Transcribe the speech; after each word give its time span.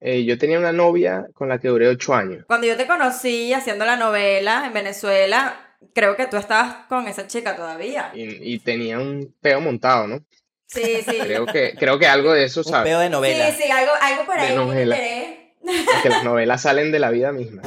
eh, 0.00 0.24
yo 0.24 0.38
tenía 0.38 0.58
una 0.58 0.72
novia 0.72 1.26
con 1.34 1.48
la 1.48 1.58
que 1.58 1.68
duré 1.68 1.88
ocho 1.88 2.14
años. 2.14 2.44
Cuando 2.46 2.66
yo 2.66 2.76
te 2.76 2.86
conocí 2.86 3.52
haciendo 3.52 3.84
la 3.84 3.96
novela 3.96 4.64
en 4.66 4.72
Venezuela, 4.72 5.76
creo 5.94 6.16
que 6.16 6.26
tú 6.26 6.36
estabas 6.36 6.86
con 6.88 7.06
esa 7.08 7.26
chica 7.26 7.56
todavía. 7.56 8.10
Y, 8.14 8.54
y 8.54 8.58
tenía 8.60 8.98
un 8.98 9.34
peo 9.40 9.60
montado, 9.60 10.06
¿no? 10.06 10.20
Sí, 10.66 11.02
sí. 11.06 11.18
Creo 11.20 11.46
que, 11.46 11.74
creo 11.78 11.98
que 11.98 12.06
algo 12.06 12.32
de 12.32 12.44
eso, 12.44 12.60
Un 12.60 12.64
¿sabes? 12.64 12.90
peo 12.90 13.00
de 13.00 13.10
novela. 13.10 13.50
Sí, 13.50 13.62
sí, 13.64 13.70
algo, 13.70 13.92
algo 14.00 14.24
por 14.24 14.36
De 14.36 14.40
ahí. 14.42 14.54
novela. 14.54 14.96
me 14.96 15.02
enteré. 15.02 15.84
Porque 15.92 16.08
las 16.08 16.24
novelas 16.24 16.62
salen 16.62 16.92
de 16.92 16.98
la 17.00 17.10
vida 17.10 17.32
misma. 17.32 17.62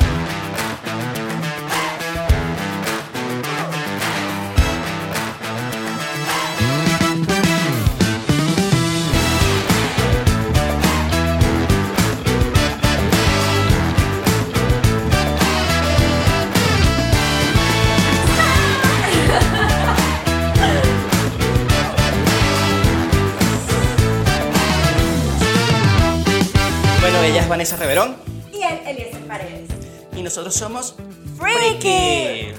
Ella 27.23 27.41
es 27.41 27.48
Vanessa 27.50 27.77
Reverón 27.77 28.18
Y 28.52 28.62
él, 28.63 28.80
Eliezer 28.86 29.26
Paredes. 29.27 29.70
y 30.16 30.22
nosotros 30.23 30.54
somos 30.54 30.95
Freaky. 31.38 32.54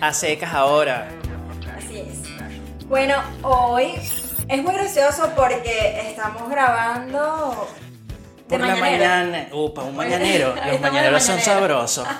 A 0.00 0.12
secas 0.12 0.54
ahora. 0.54 1.08
Así 1.76 1.98
es. 2.00 2.86
Bueno, 2.86 3.16
hoy 3.42 3.94
es 4.48 4.62
muy 4.62 4.72
gracioso 4.74 5.30
porque 5.36 6.00
estamos 6.10 6.48
grabando 6.48 7.68
de 8.48 8.58
Por 8.58 8.66
la 8.66 8.74
mañanero. 8.76 8.98
mañana. 9.04 9.48
Upa, 9.52 9.82
un 9.82 9.96
mañanero. 9.96 10.54
Los 10.66 10.80
mañaneros 10.80 11.22
son 11.22 11.40
sabrosos. 11.40 12.06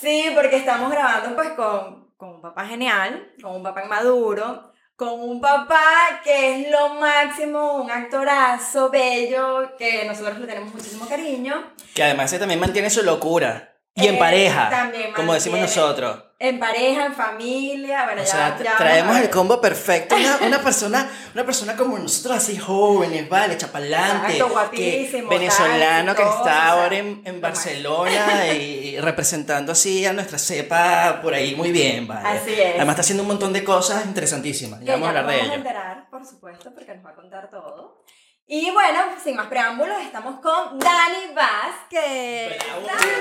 Sí, 0.00 0.30
porque 0.36 0.58
estamos 0.58 0.88
grabando 0.92 1.34
pues 1.34 1.48
con, 1.56 2.10
con 2.16 2.28
un 2.36 2.40
papá 2.40 2.64
genial, 2.66 3.32
con 3.42 3.56
un 3.56 3.62
papá 3.64 3.82
inmaduro, 3.82 4.72
con 4.96 5.20
un 5.20 5.40
papá 5.40 6.20
que 6.24 6.62
es 6.62 6.70
lo 6.70 6.94
máximo, 6.94 7.74
un 7.82 7.90
actorazo 7.90 8.88
bello, 8.88 9.76
que 9.76 10.06
nosotros 10.06 10.38
le 10.38 10.46
tenemos 10.46 10.72
muchísimo 10.74 11.06
cariño. 11.06 11.72
Que 11.94 12.02
además 12.02 12.32
ese 12.32 12.38
también 12.38 12.60
mantiene 12.60 12.88
su 12.88 13.02
locura. 13.02 13.75
Y 13.98 14.06
en 14.08 14.16
Eh, 14.16 14.18
pareja. 14.18 14.68
también 14.68 15.12
Como 15.14 15.32
decimos 15.32 15.58
nosotros. 15.58 16.22
En 16.38 16.58
pareja, 16.60 17.06
en 17.06 17.14
familia, 17.14 18.04
bueno, 18.04 18.20
O 18.20 18.24
ya, 18.26 18.30
sea, 18.30 18.58
ya 18.62 18.76
traemos 18.76 19.16
el 19.16 19.30
combo 19.30 19.58
perfecto. 19.58 20.14
Una, 20.16 20.36
una 20.46 20.60
persona, 20.62 21.10
una 21.32 21.44
persona 21.46 21.74
como 21.76 21.96
nosotros, 21.98 22.36
así 22.36 22.58
jóvenes, 22.58 23.26
vale, 23.26 23.56
chapalante. 23.56 24.36
Exacto, 24.36 24.70
que- 24.70 25.24
venezolano 25.30 26.14
tal, 26.14 26.16
que 26.16 26.22
exitoso, 26.22 26.44
está 26.46 26.68
ahora 26.68 26.94
en, 26.94 27.22
en 27.24 27.36
lo 27.36 27.40
Barcelona 27.40 28.52
y 28.52 29.00
representando 29.00 29.72
así 29.72 30.04
a 30.04 30.12
nuestra 30.12 30.36
cepa 30.38 31.20
por 31.22 31.32
ahí 31.32 31.54
muy 31.54 31.72
bien, 31.72 32.06
vale. 32.06 32.28
Así 32.28 32.52
es. 32.52 32.74
Además 32.76 32.90
está 32.90 33.00
haciendo 33.00 33.22
un 33.22 33.28
montón 33.28 33.54
de 33.54 33.64
cosas 33.64 34.04
interesantísimas. 34.04 34.80
Ya 34.82 34.92
vamos 34.92 35.06
a 35.06 35.08
hablar 35.08 35.26
de 35.28 35.32
nos 35.32 35.40
vamos 35.40 35.50
a 35.50 35.54
ello. 35.54 35.62
enterar, 35.68 36.10
por 36.10 36.26
supuesto, 36.26 36.70
porque 36.74 36.94
nos 36.94 37.06
va 37.06 37.10
a 37.10 37.14
contar 37.14 37.50
todo. 37.50 38.02
Y 38.48 38.70
bueno, 38.70 39.00
sin 39.22 39.34
más 39.34 39.48
preámbulos, 39.48 39.96
estamos 40.02 40.38
con 40.40 40.78
Dani 40.78 41.34
Vázquez. 41.34 42.56
Bravo. 42.64 42.86
¡Dani! 42.86 43.12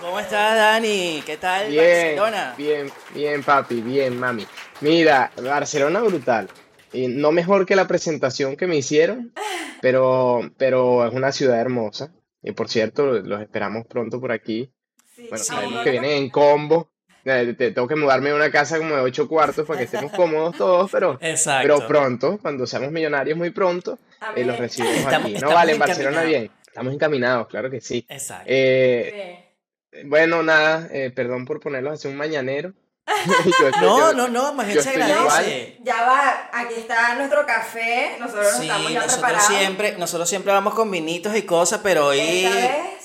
¿Cómo 0.00 0.18
estás, 0.18 0.56
Dani? 0.56 1.22
¿Qué 1.24 1.36
tal 1.36 1.68
Bien, 1.68 2.16
Barcelona? 2.16 2.54
bien, 2.58 2.92
bien, 3.14 3.44
papi, 3.44 3.80
bien, 3.82 4.18
mami. 4.18 4.44
Mira, 4.80 5.30
Barcelona 5.40 6.00
brutal. 6.00 6.48
Y 6.92 7.06
no 7.06 7.30
mejor 7.30 7.66
que 7.66 7.76
la 7.76 7.86
presentación 7.86 8.56
que 8.56 8.66
me 8.66 8.74
hicieron, 8.76 9.32
pero, 9.80 10.40
pero 10.58 11.06
es 11.06 11.14
una 11.14 11.30
ciudad 11.30 11.60
hermosa. 11.60 12.12
Y 12.42 12.50
por 12.50 12.68
cierto, 12.68 13.06
los 13.06 13.40
esperamos 13.40 13.86
pronto 13.86 14.20
por 14.20 14.32
aquí. 14.32 14.72
Sí, 15.14 15.28
Bueno, 15.28 15.44
sabemos 15.44 15.84
que 15.84 15.90
vienen 15.92 16.10
en 16.10 16.30
combo. 16.30 16.90
Eh, 17.24 17.54
te- 17.56 17.70
Tengo 17.70 17.86
que 17.86 17.94
mudarme 17.96 18.30
a 18.30 18.34
una 18.34 18.50
casa 18.50 18.78
como 18.78 18.94
de 18.96 19.02
ocho 19.02 19.28
cuartos 19.28 19.66
para 19.66 19.78
que 19.78 19.84
estemos 19.84 20.10
cómodos 20.16 20.56
todos, 20.56 20.90
pero, 20.90 21.18
Exacto. 21.20 21.62
pero 21.62 21.86
pronto, 21.86 22.38
cuando 22.42 22.66
seamos 22.66 22.90
millonarios 22.90 23.38
muy 23.38 23.50
pronto, 23.50 23.98
eh, 24.36 24.44
los 24.44 24.58
recibimos 24.58 24.96
Estamos- 24.98 25.22
aquí. 25.24 25.30
No 25.32 25.36
estamos 25.36 25.54
vale, 25.54 25.72
en 25.72 25.78
Barcelona 25.78 26.22
bien. 26.22 26.50
Estamos 26.66 26.94
encaminados, 26.94 27.46
claro 27.48 27.70
que 27.70 27.80
sí. 27.80 28.04
Exacto. 28.08 28.44
Eh, 28.48 29.50
bueno, 30.06 30.42
nada, 30.42 30.88
eh, 30.90 31.10
perdón 31.14 31.44
por 31.44 31.60
ponerlos 31.60 31.94
así 31.94 32.08
un 32.08 32.16
mañanero. 32.16 32.72
Yo 33.60 33.68
estoy- 33.68 33.80
no, 33.82 33.98
yo- 33.98 34.12
no, 34.14 34.28
no, 34.28 34.52
más 34.54 34.72
se 34.72 34.88
agradece. 34.88 35.78
Ya 35.82 36.02
va, 36.06 36.48
aquí 36.52 36.74
está 36.78 37.14
nuestro 37.16 37.44
café, 37.46 38.16
nosotros 38.18 38.46
Sí, 38.56 38.62
estamos 38.62 38.90
ya 38.92 39.00
nosotros 39.00 39.18
preparados. 39.18 39.46
siempre, 39.58 39.92
nosotros 39.98 40.28
siempre 40.28 40.52
vamos 40.52 40.74
con 40.74 40.90
vinitos 40.90 41.36
y 41.36 41.42
cosas, 41.42 41.80
pero 41.82 42.06
hoy 42.06 42.46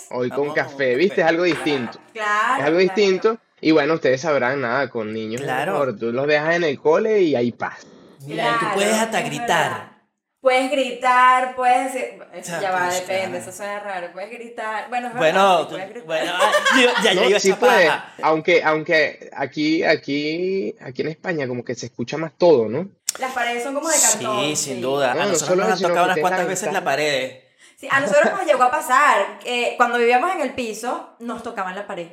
Hoy 0.10 0.30
con 0.30 0.38
Vamos 0.40 0.48
con 0.48 0.56
café, 0.56 0.72
café. 0.72 0.96
¿viste? 0.96 1.22
Es 1.22 1.28
algo 1.28 1.44
distinto. 1.44 2.00
claro. 2.14 2.62
Es 2.62 2.66
algo 2.68 2.78
claro. 2.80 2.96
distinto. 2.96 3.38
Y 3.62 3.72
bueno, 3.72 3.96
ustedes 3.96 4.22
sabrán 4.22 4.62
nada, 4.62 4.90
con 4.90 5.12
niños. 5.14 5.42
Claro. 5.42 5.74
mejor. 5.74 5.98
Tú 5.98 6.12
los 6.12 6.28
dejas 6.28 6.56
en 6.56 6.64
el 6.64 6.80
cole 6.80 7.22
y 7.22 7.36
ahí 7.36 7.52
paz. 7.52 7.86
Mira, 8.26 8.54
tú 8.54 8.60
Claro, 8.60 8.76
puedes 8.76 8.94
hasta 8.94 9.22
gritar. 9.22 9.98
Puedes 10.40 10.72
gritar, 10.72 11.56
puedes 11.56 11.92
decir. 11.94 12.20
Eso 12.34 12.52
Ya, 12.54 12.62
ya 12.62 12.72
va, 12.72 12.86
pues, 12.86 13.02
depende, 13.02 13.26
claro. 13.30 13.38
eso 13.38 13.52
suena 13.52 13.80
raro. 13.80 14.12
Puedes 14.14 14.30
gritar. 14.30 14.88
Bueno, 14.90 15.08
es 15.08 15.16
Bueno, 15.16 15.64
tú- 15.68 15.72
puedes 15.74 15.90
gritar. 15.90 16.06
bueno, 16.06 16.32
ah, 16.36 16.52
yo- 16.80 16.90
ya, 17.04 17.04
ya 17.04 17.14
No, 17.16 17.24
iba 17.28 17.38
a 17.38 17.40
sí 17.40 17.54
puede. 17.54 17.90
Aunque, 18.22 18.64
aunque 18.64 19.30
aquí, 19.36 19.84
aquí, 19.84 20.76
aquí 20.80 21.02
en 21.02 21.08
España 21.10 21.48
como 21.48 21.66
que 21.66 21.74
se 21.76 21.88
escucha 21.88 22.18
más 22.18 22.34
todo, 22.38 22.70
¿no? 22.70 22.88
Las 23.20 23.34
paredes 23.34 23.64
son 23.64 23.74
como 23.74 23.90
de 23.90 23.96
cartón. 24.00 24.40
Sí, 24.46 24.56
sin 24.56 24.82
duda. 24.82 25.16
No, 25.16 25.22
a 25.22 25.26
no 25.26 25.32
nosotros 25.32 25.48
solo 25.58 25.68
nos 25.68 25.82
han 25.84 25.90
tocado 25.90 26.06
unas 26.06 26.20
cuantas 26.20 26.48
veces 26.48 26.62
ventaja. 26.68 26.80
la 26.82 26.86
pared. 26.92 27.32
Sí, 27.76 27.88
a 27.92 28.00
nosotros 28.00 28.34
nos 28.34 28.46
llegó 28.46 28.64
a 28.64 28.72
pasar 28.72 29.40
que 29.40 29.74
cuando 29.78 29.98
vivíamos 29.98 30.32
en 30.36 30.42
el 30.42 30.54
piso, 30.54 31.16
nos 31.20 31.42
tocaban 31.44 31.76
la 31.76 31.88
pared. 31.88 32.10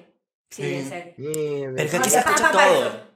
Sí, 0.51 0.85
serio. 0.89 1.15
Mierda. 1.17 1.75
Pero 1.77 1.85
es 1.85 1.91
que 1.91 1.97
aquí 1.99 2.11
se 2.11 2.19
escucha 2.19 2.51
todo. 2.53 3.15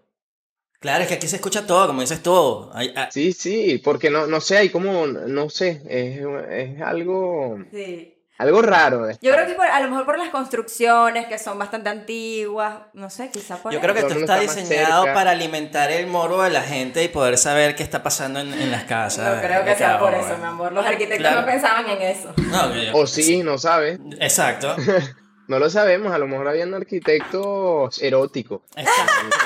Claro, 0.81 1.03
es 1.03 1.09
que 1.09 1.15
aquí 1.15 1.27
se 1.29 1.37
escucha 1.37 1.67
todo, 1.67 1.89
como 1.89 2.01
dices 2.03 2.21
ah, 2.25 3.09
Sí, 3.11 3.33
sí, 3.33 3.81
porque 3.85 4.11
no, 4.11 4.27
no 4.29 4.41
sé, 4.41 4.59
hay 4.59 4.69
como, 4.71 5.07
no 5.09 5.51
sé, 5.51 5.83
es, 5.89 6.21
es 6.51 6.81
algo, 6.83 7.59
Sí. 7.73 8.15
algo 8.39 8.63
raro. 8.63 9.11
Yo 9.21 9.33
creo 9.33 9.45
que 9.45 9.55
por- 9.55 9.67
a 9.67 9.81
lo 9.81 9.89
mejor 9.91 10.05
por 10.07 10.17
las 10.19 10.29
construcciones 10.29 11.27
que 11.27 11.37
son 11.37 11.59
bastante 11.59 11.89
antiguas, 11.89 12.79
no 12.93 13.11
sé, 13.11 13.29
quizá 13.33 13.57
por 13.57 13.73
Yo 13.73 13.81
creo 13.81 13.93
que 13.93 14.03
Todo 14.03 14.11
esto 14.11 14.21
está 14.21 14.39
diseñado 14.39 15.05
para 15.07 15.33
alimentar 15.33 15.91
el 15.91 16.07
morbo 16.07 16.45
de 16.45 16.51
la 16.51 16.63
gente 16.63 17.03
y 17.03 17.09
poder 17.09 17.39
saber 17.39 17.75
qué 17.75 17.83
está 17.83 18.05
pasando 18.05 18.39
en, 18.39 18.53
en 18.55 18.71
las 18.71 18.85
casas. 18.85 19.35
No 19.35 19.43
creo 19.43 19.65
que 19.65 19.75
sea 19.75 19.99
por 19.99 20.15
eso, 20.15 20.39
mi 20.39 20.45
amor. 20.45 20.71
Los 20.73 20.87
arquitectos 20.87 21.19
Claro. 21.19 21.41
no 21.41 21.47
pensaban 21.47 21.91
en 21.91 22.03
eso. 22.03 22.33
No, 22.37 22.73
que- 22.73 22.91
O 22.95 23.05
sí, 23.09 23.43
no 23.43 23.59
sabes. 23.59 23.99
Exacto. 24.21 24.77
No 25.49 25.59
lo 25.59 25.69
sabemos, 25.71 26.13
a 26.13 26.19
lo 26.19 26.29
mejor 26.29 26.47
habían 26.49 26.75
arquitectos 26.75 28.01
eróticos. 28.03 28.61
Exacto. 28.77 29.37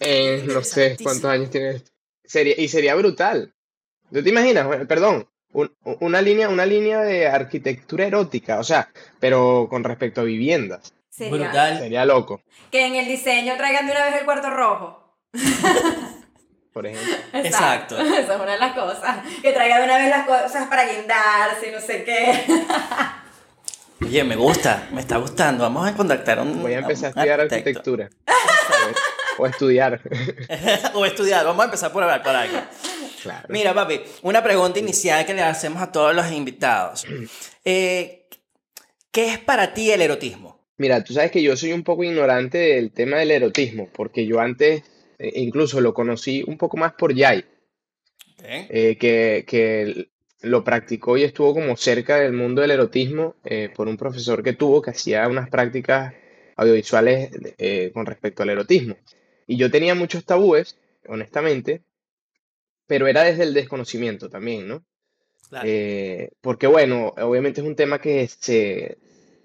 Eh, 0.00 0.44
no 0.46 0.62
sé 0.62 0.96
cuántos 1.02 1.24
años 1.30 1.50
tiene 1.50 1.70
esto. 1.70 1.90
Sería, 2.24 2.54
y 2.56 2.68
sería 2.68 2.94
brutal. 2.94 3.52
¿Tú 4.12 4.22
te 4.22 4.28
imaginas? 4.30 4.66
Perdón, 4.86 5.28
un- 5.52 5.74
una 6.00 6.22
línea, 6.22 6.48
una 6.48 6.64
línea 6.66 7.00
de 7.00 7.26
arquitectura 7.26 8.06
erótica, 8.06 8.58
o 8.58 8.64
sea, 8.64 8.90
pero 9.18 9.66
con 9.68 9.82
respecto 9.84 10.20
a 10.20 10.24
viviendas. 10.24 10.94
Sería. 11.10 11.32
Brutal. 11.48 11.78
Sería 11.78 12.04
loco, 12.04 12.42
Que 12.70 12.86
en 12.86 12.94
el 12.96 13.06
diseño 13.06 13.56
traigan 13.56 13.86
de 13.86 13.92
una 13.92 14.04
vez 14.06 14.14
el 14.16 14.24
cuarto 14.24 14.50
rojo. 14.50 15.16
por 16.72 16.86
ejemplo. 16.86 17.14
Exacto. 17.32 17.98
Esa 18.00 18.34
es 18.34 18.40
una 18.40 18.52
de 18.52 18.58
las 18.58 18.74
cosas. 18.74 19.18
Que 19.42 19.52
traigan 19.52 19.78
de 19.80 19.84
una 19.86 19.96
vez 19.98 20.08
las 20.10 20.26
cosas 20.26 20.68
para 20.68 20.84
guindarse 20.90 21.68
y 21.68 21.72
no 21.72 21.80
sé 21.80 22.04
qué. 22.04 22.44
Oye, 24.02 24.24
me 24.24 24.34
gusta, 24.36 24.88
me 24.92 25.00
está 25.00 25.18
gustando. 25.18 25.62
Vamos 25.62 25.86
a 25.88 25.94
contactar 25.94 26.38
a 26.38 26.42
un. 26.42 26.62
Voy 26.62 26.72
a 26.72 26.78
empezar 26.78 27.06
a 27.06 27.08
estudiar 27.10 27.40
arquitecto. 27.40 27.68
arquitectura. 27.68 28.10
O, 29.38 29.46
estudiar. 29.46 30.00
o 30.94 31.06
estudiar, 31.06 31.44
vamos 31.44 31.62
a 31.62 31.64
empezar 31.66 31.92
por 31.92 32.02
hablar 32.02 32.22
por 32.22 32.34
algo. 32.34 32.58
Claro. 33.22 33.46
Mira, 33.50 33.74
papi, 33.74 34.00
una 34.22 34.42
pregunta 34.42 34.78
inicial 34.78 35.24
que 35.26 35.34
le 35.34 35.42
hacemos 35.42 35.82
a 35.82 35.92
todos 35.92 36.14
los 36.14 36.30
invitados. 36.32 37.06
Eh, 37.64 38.26
¿Qué 39.10 39.28
es 39.28 39.38
para 39.38 39.74
ti 39.74 39.90
el 39.90 40.00
erotismo? 40.00 40.58
Mira, 40.78 41.04
tú 41.04 41.12
sabes 41.12 41.30
que 41.30 41.42
yo 41.42 41.56
soy 41.56 41.72
un 41.72 41.84
poco 41.84 42.04
ignorante 42.04 42.58
del 42.58 42.92
tema 42.92 43.18
del 43.18 43.30
erotismo, 43.30 43.88
porque 43.92 44.26
yo 44.26 44.40
antes 44.40 44.82
eh, 45.18 45.32
incluso 45.36 45.80
lo 45.80 45.92
conocí 45.92 46.42
un 46.46 46.56
poco 46.56 46.76
más 46.78 46.94
por 46.94 47.14
Yai. 47.14 47.44
eh, 48.42 48.96
que, 48.98 49.44
que 49.46 50.08
lo 50.42 50.64
practicó 50.64 51.16
y 51.16 51.24
estuvo 51.24 51.54
como 51.54 51.76
cerca 51.76 52.16
del 52.16 52.32
mundo 52.32 52.62
del 52.62 52.70
erotismo 52.70 53.36
eh, 53.44 53.70
por 53.74 53.88
un 53.88 53.96
profesor 53.96 54.42
que 54.42 54.54
tuvo 54.54 54.80
que 54.80 54.90
hacía 54.90 55.28
unas 55.28 55.50
prácticas 55.50 56.14
audiovisuales 56.56 57.30
eh, 57.58 57.90
con 57.92 58.06
respecto 58.06 58.42
al 58.42 58.50
erotismo. 58.50 58.96
Y 59.46 59.56
yo 59.56 59.70
tenía 59.70 59.94
muchos 59.94 60.24
tabúes, 60.24 60.78
honestamente, 61.08 61.82
pero 62.86 63.06
era 63.06 63.24
desde 63.24 63.44
el 63.44 63.54
desconocimiento 63.54 64.28
también, 64.28 64.68
¿no? 64.68 64.84
Claro. 65.48 65.66
Eh, 65.68 66.30
porque 66.40 66.66
bueno, 66.66 67.14
obviamente 67.18 67.60
es 67.60 67.66
un 67.66 67.76
tema 67.76 68.00
que 68.00 68.28
se, 68.28 68.98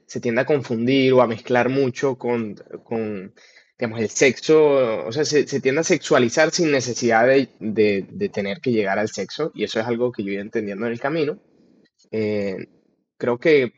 se 0.05 0.19
tiende 0.19 0.41
a 0.41 0.45
confundir 0.45 1.13
o 1.13 1.21
a 1.21 1.27
mezclar 1.27 1.69
mucho 1.69 2.17
con, 2.17 2.55
con 2.83 3.33
digamos, 3.77 3.99
el 4.01 4.09
sexo, 4.09 5.05
o 5.07 5.11
sea, 5.11 5.25
se, 5.25 5.47
se 5.47 5.61
tiende 5.61 5.81
a 5.81 5.83
sexualizar 5.83 6.51
sin 6.51 6.71
necesidad 6.71 7.27
de, 7.27 7.49
de- 7.59 8.05
de 8.09 8.29
tener 8.29 8.59
que 8.61 8.71
llegar 8.71 8.99
al 8.99 9.09
sexo, 9.09 9.51
y 9.55 9.63
eso 9.65 9.79
es 9.79 9.85
algo 9.87 10.11
que 10.11 10.23
yo 10.23 10.31
iba 10.33 10.41
entendiendo 10.41 10.85
en 10.85 10.93
el 10.93 10.99
camino. 10.99 11.39
eh, 12.11 12.57
creo 13.17 13.39
que 13.39 13.73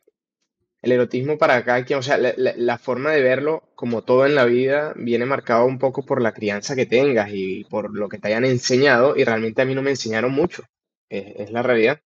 el 0.81 0.91
erotismo 0.91 1.37
para 1.37 1.63
cada 1.65 1.83
quien, 1.85 1.99
o 1.99 2.01
sea, 2.03 2.17
la, 2.17 2.77
forma 2.77 3.11
de 3.11 3.21
verlo, 3.21 3.63
como 3.75 4.03
todo 4.03 4.25
en 4.25 4.35
la 4.35 4.45
vida, 4.45 4.93
viene 4.95 5.25
marcado 5.25 5.65
un 5.65 5.79
poco 5.79 6.05
por 6.05 6.21
la 6.21 6.33
crianza 6.33 6.75
que 6.75 6.85
tengas 6.85 7.29
y 7.33 7.63
por 7.65 7.93
lo 7.95 8.07
que 8.09 8.19
te 8.19 8.27
hayan 8.29 8.45
enseñado, 8.45 9.15
y 9.17 9.23
realmente 9.23 9.61
a 9.61 9.65
mí 9.65 9.75
no 9.75 9.81
me 9.81 9.91
enseñaron 9.91 10.31
mucho, 10.31 10.63
es, 11.09 11.51
la 11.51 11.63
realidad. 11.63 11.99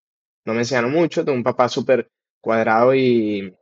No 0.45 0.53
me 0.53 0.59
enseñaron 0.61 0.91
mucho, 0.91 1.23
tengo 1.25 1.37
un 1.37 1.43
papá 1.43 1.69
súper 1.69 2.09
cuadrado 2.41 2.95
y, 2.95 3.53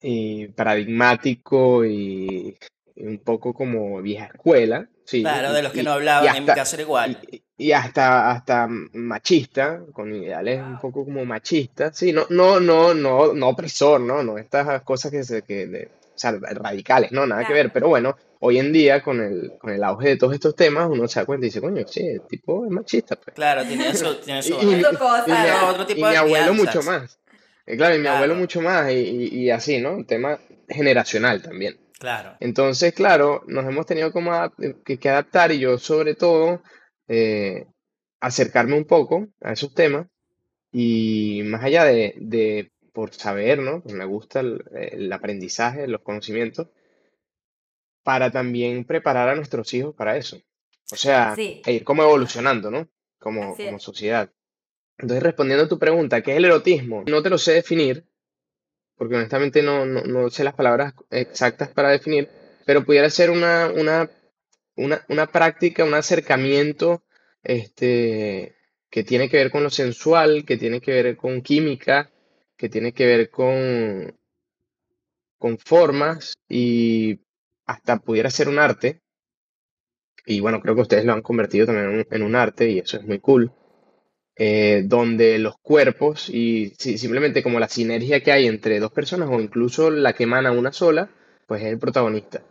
y 0.00 0.48
paradigmático 0.48 1.84
y, 1.84 2.56
un 2.96 3.18
poco 3.18 3.54
como 3.54 4.00
vieja 4.02 4.26
escuela. 4.26 4.88
Sí, 5.04 5.22
claro, 5.22 5.52
de 5.52 5.62
los 5.62 5.72
que 5.72 5.82
no 5.82 5.92
hablaban, 5.92 6.36
en 6.36 6.44
mi 6.44 6.52
caso 6.52 6.76
era 6.76 6.82
igual 6.82 7.18
y 7.62 7.72
hasta, 7.72 8.30
hasta 8.32 8.66
machista, 8.66 9.82
con 9.92 10.12
ideales 10.12 10.60
un 10.60 10.80
poco 10.80 11.04
como 11.04 11.24
machistas, 11.24 11.96
sí, 11.96 12.12
no, 12.12 12.26
no, 12.30 12.58
no, 12.58 12.92
no, 12.92 13.32
no 13.32 13.48
opresor, 13.48 14.00
¿no? 14.00 14.22
No 14.22 14.36
estas 14.36 14.82
cosas 14.82 15.12
que 15.12 15.22
se, 15.22 15.42
que, 15.42 15.66
de, 15.68 15.84
o 15.84 16.18
sea, 16.18 16.32
radicales, 16.32 17.12
no, 17.12 17.24
nada 17.24 17.44
que 17.44 17.52
ver, 17.52 17.70
pero 17.72 17.88
bueno, 17.88 18.16
hoy 18.40 18.58
en 18.58 18.72
día 18.72 19.00
con 19.00 19.20
el, 19.20 19.52
con 19.58 19.70
el 19.70 19.84
auge 19.84 20.08
de 20.08 20.16
todos 20.16 20.34
estos 20.34 20.56
temas, 20.56 20.88
uno 20.90 21.06
se 21.06 21.20
da 21.20 21.26
cuenta 21.26 21.46
y 21.46 21.50
dice, 21.50 21.60
coño, 21.60 21.86
sí, 21.86 22.04
el 22.04 22.22
tipo 22.22 22.64
es 22.64 22.70
machista. 22.72 23.14
Pues. 23.14 23.34
Claro, 23.36 23.64
tiene 23.64 23.90
eso, 23.90 24.16
tiene 24.24 24.40
eso. 24.40 24.60
y, 24.60 24.66
mi, 24.66 24.82
otro 24.82 25.86
tipo 25.86 26.00
y 26.00 26.10
mi 26.10 26.16
abuelo 26.16 26.54
mucho 26.54 26.82
más. 26.82 27.20
Eh, 27.64 27.76
claro, 27.76 27.94
y 27.94 28.00
mi 28.00 28.08
abuelo 28.08 28.34
mucho 28.34 28.60
más, 28.60 28.90
y, 28.90 29.28
y, 29.32 29.50
así, 29.50 29.78
¿no? 29.78 29.92
Un 29.92 30.04
tema 30.04 30.40
generacional 30.68 31.42
también. 31.42 31.78
Claro. 32.02 32.36
Entonces, 32.40 32.92
claro, 32.94 33.44
nos 33.46 33.64
hemos 33.64 33.86
tenido 33.86 34.10
como 34.10 34.32
que, 34.84 34.98
que 34.98 35.08
adaptar 35.08 35.52
y 35.52 35.60
yo 35.60 35.78
sobre 35.78 36.16
todo 36.16 36.60
eh, 37.06 37.68
acercarme 38.20 38.76
un 38.76 38.86
poco 38.86 39.28
a 39.40 39.52
esos 39.52 39.72
temas 39.72 40.08
y 40.72 41.42
más 41.44 41.62
allá 41.62 41.84
de, 41.84 42.72
por 42.92 43.14
saber, 43.14 43.60
¿no? 43.60 43.84
Pues 43.84 43.94
me 43.94 44.04
gusta 44.04 44.40
el, 44.40 45.12
aprendizaje, 45.12 45.86
los 45.86 46.00
conocimientos, 46.00 46.70
para 48.02 48.32
también 48.32 48.84
preparar 48.84 49.28
a 49.28 49.36
nuestros 49.36 49.72
hijos 49.72 49.94
para 49.94 50.16
eso. 50.16 50.38
O 50.90 50.96
sea, 50.96 51.36
e 51.38 51.72
ir 51.72 51.84
como 51.84 52.02
evolucionando, 52.02 52.68
¿no? 52.72 52.88
Como, 53.20 53.56
como 53.56 53.78
sociedad. 53.78 54.28
Entonces, 54.98 55.22
respondiendo 55.22 55.66
a 55.66 55.68
tu 55.68 55.78
pregunta, 55.78 56.20
¿qué 56.20 56.32
es 56.32 56.38
el 56.38 56.46
erotismo? 56.46 57.04
No 57.06 57.22
te 57.22 57.30
lo 57.30 57.38
sé 57.38 57.52
definir, 57.52 58.04
porque 59.02 59.16
honestamente 59.16 59.62
no, 59.62 59.84
no, 59.84 60.30
sé 60.30 60.44
las 60.44 60.54
palabras 60.54 60.94
exactas 61.10 61.70
para 61.70 61.90
definir, 61.90 62.28
pero 62.64 62.84
pudiera 62.84 63.10
ser 63.10 63.30
una, 63.30 63.68
una 63.74 64.08
una, 64.76 65.04
una 65.08 65.26
práctica, 65.26 65.84
un 65.84 65.94
acercamiento 65.94 67.02
este, 67.42 68.56
que 68.90 69.04
tiene 69.04 69.28
que 69.28 69.36
ver 69.36 69.50
con 69.50 69.62
lo 69.62 69.70
sensual, 69.70 70.44
que 70.44 70.56
tiene 70.56 70.80
que 70.80 70.92
ver 70.92 71.16
con 71.16 71.42
química, 71.42 72.10
que 72.56 72.68
tiene 72.68 72.92
que 72.92 73.06
ver 73.06 73.30
con, 73.30 74.16
con 75.38 75.58
formas 75.58 76.34
y 76.48 77.20
hasta 77.66 77.98
pudiera 77.98 78.30
ser 78.30 78.48
un 78.48 78.58
arte. 78.58 79.00
Y 80.24 80.40
bueno, 80.40 80.60
creo 80.60 80.76
que 80.76 80.82
ustedes 80.82 81.04
lo 81.04 81.12
han 81.12 81.22
convertido 81.22 81.66
también 81.66 82.06
en 82.08 82.22
un, 82.22 82.36
arte 82.36 82.70
y 82.70 82.78
eso 82.78 82.96
es 82.96 83.04
muy 83.04 83.18
cool. 83.18 83.52
Eh, 84.34 84.82
donde 84.86 85.38
los 85.38 85.58
cuerpos 85.58 86.30
y 86.30 86.72
simplemente 86.78 87.42
como 87.42 87.60
la 87.60 87.68
sinergia 87.68 88.22
que 88.22 88.32
hay 88.32 88.46
entre 88.46 88.80
dos 88.80 88.90
personas 88.90 89.28
o 89.30 89.38
incluso 89.38 89.90
la 89.90 90.14
que 90.14 90.22
emana 90.22 90.52
una 90.52 90.72
sola, 90.72 91.10
pues 91.46 91.60
es 91.62 91.68
el 91.68 91.78
protagonista 91.78 92.42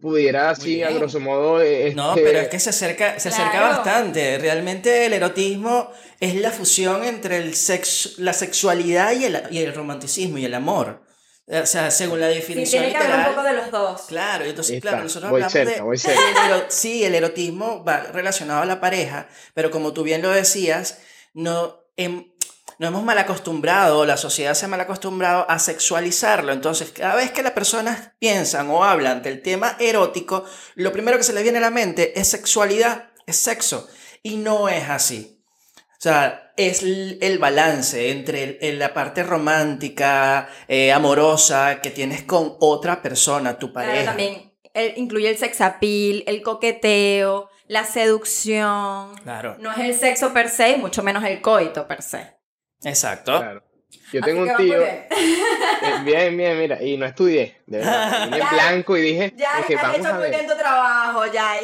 pudiera 0.00 0.50
así, 0.50 0.82
a 0.82 0.90
grosso 0.90 1.20
modo. 1.20 1.58
No, 1.94 2.14
pero 2.14 2.40
es 2.40 2.48
que 2.48 2.58
se 2.58 2.70
acerca, 2.70 3.18
se 3.18 3.28
acerca 3.28 3.60
bastante. 3.60 4.38
Realmente 4.38 5.06
el 5.06 5.12
erotismo 5.12 5.90
es 6.20 6.34
la 6.36 6.50
fusión 6.50 7.04
entre 7.04 7.38
el 7.38 7.54
sexo, 7.54 8.10
la 8.18 8.32
sexualidad 8.32 9.12
y 9.12 9.24
el, 9.24 9.42
y 9.50 9.58
el 9.58 9.74
romanticismo 9.74 10.38
y 10.38 10.44
el 10.44 10.54
amor. 10.54 11.03
O 11.46 11.66
sea, 11.66 11.90
según 11.90 12.20
la 12.20 12.28
definición. 12.28 12.84
Sí, 12.84 12.88
tiene 12.88 13.06
que 13.06 13.12
haber 13.12 13.28
un 13.28 13.34
poco 13.34 13.46
de 13.46 13.52
los 13.52 13.70
dos. 13.70 14.02
Claro, 14.08 14.44
entonces, 14.46 14.80
claro, 14.80 15.02
nosotros 15.02 15.30
hablamos 15.30 15.52
de. 15.52 16.64
sí, 16.68 17.04
el 17.04 17.14
erotismo 17.14 17.84
va 17.84 17.98
relacionado 17.98 18.62
a 18.62 18.66
la 18.66 18.80
pareja, 18.80 19.28
pero 19.52 19.70
como 19.70 19.92
tú 19.92 20.02
bien 20.02 20.22
lo 20.22 20.30
decías, 20.30 20.98
no. 21.34 21.84
En, 21.96 22.34
nos 22.78 22.88
hemos 22.88 23.04
mal 23.04 23.18
acostumbrado, 23.18 24.04
la 24.04 24.16
sociedad 24.16 24.54
se 24.54 24.64
ha 24.64 24.68
mal 24.68 24.80
acostumbrado 24.80 25.48
a 25.48 25.60
sexualizarlo. 25.60 26.52
Entonces, 26.52 26.90
cada 26.90 27.14
vez 27.14 27.30
que 27.30 27.42
las 27.42 27.52
personas 27.52 28.12
piensan 28.18 28.68
o 28.70 28.82
hablan 28.82 29.22
del 29.22 29.42
tema 29.42 29.76
erótico, 29.78 30.44
lo 30.74 30.92
primero 30.92 31.16
que 31.16 31.22
se 31.22 31.32
les 31.32 31.44
viene 31.44 31.58
a 31.58 31.60
la 31.60 31.70
mente 31.70 32.18
es 32.18 32.26
sexualidad, 32.28 33.10
es 33.26 33.36
sexo. 33.36 33.88
Y 34.24 34.38
no 34.38 34.68
es 34.68 34.88
así. 34.88 35.33
O 36.04 36.06
sea, 36.06 36.52
es 36.58 36.82
el 36.82 37.38
balance 37.38 38.10
entre 38.10 38.58
la 38.74 38.92
parte 38.92 39.22
romántica, 39.22 40.50
eh, 40.68 40.92
amorosa 40.92 41.80
que 41.80 41.88
tienes 41.88 42.24
con 42.24 42.58
otra 42.60 43.00
persona, 43.00 43.58
tu 43.58 43.72
pareja. 43.72 44.04
también 44.04 44.52
incluye 44.96 45.30
el 45.30 45.38
sex 45.38 45.62
appeal, 45.62 46.22
el 46.26 46.42
coqueteo, 46.42 47.48
la 47.68 47.84
seducción. 47.84 49.14
Claro. 49.22 49.56
No 49.60 49.72
es 49.72 49.78
el 49.78 49.94
sexo 49.94 50.34
per 50.34 50.50
se 50.50 50.72
y 50.72 50.76
mucho 50.76 51.02
menos 51.02 51.24
el 51.24 51.40
coito 51.40 51.88
per 51.88 52.02
se. 52.02 52.36
Exacto. 52.82 53.42
Yo 54.12 54.20
tengo 54.20 54.42
un 54.42 54.54
tío. 54.58 54.82
Eh, 54.82 55.08
bien, 56.04 56.36
bien, 56.36 56.58
mira, 56.58 56.82
y 56.82 56.98
no 56.98 57.06
estudié, 57.06 57.62
de 57.66 57.78
verdad. 57.78 58.24
Vine 58.30 58.42
en 58.42 58.50
blanco 58.50 58.96
y 58.98 59.00
dije. 59.00 59.32
Ya, 59.36 59.60
es 59.60 59.64
que 59.64 59.76
vamos 59.76 59.96
hecho 60.00 60.08
a 60.08 60.18
ver. 60.18 60.44
muy 60.44 60.56
trabajo, 60.58 61.32
ya. 61.32 61.54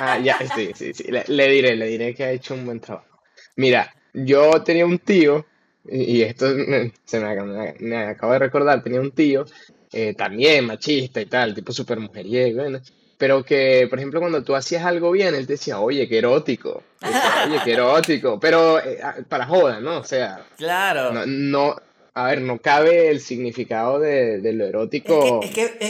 ah, 0.00 0.18
ya, 0.18 0.38
sí, 0.54 0.72
sí, 0.74 0.92
sí. 0.92 1.04
Le, 1.04 1.48
diré, 1.48 1.76
le 1.76 1.86
diré 1.86 2.14
que 2.14 2.24
ha 2.24 2.30
hecho 2.30 2.52
un 2.52 2.66
buen 2.66 2.80
trabajo. 2.80 3.13
Mira, 3.56 3.94
yo 4.12 4.62
tenía 4.62 4.86
un 4.86 4.98
tío, 4.98 5.46
y, 5.86 6.22
esto 6.22 6.46
se 7.04 7.20
me, 7.20 7.74
me, 7.80 7.96
acabo 8.04 8.32
de 8.32 8.38
recordar, 8.38 8.82
tenía 8.82 9.00
un 9.00 9.12
tío, 9.12 9.44
eh, 9.92 10.14
también 10.14 10.66
machista 10.66 11.20
y 11.20 11.26
tal, 11.26 11.54
tipo 11.54 11.72
súper 11.72 12.00
mujeriego, 12.00 12.68
¿no? 12.68 12.80
pero 13.18 13.44
que, 13.44 13.86
por 13.88 13.98
ejemplo, 13.98 14.20
cuando 14.20 14.42
tú 14.42 14.54
hacías 14.54 14.84
algo 14.84 15.10
bien, 15.12 15.34
él 15.34 15.46
te 15.46 15.54
decía, 15.54 15.78
oye, 15.78 16.08
qué 16.08 16.18
erótico, 16.18 16.82
oye, 17.02 17.58
qué 17.64 17.72
erótico, 17.72 18.38
pero 18.40 18.78
eh, 18.78 18.98
para 19.28 19.46
joda, 19.46 19.80
¿no? 19.80 19.98
O 19.98 20.04
sea, 20.04 20.44
claro. 20.56 21.24
No, 21.26 21.76
a 22.16 22.26
ver, 22.26 22.40
no 22.40 22.58
cabe 22.58 23.10
el 23.10 23.20
significado 23.20 23.98
de, 23.98 24.40
lo 24.52 24.64
erótico 24.66 25.40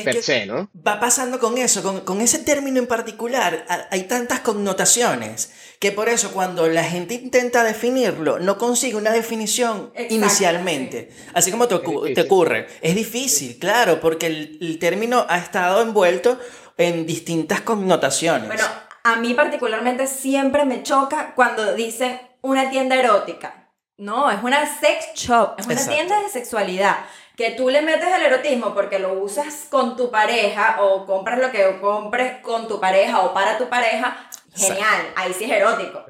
per 0.05 0.23
se, 0.23 0.47
¿no? 0.47 0.71
Va 0.75 0.99
pasando 0.99 1.38
con 1.38 1.59
eso, 1.59 1.82
con, 1.82 2.00
con, 2.00 2.23
ese 2.23 2.38
término 2.38 2.79
en 2.79 2.87
particular, 2.87 3.67
hay 3.91 4.05
tantas 4.05 4.41
connotaciones 4.41 5.53
que 5.79 5.93
por 5.93 6.09
eso 6.09 6.32
cuando 6.32 6.67
la 6.67 6.82
gente 6.82 7.12
intenta 7.12 7.62
definirlo, 7.62 8.38
no 8.38 8.56
consigue 8.56 8.97
una 8.97 9.12
definición 9.12 9.93
inicialmente. 10.09 11.11
Así 11.35 11.51
como 11.51 11.69
te, 11.69 11.79
te, 12.15 12.20
ocurre. 12.22 12.69
Es 12.81 12.94
difícil, 12.94 13.58
claro, 13.58 14.01
porque 14.01 14.27
el, 14.27 14.58
el 14.63 14.79
término 14.79 15.27
ha 15.29 15.37
estado 15.37 15.82
envuelto 15.82 16.39
en 16.79 17.05
distintas 17.05 17.60
connotaciones. 17.60 18.48
Bueno, 18.48 18.65
a 19.03 19.17
mí 19.17 19.34
particularmente 19.34 20.06
siempre 20.06 20.65
me 20.65 20.82
choca 20.82 21.34
cuando 21.34 21.75
dicen 21.75 22.19
una 22.41 22.70
tienda 22.70 22.96
erótica. 22.96 23.64
No, 23.96 24.31
es 24.31 24.43
una 24.43 24.67
sex 24.67 25.15
shop, 25.15 25.55
es 25.58 25.67
una 25.67 25.86
tienda 25.86 26.20
de 26.20 26.29
sexualidad. 26.29 26.96
Que 27.36 27.53
tú 27.53 27.69
le 27.70 27.82
metes 27.82 28.08
el 28.08 28.22
erotismo 28.22 28.74
porque 28.74 28.98
lo 28.98 29.13
usas 29.15 29.67
con 29.70 29.96
tu 29.96 30.10
pareja 30.10 30.79
o 30.81 31.05
compras 31.06 31.39
lo 31.39 31.51
que 31.51 31.81
compres 31.81 32.41
con 32.41 32.69
tu 32.69 32.81
pareja 32.81 33.20
o 33.20 33.34
para 33.34 33.58
tu 33.58 33.69
pareja, 33.69 34.17
genial, 34.55 35.13
ahí 35.17 35.32
sí 35.32 35.44
es 35.44 35.51
erótico. 35.51 36.05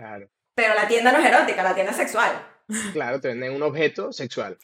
Pero 0.54 0.74
la 0.74 0.86
tienda 0.86 1.12
no 1.12 1.18
es 1.18 1.24
erótica, 1.24 1.62
la 1.62 1.74
tienda 1.74 1.92
es 1.92 1.98
sexual. 1.98 2.30
Claro, 2.92 3.20
te 3.20 3.28
venden 3.28 3.52
un 3.52 3.62
objeto 3.62 4.12
sexual. 4.12 4.56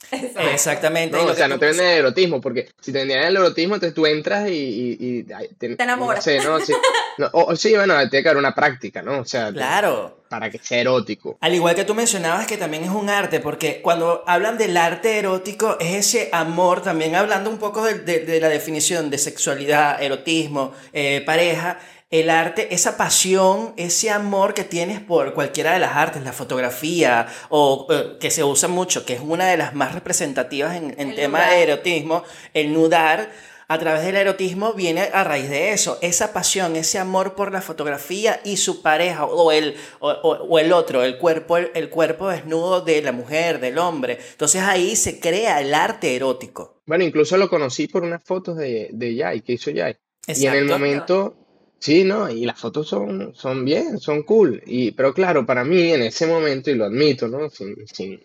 Exactamente. 0.52 1.16
o 1.16 1.34
sea, 1.34 1.48
no 1.48 1.58
te 1.58 1.66
venden 1.66 1.86
el 1.86 1.98
erotismo, 1.98 2.40
porque 2.40 2.68
si 2.80 2.92
te 2.92 2.98
vendían 2.98 3.24
el 3.24 3.36
erotismo, 3.36 3.74
entonces 3.74 3.94
tú 3.94 4.06
entras 4.06 4.48
y... 4.50 5.24
te, 5.58 5.76
enamoras. 5.82 6.26
No 6.26 6.60
sé, 6.60 6.78
¿no? 7.18 7.28
o, 7.32 7.56
sí, 7.56 7.74
bueno, 7.74 7.94
tiene 8.08 8.22
que 8.22 8.28
haber 8.28 8.38
una 8.38 8.54
práctica, 8.54 9.02
¿no? 9.02 9.20
O 9.20 9.24
sea, 9.24 9.52
claro. 9.52 10.22
para 10.28 10.50
que 10.50 10.58
sea 10.58 10.80
erótico. 10.80 11.36
Al 11.40 11.54
igual 11.54 11.74
que 11.74 11.84
tú 11.84 11.94
mencionabas 11.94 12.46
que 12.46 12.56
también 12.56 12.84
es 12.84 12.90
un 12.90 13.10
arte, 13.10 13.40
porque 13.40 13.82
cuando 13.82 14.24
hablan 14.26 14.56
del 14.56 14.76
arte 14.76 15.18
erótico, 15.18 15.76
es 15.78 16.06
ese 16.06 16.30
amor, 16.32 16.82
también 16.82 17.14
hablando 17.14 17.50
un 17.50 17.58
poco 17.58 17.84
de, 17.84 18.40
la 18.40 18.48
definición 18.48 19.10
de 19.10 19.18
sexualidad, 19.18 20.02
erotismo, 20.02 20.72
eh, 20.92 21.22
pareja, 21.26 21.78
el 22.10 22.28
arte, 22.28 22.74
esa 22.74 22.96
pasión, 22.96 23.72
ese 23.76 24.10
amor 24.10 24.52
que 24.52 24.64
tienes 24.64 25.00
por 25.00 25.32
cualquiera 25.32 25.72
de 25.72 25.78
las 25.78 25.96
artes, 25.96 26.24
la 26.24 26.32
fotografía, 26.32 27.28
o 27.48 27.86
eh, 27.90 28.16
que 28.18 28.30
se 28.30 28.42
usa 28.42 28.68
mucho, 28.68 29.04
que 29.04 29.14
es 29.14 29.20
una 29.20 29.46
de 29.46 29.56
las 29.56 29.74
más 29.74 29.94
representativas 29.94 30.76
en, 30.76 30.94
en 30.98 31.14
tema 31.14 31.50
de 31.50 31.62
erotismo, 31.62 32.24
el 32.52 32.72
nudar, 32.72 33.30
a 33.70 33.78
través 33.78 34.04
del 34.04 34.16
erotismo 34.16 34.72
viene 34.72 35.02
a 35.12 35.22
raíz 35.22 35.48
de 35.48 35.72
eso, 35.72 35.96
esa 36.02 36.32
pasión, 36.32 36.74
ese 36.74 36.98
amor 36.98 37.36
por 37.36 37.52
la 37.52 37.62
fotografía 37.62 38.40
y 38.44 38.56
su 38.56 38.82
pareja 38.82 39.26
o 39.26 39.52
el, 39.52 39.76
o, 40.00 40.58
el 40.58 40.72
otro, 40.72 41.04
el 41.04 41.18
cuerpo, 41.18 41.56
el, 41.56 41.88
cuerpo 41.88 42.30
desnudo 42.30 42.80
de 42.80 43.00
la 43.00 43.12
mujer, 43.12 43.60
del 43.60 43.78
hombre. 43.78 44.18
Entonces 44.32 44.62
ahí 44.62 44.96
se 44.96 45.20
crea 45.20 45.60
el 45.60 45.72
arte 45.72 46.16
erótico. 46.16 46.80
Bueno, 46.84 47.04
incluso 47.04 47.36
lo 47.36 47.48
conocí 47.48 47.86
por 47.86 48.02
unas 48.02 48.24
fotos 48.24 48.56
de, 48.56 48.88
de 48.92 49.14
Yai, 49.14 49.40
que 49.42 49.52
hizo 49.52 49.70
Yai. 49.70 49.96
Y 50.26 50.46
en 50.46 50.54
el 50.54 50.64
momento 50.64 51.39
Sí, 51.80 52.04
¿no? 52.04 52.28
Y 52.28 52.44
las 52.44 52.60
fotos 52.60 52.88
son, 52.88 53.34
son 53.34 53.64
bien, 53.64 53.98
son 53.98 54.22
cool. 54.22 54.62
Y, 54.66 54.92
pero 54.92 55.14
claro, 55.14 55.46
para 55.46 55.64
mí 55.64 55.92
en 55.92 56.02
ese 56.02 56.26
momento, 56.26 56.70
y 56.70 56.74
lo 56.74 56.84
admito, 56.84 57.26
¿no? 57.26 57.48
Sin, 57.48 57.74
sin, 57.86 58.20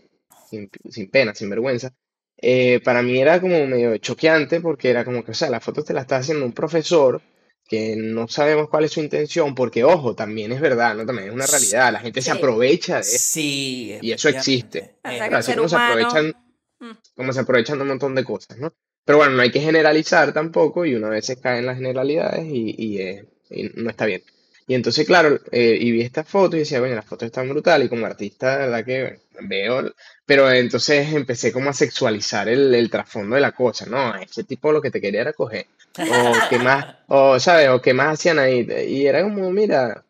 sin, 0.49 0.69
sin 0.89 1.09
pena, 1.09 1.33
sin 1.33 1.49
vergüenza, 1.49 1.93
eh, 2.37 2.81
para 2.83 3.01
mí 3.01 3.17
era 3.17 3.39
como 3.39 3.65
medio 3.65 3.97
choqueante 3.97 4.59
porque 4.59 4.89
era 4.89 5.05
como 5.05 5.23
que, 5.23 5.31
o 5.31 5.33
sea, 5.33 5.49
la 5.49 5.61
foto 5.61 5.83
te 5.83 5.93
la 5.93 6.01
está 6.01 6.17
haciendo 6.17 6.45
un 6.45 6.51
profesor 6.51 7.21
que 7.67 7.95
no 7.95 8.27
sabemos 8.27 8.69
cuál 8.69 8.83
es 8.83 8.91
su 8.91 8.99
intención, 8.99 9.55
porque 9.55 9.83
ojo, 9.85 10.15
también 10.15 10.51
es 10.51 10.59
verdad, 10.61 10.93
¿no? 10.93 11.05
También 11.05 11.29
es 11.29 11.33
una 11.33 11.47
realidad, 11.47 11.93
la 11.93 12.01
gente 12.01 12.21
se 12.21 12.31
aprovecha 12.31 12.95
de 12.95 13.01
eso. 13.01 13.17
Sí. 13.17 13.97
Y 14.01 14.11
eso 14.11 14.29
existe. 14.29 14.97
así 15.01 15.55
como 15.55 15.69
se 15.69 15.75
aprovechan, 15.77 16.35
mm. 16.79 16.91
como 17.15 17.33
se 17.33 17.39
aprovechan 17.39 17.77
de 17.77 17.83
un 17.83 17.87
montón 17.87 18.15
de 18.15 18.23
cosas, 18.25 18.59
¿no? 18.59 18.73
Pero 19.05 19.19
bueno, 19.19 19.35
no 19.35 19.41
hay 19.41 19.51
que 19.51 19.61
generalizar 19.61 20.33
tampoco 20.33 20.85
y 20.85 20.95
una 20.95 21.09
vez 21.09 21.25
se 21.25 21.39
cae 21.39 21.59
en 21.59 21.67
las 21.67 21.77
generalidades 21.77 22.45
y, 22.45 22.75
y, 22.77 22.99
eh, 22.99 23.25
y 23.49 23.69
no 23.75 23.89
está 23.89 24.05
bien. 24.05 24.23
Y 24.67 24.73
entonces, 24.73 25.05
claro, 25.05 25.39
eh, 25.51 25.77
y 25.79 25.91
vi 25.91 26.01
esta 26.01 26.23
foto 26.23 26.55
y 26.55 26.59
decía, 26.59 26.79
bueno, 26.79 26.95
la 26.95 27.03
foto 27.03 27.25
está 27.25 27.43
brutal 27.43 27.83
y 27.83 27.89
como 27.89 28.05
artista, 28.05 28.51
la 28.51 28.57
verdad 28.57 28.85
que 28.85 29.19
veo, 29.41 29.93
pero 30.25 30.51
entonces 30.51 31.13
empecé 31.13 31.51
como 31.51 31.69
a 31.69 31.73
sexualizar 31.73 32.49
el, 32.49 32.73
el 32.73 32.89
trasfondo 32.89 33.35
de 33.35 33.41
la 33.41 33.51
cosa, 33.51 33.85
¿no? 33.85 34.15
Ese 34.15 34.43
tipo 34.43 34.71
lo 34.71 34.81
que 34.81 34.89
te 34.89 34.99
quería 35.01 35.21
era 35.21 35.33
coger. 35.33 35.67
O 35.99 36.49
qué 36.49 36.57
más, 36.57 36.97
o, 37.07 37.39
¿sabes? 37.39 37.69
O 37.69 37.81
qué 37.81 37.93
más 37.93 38.13
hacían 38.13 38.39
ahí. 38.39 38.67
Y 38.87 39.05
era 39.05 39.21
como, 39.21 39.51
mira, 39.51 40.03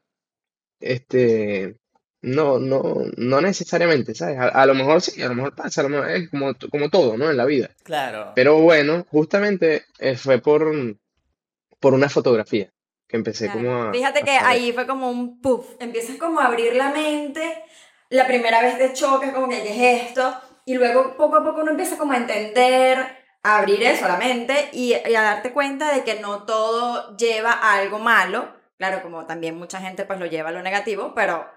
este, 0.79 1.75
no, 2.21 2.57
no, 2.57 3.03
no 3.17 3.41
necesariamente, 3.41 4.15
¿sabes? 4.15 4.37
A, 4.39 4.65
lo 4.65 4.73
mejor 4.73 5.01
sí, 5.01 5.21
a 5.21 5.27
lo 5.27 5.35
mejor 5.35 5.53
pasa, 5.53 5.81
a 5.81 5.83
lo 5.83 5.89
mejor 5.89 6.11
es 6.11 6.29
como, 6.29 6.53
como 6.71 6.89
todo, 6.89 7.17
¿no? 7.17 7.29
En 7.29 7.35
la 7.35 7.45
vida. 7.45 7.71
Claro. 7.83 8.31
Pero 8.35 8.59
bueno, 8.61 9.05
justamente 9.09 9.83
eh, 9.99 10.15
fue 10.15 10.39
por, 10.39 10.71
por 11.81 11.93
una 11.93 12.07
fotografía 12.07 12.71
que 13.07 13.17
empecé 13.17 13.49
como 13.51 13.83
a... 13.83 13.91
Fíjate 13.91 14.23
que 14.23 14.31
ahí 14.31 14.71
fue 14.73 14.87
como 14.87 15.09
un 15.09 15.41
puff, 15.41 15.65
empiezas 15.79 16.17
como 16.17 16.39
a 16.39 16.45
abrir 16.45 16.75
la 16.75 16.89
mente, 16.89 17.63
la 18.09 18.27
primera 18.27 18.61
vez 18.61 18.77
te 18.77 18.93
chocas 18.93 19.31
como 19.33 19.49
que 19.49 19.61
¿qué 19.63 19.95
es 19.95 20.03
esto? 20.07 20.35
Y 20.65 20.75
luego 20.75 21.15
poco 21.15 21.37
a 21.37 21.43
poco 21.43 21.61
uno 21.61 21.71
empieza 21.71 21.97
como 21.97 22.13
a 22.13 22.17
entender, 22.17 22.97
a 23.43 23.57
abrir 23.59 23.83
eso, 23.83 24.07
la 24.07 24.17
mente 24.17 24.69
y, 24.73 24.93
a 24.93 25.21
darte 25.21 25.53
cuenta 25.53 25.93
de 25.93 26.03
que 26.03 26.19
no 26.19 26.43
todo 26.43 27.15
lleva 27.17 27.51
a 27.51 27.75
algo 27.75 27.99
malo, 27.99 28.51
claro, 28.77 29.03
como 29.03 29.25
también 29.27 29.55
mucha 29.55 29.79
gente 29.79 30.05
pues 30.05 30.19
lo 30.19 30.25
lleva 30.25 30.49
a 30.49 30.51
lo 30.51 30.63
negativo, 30.63 31.13
pero 31.13 31.47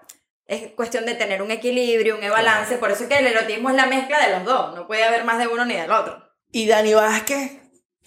es 0.46 0.72
cuestión 0.72 1.06
de 1.06 1.14
tener 1.14 1.40
un 1.40 1.50
equilibrio, 1.50 2.16
un 2.16 2.28
balance, 2.28 2.76
por 2.76 2.90
eso 2.90 3.04
es 3.04 3.08
que 3.08 3.18
el 3.18 3.26
erotismo 3.26 3.70
es 3.70 3.76
la 3.76 3.86
mezcla 3.86 4.20
de 4.20 4.32
los 4.34 4.44
dos, 4.44 4.74
no 4.74 4.86
puede 4.86 5.04
haber 5.04 5.24
más 5.24 5.38
de 5.38 5.46
uno 5.46 5.64
ni 5.64 5.74
del 5.74 5.90
otro. 5.90 6.22
Y 6.52 6.66
Dani 6.66 6.92
Vázquez, 6.92 7.57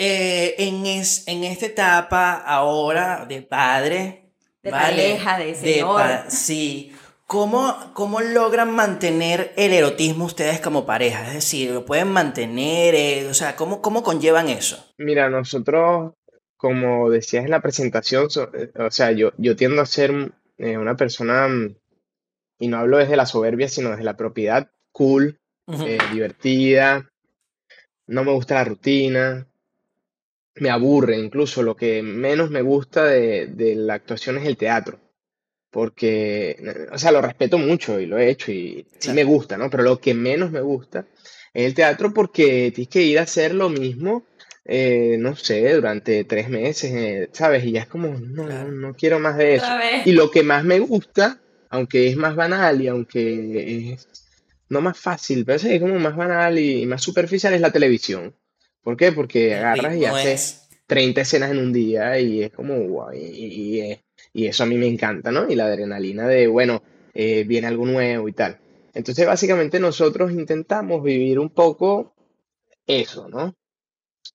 eh, 0.04 0.56
en, 0.58 0.88
es, 0.88 1.28
en 1.28 1.44
esta 1.44 1.68
etapa 1.68 2.34
ahora 2.34 3.28
de 3.28 3.44
padre, 3.44 4.32
de 4.64 4.72
pareja, 4.72 5.38
de 5.38 5.54
señor. 5.54 6.02
sí. 6.28 6.92
¿Cómo, 7.28 7.78
¿Cómo 7.94 8.20
logran 8.20 8.74
mantener 8.74 9.54
el 9.56 9.74
erotismo 9.74 10.26
ustedes 10.26 10.60
como 10.60 10.88
pareja? 10.88 11.28
Es 11.28 11.36
decir, 11.36 11.70
¿lo 11.70 11.86
pueden 11.86 12.08
mantener? 12.08 12.96
Eh, 12.96 13.28
o 13.30 13.36
sea, 13.36 13.56
¿cómo, 13.56 13.82
¿cómo 13.84 14.02
conllevan 14.02 14.50
eso? 14.50 14.84
Mira, 14.98 15.30
nosotros, 15.30 16.14
como 16.58 17.12
decías 17.12 17.46
en 17.46 17.52
la 17.52 17.62
presentación, 17.62 18.28
eh, 18.54 18.72
o 18.80 18.90
sea, 18.90 19.12
yo, 19.12 19.32
yo 19.38 19.56
tiendo 19.56 19.84
a 19.84 19.86
ser 19.86 20.12
una 20.58 20.96
persona, 20.96 21.48
mm, 21.48 21.76
y 22.60 22.68
no 22.68 22.78
hablo 22.80 22.98
desde 22.98 23.16
la 23.16 23.28
soberbia, 23.28 23.68
sino 23.68 23.92
desde 23.92 24.04
la 24.04 24.18
propiedad, 24.18 24.72
cool, 24.92 25.40
divertida, 26.12 27.08
no 28.08 28.24
me 28.24 28.32
gusta 28.32 28.56
la 28.56 28.66
rutina, 28.66 29.48
me 30.56 30.70
aburre, 30.70 31.18
incluso 31.18 31.64
lo 31.64 31.76
que 31.76 32.02
menos 32.02 32.50
me 32.50 32.62
gusta 32.62 33.06
de, 33.06 33.48
de, 33.48 33.76
la 33.76 33.96
actuación 33.96 34.38
es 34.38 34.46
el 34.46 34.58
teatro. 34.58 35.00
Porque, 35.70 36.58
o 36.92 36.98
sea, 36.98 37.14
lo 37.14 37.22
respeto 37.22 37.58
mucho 37.58 38.00
y 38.00 38.06
lo 38.06 38.18
he 38.18 38.30
hecho 38.30 38.52
y 38.52 38.86
sí 39.00 39.14
me 39.14 39.24
gusta, 39.24 39.58
¿no? 39.58 39.70
Pero 39.70 39.84
lo 39.84 40.00
que 40.00 40.14
menos 40.14 40.52
me 40.52 40.60
gusta 40.60 41.06
es 41.54 41.66
el 41.66 41.74
teatro 41.74 42.14
porque 42.14 42.72
tienes 42.76 42.90
que 42.90 43.04
ir 43.04 43.20
a 43.20 43.24
hacer 43.24 43.54
lo 43.54 43.70
mismo, 43.70 44.26
eh, 44.66 45.16
no 45.18 45.36
sé, 45.38 45.74
durante 45.74 46.26
tres 46.26 46.50
meses, 46.50 46.92
eh, 46.92 47.30
¿sabes? 47.32 47.64
Y 47.64 47.72
ya 47.72 47.82
es 47.82 47.88
como, 47.88 48.10
no, 48.20 48.66
no 48.66 48.94
quiero 48.96 49.20
más 49.20 49.38
de 49.38 49.56
eso. 49.56 49.68
Y 50.04 50.12
lo 50.12 50.30
que 50.30 50.44
más 50.44 50.66
me 50.66 50.80
gusta, 50.80 51.40
aunque 51.70 52.08
es 52.08 52.18
más 52.18 52.36
banal 52.36 52.82
y 52.82 52.90
aunque 52.90 53.94
es 53.94 54.08
no 54.72 54.82
más 54.82 54.98
fácil, 54.98 55.44
pero 55.46 55.58
es 55.58 55.82
como 55.82 56.00
más 56.00 56.16
banal 56.16 56.58
y 56.58 56.86
más 56.86 57.02
superficial, 57.02 57.54
es 57.54 57.62
la 57.62 57.72
televisión. 57.72 58.34
¿Por 58.84 58.98
qué? 58.98 59.12
Porque 59.12 59.56
agarras 59.56 59.96
y 59.96 60.06
haces 60.06 60.70
30 60.88 61.22
escenas 61.22 61.52
en 61.52 61.60
un 61.60 61.72
día 61.72 62.20
y 62.20 62.44
es 62.44 62.52
como 62.52 62.76
guay. 62.80 63.20
Y, 63.20 64.00
y, 64.34 64.46
eso 64.48 64.64
a 64.64 64.66
mí 64.66 64.76
me 64.78 64.88
encanta, 64.88 65.32
¿no? 65.32 65.50
Y 65.50 65.56
la 65.56 65.66
adrenalina 65.66 66.28
de, 66.28 66.48
bueno, 66.48 66.84
eh, 67.14 67.44
viene 67.44 67.68
algo 67.68 67.86
nuevo 67.86 68.28
y 68.28 68.34
tal. 68.34 68.60
Entonces, 68.94 69.26
básicamente 69.26 69.80
nosotros 69.80 70.32
intentamos 70.32 71.04
vivir 71.04 71.40
un 71.40 71.50
poco 71.50 72.14
eso, 72.86 73.30
¿no? 73.30 73.46
O 73.46 73.56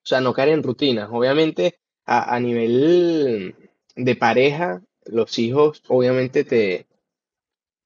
sea, 0.03 0.21
no 0.21 0.33
caer 0.33 0.51
en 0.51 0.63
rutinas. 0.63 1.09
Obviamente, 1.13 1.79
a, 2.05 2.35
a 2.35 2.41
nivel 2.41 3.55
de 3.97 4.17
pareja, 4.17 4.83
los 5.05 5.39
hijos 5.39 5.83
obviamente 5.89 6.45
te, 6.45 6.87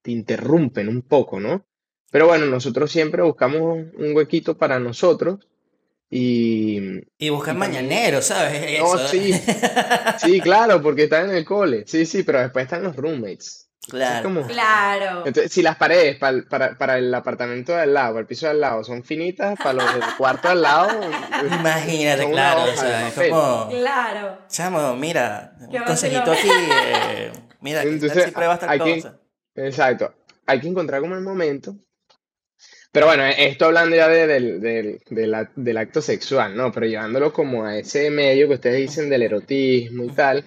te 0.01 0.11
interrumpen 0.11 0.87
un 0.87 1.01
poco, 1.01 1.39
¿no? 1.39 1.65
Pero 2.11 2.27
bueno, 2.27 2.45
nosotros 2.45 2.91
siempre 2.91 3.21
buscamos 3.21 3.85
un 3.97 4.15
huequito 4.15 4.57
para 4.57 4.79
nosotros 4.79 5.47
y, 6.13 6.77
y 7.17 7.29
buscar 7.29 7.55
mañanero, 7.55 8.21
¿sabes? 8.21 8.79
No, 8.81 8.97
sí. 9.07 9.33
Sí, 10.19 10.41
claro, 10.41 10.81
porque 10.81 11.03
están 11.03 11.29
en 11.29 11.37
el 11.37 11.45
cole. 11.45 11.85
Sí, 11.87 12.05
sí, 12.05 12.23
pero 12.23 12.41
después 12.41 12.65
están 12.65 12.83
los 12.83 12.97
roommates. 12.97 13.69
Claro. 13.89 14.45
claro. 14.45 15.23
Entonces, 15.25 15.51
si 15.51 15.63
las 15.63 15.77
paredes 15.77 16.17
para, 16.17 16.43
para, 16.47 16.77
para, 16.77 16.97
el 16.97 17.13
apartamento 17.15 17.71
de 17.71 17.81
al 17.81 17.93
lado, 17.93 18.09
para 18.09 18.19
el 18.19 18.27
piso 18.27 18.45
de 18.45 18.51
al 18.51 18.61
lado, 18.61 18.83
son 18.83 19.03
finitas, 19.03 19.57
para 19.57 19.73
los 19.73 19.93
del 19.93 20.03
cuarto 20.17 20.49
al 20.49 20.61
lado. 20.61 20.89
Imagínate, 21.59 22.29
claro. 22.29 22.63
O 22.63 22.75
sea, 22.75 23.07
es 23.07 23.13
como. 23.13 23.69
Claro. 23.69 24.37
Chamo, 24.49 24.95
mira, 24.97 25.53
un 25.61 25.83
consejito 25.85 26.31
aquí. 26.31 26.49
Eh, 26.49 27.31
mira, 27.61 27.83
Entonces, 27.83 28.25
si 28.25 28.31
pruebas 28.31 28.59
tal 28.59 28.77
cosa. 28.77 29.17
exacto. 29.55 30.13
Hay 30.45 30.59
que 30.59 30.67
encontrar 30.67 30.99
como 30.99 31.15
el 31.15 31.21
momento 31.21 31.75
pero 32.91 33.05
bueno, 33.05 33.23
esto 33.25 33.65
hablando 33.65 33.95
ya 33.95 34.09
de, 34.09 34.99
del 35.55 35.77
acto 35.77 36.01
sexual, 36.01 36.57
¿no? 36.57 36.71
Pero 36.73 36.85
llevándolo 36.87 37.31
como 37.31 37.65
a 37.65 37.77
ese 37.77 38.11
medio 38.11 38.49
que 38.49 38.55
ustedes 38.55 38.81
dicen 38.81 39.09
del 39.09 39.23
erotismo 39.23 40.03
y 40.03 40.09
tal, 40.09 40.43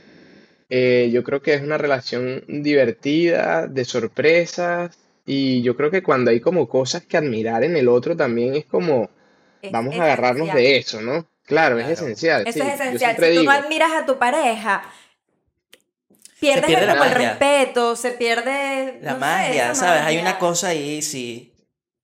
eh, 0.69 1.09
yo 1.11 1.25
creo 1.25 1.41
que 1.41 1.55
es 1.55 1.63
una 1.63 1.79
relación 1.79 2.45
divertida, 2.47 3.67
de 3.67 3.85
sorpresas, 3.87 4.99
y 5.25 5.63
yo 5.63 5.75
creo 5.75 5.91
que 5.91 6.03
cuando 6.03 6.31
hay 6.31 6.41
como 6.41 6.69
cosas 6.69 7.05
que 7.05 7.17
admirar 7.17 7.65
en 7.65 7.77
el 7.77 7.89
otro 7.89 8.15
también 8.15 8.55
es 8.55 8.67
como, 8.67 9.09
vamos 9.71 9.99
a 9.99 10.05
agarrarnos 10.05 10.53
de 10.53 10.77
eso, 10.77 11.01
¿no? 11.01 11.27
Claro, 11.47 11.79
es 11.79 11.89
esencial. 11.89 12.47
Eso 12.47 12.63
es 12.63 12.75
esencial. 12.75 13.17
Si 13.17 13.37
tú 13.37 13.45
no 13.45 13.51
admiras 13.53 13.93
a 13.93 14.05
tu 14.05 14.19
pareja, 14.19 14.85
pierdes 16.41 16.67
pierde 16.67 16.93
el, 16.93 17.11
respeto, 17.11 17.97
se 17.97 18.11
pierde... 18.11 18.99
La 19.01 19.15
magia, 19.15 19.75
¿sabes? 19.75 20.03
Hay 20.03 20.19
una 20.19 20.39
cosa 20.39 20.69
ahí, 20.69 21.01
sí. 21.01 21.54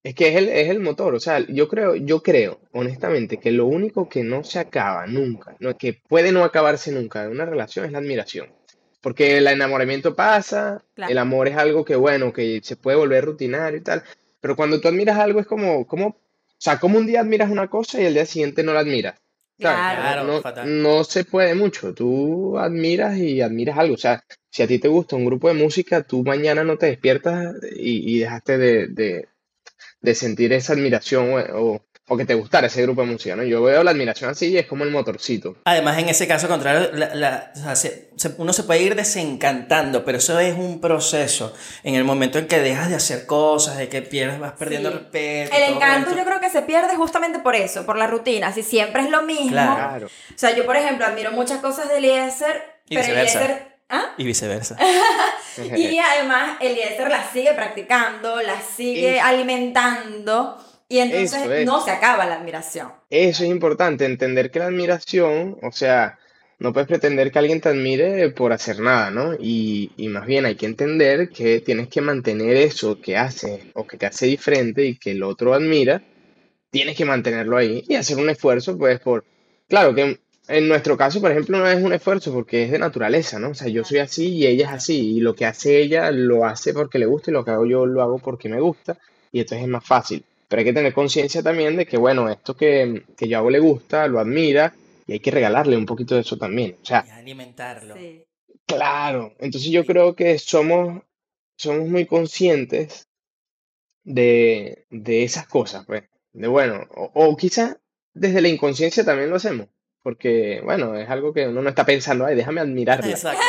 Es 0.02 0.14
que 0.14 0.28
es 0.28 0.37
el, 0.37 0.49
es 0.49 0.71
el 0.71 0.80
motor, 0.80 1.14
o 1.14 1.21
sea, 1.21 1.40
yo 1.40 1.69
creo, 1.69 1.95
yo 1.95 2.23
creo, 2.23 2.61
honestamente, 2.73 3.37
que 3.37 3.50
lo 3.50 3.66
único 3.66 4.09
que 4.09 4.25
no 4.25 4.42
se 4.45 4.59
acaba 4.59 5.07
nunca, 5.07 5.57
no, 5.61 5.76
que 5.76 5.92
puede 5.92 6.33
no 6.33 6.42
acabarse 6.42 6.90
nunca 6.90 7.23
de 7.23 7.28
una 7.28 7.45
relación 7.45 7.85
es 7.85 7.92
la 7.92 7.99
admiración. 7.99 8.49
Porque 9.02 9.38
el 9.38 9.47
enamoramiento 9.47 10.14
pasa, 10.14 10.83
el 10.97 11.19
amor 11.19 11.49
es 11.49 11.57
algo 11.57 11.85
que, 11.85 11.97
bueno, 11.97 12.33
que 12.33 12.61
se 12.62 12.76
puede 12.76 12.97
volver 12.97 13.25
rutinario 13.25 13.78
y 13.78 13.83
tal, 13.83 14.02
pero 14.40 14.57
cuando 14.57 14.80
tú 14.80 14.88
admiras 14.88 15.19
algo 15.19 15.40
es 15.40 15.47
como, 15.47 15.87
como, 15.87 16.07
o 16.07 16.16
sea, 16.57 16.78
como 16.78 16.99
un 16.99 17.07
día 17.07 17.21
admiras 17.21 17.50
una 17.50 17.69
cosa 17.69 18.00
y 18.00 18.07
el 18.07 18.14
día 18.14 18.26
siguiente 18.26 18.62
no 18.62 18.73
la 18.73 18.80
admiras. 18.80 19.21
Claro, 19.59 20.25
no, 20.25 20.64
no, 20.64 21.04
se 21.04 21.25
puede 21.25 21.54
mucho, 21.54 21.92
tú 21.92 22.59
admiras 22.59 23.19
y 23.19 23.42
admiras 23.42 23.76
algo, 23.76 23.95
o 23.95 23.99
sea, 23.99 24.25
si 24.49 24.62
a 24.62 24.66
ti 24.66 24.78
te 24.78 24.88
gusta 24.88 25.16
un 25.16 25.26
grupo 25.26 25.49
de 25.49 25.54
música, 25.54 26.02
tú 26.02 26.25
mañana 26.25 26.64
no 26.64 26.78
te 26.78 26.87
despiertas 26.87 27.57
y, 27.76 28.16
y 28.16 28.21
dejaste 28.21 28.57
de 28.57 28.87
de 28.88 29.28
sentir 30.14 30.52
esa 30.52 30.73
admiración 30.73 31.30
o, 31.54 31.80
o, 32.09 32.16
que 32.16 32.25
te 32.25 32.35
gustara 32.35 32.66
ese 32.66 32.83
grupo 32.83 33.02
de 33.02 33.07
música, 33.07 33.37
¿no? 33.37 33.45
Yo 33.45 33.62
veo 33.62 33.85
la 33.85 33.92
admiración 33.92 34.30
así 34.30 34.49
y 34.49 34.59
es 34.59 34.66
como 34.66 34.83
el 34.83 34.90
motorcito. 34.90 35.57
Además, 35.64 35.99
en 35.99 36.09
ese 36.09 36.26
caso 36.26 36.49
contrario, 36.49 36.90
la, 36.92 37.52
uno 38.38 38.52
se 38.52 38.62
puede 38.64 38.83
ir 38.83 38.97
desencantando, 38.97 40.04
pero 40.04 40.19
eso 40.19 40.40
es 40.40 40.57
un 40.57 40.80
proceso. 40.80 41.54
En 41.85 41.95
el 41.95 42.02
momento 42.02 42.38
en 42.38 42.49
que 42.49 42.59
dejas 42.59 42.88
de 42.88 42.97
hacer 42.97 43.26
cosas, 43.26 43.78
de 43.78 43.88
que 43.88 44.02
pierdes, 44.02 44.40
vas 44.40 44.52
perdiendo 44.52 44.90
respeto. 44.90 45.54
El 45.54 45.75
encanto 45.75 46.16
yo 46.16 46.25
creo 46.25 46.40
que 46.40 46.50
se 46.50 46.62
pierde 46.62 46.97
justamente 46.97 47.38
por 47.38 47.54
eso, 47.54 47.87
por 47.87 47.97
la 47.97 48.09
rutina. 48.09 48.52
Si 48.52 48.62
siempre 48.62 49.02
es 49.02 49.11
lo 49.11 49.23
mismo. 49.23 49.50
Claro. 49.50 50.07
O 50.07 50.38
sea, 50.38 50.57
yo, 50.57 50.66
por 50.66 50.76
ejemplo, 50.76 51.07
admiro 51.07 51.30
muchas 51.30 51.61
cosas 51.61 51.88
de 51.88 51.99
Eliezer, 51.99 52.62
pero 52.88 53.02
Eliezer 53.02 53.70
¿Ah? 53.90 54.14
Y 54.16 54.25
viceversa. 54.25 54.76
y 55.76 55.99
además 55.99 56.59
Eliezer 56.61 57.09
la 57.09 57.28
sigue 57.30 57.52
practicando, 57.54 58.40
la 58.40 58.61
sigue 58.61 59.20
alimentando 59.20 60.56
y 60.88 60.99
entonces 60.99 61.66
no 61.66 61.85
se 61.85 61.90
acaba 61.90 62.26
la 62.26 62.37
admiración. 62.37 62.92
Eso 63.11 63.44
es 63.44 63.50
importante, 63.50 64.04
entender 64.04 64.50
que 64.50 64.61
la 64.61 64.66
admiración, 64.66 65.59
o 65.62 65.73
sea, 65.73 66.18
no 66.59 66.73
puedes 66.73 66.88
pretender 66.88 67.30
que 67.30 67.38
alguien 67.38 67.61
te 67.61 67.68
admire 67.68 68.28
por 68.30 68.52
hacer 68.52 68.80
nada, 68.80 69.11
¿no? 69.11 69.35
Y, 69.35 69.92
y, 69.97 70.09
más 70.09 70.26
bien 70.26 70.47
hay 70.47 70.56
que 70.56 70.66
entender 70.66 71.30
que 71.30 71.61
tienes 71.61 71.88
que 71.88 72.00
mantener 72.00 72.56
eso 72.56 73.00
que 73.00 73.16
hace 73.16 73.70
o 73.75 73.87
que 73.87 73.97
te 73.97 74.06
hace 74.06 74.26
diferente 74.26 74.85
y 74.85 74.97
que 74.97 75.12
el 75.12 75.23
otro 75.23 75.54
admira, 75.54 76.02
tienes 76.70 76.97
que 76.97 77.04
mantenerlo 77.04 77.56
ahí 77.56 77.85
y 77.88 77.94
hacer 77.94 78.18
un 78.18 78.30
esfuerzo, 78.30 78.76
pues, 78.76 79.00
por... 79.00 79.25
Claro 79.68 79.94
que 79.94 80.18
en 80.50 80.66
nuestro 80.66 80.97
caso, 80.97 81.21
por 81.21 81.30
ejemplo, 81.30 81.59
no 81.59 81.69
es 81.69 81.80
un 81.80 81.92
esfuerzo 81.92 82.33
porque 82.33 82.64
es 82.64 82.73
de 82.73 82.78
naturaleza, 82.78 83.38
¿no? 83.38 83.50
O 83.50 83.54
sea, 83.54 83.69
yo 83.69 83.85
soy 83.85 83.99
así 83.99 84.35
y 84.35 84.47
ella 84.47 84.66
es 84.66 84.73
así 84.73 85.16
y 85.16 85.21
lo 85.21 85.35
que 85.35 85.47
hace 85.47 85.80
ella 85.80 86.11
lo 86.11 86.45
hace 86.45 86.75
porque 86.75 86.99
le 86.99 87.07
gusta 87.07 87.30
y 87.30 87.35
lo 87.35 87.45
que 87.45 87.52
hago 87.52 87.66
yo 87.66 87.87
lo 87.87 88.02
hago 88.02 88.19
porque 88.19 88.49
me 88.49 88.61
gusta 88.61 88.99
y 89.30 89.40
entonces 89.40 89.64
es 89.64 89.71
más 89.71 89.87
fácil. 89.87 90.25
Pero 90.49 90.61
hay 90.61 90.64
que 90.64 90.73
tener 90.73 90.92
conciencia 90.92 91.40
también 91.42 91.76
de 91.76 91.87
que, 91.87 91.97
bueno, 91.97 92.28
esto 92.28 92.57
que, 92.57 93.04
yo 93.21 93.38
hago 93.38 93.50
le 93.50 93.61
gusta, 93.61 94.09
lo 94.09 94.19
admira 94.19 94.75
y 95.07 95.12
hay 95.12 95.21
que 95.21 95.30
regalarle 95.30 95.76
un 95.76 95.87
poquito 95.87 96.16
de 96.16 96.23
eso 96.23 96.37
también. 96.37 96.76
O 96.83 96.85
sea, 96.85 97.07
alimentarlo. 97.12 97.95
Claro, 98.66 99.35
entonces 99.38 99.71
yo 99.71 99.87
creo 99.87 100.16
que 100.16 100.37
somos, 100.40 101.02
somos 101.57 101.88
muy 101.88 102.07
conscientes 102.07 103.07
de, 104.02 104.87
esas 104.90 105.47
cosas, 105.47 105.87
pues. 105.87 106.02
De 106.33 106.49
bueno, 106.49 106.87
o, 106.90 107.11
o 107.14 107.37
quizás 107.37 107.76
desde 108.14 108.40
la 108.40 108.49
inconsciencia 108.49 109.04
también 109.04 109.30
lo 109.30 109.37
hacemos 109.37 109.69
porque, 110.02 110.61
bueno, 110.64 110.97
es 110.97 111.09
algo 111.11 111.33
que 111.33 111.47
uno 111.47 111.61
no 111.61 111.69
está 111.69 111.85
pensando, 111.85 112.25
ay, 112.25 112.35
déjame 112.35 112.62
admirarla. 112.62 113.11
Exacto. 113.11 113.42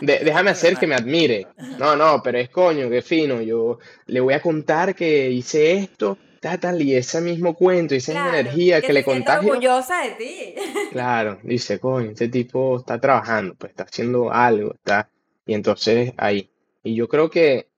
déjame 0.00 0.50
hacer 0.50 0.76
que 0.76 0.86
me 0.86 0.94
admire. 0.94 1.46
No, 1.78 1.96
no, 1.96 2.20
pero 2.22 2.38
es 2.38 2.50
coño, 2.50 2.90
qué 2.90 3.00
fino. 3.00 3.40
Yo 3.40 3.78
le 4.06 4.20
voy 4.20 4.34
a 4.34 4.42
contar 4.42 4.94
que 4.94 5.30
hice 5.30 5.72
esto, 5.72 6.18
tal, 6.40 6.60
tal, 6.60 6.82
y 6.82 6.94
ese 6.94 7.20
mismo 7.22 7.54
cuento, 7.54 7.94
y 7.94 7.98
esa 7.98 8.28
energía 8.28 8.82
que, 8.82 8.92
le 8.92 9.04
contagio. 9.04 9.52
orgullosa 9.52 10.02
de 10.02 10.10
ti. 10.10 10.54
Claro, 10.92 11.38
dice, 11.42 11.78
coño, 11.78 12.10
este 12.10 12.28
tipo 12.28 12.78
está 12.78 13.00
trabajando, 13.00 13.54
pues 13.54 13.70
está 13.70 13.84
haciendo 13.84 14.30
algo, 14.30 14.74
está. 14.74 15.08
Y 15.46 15.54
entonces 15.54 16.12
ahí. 16.16 16.50
Y 16.82 16.94
yo 16.94 17.08
creo 17.08 17.30
que 17.30 17.68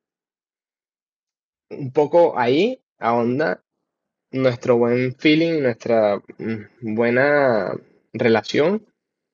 un 1.70 1.92
poco 1.92 2.38
ahí 2.38 2.80
ahonda 2.98 3.62
nuestro 4.30 4.76
buen 4.76 5.14
feeling, 5.14 5.62
nuestra 5.62 6.16
mm, 6.38 6.94
buena 6.94 7.72
relación 8.12 8.86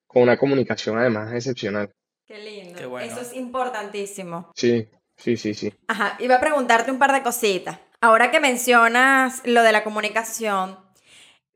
con 0.06 0.22
una 0.22 0.38
comunicación 0.38 0.98
además 0.98 1.32
excepcional. 1.32 1.90
Qué 2.26 2.38
lindo. 2.38 2.98
Eso 2.98 3.20
es 3.20 3.34
importantísimo. 3.34 4.50
Sí, 4.54 4.88
sí, 5.16 5.36
sí, 5.36 5.54
sí. 5.54 5.74
Ajá, 5.88 6.16
iba 6.20 6.36
a 6.36 6.40
preguntarte 6.40 6.90
un 6.90 6.98
par 6.98 7.12
de 7.12 7.22
cositas. 7.22 7.78
Ahora 8.00 8.30
que 8.30 8.40
mencionas 8.40 9.42
lo 9.44 9.62
de 9.62 9.72
la 9.72 9.84
comunicación, 9.84 10.78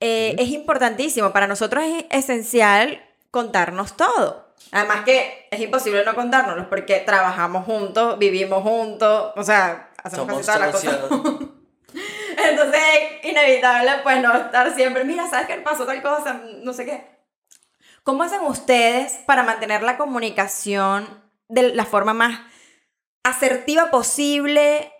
eh, 0.01 0.35
es 0.39 0.49
importantísimo. 0.49 1.33
Para 1.33 1.47
nosotros 1.47 1.85
es 1.85 2.05
esencial 2.11 3.03
contarnos 3.31 3.97
todo. 3.97 4.49
Además 4.73 5.05
que 5.05 5.47
es 5.51 5.61
imposible 5.61 6.05
no 6.05 6.15
contárnoslo 6.15 6.69
porque 6.69 7.01
trabajamos 7.01 7.65
juntos, 7.65 8.19
vivimos 8.19 8.63
juntos, 8.63 9.33
o 9.37 9.43
sea, 9.43 9.91
hacemos 10.03 10.27
casi 10.27 10.43
todas 10.43 10.61
las 10.61 10.71
cosas. 10.73 11.49
Entonces, 12.39 12.81
inevitable, 13.23 13.91
pues 14.03 14.23
no 14.23 14.35
estar 14.35 14.75
siempre, 14.75 15.05
mira, 15.05 15.29
¿sabes 15.29 15.47
qué 15.47 15.55
pasó 15.57 15.87
tal 15.87 16.03
cosa? 16.03 16.41
No 16.63 16.73
sé 16.73 16.85
qué. 16.85 17.05
¿Cómo 18.03 18.23
hacen 18.23 18.41
ustedes 18.43 19.21
para 19.27 19.43
mantener 19.43 19.83
la 19.83 19.97
comunicación 19.97 21.07
de 21.49 21.75
la 21.75 21.85
forma 21.85 22.15
más 22.15 22.41
asertiva 23.23 23.91
posible? 23.91 24.93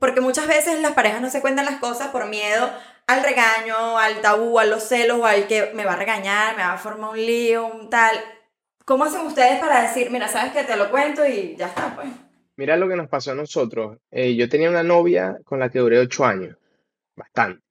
Porque 0.00 0.20
muchas 0.20 0.46
veces 0.46 0.80
las 0.80 0.92
parejas 0.92 1.20
no 1.20 1.30
se 1.30 1.40
cuentan 1.40 1.64
las 1.64 1.76
cosas 1.76 2.08
por 2.08 2.26
miedo 2.26 2.70
al 3.06 3.22
regaño, 3.22 3.98
al 3.98 4.20
tabú, 4.20 4.58
a 4.58 4.64
los 4.64 4.82
celos 4.82 5.20
o 5.20 5.26
al 5.26 5.46
que 5.46 5.70
me 5.74 5.84
va 5.84 5.92
a 5.92 5.96
regañar, 5.96 6.56
me 6.56 6.62
va 6.62 6.72
a 6.72 6.78
formar 6.78 7.10
un 7.10 7.24
lío, 7.24 7.66
un 7.66 7.88
tal. 7.88 8.16
¿Cómo 8.84 9.04
hacen 9.04 9.20
ustedes 9.20 9.60
para 9.60 9.82
decir, 9.82 10.10
mira, 10.10 10.28
sabes 10.28 10.52
que 10.52 10.64
te 10.64 10.76
lo 10.76 10.90
cuento 10.90 11.24
y 11.24 11.54
ya 11.56 11.66
está, 11.66 11.94
pues? 11.94 12.08
Mira 12.56 12.76
lo 12.76 12.88
que 12.88 12.96
nos 12.96 13.08
pasó 13.08 13.32
a 13.32 13.34
nosotros. 13.34 13.98
Eh, 14.10 14.34
yo 14.34 14.48
tenía 14.48 14.70
una 14.70 14.82
novia 14.82 15.38
con 15.44 15.60
la 15.60 15.68
que 15.68 15.78
duré 15.78 15.98
ocho 15.98 16.24
años 16.24 16.56
bastante. 17.16 17.62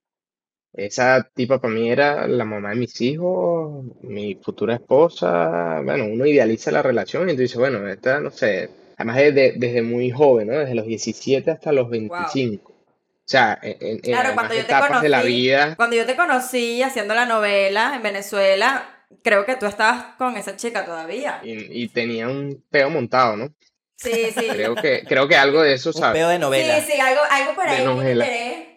Esa 0.76 1.22
tipa 1.22 1.58
para 1.58 1.72
mí 1.72 1.90
era 1.90 2.28
la 2.28 2.44
mamá 2.44 2.70
de 2.70 2.76
mis 2.76 3.00
hijos, 3.00 3.82
mi 4.02 4.34
futura 4.34 4.74
esposa. 4.74 5.80
Bueno, 5.82 6.04
uno 6.04 6.26
idealiza 6.26 6.70
la 6.70 6.82
relación 6.82 7.30
y 7.30 7.34
tú 7.34 7.40
dices, 7.40 7.56
bueno, 7.56 7.88
esta, 7.88 8.20
no 8.20 8.30
sé, 8.30 8.68
además 8.96 9.16
desde, 9.16 9.54
desde 9.56 9.80
muy 9.80 10.10
joven, 10.10 10.48
¿no? 10.48 10.58
Desde 10.58 10.74
los 10.74 10.86
17 10.86 11.50
hasta 11.50 11.72
los 11.72 11.88
25. 11.88 12.72
O 12.72 13.28
sea, 13.28 13.58
en, 13.62 13.98
claro, 14.00 14.34
cuando 14.34 14.54
yo 14.54 14.66
te 14.66 14.72
conocí, 14.72 15.02
de 15.02 15.08
la 15.08 15.22
vida. 15.22 15.74
Cuando 15.76 15.96
yo 15.96 16.04
te 16.04 16.14
conocí 16.14 16.82
haciendo 16.82 17.14
la 17.14 17.24
novela 17.24 17.94
en 17.96 18.02
Venezuela, 18.02 18.84
creo 19.22 19.46
que 19.46 19.56
tú 19.56 19.64
estabas 19.64 20.14
con 20.18 20.36
esa 20.36 20.56
chica 20.56 20.84
todavía. 20.84 21.40
Y, 21.42 21.88
tenía 21.88 22.28
un 22.28 22.62
peo 22.70 22.90
montado, 22.90 23.36
¿no? 23.36 23.48
Sí, 23.96 24.26
sí. 24.36 24.46
Creo 24.46 24.74
que, 24.74 25.04
creo 25.08 25.26
que 25.26 25.36
algo 25.36 25.62
de 25.62 25.72
eso, 25.72 25.90
¿sabes? 25.92 26.10
Un 26.10 26.20
peo 26.20 26.28
de 26.28 26.38
novela. 26.38 26.80
Sí, 26.80 26.92
sí, 26.92 27.00
algo, 27.00 27.22
algo 27.30 27.54
por 27.54 27.66
ahí. 27.66 27.78
que 28.18 28.75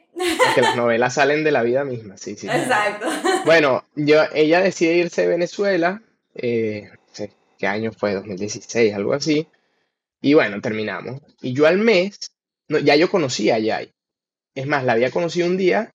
las 0.62 0.76
novelas 0.76 1.14
salen 1.14 1.44
de 1.44 1.52
la 1.52 1.64
vida 1.64 1.84
misma, 1.86 2.18
sí, 2.18 2.36
sí. 2.36 2.48
Exacto. 2.48 3.08
Bueno, 3.46 3.84
yo, 3.96 4.22
ella 4.34 4.62
decide 4.62 4.96
irse 4.96 5.22
de 5.22 5.28
Venezuela, 5.28 6.02
eh, 6.36 6.90
¿qué 7.58 7.68
año 7.68 7.92
fue? 7.92 8.14
2016, 8.14 8.94
algo 8.94 9.14
así. 9.14 9.48
Y 10.22 10.34
bueno, 10.34 10.62
terminamos. 10.62 11.22
Y 11.42 11.54
yo 11.54 11.68
al 11.68 11.78
mes, 11.78 12.32
no, 12.68 12.80
ya 12.80 12.96
yo 12.96 13.10
conocía 13.10 13.56
a 13.56 13.60
Yay. 13.60 13.92
Es 14.56 14.68
más, 14.68 14.84
la 14.84 14.94
había 14.94 15.12
conocido 15.12 15.48
un 15.48 15.58
día 15.58 15.92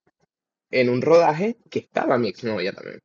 en 0.71 0.89
un 0.89 1.03
rodaje 1.03 1.57
que 1.71 1.81
estaba 1.81 2.19
mi 2.19 2.29
exnovia 2.29 2.73
también. 2.73 3.01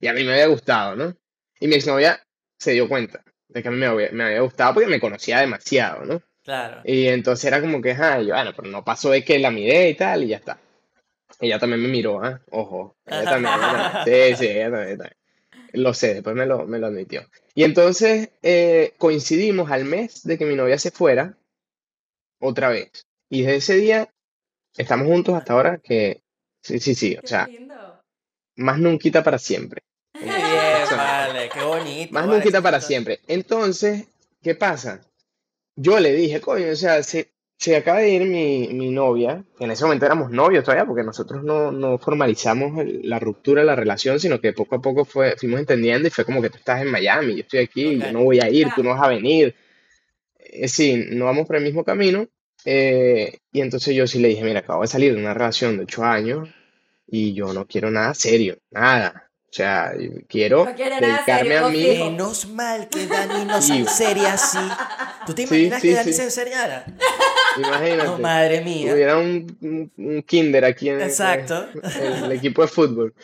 Y 0.00 0.08
a 0.08 0.12
mí 0.12 0.24
me 0.24 0.32
había 0.32 0.48
gustado, 0.48 0.96
¿no? 0.96 1.16
Y 1.60 1.68
mi 1.68 1.76
exnovia 1.76 2.20
se 2.58 2.72
dio 2.72 2.88
cuenta 2.88 3.22
de 3.48 3.62
que 3.62 3.68
a 3.68 3.70
mí 3.70 3.78
me 3.78 3.86
había, 3.86 4.10
me 4.12 4.24
había 4.24 4.40
gustado 4.40 4.74
porque 4.74 4.88
me 4.88 5.00
conocía 5.00 5.40
demasiado, 5.40 6.04
¿no? 6.04 6.22
Claro. 6.46 6.80
Y 6.84 7.08
entonces 7.08 7.44
era 7.44 7.60
como 7.60 7.82
que, 7.82 7.90
ah, 7.90 8.22
yo, 8.22 8.32
bueno, 8.32 8.52
pero 8.54 8.68
no 8.68 8.84
pasó 8.84 9.10
de 9.10 9.24
que 9.24 9.40
la 9.40 9.50
miré 9.50 9.90
y 9.90 9.94
tal, 9.94 10.22
y 10.22 10.28
ya 10.28 10.36
está. 10.36 10.60
Ella 11.40 11.58
también 11.58 11.82
me 11.82 11.88
miró, 11.88 12.22
¿ah? 12.24 12.40
Ojo. 12.52 12.94
Ella 13.04 13.24
también, 13.24 13.52
Sí, 14.04 14.36
sí, 14.36 14.46
ella 14.46 14.70
también, 14.70 15.00
Lo 15.72 15.92
sé, 15.92 16.14
después 16.14 16.36
me 16.36 16.46
lo, 16.46 16.64
me 16.64 16.78
lo 16.78 16.86
admitió. 16.86 17.28
Y 17.56 17.64
entonces 17.64 18.30
eh, 18.44 18.94
coincidimos 18.96 19.72
al 19.72 19.86
mes 19.86 20.22
de 20.22 20.38
que 20.38 20.46
mi 20.46 20.54
novia 20.54 20.78
se 20.78 20.92
fuera 20.92 21.36
otra 22.38 22.68
vez. 22.68 23.04
Y 23.28 23.42
desde 23.42 23.56
ese 23.56 23.74
día 23.74 24.08
estamos 24.76 25.08
juntos 25.08 25.34
hasta 25.34 25.52
ahora 25.52 25.78
que, 25.78 26.22
sí, 26.62 26.78
sí, 26.78 26.94
sí, 26.94 27.18
o 27.20 27.26
sea, 27.26 27.48
más 28.54 28.78
nunca 28.78 29.24
para 29.24 29.38
siempre. 29.38 29.82
Bien, 30.14 30.32
vale, 30.96 31.48
qué 31.52 31.60
bonito. 31.60 32.12
Más 32.14 32.28
nunca 32.28 32.62
para 32.62 32.80
siempre. 32.80 33.18
Entonces, 33.26 34.06
¿qué 34.40 34.54
pasa? 34.54 35.00
Yo 35.76 36.00
le 36.00 36.12
dije, 36.12 36.40
coño, 36.40 36.70
o 36.70 36.76
sea, 36.76 37.02
se, 37.02 37.32
se 37.58 37.76
acaba 37.76 38.00
de 38.00 38.10
ir 38.10 38.24
mi, 38.24 38.68
mi, 38.68 38.90
novia, 38.90 39.44
en 39.58 39.70
ese 39.70 39.84
momento 39.84 40.06
éramos 40.06 40.30
novios 40.30 40.64
todavía, 40.64 40.86
porque 40.86 41.04
nosotros 41.04 41.44
no, 41.44 41.70
no 41.72 41.98
formalizamos 41.98 42.84
la 43.02 43.18
ruptura 43.18 43.62
de 43.62 43.66
la 43.66 43.76
relación, 43.76 44.18
sino 44.18 44.40
que 44.40 44.52
poco 44.52 44.76
a 44.76 44.82
poco 44.82 45.04
fue, 45.04 45.36
fuimos 45.36 45.60
entendiendo 45.60 46.08
y 46.08 46.10
fue 46.10 46.24
como 46.24 46.42
que 46.42 46.50
tú 46.50 46.58
estás 46.58 46.82
en 46.82 46.90
Miami, 46.90 47.34
yo 47.34 47.42
estoy 47.42 47.60
aquí, 47.60 47.98
yo 47.98 48.12
no 48.12 48.24
voy 48.24 48.40
a 48.40 48.50
ir, 48.50 48.68
tú 48.74 48.82
no 48.82 48.90
vas 48.90 49.02
a 49.02 49.08
venir. 49.08 49.54
Eh, 50.38 50.68
sí, 50.68 51.06
no 51.10 51.26
vamos 51.26 51.46
por 51.46 51.56
el 51.56 51.64
mismo 51.64 51.84
camino. 51.84 52.26
Eh, 52.64 53.38
y 53.52 53.60
entonces 53.60 53.94
yo 53.94 54.06
sí 54.06 54.18
le 54.18 54.28
dije, 54.28 54.42
mira, 54.44 54.60
acabo 54.60 54.82
de 54.82 54.88
salir 54.88 55.14
de 55.14 55.20
una 55.20 55.34
relación 55.34 55.76
de 55.76 55.84
ocho 55.84 56.04
años 56.04 56.48
y 57.06 57.32
yo 57.34 57.52
no 57.52 57.66
quiero 57.66 57.90
nada 57.90 58.14
serio, 58.14 58.58
nada. 58.70 59.25
O 59.56 59.58
sea, 59.58 59.94
quiero 60.28 60.66
dedicarme 60.66 61.56
a 61.56 61.68
mí. 61.70 61.82
Menos 61.82 62.46
mal 62.46 62.90
que 62.90 63.06
Dani 63.06 63.46
no 63.46 63.62
se 63.62 63.76
enseña 63.76 64.34
así. 64.34 64.58
¿Tú 65.26 65.32
te 65.32 65.44
imaginas 65.44 65.80
que 65.80 65.94
Dani 65.94 66.12
se 66.12 66.24
enseñara? 66.24 66.84
Imagínate. 67.56 68.06
Oh, 68.06 68.18
madre 68.18 68.60
mía. 68.60 68.92
Hubiera 68.92 69.16
un, 69.16 69.90
un, 69.96 70.22
kinder 70.24 70.62
aquí 70.62 70.90
en 70.90 71.00
Exacto. 71.00 71.68
El, 71.98 72.32
equipo 72.32 72.60
de 72.60 72.68
fútbol. 72.68 73.14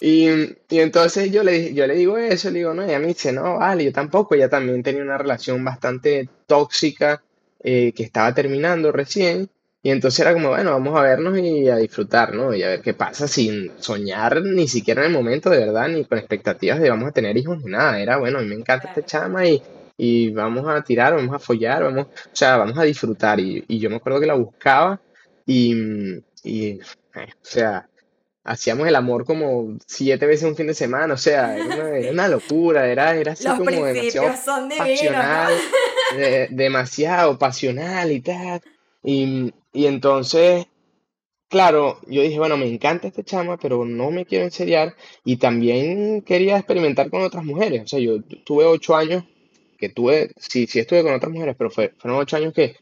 Y, 0.00 0.28
y, 0.70 0.78
entonces 0.78 1.32
yo 1.32 1.42
le, 1.42 1.74
yo 1.74 1.84
le 1.88 1.96
digo 1.96 2.16
eso, 2.16 2.52
le 2.52 2.60
digo, 2.60 2.74
no, 2.74 2.82
y 2.86 2.90
ella 2.90 3.00
me 3.00 3.08
dice, 3.08 3.32
no, 3.32 3.58
vale, 3.58 3.82
yo 3.82 3.92
tampoco, 3.92 4.36
ella 4.36 4.48
también 4.48 4.84
tenía 4.84 5.02
una 5.02 5.18
relación 5.18 5.64
bastante 5.64 6.28
tóxica 6.46 7.24
eh, 7.58 7.92
que 7.92 8.04
estaba 8.04 8.32
terminando 8.32 8.92
recién. 8.92 9.50
Y 9.84 9.90
entonces 9.90 10.20
era 10.20 10.32
como, 10.32 10.50
bueno, 10.50 10.70
vamos 10.70 10.96
a 10.96 11.02
vernos 11.02 11.36
y 11.38 11.68
a 11.68 11.76
disfrutar, 11.76 12.34
¿no? 12.34 12.54
Y 12.54 12.62
a 12.62 12.68
ver 12.68 12.82
qué 12.82 12.94
pasa 12.94 13.26
sin 13.26 13.72
soñar 13.80 14.40
ni 14.42 14.68
siquiera 14.68 15.02
en 15.02 15.08
el 15.08 15.12
momento 15.12 15.50
de 15.50 15.58
verdad, 15.58 15.88
ni 15.88 16.04
con 16.04 16.18
expectativas 16.18 16.80
de 16.80 16.88
vamos 16.88 17.08
a 17.08 17.12
tener 17.12 17.36
hijos 17.36 17.58
ni 17.58 17.72
nada. 17.72 18.00
Era, 18.00 18.18
bueno, 18.18 18.38
a 18.38 18.42
mí 18.42 18.48
me 18.48 18.54
encanta 18.54 18.88
este 18.88 19.02
chama 19.02 19.44
y, 19.44 19.60
y 19.96 20.30
vamos 20.30 20.68
a 20.68 20.82
tirar, 20.82 21.16
vamos 21.16 21.34
a 21.34 21.40
follar, 21.40 21.82
vamos, 21.82 22.06
o 22.06 22.36
sea, 22.36 22.58
vamos 22.58 22.78
a 22.78 22.84
disfrutar. 22.84 23.40
Y, 23.40 23.64
y 23.66 23.80
yo 23.80 23.90
me 23.90 23.96
acuerdo 23.96 24.20
que 24.20 24.26
la 24.26 24.34
buscaba 24.34 25.00
y, 25.46 25.74
y 26.44 26.68
eh, 27.14 27.28
o 27.32 27.44
sea, 27.44 27.88
hacíamos 28.44 28.86
el 28.86 28.94
amor 28.94 29.24
como 29.24 29.78
siete 29.84 30.26
veces 30.26 30.48
un 30.48 30.56
fin 30.56 30.68
de 30.68 30.74
semana, 30.74 31.14
o 31.14 31.18
sea, 31.18 31.56
era 31.56 32.12
una, 32.12 32.28
locura, 32.28 32.86
era, 32.86 33.16
era 33.16 33.32
así 33.32 33.48
como 33.48 33.64
demasiado 33.64 34.32
son 34.36 34.68
pasional, 34.68 35.52
demasiado 36.50 37.36
pasional 37.36 38.12
y 38.12 38.20
tal. 38.20 38.62
Y, 39.02 39.52
y 39.72 39.86
entonces, 39.86 40.66
claro, 41.48 41.98
yo 42.06 42.22
dije, 42.22 42.38
bueno, 42.38 42.56
me 42.56 42.66
encanta 42.66 43.08
esta 43.08 43.22
chama, 43.22 43.56
pero 43.56 43.84
no 43.84 44.10
me 44.10 44.26
quiero 44.26 44.44
enseriar 44.44 44.94
y 45.24 45.36
también 45.36 46.22
quería 46.22 46.58
experimentar 46.58 47.10
con 47.10 47.22
otras 47.22 47.44
mujeres. 47.44 47.82
O 47.84 47.88
sea, 47.88 47.98
yo 47.98 48.22
tuve 48.44 48.64
ocho 48.64 48.94
años 48.94 49.24
que 49.78 49.88
tuve, 49.88 50.30
sí, 50.36 50.66
sí 50.66 50.78
estuve 50.78 51.02
con 51.02 51.14
otras 51.14 51.32
mujeres, 51.32 51.56
pero 51.56 51.70
fueron 51.70 52.20
ocho 52.20 52.36
años 52.36 52.52
que 52.52 52.76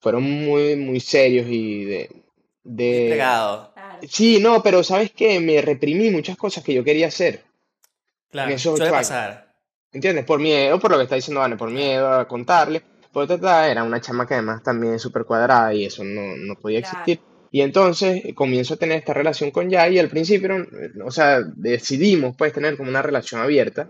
fueron 0.00 0.22
muy, 0.22 0.76
muy 0.76 1.00
serios 1.00 1.46
y 1.48 1.84
de... 1.84 2.10
de 2.62 3.08
Sí, 4.08 4.38
no, 4.40 4.62
pero 4.62 4.84
¿sabes 4.84 5.10
qué? 5.12 5.40
Me 5.40 5.60
reprimí 5.62 6.10
muchas 6.10 6.36
cosas 6.36 6.62
que 6.62 6.74
yo 6.74 6.84
quería 6.84 7.08
hacer. 7.08 7.42
Claro, 8.30 8.52
eso 8.52 8.76
suele 8.76 8.90
pasar. 8.90 9.54
¿Entiendes? 9.92 10.26
Por 10.26 10.38
miedo, 10.38 10.78
por 10.78 10.90
lo 10.90 10.98
que 10.98 11.04
está 11.04 11.14
diciendo 11.14 11.40
Vane, 11.40 11.56
por 11.56 11.70
miedo 11.70 12.12
a 12.12 12.28
contarle. 12.28 12.82
Por 13.16 13.32
otra 13.32 13.70
era 13.70 13.82
una 13.82 13.98
chama 13.98 14.26
que 14.26 14.34
además 14.34 14.62
también 14.62 14.92
es 14.92 15.00
súper 15.00 15.24
cuadrada 15.24 15.72
y 15.72 15.86
eso 15.86 16.04
no, 16.04 16.36
no 16.36 16.54
podía 16.54 16.80
existir. 16.80 17.18
Y 17.50 17.62
entonces 17.62 18.22
eh, 18.22 18.34
comienzo 18.34 18.74
a 18.74 18.76
tener 18.76 18.98
esta 18.98 19.14
relación 19.14 19.50
con 19.52 19.70
Jai 19.70 19.94
y 19.94 19.98
al 19.98 20.10
principio, 20.10 20.54
o 21.02 21.10
sea, 21.10 21.40
decidimos 21.40 22.36
pues 22.36 22.52
tener 22.52 22.76
como 22.76 22.90
una 22.90 23.00
relación 23.00 23.40
abierta 23.40 23.88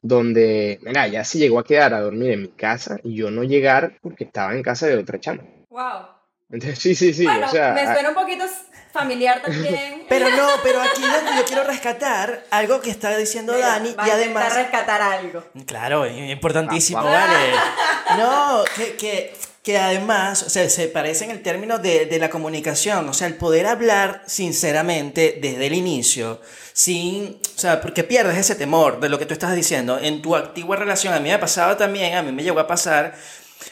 donde, 0.00 0.78
mira, 0.82 1.08
ya 1.08 1.24
se 1.24 1.38
llegó 1.38 1.58
a 1.58 1.64
quedar 1.64 1.92
a 1.92 2.00
dormir 2.00 2.30
en 2.30 2.42
mi 2.42 2.50
casa 2.50 3.00
y 3.02 3.16
yo 3.16 3.32
no 3.32 3.42
llegar 3.42 3.98
porque 4.00 4.22
estaba 4.22 4.54
en 4.54 4.62
casa 4.62 4.86
de 4.86 4.96
otra 4.96 5.18
chama. 5.18 5.42
Wow. 5.70 6.06
Entonces, 6.48 6.78
sí, 6.78 6.94
sí, 6.94 7.12
sí. 7.12 7.24
Bueno, 7.24 7.48
me 7.74 7.84
suena 7.84 8.10
un 8.10 8.14
poquito 8.14 8.44
familiar 8.92 9.42
también. 9.42 10.04
Pero 10.08 10.30
no, 10.30 10.48
pero 10.62 10.80
aquí 10.80 11.02
yo 11.02 11.44
quiero 11.44 11.64
rescatar 11.64 12.44
algo 12.50 12.80
que 12.80 12.90
está 12.90 13.14
diciendo 13.16 13.56
Dani 13.56 13.90
y 14.06 14.10
además... 14.10 14.54
Rescatar 14.54 15.02
algo. 15.02 15.44
Claro, 15.66 16.06
importantísimo, 16.06 17.00
ah, 17.00 17.04
vale. 17.04 18.22
No, 18.22 18.64
que, 18.74 18.96
que, 18.96 19.34
que 19.62 19.76
además, 19.76 20.44
o 20.44 20.48
sea, 20.48 20.68
se 20.70 20.88
parece 20.88 21.26
en 21.26 21.30
el 21.30 21.42
término 21.42 21.78
de, 21.78 22.06
de, 22.06 22.18
la 22.18 22.30
comunicación, 22.30 23.06
o 23.06 23.12
sea, 23.12 23.26
el 23.26 23.34
poder 23.34 23.66
hablar 23.66 24.22
sinceramente 24.26 25.38
desde 25.42 25.66
el 25.66 25.74
inicio, 25.74 26.40
sin, 26.72 27.38
o 27.54 27.58
sea, 27.58 27.82
porque 27.82 28.02
pierdes 28.02 28.38
ese 28.38 28.54
temor 28.54 28.98
de 28.98 29.10
lo 29.10 29.18
que 29.18 29.26
tú 29.26 29.34
estás 29.34 29.54
diciendo. 29.54 29.98
En 30.00 30.22
tu 30.22 30.34
antigua 30.34 30.76
relación, 30.76 31.12
a 31.12 31.20
mí 31.20 31.28
me 31.28 31.38
pasaba 31.38 31.76
también, 31.76 32.14
a 32.14 32.22
mí 32.22 32.32
me 32.32 32.42
llegó 32.42 32.60
a 32.60 32.66
pasar, 32.66 33.14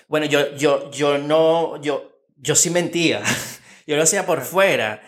bueno, 0.09 0.27
yo, 0.27 0.55
yo, 0.57 0.91
yo 0.91 1.17
no, 1.17 1.81
yo, 1.81 2.13
yo 2.37 2.55
sí 2.55 2.69
mentía. 2.69 3.23
Yo 3.87 3.97
lo 3.97 4.03
hacía 4.03 4.27
por 4.27 4.43
fuera. 4.43 5.03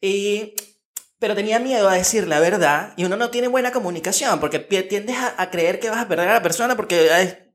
Y, 0.00 0.54
pero 1.18 1.34
tenía 1.34 1.58
miedo 1.58 1.88
a 1.88 1.94
decir 1.94 2.26
la 2.26 2.40
verdad 2.40 2.94
y 2.96 3.04
uno 3.04 3.16
no 3.16 3.30
tiene 3.30 3.46
buena 3.46 3.70
comunicación 3.70 4.40
porque 4.40 4.58
tiendes 4.58 5.16
a, 5.36 5.50
creer 5.50 5.78
que 5.78 5.90
vas 5.90 6.00
a 6.00 6.08
perder 6.08 6.28
a 6.28 6.34
la 6.34 6.42
persona 6.42 6.74
porque 6.74 7.08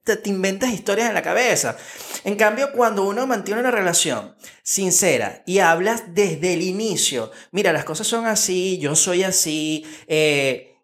te, 0.04 0.16
te, 0.16 0.30
inventas 0.30 0.70
historias 0.70 1.10
en 1.10 1.13
la 1.13 1.22
cabeza. 1.22 1.76
En 2.24 2.36
cambio, 2.36 2.72
cuando 2.72 3.04
uno 3.04 3.28
mantiene 3.28 3.60
una 3.60 3.72
relación 3.72 4.36
sincera 4.63 5.44
y 5.46 5.60
hablas 5.60 6.13
desde 6.13 6.54
el 6.54 6.62
inicio, 6.62 7.32
mira, 7.52 7.74
las 7.74 7.84
cosas 7.84 8.08
son 8.08 8.26
así, 8.26 8.78
yo 8.78 8.96
soy 8.96 9.24
así, 9.24 9.86
eh, 10.08 10.78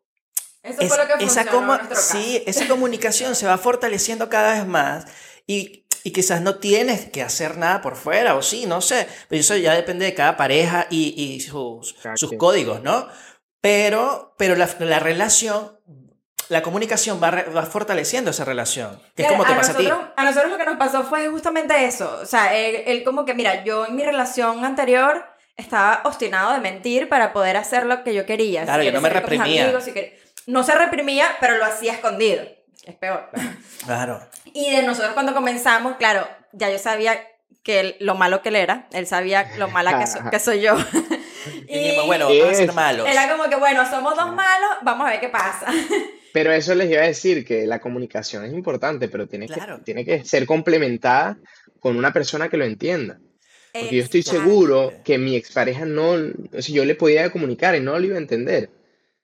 eso 0.63 0.87
fue 0.87 0.97
lo 0.97 1.17
que 1.17 1.25
esa, 1.25 1.45
como, 1.45 1.77
sí, 1.93 2.41
esa 2.45 2.67
comunicación 2.69 3.35
se 3.35 3.45
va 3.45 3.57
fortaleciendo 3.57 4.29
cada 4.29 4.53
vez 4.53 4.65
más 4.65 5.05
y 5.45 5.82
y 6.03 6.11
quizás 6.11 6.41
no 6.41 6.55
tienes 6.55 7.09
que 7.09 7.21
hacer 7.23 7.57
nada 7.57 7.81
por 7.81 7.95
fuera, 7.95 8.35
o 8.35 8.41
sí, 8.41 8.65
no 8.65 8.81
sé, 8.81 9.07
pero 9.29 9.39
eso 9.39 9.55
ya 9.55 9.73
depende 9.73 10.05
de 10.05 10.13
cada 10.13 10.35
pareja 10.35 10.87
y, 10.89 11.13
y 11.17 11.39
sus, 11.39 11.95
sus 12.15 12.33
códigos, 12.37 12.83
¿no? 12.83 13.07
Pero, 13.61 14.35
pero 14.37 14.55
la, 14.55 14.69
la 14.79 14.99
relación, 14.99 15.79
la 16.49 16.61
comunicación 16.61 17.21
va, 17.23 17.31
va, 17.31 17.63
fortaleciendo 17.63 18.31
esa 18.31 18.43
relación, 18.43 19.01
que 19.15 19.23
es 19.23 19.29
como 19.29 19.45
te 19.45 19.53
pasa 19.53 19.71
a 19.71 19.77
ti. 19.77 19.89
A 20.17 20.23
nosotros 20.25 20.51
lo 20.51 20.57
que 20.57 20.65
nos 20.65 20.77
pasó 20.77 21.03
fue 21.03 21.29
justamente 21.29 21.85
eso, 21.85 22.19
o 22.21 22.25
sea, 22.25 22.53
él, 22.53 23.03
como 23.05 23.23
que, 23.23 23.33
mira, 23.33 23.63
yo 23.63 23.85
en 23.85 23.95
mi 23.95 24.03
relación 24.03 24.65
anterior 24.65 25.25
estaba 25.55 26.01
obstinado 26.03 26.51
de 26.53 26.59
mentir 26.59 27.07
para 27.07 27.31
poder 27.31 27.55
hacer 27.55 27.85
lo 27.85 28.03
que 28.03 28.13
yo 28.13 28.25
quería. 28.25 28.63
Claro, 28.65 28.83
yo 28.83 28.91
no 28.91 28.99
me 28.99 29.09
reprimía. 29.09 29.71
no 30.47 30.63
se 30.63 30.75
reprimía, 30.75 31.27
pero 31.39 31.57
lo 31.57 31.65
hacía 31.65 31.93
escondido 31.93 32.43
es 32.85 32.95
peor. 32.95 33.29
Claro. 33.85 34.25
Y 34.53 34.71
de 34.71 34.83
nosotros 34.83 35.13
cuando 35.13 35.33
comenzamos, 35.33 35.97
claro, 35.97 36.25
ya 36.53 36.69
yo 36.69 36.79
sabía 36.79 37.19
que 37.63 37.97
lo 37.99 38.15
malo 38.15 38.41
que 38.41 38.47
él 38.47 38.55
era, 38.55 38.87
él 38.93 39.07
sabía 39.07 39.51
lo 39.57 39.67
mala 39.69 40.05
que, 40.31 40.39
soy 40.39 40.61
yo. 40.61 40.75
y, 41.67 41.95
bueno, 42.05 42.29
vamos 42.29 42.47
a 42.47 42.53
ser 42.53 42.73
malos. 42.73 43.05
Era 43.05 43.29
como 43.29 43.49
que, 43.49 43.57
bueno, 43.57 43.85
somos 43.89 44.15
dos 44.15 44.33
malos, 44.33 44.69
vamos 44.83 45.05
a 45.05 45.11
ver 45.11 45.19
qué 45.19 45.27
pasa. 45.27 45.67
Pero 46.33 46.53
eso 46.53 46.73
les 46.75 46.89
iba 46.89 47.01
a 47.01 47.07
decir 47.07 47.45
que 47.45 47.67
la 47.67 47.79
comunicación 47.79 48.45
es 48.45 48.53
importante, 48.53 49.07
pero 49.07 49.27
tiene, 49.27 49.47
que, 49.47 49.61
tiene 49.83 50.03
que 50.03 50.25
ser 50.25 50.47
complementada 50.47 51.37
con 51.79 51.95
una 51.95 52.11
persona 52.11 52.49
que 52.49 52.57
lo 52.57 52.65
entienda. 52.65 53.19
Porque 53.71 53.97
yo 53.97 54.03
estoy 54.03 54.23
seguro 54.23 54.93
que 55.03 55.19
mi 55.19 55.35
expareja 55.35 55.85
no, 55.85 56.13
o 56.13 56.61
sea, 56.61 56.73
yo 56.73 56.85
le 56.85 56.95
podía 56.95 57.31
comunicar 57.31 57.75
y 57.75 57.81
no 57.81 57.99
lo 57.99 58.05
iba 58.05 58.15
a 58.15 58.19
entender. 58.19 58.71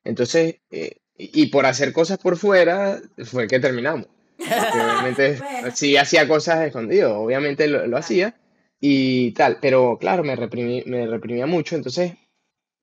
Entonces, 0.04 0.58
eh, 0.70 0.98
y, 1.20 1.48
por 1.48 1.66
hacer 1.66 1.92
cosas 1.92 2.18
por 2.18 2.38
fuera 2.38 3.02
fue 3.26 3.48
que 3.48 3.60
terminamos. 3.60 4.08
obviamente 4.40 5.38
sí 5.76 5.98
hacía 5.98 6.28
cosas 6.28 6.66
escondidas, 6.66 7.12
obviamente 7.12 7.68
lo, 7.68 7.98
hacía 7.98 8.36
y 8.80 9.32
tal, 9.34 9.58
pero 9.62 9.98
claro, 10.00 10.24
me, 10.24 10.36
reprimí, 10.38 10.84
me 10.86 11.06
reprimía 11.08 11.46
mucho. 11.46 11.76
Entonces, 11.76 12.14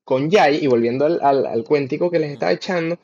con 0.05 0.31
Yai, 0.31 0.63
y 0.63 0.67
volviendo 0.67 1.07
al, 1.07 1.47
al, 1.47 1.65
cuéntico 1.65 2.11
que 2.11 2.19
les 2.19 2.33
estaba 2.33 2.53
echando, 2.53 2.99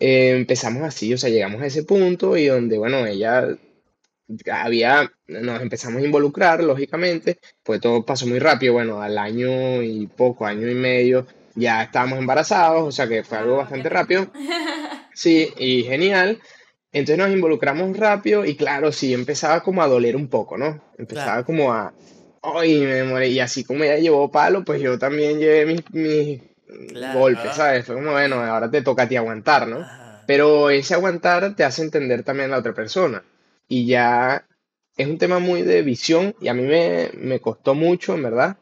eh, 0.00 0.30
empezamos 0.36 0.82
así, 0.82 1.14
o 1.14 1.18
sea, 1.18 1.30
llegamos 1.30 1.62
a 1.62 1.66
ese 1.66 1.84
punto 1.84 2.36
y 2.36 2.46
donde, 2.46 2.76
bueno, 2.78 3.06
ella 3.06 3.56
había, 4.50 5.12
nos 5.28 5.62
empezamos 5.62 6.02
a 6.02 6.04
involucrar, 6.04 6.62
lógicamente, 6.64 7.38
pues 7.62 7.80
todo 7.80 8.04
pasó 8.04 8.26
muy 8.26 8.40
rápido, 8.40 8.74
bueno, 8.74 9.00
al 9.00 9.18
año 9.18 9.82
y 9.82 10.08
poco, 10.08 10.46
año 10.46 10.68
y 10.68 10.74
medio, 10.74 11.26
ya 11.54 11.82
estábamos 11.82 12.18
embarazados, 12.18 12.88
o 12.88 12.92
sea 12.92 13.08
que 13.08 13.24
fue 13.24 13.38
algo 13.38 13.56
bastante 13.58 13.88
rápido. 13.88 14.26
Sí, 15.14 15.52
y 15.58 15.82
genial. 15.82 16.40
Entonces 16.90 17.18
nos 17.18 17.30
involucramos 17.30 17.96
rápido 17.96 18.44
y 18.44 18.56
claro, 18.56 18.92
sí, 18.92 19.14
empezaba 19.14 19.62
como 19.62 19.82
a 19.82 19.86
doler 19.86 20.16
un 20.16 20.28
poco, 20.28 20.58
¿no? 20.58 20.80
Empezaba 20.98 21.44
como 21.44 21.72
a, 21.72 21.92
ay, 22.42 22.80
me 22.80 23.04
muere. 23.04 23.28
Y 23.28 23.40
así 23.40 23.64
como 23.64 23.84
ella 23.84 23.98
llevó 23.98 24.30
palo, 24.30 24.64
pues 24.64 24.80
yo 24.80 24.98
también 24.98 25.38
llevé 25.38 25.66
mis, 25.66 25.90
mis 25.92 26.40
golpes, 27.14 27.54
¿sabes? 27.54 27.86
Fue 27.86 27.94
como, 27.94 28.12
bueno, 28.12 28.36
ahora 28.42 28.70
te 28.70 28.82
toca 28.82 29.04
a 29.04 29.08
ti 29.08 29.16
aguantar, 29.16 29.68
¿no? 29.68 29.86
Pero 30.26 30.70
ese 30.70 30.94
aguantar 30.94 31.54
te 31.56 31.64
hace 31.64 31.82
entender 31.82 32.22
también 32.22 32.50
a 32.50 32.52
la 32.52 32.58
otra 32.58 32.74
persona. 32.74 33.22
Y 33.68 33.86
ya 33.86 34.46
es 34.96 35.06
un 35.06 35.18
tema 35.18 35.38
muy 35.38 35.62
de 35.62 35.82
visión 35.82 36.34
y 36.40 36.48
a 36.48 36.54
mí 36.54 36.62
me, 36.62 37.10
me 37.14 37.40
costó 37.40 37.74
mucho, 37.74 38.14
en 38.14 38.22
verdad. 38.22 38.56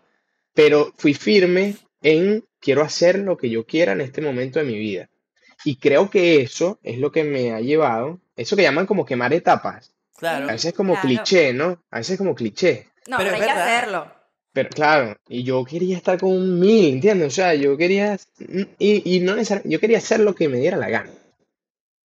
Pero 0.55 0.93
fui 0.97 1.15
firme 1.15 1.77
en 2.03 2.45
quiero 2.61 2.83
hacer 2.83 3.19
lo 3.19 3.37
que 3.37 3.51
yo 3.51 3.67
quiera 3.67 3.93
en 3.93 4.01
este 4.01 4.21
momento 4.21 4.59
de 4.59 4.65
mi 4.65 4.79
vida. 4.79 5.09
Y 5.65 5.77
creo 5.77 6.11
que 6.11 6.41
eso 6.41 6.79
es 6.83 6.99
lo 6.99 7.13
que 7.13 7.25
me 7.25 7.53
ha 7.53 7.61
llevado, 7.61 8.21
eso 8.37 8.57
que 8.57 8.63
llaman 8.63 8.87
como 8.87 9.05
quemar 9.05 9.33
etapas. 9.33 9.93
Claro. 10.17 10.49
A 10.49 10.53
veces 10.53 10.67
es 10.67 10.75
como 10.75 11.01
cliché, 11.01 11.53
¿no? 11.53 11.83
A 11.91 11.99
veces 11.99 12.13
es 12.13 12.19
como 12.19 12.35
cliché. 12.35 12.89
No, 13.09 13.17
pero, 13.19 13.35
hay 13.35 13.41
que 13.41 13.51
hacerlo. 13.51 14.13
Pero 14.53 14.69
claro, 14.71 15.17
y 15.29 15.45
yo 15.45 15.65
quería 15.65 15.97
estar 15.97 16.19
con 16.19 16.33
un 16.33 16.59
mil, 16.59 16.95
¿entiendes? 16.95 17.29
O 17.29 17.31
sea, 17.31 17.55
yo 17.55 17.77
quería, 17.77 18.19
y, 18.79 19.17
y 19.17 19.21
no 19.21 19.35
necesariamente, 19.35 19.73
yo 19.73 19.81
quería 19.81 19.99
hacer 19.99 20.21
lo 20.21 20.35
que 20.35 20.49
me 20.49 20.59
diera 20.59 20.77
la 20.77 20.89
gana. 20.89 21.11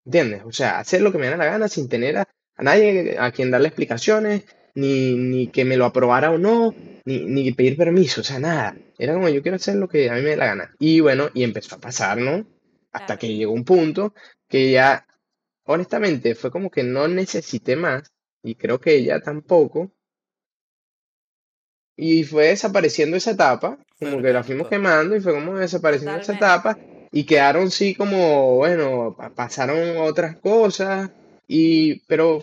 ¿Entiendes? 0.05 0.43
O 0.45 0.53
sea, 0.53 0.79
hacer 0.79 1.01
lo 1.01 1.11
que 1.11 1.19
me 1.19 1.25
diera 1.25 1.39
la 1.39 1.47
gana 1.47 1.69
sin 1.69 1.89
tener 1.89 2.19
a, 2.19 2.29
a 2.57 2.63
nadie 2.63 3.17
a 3.19 3.31
quien 3.33 3.51
darle 3.51 3.69
explicaciones, 3.69 4.45
ni, 4.75 5.15
ni 5.15 5.49
que 5.49 5.65
me 5.65 5.77
lo 5.77 5.85
aprobara 5.85 6.31
o 6.31 6.39
no, 6.39 6.75
ni, 7.05 7.25
ni 7.25 7.53
pedir 7.53 7.77
permiso, 7.77 8.21
o 8.21 8.25
sea, 8.25 8.39
nada. 8.39 8.77
Era 8.99 9.15
como 9.15 9.29
yo 9.29 9.43
quiero 9.43 9.57
hacer 9.57 9.77
lo 9.77 9.89
que 9.89 10.11
a 10.11 10.15
mí 10.15 10.23
me 10.23 10.31
dé 10.31 10.37
la 10.37 10.47
gana. 10.47 10.75
Y 10.79 11.01
bueno, 11.01 11.31
y 11.35 11.45
empezó 11.45 11.77
a 11.77 11.81
pasar, 11.81 12.19
¿no? 12.19 12.47
Hasta 12.93 13.17
que 13.17 13.35
llegó 13.35 13.53
un 13.53 13.65
punto 13.65 14.15
que 14.49 14.71
ya, 14.73 15.07
honestamente, 15.65 16.35
fue 16.35 16.51
como 16.51 16.71
que 16.71 16.83
no 16.85 17.09
necesité 17.09 17.77
más, 17.77 18.13
y 18.43 18.55
creo 18.57 18.81
que 18.81 18.95
ella 18.97 19.21
tampoco. 19.21 19.93
Y 21.97 22.25
fue 22.25 22.49
desapareciendo 22.49 23.17
esa 23.17 23.33
etapa, 23.33 23.79
como 23.99 24.21
que 24.21 24.33
la 24.33 24.43
fuimos 24.43 24.69
quemando 24.69 25.17
y 25.17 25.21
fue 25.21 25.33
como 25.33 25.57
desapareciendo 25.57 26.21
esa 26.21 26.35
etapa. 26.35 26.77
Y 27.13 27.25
quedaron 27.25 27.71
sí 27.71 27.95
como, 27.95 28.57
bueno, 28.57 29.17
pasaron 29.37 29.99
otras 29.99 30.37
cosas, 30.39 31.11
y, 31.47 32.01
pero 32.07 32.43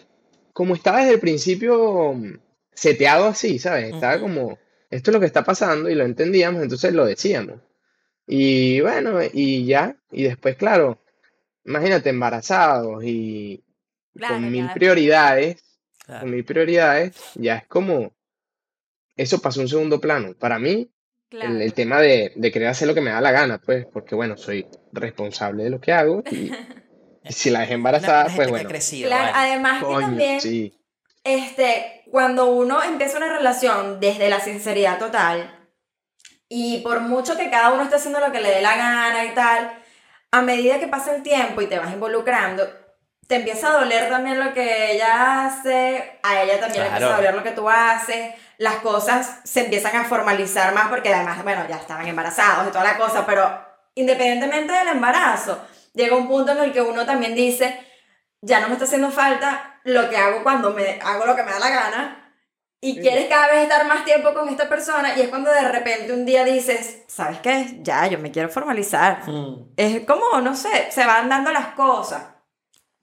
como 0.53 0.75
estaba 0.75 0.99
desde 0.99 1.13
el 1.13 1.19
principio 1.19 2.13
mm, 2.13 2.39
seteado 2.73 3.25
así, 3.25 3.59
¿sabes? 3.59 3.93
Estaba 3.93 4.19
como, 4.19 4.57
esto 4.89 5.11
es 5.11 5.13
lo 5.13 5.19
que 5.19 5.25
está 5.25 5.43
pasando 5.43 5.89
y 5.89 5.95
lo 5.95 6.05
entendíamos, 6.05 6.61
entonces 6.61 6.93
lo 6.93 7.05
decíamos. 7.05 7.59
Y 8.27 8.81
bueno, 8.81 9.19
y 9.33 9.65
ya, 9.65 9.97
y 10.11 10.23
después, 10.23 10.55
claro, 10.55 10.99
imagínate 11.65 12.09
embarazados 12.09 13.03
y 13.03 13.63
con 14.27 14.51
mil 14.51 14.69
prioridades, 14.73 15.63
con 16.05 16.31
mil 16.31 16.45
prioridades, 16.45 17.15
ya 17.35 17.57
es 17.57 17.67
como, 17.67 18.13
eso 19.15 19.41
pasó 19.41 19.61
un 19.61 19.67
segundo 19.67 19.99
plano. 19.99 20.33
Para 20.37 20.59
mí, 20.59 20.89
el, 21.29 21.73
tema 21.73 22.01
de, 22.01 22.33
de, 22.35 22.51
querer 22.51 22.69
hacer 22.69 22.87
lo 22.87 22.93
que 22.93 23.01
me 23.01 23.11
da 23.11 23.21
la 23.21 23.31
gana, 23.31 23.59
pues, 23.59 23.85
porque 23.85 24.15
bueno, 24.15 24.37
soy 24.37 24.67
responsable 24.91 25.63
de 25.63 25.69
lo 25.69 25.79
que 25.79 25.93
hago 25.93 26.23
y 26.29 26.51
si 27.29 27.49
la 27.49 27.61
dejé 27.61 27.73
embarazada, 27.73 28.27
pues 28.35 28.49
bueno. 28.49 28.69
claro, 28.69 29.31
además 29.35 29.83
que 29.83 29.93
también, 29.93 30.73
este, 31.23 32.03
cuando 32.09 32.47
uno 32.47 32.81
empieza 32.83 33.17
una 33.17 33.29
relación 33.29 33.99
desde 33.99 34.29
la 34.29 34.39
sinceridad 34.39 34.97
total, 34.99 35.57
Y 36.53 36.81
por 36.81 36.99
mucho 36.99 37.37
que 37.37 37.49
cada 37.49 37.71
uno 37.71 37.83
esté 37.83 37.95
haciendo 37.95 38.19
lo 38.19 38.31
que 38.31 38.41
le 38.41 38.49
dé 38.49 38.61
la 38.61 38.75
gana 38.75 39.23
y 39.23 39.33
tal, 39.33 39.71
a 40.31 40.41
medida 40.41 40.79
que 40.79 40.87
pasa 40.87 41.15
el 41.15 41.23
tiempo 41.23 41.61
y 41.61 41.67
te 41.67 41.79
vas 41.79 41.93
involucrando, 41.93 42.67
te 43.27 43.35
empieza 43.35 43.69
a 43.69 43.79
doler 43.79 44.09
también 44.09 44.37
lo 44.37 44.53
que 44.53 44.91
ella 44.91 45.45
hace, 45.45 46.19
a 46.21 46.41
ella 46.43 46.59
también 46.59 46.83
le 46.83 46.89
empieza 46.89 47.13
a 47.13 47.15
doler 47.15 47.35
lo 47.35 47.43
que 47.43 47.51
tú 47.51 47.69
haces, 47.69 48.33
las 48.57 48.75
cosas 48.75 49.39
se 49.45 49.61
empiezan 49.61 49.95
a 49.95 50.03
formalizar 50.03 50.73
más 50.73 50.89
porque 50.89 51.13
además, 51.13 51.41
bueno, 51.43 51.63
ya 51.69 51.77
estaban 51.77 52.05
embarazados 52.05 52.67
y 52.67 52.71
toda 52.71 52.83
la 52.83 52.97
cosa, 52.97 53.25
pero 53.25 53.49
independientemente 53.95 54.73
del 54.73 54.89
embarazo, 54.89 55.65
llega 55.93 56.15
un 56.15 56.27
punto 56.27 56.51
en 56.51 56.59
el 56.59 56.73
que 56.73 56.81
uno 56.81 57.05
también 57.05 57.35
dice, 57.35 57.85
ya 58.41 58.59
no 58.59 58.67
me 58.67 58.73
está 58.73 58.85
haciendo 58.85 59.11
falta 59.11 59.79
lo 59.83 60.09
que 60.09 60.17
hago 60.17 60.43
cuando 60.43 60.71
me 60.71 60.99
hago 61.01 61.25
lo 61.25 61.35
que 61.35 61.43
me 61.43 61.51
da 61.51 61.59
la 61.59 61.69
gana, 61.69 62.21
y 62.83 62.99
quieres 62.99 63.27
cada 63.27 63.47
vez 63.47 63.63
estar 63.63 63.85
más 63.85 64.03
tiempo 64.03 64.33
con 64.33 64.49
esta 64.49 64.67
persona 64.67 65.15
y 65.15 65.21
es 65.21 65.29
cuando 65.29 65.51
de 65.51 65.67
repente 65.67 66.11
un 66.13 66.25
día 66.25 66.43
dices, 66.43 67.03
¿sabes 67.05 67.37
qué? 67.37 67.77
Ya, 67.81 68.07
yo 68.07 68.17
me 68.17 68.31
quiero 68.31 68.49
formalizar. 68.49 69.29
Mm. 69.29 69.73
Es 69.77 70.03
como, 70.05 70.41
no 70.41 70.55
sé, 70.55 70.89
se 70.89 71.05
van 71.05 71.29
dando 71.29 71.51
las 71.51 71.67
cosas. 71.75 72.23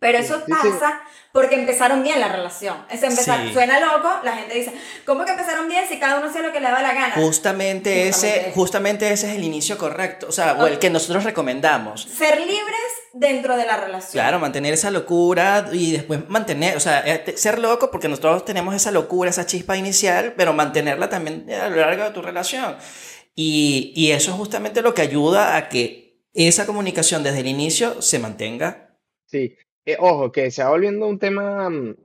Pero 0.00 0.18
eso 0.18 0.44
pasa 0.48 1.00
porque 1.32 1.56
empezaron 1.56 2.02
bien 2.04 2.20
la 2.20 2.28
relación. 2.28 2.76
Es 2.88 3.02
empezar, 3.02 3.52
Suena 3.52 3.80
loco, 3.80 4.08
la 4.22 4.37
gente 4.37 4.54
dice, 4.54 4.72
¿cómo 5.04 5.24
que 5.24 5.32
empezaron 5.32 5.68
bien 5.68 5.84
si 5.88 5.98
cada 5.98 6.18
uno 6.18 6.28
hace 6.28 6.40
lo 6.40 6.52
que 6.52 6.61
le 6.61 6.70
da 6.70 6.80
la 6.80 6.94
gana? 6.94 7.14
Justamente, 7.14 8.08
ese, 8.08 8.52
justamente 8.54 9.11
ese 9.11 9.30
es 9.30 9.37
el 9.37 9.42
inicio 9.42 9.76
correcto, 9.76 10.26
o 10.28 10.32
sea, 10.32 10.54
o 10.54 10.66
el 10.66 10.78
que 10.78 10.88
nosotros 10.88 11.24
recomendamos. 11.24 12.02
Ser 12.02 12.38
libres 12.38 12.92
dentro 13.12 13.56
de 13.56 13.66
la 13.66 13.76
relación. 13.76 14.12
Claro, 14.12 14.38
mantener 14.38 14.72
esa 14.72 14.90
locura 14.92 15.68
y 15.72 15.92
después 15.92 16.28
mantener, 16.28 16.76
o 16.76 16.80
sea, 16.80 17.02
eh, 17.04 17.34
ser 17.37 17.58
loco 17.58 17.90
porque 17.90 18.08
nosotros 18.08 18.44
tenemos 18.44 18.74
esa 18.74 18.92
locura, 18.92 19.30
esa 19.30 19.46
chispa 19.46 19.76
inicial, 19.76 20.34
pero 20.37 20.52
mantenerla 20.52 21.08
también 21.08 21.50
a 21.52 21.68
lo 21.68 21.76
largo 21.76 22.04
de 22.04 22.11
tu 22.11 22.22
relación. 22.22 22.76
Y, 23.34 23.92
y 23.96 24.12
eso 24.12 24.30
es 24.30 24.37
justamente 24.37 24.82
lo 24.82 24.94
que 24.94 25.02
ayuda 25.02 25.56
a 25.56 25.68
que 25.68 26.22
esa 26.34 26.66
comunicación 26.66 27.22
desde 27.24 27.40
el 27.40 27.48
inicio 27.48 28.00
se 28.00 28.18
mantenga. 28.18 28.96
Sí, 29.26 29.56
eh, 29.88 29.96
ojo, 29.98 30.31
que 30.31 30.51
se 30.51 30.62
va 30.62 30.68
volviendo 30.68 31.07
un 31.07 31.18
tema 31.18 31.70
mm, 31.70 31.96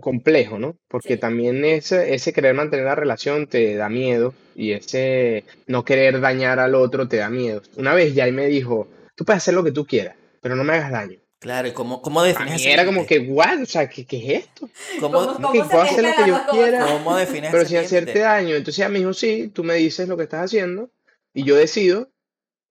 complejo, 0.00 0.58
¿no? 0.58 0.76
Porque 0.88 1.16
también 1.16 1.64
ese, 1.64 2.12
ese 2.12 2.32
querer 2.32 2.54
mantener 2.54 2.86
la 2.86 2.96
relación 2.96 3.46
te 3.46 3.76
da 3.76 3.88
miedo 3.88 4.34
y 4.56 4.72
ese 4.72 5.44
no 5.68 5.84
querer 5.84 6.20
dañar 6.20 6.58
al 6.58 6.74
otro 6.74 7.06
te 7.06 7.18
da 7.18 7.30
miedo. 7.30 7.62
Una 7.76 7.94
vez 7.94 8.12
ya 8.12 8.26
me 8.32 8.46
dijo, 8.46 8.88
tú 9.14 9.24
puedes 9.24 9.42
hacer 9.42 9.54
lo 9.54 9.62
que 9.62 9.70
tú 9.70 9.86
quieras, 9.86 10.16
pero 10.40 10.56
no 10.56 10.64
me 10.64 10.72
hagas 10.72 10.90
daño. 10.90 11.20
Claro, 11.38 11.68
¿y 11.68 11.72
cómo, 11.72 12.02
cómo 12.02 12.24
defines 12.24 12.66
Era 12.66 12.84
como 12.84 13.06
que, 13.06 13.20
¿what? 13.20 13.62
O 13.62 13.66
sea, 13.66 13.88
¿qué, 13.88 14.04
qué 14.04 14.16
es 14.16 14.44
esto? 14.44 14.68
¿Cómo, 14.98 15.34
¿Cómo, 15.34 15.52
que 15.52 15.62
puedo 15.62 15.82
hacer 15.82 16.02
lo 16.02 16.14
que 16.16 16.28
yo 16.28 16.40
quiera? 16.50 16.84
¿Cómo 16.84 17.16
defines 17.16 17.52
Pero 17.52 17.64
sin 17.64 17.76
hacerte 17.76 18.18
daño. 18.18 18.56
Entonces 18.56 18.80
ella 18.80 18.88
me 18.88 18.98
dijo, 18.98 19.14
sí, 19.14 19.48
tú 19.54 19.62
me 19.62 19.74
dices 19.74 20.08
lo 20.08 20.16
que 20.16 20.24
estás 20.24 20.46
haciendo 20.46 20.90
y 21.32 21.44
yo 21.44 21.54
decido 21.54 22.10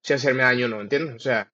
si 0.03 0.11
hacerme 0.11 0.43
daño 0.43 0.65
o 0.65 0.69
no, 0.69 0.81
¿entiendes? 0.81 1.15
O 1.15 1.19
sea, 1.19 1.53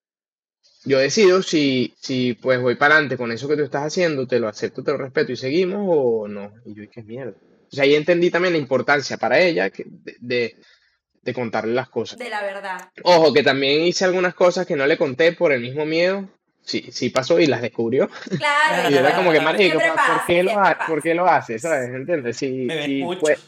yo 0.86 1.00
decido 1.00 1.42
si, 1.42 1.94
si 2.00 2.34
pues 2.34 2.60
voy 2.60 2.76
para 2.76 2.96
adelante 2.96 3.18
con 3.18 3.32
eso 3.32 3.48
que 3.48 3.56
tú 3.56 3.64
estás 3.64 3.84
haciendo, 3.84 4.28
te 4.28 4.40
lo 4.40 4.48
acepto, 4.48 4.84
te 4.84 4.92
lo 4.92 4.98
respeto 4.98 5.32
y 5.32 5.38
seguimos 5.38 5.82
o 5.88 6.28
no. 6.28 6.54
Y 6.66 6.76
yo, 6.76 6.84
qué 6.92 7.04
mierda. 7.04 7.34
O 7.72 7.76
sea, 7.76 7.86
ahí 7.86 7.96
entendí 7.96 8.30
también 8.30 8.54
la 8.54 8.60
importancia 8.60 9.18
para 9.18 9.40
ella 9.40 9.72
de, 10.20 10.56
de, 11.22 11.34
contarle 11.34 11.74
las 11.74 11.90
cosas. 11.90 12.20
De 12.20 12.30
la 12.30 12.44
verdad. 12.44 12.90
Ojo, 13.04 13.34
que 13.34 13.44
también 13.44 13.82
hice 13.82 14.06
algunas 14.06 14.36
cosas 14.36 14.68
que 14.68 14.76
no 14.76 14.86
le 14.86 14.98
conté 14.98 15.32
por 15.34 15.52
el 15.52 15.62
mismo 15.62 15.86
miedo. 15.86 16.30
Sí, 16.62 16.86
sí 16.92 17.10
pasó 17.10 17.40
y 17.40 17.48
las 17.48 17.62
descubrió. 17.62 18.10
Claro. 18.38 18.90
y 18.92 18.96
era 18.96 19.16
como 19.16 19.32
que, 19.32 19.42
marico, 19.42 19.80
¿por, 19.80 20.26
qué 20.28 20.44
lo, 20.44 20.54
¿por 20.88 21.02
qué 21.02 21.14
lo 21.14 21.26
hace? 21.26 21.60
¿Sabes? 21.60 21.90
¿Entiendes? 21.90 22.38
Sí, 22.38 22.68
sí 22.70 23.04
pues, 23.20 23.40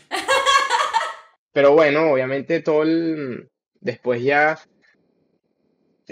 pero 1.54 1.74
bueno, 1.74 2.12
obviamente 2.12 2.62
todo 2.62 2.84
el... 2.84 3.50
Después 3.80 4.24
ya 4.24 4.58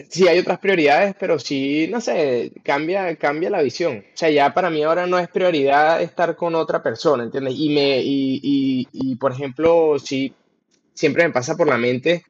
sí 0.10 0.28
hay 0.28 0.40
otras 0.40 0.60
prioridades, 0.60 1.16
pero 1.20 1.40
sí, 1.40 1.88
no 1.90 2.02
sé, 2.02 2.52
cambia, 2.64 3.16
cambia 3.16 3.50
la 3.50 3.62
visión. 3.62 4.04
O 4.14 4.18
sea, 4.18 4.30
ya 4.30 4.54
para 4.54 4.70
mí 4.70 4.84
ahora 4.84 5.06
no 5.08 5.20
es 5.20 5.28
prioridad 5.28 6.02
estar 6.02 6.36
con 6.36 6.56
otra 6.56 6.82
persona, 6.82 7.24
¿entiendes? 7.24 7.54
Y 7.58 7.70
me, 7.70 8.00
y, 8.02 8.40
y, 8.42 8.88
y 8.92 9.16
por 9.16 9.32
ejemplo, 9.32 9.98
sí, 10.00 10.34
siempre 10.94 11.24
me 11.24 11.34
pasa 11.34 11.56
por 11.56 11.68
la 11.68 11.78
mente, 11.78 12.26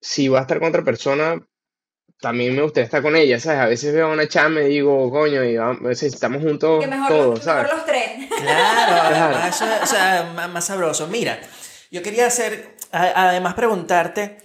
si 0.00 0.28
voy 0.28 0.38
a 0.38 0.42
estar 0.42 0.58
con 0.58 0.68
otra 0.68 0.84
persona, 0.84 1.40
también 2.20 2.54
me 2.54 2.62
gustaría 2.62 2.84
estar 2.84 3.02
con 3.02 3.16
ella, 3.16 3.38
¿sabes? 3.38 3.60
A 3.60 3.66
veces 3.66 3.92
veo 3.92 4.06
a 4.06 4.12
una 4.12 4.28
chama 4.28 4.60
y 4.60 4.64
me 4.64 4.68
digo, 4.68 5.10
coño, 5.10 5.44
y 5.44 5.56
veces 5.82 6.14
estamos 6.14 6.42
juntos 6.42 6.84
todos, 7.08 7.44
¿sabes? 7.44 7.70
los 7.72 7.84
tres. 7.84 8.28
Claro, 8.40 9.36
o 9.82 9.86
sea, 9.86 10.32
más, 10.34 10.48
más 10.48 10.64
sabroso. 10.64 11.08
Mira, 11.08 11.38
yo 11.90 12.02
quería 12.02 12.26
hacer, 12.26 12.76
además 12.92 13.54
preguntarte, 13.54 14.38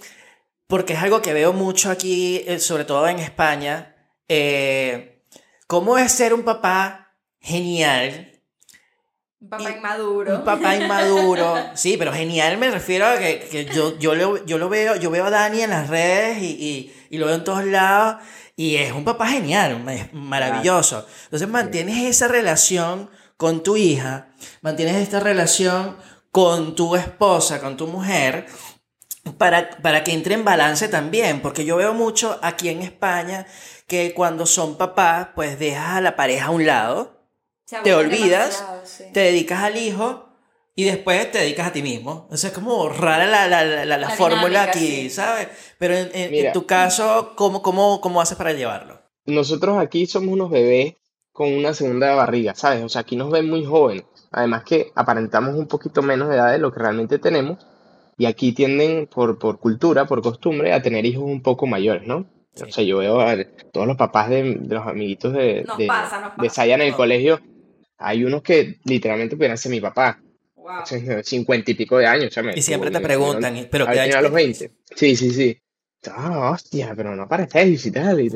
porque 0.72 0.94
es 0.94 1.00
algo 1.00 1.20
que 1.20 1.34
veo 1.34 1.52
mucho 1.52 1.90
aquí, 1.90 2.42
eh, 2.46 2.58
sobre 2.58 2.86
todo 2.86 3.06
en 3.06 3.18
España. 3.18 3.94
Eh, 4.26 5.22
¿Cómo 5.66 5.98
es 5.98 6.10
ser 6.12 6.32
un 6.32 6.44
papá 6.44 7.14
genial? 7.40 8.40
Un 9.38 9.50
papá 9.50 9.70
inmaduro. 9.70 10.36
Un 10.36 10.44
papá 10.46 10.74
inmaduro. 10.74 11.56
Sí, 11.74 11.96
pero 11.98 12.10
genial 12.10 12.56
me 12.56 12.70
refiero 12.70 13.06
a 13.06 13.18
que, 13.18 13.68
yo, 13.70 13.98
yo, 13.98 14.14
lo, 14.14 14.46
yo 14.46 14.56
lo 14.56 14.70
veo, 14.70 14.96
yo 14.96 15.10
veo 15.10 15.26
a 15.26 15.30
Dani 15.30 15.60
en 15.60 15.68
las 15.68 15.90
redes 15.90 16.42
y, 16.42 16.90
y, 17.10 17.18
lo 17.18 17.26
veo 17.26 17.34
en 17.34 17.44
todos 17.44 17.66
lados 17.66 18.22
y 18.56 18.76
es 18.76 18.92
un 18.92 19.04
papá 19.04 19.26
genial, 19.26 19.86
es 19.90 20.14
maravilloso. 20.14 21.06
Entonces 21.24 21.48
mantienes 21.48 21.98
esa 21.98 22.28
relación 22.28 23.10
con 23.36 23.62
tu 23.62 23.76
hija, 23.76 24.28
mantienes 24.62 24.96
esta 24.96 25.20
relación 25.20 25.98
con 26.30 26.74
tu 26.74 26.96
esposa, 26.96 27.60
con 27.60 27.76
tu 27.76 27.86
mujer, 27.88 28.46
para, 29.38 29.70
para 29.82 30.04
que 30.04 30.12
entre 30.12 30.34
en 30.34 30.44
balance 30.44 30.88
también, 30.88 31.40
porque 31.40 31.64
yo 31.64 31.76
veo 31.76 31.94
mucho 31.94 32.38
aquí 32.42 32.68
en 32.68 32.82
España 32.82 33.46
que 33.86 34.14
cuando 34.14 34.46
son 34.46 34.76
papás, 34.76 35.28
pues 35.34 35.58
dejas 35.58 35.96
a 35.96 36.00
la 36.00 36.16
pareja 36.16 36.46
a 36.46 36.50
un 36.50 36.66
lado, 36.66 37.26
te 37.82 37.94
olvidas, 37.94 38.64
te 39.12 39.20
dedicas 39.20 39.62
al 39.62 39.76
hijo 39.76 40.28
y 40.74 40.84
después 40.84 41.30
te 41.30 41.38
dedicas 41.38 41.68
a 41.68 41.72
ti 41.72 41.82
mismo. 41.82 42.26
O 42.30 42.36
sea, 42.36 42.48
es 42.50 42.54
como 42.54 42.88
rara 42.88 43.26
la, 43.26 43.46
la, 43.46 43.84
la, 43.84 43.98
la, 43.98 44.10
fórmula 44.10 44.64
aquí, 44.64 45.10
¿sabes? 45.10 45.48
Pero 45.78 45.94
en, 45.94 46.10
en, 46.14 46.52
tu 46.52 46.66
caso, 46.66 47.32
¿cómo, 47.36 47.62
cómo, 47.62 48.00
¿cómo 48.00 48.20
haces 48.20 48.36
para 48.36 48.52
llevarlo? 48.52 49.00
Nosotros 49.24 49.78
aquí 49.78 50.06
somos 50.06 50.32
unos 50.32 50.50
bebés 50.50 50.94
con 51.30 51.52
una 51.52 51.74
segunda 51.74 52.14
barriga, 52.14 52.54
¿sabes? 52.54 52.82
O 52.82 52.88
sea, 52.88 53.02
aquí 53.02 53.16
nos 53.16 53.30
ven 53.30 53.48
muy 53.48 53.64
jóvenes. 53.64 54.04
Además 54.30 54.64
que 54.64 54.92
aparentamos 54.94 55.54
un 55.54 55.66
poquito 55.66 56.02
menos 56.02 56.28
de 56.28 56.36
edad 56.36 56.52
de 56.52 56.58
lo 56.58 56.72
que 56.72 56.80
realmente 56.80 57.18
tenemos 57.18 57.58
y 58.18 58.26
aquí 58.26 58.52
tienden, 58.52 59.06
por, 59.06 59.38
por 59.38 59.58
cultura, 59.58 60.06
por 60.06 60.22
costumbre, 60.22 60.72
a 60.72 60.82
tener 60.82 61.04
hijos 61.06 61.24
un 61.24 61.42
poco 61.42 61.66
mayores, 61.66 62.06
¿no? 62.06 62.26
O 62.54 62.70
sea, 62.70 62.84
yo 62.84 62.98
veo 62.98 63.20
a 63.20 63.36
todos 63.72 63.86
los 63.86 63.96
papás 63.96 64.28
de, 64.28 64.42
de 64.42 64.74
los 64.74 64.86
amiguitos 64.86 65.32
de, 65.32 65.64
de, 65.78 65.88
de 66.36 66.50
Saya 66.50 66.74
en 66.74 66.82
el 66.82 66.94
colegio. 66.94 67.40
Hay 67.96 68.24
unos 68.24 68.42
que 68.42 68.78
literalmente 68.84 69.36
pudieran 69.36 69.56
ser 69.56 69.70
mi 69.70 69.80
papá. 69.80 70.20
Wow. 70.56 71.22
Cincuenta 71.24 71.70
y 71.70 71.74
pico 71.74 71.96
de 71.98 72.06
años. 72.06 72.34
y 72.54 72.62
siempre 72.62 72.90
te 72.90 73.00
preguntan, 73.00 73.66
¿pero 73.70 73.86
qué 73.86 74.00
años? 74.00 74.16
A 74.16 74.22
los 74.22 74.32
20. 74.32 74.70
Sí, 74.94 75.16
sí, 75.16 75.30
sí. 75.30 75.58
Ah, 76.10 76.50
hostia, 76.50 76.92
pero 76.96 77.16
no 77.16 77.28
parecéis 77.28 77.86
y 77.86 77.90
tal. 77.92 78.20
Y 78.20 78.28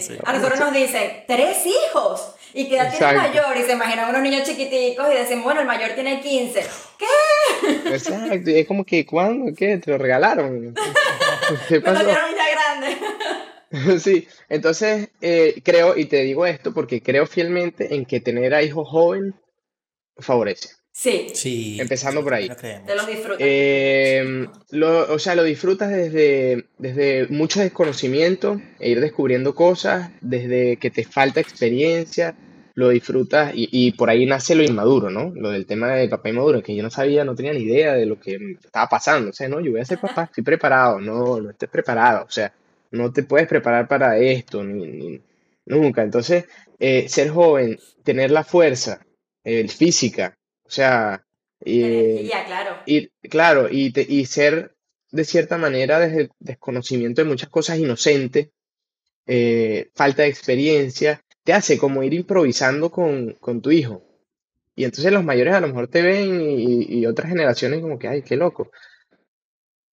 sí. 0.00 0.14
A 0.24 0.32
nosotros 0.32 0.58
nos 0.60 0.74
dice, 0.74 1.24
tres 1.26 1.64
hijos. 1.66 2.34
Y 2.54 2.68
que 2.68 2.76
ya 2.76 2.90
tiene 2.90 3.12
mayor 3.14 3.56
y 3.56 3.62
se 3.62 3.72
imaginan 3.72 4.10
unos 4.10 4.22
niños 4.22 4.42
chiquiticos 4.44 5.06
y 5.12 5.18
dicen, 5.18 5.42
bueno, 5.42 5.60
el 5.60 5.66
mayor 5.66 5.90
tiene 5.92 6.20
15. 6.20 6.66
¿Qué? 6.98 7.90
Exacto, 7.90 8.50
y 8.50 8.58
es 8.58 8.66
como 8.66 8.84
que, 8.84 9.06
¿cuándo? 9.06 9.52
¿Qué? 9.56 9.78
¿Te 9.78 9.90
lo 9.90 9.98
regalaron? 9.98 10.74
¿Qué 11.68 11.80
pasó? 11.80 12.06
ya 12.06 12.18
grande. 12.52 12.96
sí, 14.00 14.26
entonces 14.48 15.10
eh, 15.20 15.60
creo, 15.64 15.96
y 15.96 16.06
te 16.06 16.22
digo 16.22 16.46
esto 16.46 16.74
porque 16.74 17.02
creo 17.02 17.26
fielmente 17.26 17.94
en 17.94 18.04
que 18.04 18.20
tener 18.20 18.54
a 18.54 18.62
hijos 18.62 18.88
jóvenes 18.88 19.34
favorece. 20.18 20.79
Sí. 20.92 21.28
sí. 21.34 21.80
Empezando 21.80 22.22
por 22.22 22.34
ahí. 22.34 22.48
Te 22.48 22.94
los 22.94 23.06
disfrutas. 23.06 23.38
Eh, 23.40 24.46
o 25.08 25.18
sea, 25.18 25.34
lo 25.34 25.44
disfrutas 25.44 25.90
desde, 25.90 26.66
desde 26.78 27.26
mucho 27.28 27.60
desconocimiento 27.60 28.60
e 28.78 28.90
ir 28.90 29.00
descubriendo 29.00 29.54
cosas, 29.54 30.10
desde 30.20 30.76
que 30.76 30.90
te 30.90 31.04
falta 31.04 31.40
experiencia, 31.40 32.36
lo 32.74 32.88
disfrutas 32.90 33.52
y, 33.54 33.68
y, 33.70 33.92
por 33.92 34.10
ahí 34.10 34.26
nace 34.26 34.54
lo 34.54 34.62
inmaduro, 34.62 35.10
¿no? 35.10 35.32
Lo 35.34 35.50
del 35.50 35.66
tema 35.66 35.88
de 35.94 36.08
papá 36.08 36.28
inmaduro, 36.30 36.62
que 36.62 36.74
yo 36.74 36.82
no 36.82 36.90
sabía, 36.90 37.24
no 37.24 37.34
tenía 37.34 37.52
ni 37.52 37.60
idea 37.60 37.94
de 37.94 38.06
lo 38.06 38.18
que 38.18 38.38
estaba 38.62 38.88
pasando. 38.88 39.30
O 39.30 39.32
sea, 39.32 39.48
no, 39.48 39.60
yo 39.60 39.72
voy 39.72 39.80
a 39.80 39.84
ser 39.84 39.98
papá, 39.98 40.24
estoy 40.24 40.44
preparado. 40.44 41.00
No, 41.00 41.40
no 41.40 41.50
estés 41.50 41.68
preparado. 41.68 42.24
O 42.26 42.30
sea, 42.30 42.52
no 42.90 43.12
te 43.12 43.22
puedes 43.22 43.48
preparar 43.48 43.88
para 43.88 44.18
esto, 44.18 44.64
ni, 44.64 45.20
nunca. 45.66 46.02
Entonces, 46.02 46.46
eh, 46.78 47.08
ser 47.08 47.30
joven, 47.30 47.78
tener 48.02 48.30
la 48.30 48.44
fuerza, 48.44 49.04
el 49.44 49.70
física, 49.70 50.36
o 50.70 50.72
sea, 50.72 51.26
y, 51.64 52.28
claro. 52.28 52.76
Y, 52.86 53.08
claro, 53.28 53.68
y, 53.68 53.92
y 54.08 54.24
ser 54.26 54.76
de 55.10 55.24
cierta 55.24 55.58
manera 55.58 55.98
desde 55.98 56.20
el 56.22 56.30
desconocimiento 56.38 57.22
de 57.22 57.28
muchas 57.28 57.48
cosas 57.48 57.80
inocente, 57.80 58.52
eh, 59.26 59.90
falta 59.96 60.22
de 60.22 60.28
experiencia, 60.28 61.24
te 61.42 61.52
hace 61.52 61.76
como 61.76 62.04
ir 62.04 62.14
improvisando 62.14 62.88
con, 62.88 63.32
con, 63.40 63.60
tu 63.60 63.72
hijo. 63.72 64.04
Y 64.76 64.84
entonces 64.84 65.12
los 65.12 65.24
mayores 65.24 65.54
a 65.54 65.60
lo 65.60 65.66
mejor 65.66 65.88
te 65.88 66.02
ven 66.02 66.40
y, 66.40 67.00
y, 67.00 67.06
otras 67.06 67.30
generaciones 67.30 67.80
como 67.80 67.98
que, 67.98 68.06
ay, 68.06 68.22
qué 68.22 68.36
loco. 68.36 68.70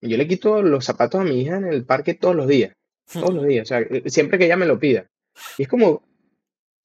yo 0.00 0.16
le 0.16 0.28
quito 0.28 0.62
los 0.62 0.84
zapatos 0.84 1.20
a 1.20 1.24
mi 1.24 1.40
hija 1.42 1.56
en 1.56 1.66
el 1.66 1.84
parque 1.84 2.14
todos 2.14 2.36
los 2.36 2.46
días. 2.46 2.72
Todos 3.12 3.34
los 3.34 3.46
días. 3.48 3.64
O 3.64 3.66
sea, 3.66 3.84
siempre 4.06 4.38
que 4.38 4.44
ella 4.44 4.56
me 4.56 4.66
lo 4.66 4.78
pida. 4.78 5.10
Y 5.56 5.62
es 5.62 5.68
como, 5.68 6.04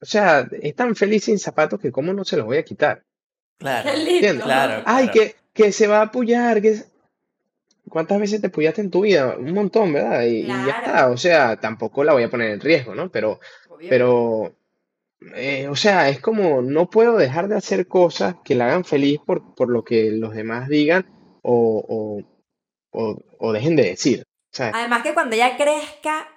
o 0.02 0.06
sea, 0.06 0.50
es 0.52 0.76
tan 0.76 0.96
feliz 0.96 1.26
sin 1.26 1.38
zapatos 1.38 1.80
que 1.80 1.92
cómo 1.92 2.12
no 2.12 2.26
se 2.26 2.38
los 2.38 2.48
voy 2.48 2.58
a 2.58 2.64
quitar. 2.64 3.04
Claro. 3.58 3.89
Claro, 4.44 4.84
Ay, 4.86 5.10
que, 5.10 5.36
que 5.54 5.72
se 5.72 5.88
va 5.88 6.00
a 6.00 6.04
apoyar, 6.04 6.62
que 6.62 6.84
¿Cuántas 7.94 8.20
veces 8.20 8.42
te 8.42 8.48
apoyaste 8.48 8.82
en 8.82 8.89
tu 8.89 9.02
vida? 9.02 9.36
Un 9.38 9.54
montón, 9.54 9.94
¿verdad? 9.94 10.24
Y, 10.24 10.48
ya 10.48 10.82
está. 10.84 11.10
O 11.10 11.18
sea, 11.18 11.58
tampoco 11.58 12.04
la 12.04 12.13
voy 12.13 12.24
a 12.24 12.30
poner 12.30 12.50
en 12.50 12.60
riesgo, 12.60 12.96
¿no? 12.96 13.12
Pero, 13.12 13.39
pero, 13.88 14.56
eh, 15.36 15.68
o 15.68 15.76
sea, 15.76 16.10
es 16.10 16.20
como 16.20 16.63
no 16.63 16.89
puedo 16.89 17.18
dejar 17.18 17.48
de 17.48 17.56
hacer 17.56 17.88
cosas 17.88 18.38
que 18.44 18.56
la 18.56 18.66
hagan 18.66 18.84
feliz 18.84 19.20
por, 19.24 19.54
por 19.54 19.70
lo 19.70 19.84
que 19.84 20.10
los 20.12 20.34
demás 20.34 20.70
digan 20.70 21.06
o, 21.44 22.24
o, 22.92 23.16
o, 23.38 23.54
dejen 23.54 23.76
de 23.76 23.84
decir. 23.84 24.24
Además 24.58 25.04
que 25.04 25.13
cuando 25.13 25.36
ella 25.36 25.56
crezca, 25.56 26.33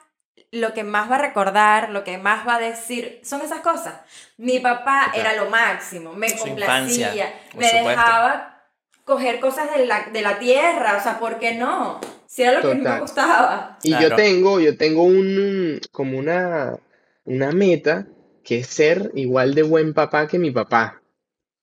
lo 0.60 0.74
que 0.74 0.84
más 0.84 1.10
va 1.10 1.16
a 1.16 1.22
recordar, 1.22 1.90
lo 1.90 2.04
que 2.04 2.18
más 2.18 2.46
va 2.46 2.56
a 2.56 2.60
decir, 2.60 3.20
son 3.22 3.42
esas 3.42 3.60
cosas. 3.60 4.00
Mi 4.36 4.58
papá 4.58 5.12
era 5.14 5.34
lo 5.34 5.50
máximo, 5.50 6.12
me 6.12 6.34
complacía, 6.36 7.34
me 7.54 7.66
dejaba 7.66 8.64
coger 9.04 9.38
cosas 9.38 9.74
de 9.76 9.86
la, 9.86 10.08
de 10.12 10.22
la 10.22 10.38
tierra, 10.38 10.96
o 10.98 11.02
sea, 11.02 11.18
¿por 11.18 11.38
qué 11.38 11.54
no? 11.54 12.00
Si 12.26 12.42
era 12.42 12.60
lo 12.60 12.68
que 12.68 12.74
me 12.74 13.00
gustaba. 13.00 13.78
Y 13.82 13.90
yo 14.00 14.14
tengo, 14.14 14.60
yo 14.60 14.76
tengo 14.76 15.02
un, 15.04 15.80
como 15.92 16.18
una, 16.18 16.76
una 17.24 17.52
meta 17.52 18.06
que 18.42 18.58
es 18.58 18.66
ser 18.66 19.12
igual 19.14 19.54
de 19.54 19.62
buen 19.62 19.94
papá 19.94 20.26
que 20.26 20.38
mi 20.38 20.50
papá, 20.50 21.00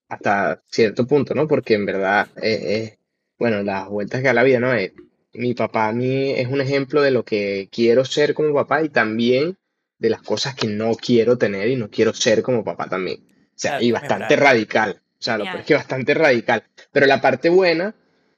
hasta 0.08 0.62
cierto 0.70 1.06
punto, 1.06 1.34
¿no? 1.34 1.48
Porque 1.48 1.74
en 1.74 1.86
verdad, 1.86 2.28
eh, 2.42 2.98
bueno, 3.38 3.62
las 3.64 3.90
vueltas 3.90 4.22
que 4.22 4.28
da 4.28 4.34
la 4.34 4.44
vida, 4.44 4.60
¿no? 4.60 4.74
Eh, 4.74 4.94
mi 5.34 5.54
papá 5.54 5.88
a 5.88 5.94
mí 5.94 6.32
es 6.32 6.48
un 6.48 6.62
ejemplo 6.62 7.02
de 7.02 7.12
lo 7.12 7.24
que 7.26 7.70
quiero 7.72 8.06
ser 8.06 8.34
como 8.34 8.54
papá 8.54 8.84
y 8.84 8.90
también 8.90 9.58
de 9.98 10.10
las 10.10 10.22
cosas 10.22 10.56
que 10.56 10.68
no 10.68 10.96
quiero 10.96 11.38
tener 11.38 11.70
y 11.70 11.76
no 11.76 11.90
quiero 11.90 12.14
ser 12.14 12.42
como 12.44 12.64
papá 12.64 12.88
también. 12.88 13.22
O 13.50 13.56
sea, 13.56 13.82
y 13.82 13.92
bastante 13.92 14.36
radical. 14.36 15.02
O 15.20 15.24
sea, 15.24 15.38
lo 15.38 15.46
que 15.46 15.60
es 15.60 15.66
que 15.66 15.74
bastante 15.76 16.14
radical. 16.14 16.64
Pero 16.92 17.06
la 17.06 17.22
parte 17.22 17.50
buena, 17.50 17.96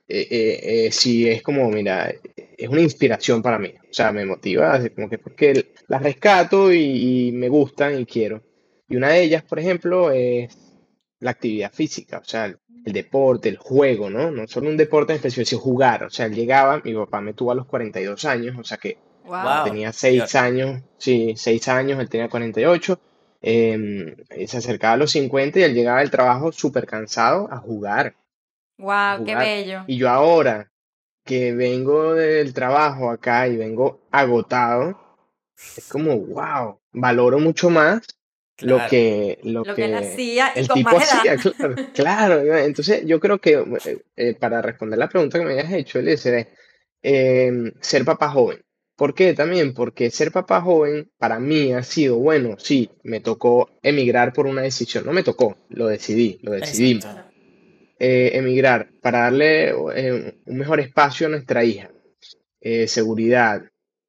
eh, 0.08 0.27
eh, 0.29 0.60
eh, 0.63 0.91
sí 0.91 1.27
es 1.27 1.41
como, 1.41 1.69
mira, 1.71 2.13
es 2.36 2.69
una 2.69 2.81
inspiración 2.81 3.41
para 3.41 3.58
mí. 3.58 3.73
O 3.89 3.93
sea, 3.93 4.12
me 4.12 4.25
motiva, 4.25 4.79
como 4.93 5.10
que 5.10 5.17
porque 5.17 5.73
las 5.88 6.03
rescato 6.03 6.71
y, 6.71 7.31
me 7.34 7.49
gustan 7.49 7.99
y 7.99 8.05
quiero. 8.05 8.43
Y 8.88 8.97
una 8.97 9.10
de 9.10 9.23
ellas, 9.23 9.43
por 9.43 9.58
ejemplo, 9.58 10.12
es 10.12 10.55
la 11.19 11.31
actividad 11.31 11.73
física, 11.73 12.19
o 12.19 12.23
sea, 12.23 12.55
el, 12.86 12.93
deporte, 12.93 13.50
el 13.50 13.58
juego, 13.58 14.10
¿no? 14.10 14.32
No 14.32 14.48
solo 14.48 14.69
un 14.69 14.78
deporte 14.78 15.13
en 15.13 15.17
específico, 15.17 15.45
sino 15.45 15.62
jugar. 15.62 16.04
O 16.04 16.10
sea, 16.10 16.28
él 16.28 16.36
llegaba, 16.36 16.82
mi 16.84 16.93
papá 16.93 17.21
me 17.21 17.34
tuvo 17.34 17.52
a 17.52 17.56
los 17.56 17.65
42 17.65 18.26
años, 18.26 18.56
o 18.58 18.63
sea 18.63 18.78
que 18.78 18.98
tenía 19.63 19.91
6 19.91 20.36
años, 20.36 20.82
sí, 20.98 21.34
6 21.36 21.67
años, 21.67 22.00
él 22.00 22.10
tenía 22.10 22.30
48 22.30 23.00
eh, 23.48 24.48
se 24.48 24.58
acercaba 24.58 24.93
a 24.93 24.98
los 24.98 25.12
50 25.12 25.60
y 25.60 25.63
él 25.63 25.76
llegaba 25.76 26.00
del 26.00 26.10
trabajo 26.10 26.52
súper 26.52 26.88
cansado 26.88 27.48
a 27.52 27.58
jugar. 27.58 28.15
¡Wow! 28.80 29.24
¡Qué 29.24 29.36
bello! 29.36 29.84
Y 29.86 29.98
yo 29.98 30.10
ahora 30.10 30.71
que 31.24 31.54
vengo 31.54 32.15
del 32.15 32.56
trabajo 32.56 33.12
acá 33.12 33.48
y 33.48 33.56
vengo 33.56 34.02
agotado, 34.10 35.00
es 35.56 35.88
como, 35.89 36.17
wow, 36.17 36.80
valoro 36.91 37.38
mucho 37.38 37.69
más 37.69 38.08
lo 38.60 38.80
que 38.89 39.39
lo, 39.44 39.63
que, 39.63 39.94
hacía 39.94 40.50
el 40.56 40.68
tipo 40.68 40.98
hacía, 40.98 41.36
claro, 41.94 42.41
claro, 42.41 42.58
Entonces 42.58 43.06
yo 43.06 43.20
creo 43.20 43.39
que 43.39 43.54
eh, 43.54 43.98
eh, 44.15 44.36
para 44.36 44.62
responder 44.62 44.98
la 44.98 45.10
pregunta 45.10 45.39
que 45.39 45.46
me 45.46 45.52
habías 45.52 45.74
hecho, 45.74 46.00
él 46.00 46.06
dice, 46.06 46.50
eh, 47.04 47.74
ser 47.82 48.06
papá 48.06 48.30
joven. 48.30 48.65
¿Por 48.96 49.13
qué 49.13 49.34
también? 49.34 49.74
Porque 49.74 50.10
ser 50.10 50.32
papá 50.32 50.62
joven 50.62 51.12
para 51.18 51.39
mí 51.39 51.74
ha 51.74 51.84
sido, 51.84 52.18
bueno, 52.18 52.56
sí, 52.58 52.89
me 53.04 53.20
tocó 53.20 53.70
emigrar 53.84 54.32
por 54.32 54.48
una 54.48 54.62
decisión, 54.62 55.06
no 55.06 55.12
me 55.12 55.24
tocó, 55.24 55.58
lo 55.70 55.88
decidí, 55.88 56.39
lo 56.41 56.52
decidimos. 56.52 57.06
Eh, 57.98 58.32
emigrar 58.38 58.89
para 59.02 59.22
darle 59.22 59.70
eh, 59.70 60.36
un 60.46 60.58
mejor 60.58 60.80
espacio 60.80 61.28
a 61.28 61.30
nuestra 61.30 61.63
hija, 61.63 61.91
eh, 62.60 62.88
seguridad, 62.88 63.63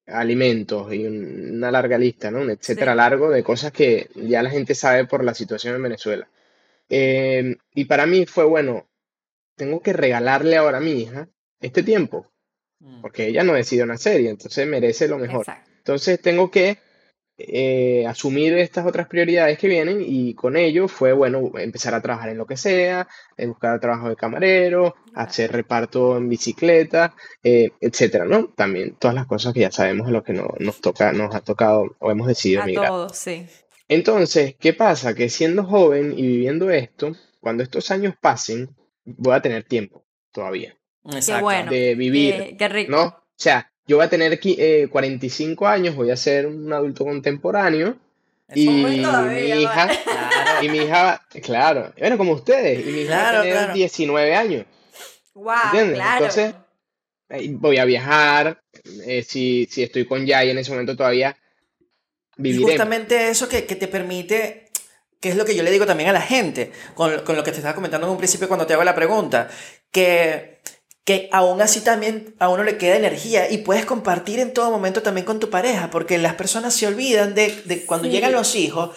alimentos 0.07 0.93
y 0.95 1.07
una 1.07 1.71
larga 1.71 1.99
lista, 1.99 2.31
¿no? 2.31 2.41
Un 2.41 2.51
etcétera 2.51 2.95
largo 2.95 3.31
de 3.31 3.43
cosas 3.43 3.73
que 3.73 4.09
ya 4.15 4.43
la 4.43 4.51
gente 4.51 4.75
sabe 4.75 5.05
por 5.07 5.25
la 5.25 5.35
situación 5.35 5.75
en 5.77 5.83
Venezuela. 5.83 6.29
y 6.89 7.85
para 7.87 8.07
mí 8.07 8.27
fue, 8.27 8.45
bueno, 8.45 8.87
tengo 9.57 9.81
que 9.81 9.93
regalarle 9.93 10.57
ahora 10.57 10.79
a 10.79 10.81
mi 10.83 10.93
hija 11.03 11.29
este 11.61 11.83
tiempo, 11.83 12.31
Mm. 12.79 13.01
porque 13.01 13.27
ella 13.27 13.43
no 13.43 13.55
decidió 13.55 13.87
nacer 13.87 14.21
y 14.21 14.29
entonces 14.29 14.67
merece 14.67 15.09
lo 15.09 15.19
mejor. 15.19 15.47
Entonces 15.79 16.21
tengo 16.21 16.51
que 16.51 16.77
eh, 17.39 18.07
asumir 18.07 18.55
estas 18.55 18.87
otras 18.87 19.09
prioridades 19.09 19.59
que 19.59 19.69
vienen 19.69 20.03
y 20.05 20.35
con 20.35 20.57
ello 20.57 20.89
fue, 20.89 21.13
bueno, 21.13 21.51
empezar 21.59 21.95
a 21.95 22.01
trabajar 22.01 22.31
en 22.31 22.39
lo 22.39 22.47
que 22.47 22.57
sea, 22.57 23.07
en 23.37 23.51
buscar 23.51 23.79
trabajo 23.79 24.09
de 24.09 24.17
camarero, 24.17 24.95
hacer 25.15 25.53
reparto 25.53 26.17
en 26.17 26.29
bicicleta, 26.29 27.15
eh, 27.43 27.71
etcétera, 27.81 28.25
¿no? 28.25 28.49
También 28.49 28.97
todas 28.99 29.15
las 29.15 29.27
cosas 29.27 29.53
que 29.53 29.61
ya 29.61 29.71
sabemos 29.71 30.07
de 30.07 30.13
lo 30.13 30.25
que 30.25 30.33
nos 30.33 30.81
toca, 30.81 31.13
nos 31.13 31.35
ha 31.35 31.41
tocado 31.41 31.95
o 31.99 32.11
hemos 32.11 32.27
decidido 32.27 32.63
a 32.63 32.87
Todos, 32.87 33.17
sí. 33.17 33.47
Entonces, 33.89 34.57
¿qué 34.59 34.73
pasa? 34.73 35.15
Que 35.15 35.29
siendo 35.29 35.65
joven 35.65 36.15
y 36.17 36.23
viviendo 36.23 36.71
esto, 36.71 37.13
cuando 37.41 37.63
estos 37.63 37.91
años 37.91 38.15
pasen, 38.21 38.75
voy 39.05 39.35
a 39.35 39.43
tener 39.43 39.65
tiempo 39.65 40.05
todavía. 40.33 40.77
Bueno, 41.41 41.71
de 41.71 41.95
vivir. 41.95 42.57
Qué, 42.59 42.69
rico. 42.69 42.91
¿no? 42.91 43.05
O 43.05 43.23
sea, 43.37 43.71
yo 43.87 43.97
voy 43.97 44.07
a 44.07 44.11
tener 44.11 44.39
eh, 44.43 44.89
45 44.91 45.67
años, 45.67 45.95
voy 45.95 46.11
a 46.11 46.17
ser 46.17 46.47
un 46.47 46.73
adulto 46.73 47.05
contemporáneo. 47.05 47.97
Y 48.55 48.69
mi, 48.69 49.01
hija, 49.01 49.89
claro. 49.89 50.63
y 50.63 50.69
mi 50.69 50.79
hija, 50.79 51.27
claro, 51.43 51.93
bueno, 51.99 52.17
como 52.17 52.31
ustedes, 52.31 52.87
y 52.87 52.93
mi 52.93 53.01
hija 53.01 53.33
va 53.33 53.41
a 53.41 53.43
tener 53.43 53.73
19 53.73 54.35
años. 54.37 54.67
Wow, 55.35 55.55
¿entiendes? 55.65 56.01
Entonces, 56.13 56.55
voy 57.59 57.79
a 57.79 57.85
viajar, 57.85 58.63
eh, 59.05 59.25
si, 59.25 59.67
si 59.69 59.83
estoy 59.83 60.07
con 60.07 60.25
Yay 60.25 60.51
en 60.51 60.59
ese 60.59 60.71
momento 60.71 60.97
todavía, 60.97 61.37
viviré. 62.37 62.67
justamente 62.67 63.31
eso 63.31 63.49
que, 63.49 63.67
que 63.67 63.75
te 63.75 63.89
permite 63.89 64.67
que 65.19 65.31
es 65.31 65.37
lo 65.37 65.45
que 65.45 65.57
yo 65.57 65.65
le 65.65 65.73
digo 65.73 65.87
también 65.87 66.11
a 66.11 66.13
la 66.13 66.21
gente, 66.21 66.71
con, 66.95 67.23
con, 67.23 67.35
lo 67.35 67.43
que 67.43 67.51
te 67.51 67.57
estaba 67.57 67.75
comentando 67.75 68.07
en 68.07 68.13
un 68.13 68.19
principio 68.19 68.47
cuando 68.47 68.65
te 68.67 68.75
hago 68.75 68.85
la 68.85 68.95
pregunta, 68.95 69.49
que 69.91 70.61
que 71.07 71.29
aún 71.31 71.63
así 71.63 71.83
también 71.83 72.35
a 72.41 72.49
uno 72.49 72.65
le 72.65 72.79
queda 72.79 72.97
energía 72.97 73.49
y 73.49 73.59
puedes 73.59 73.87
compartir 73.87 74.41
en 74.41 74.53
todo 74.53 74.73
momento 74.73 75.03
también 75.03 75.25
con 75.25 75.39
tu 75.39 75.51
pareja, 75.51 75.89
porque 75.89 76.19
las 76.19 76.35
personas 76.35 76.75
se 76.75 76.89
olvidan 76.89 77.33
de, 77.37 77.63
de 77.65 77.87
cuando 77.87 78.09
llegan 78.09 78.33
los 78.33 78.57
hijos, 78.57 78.91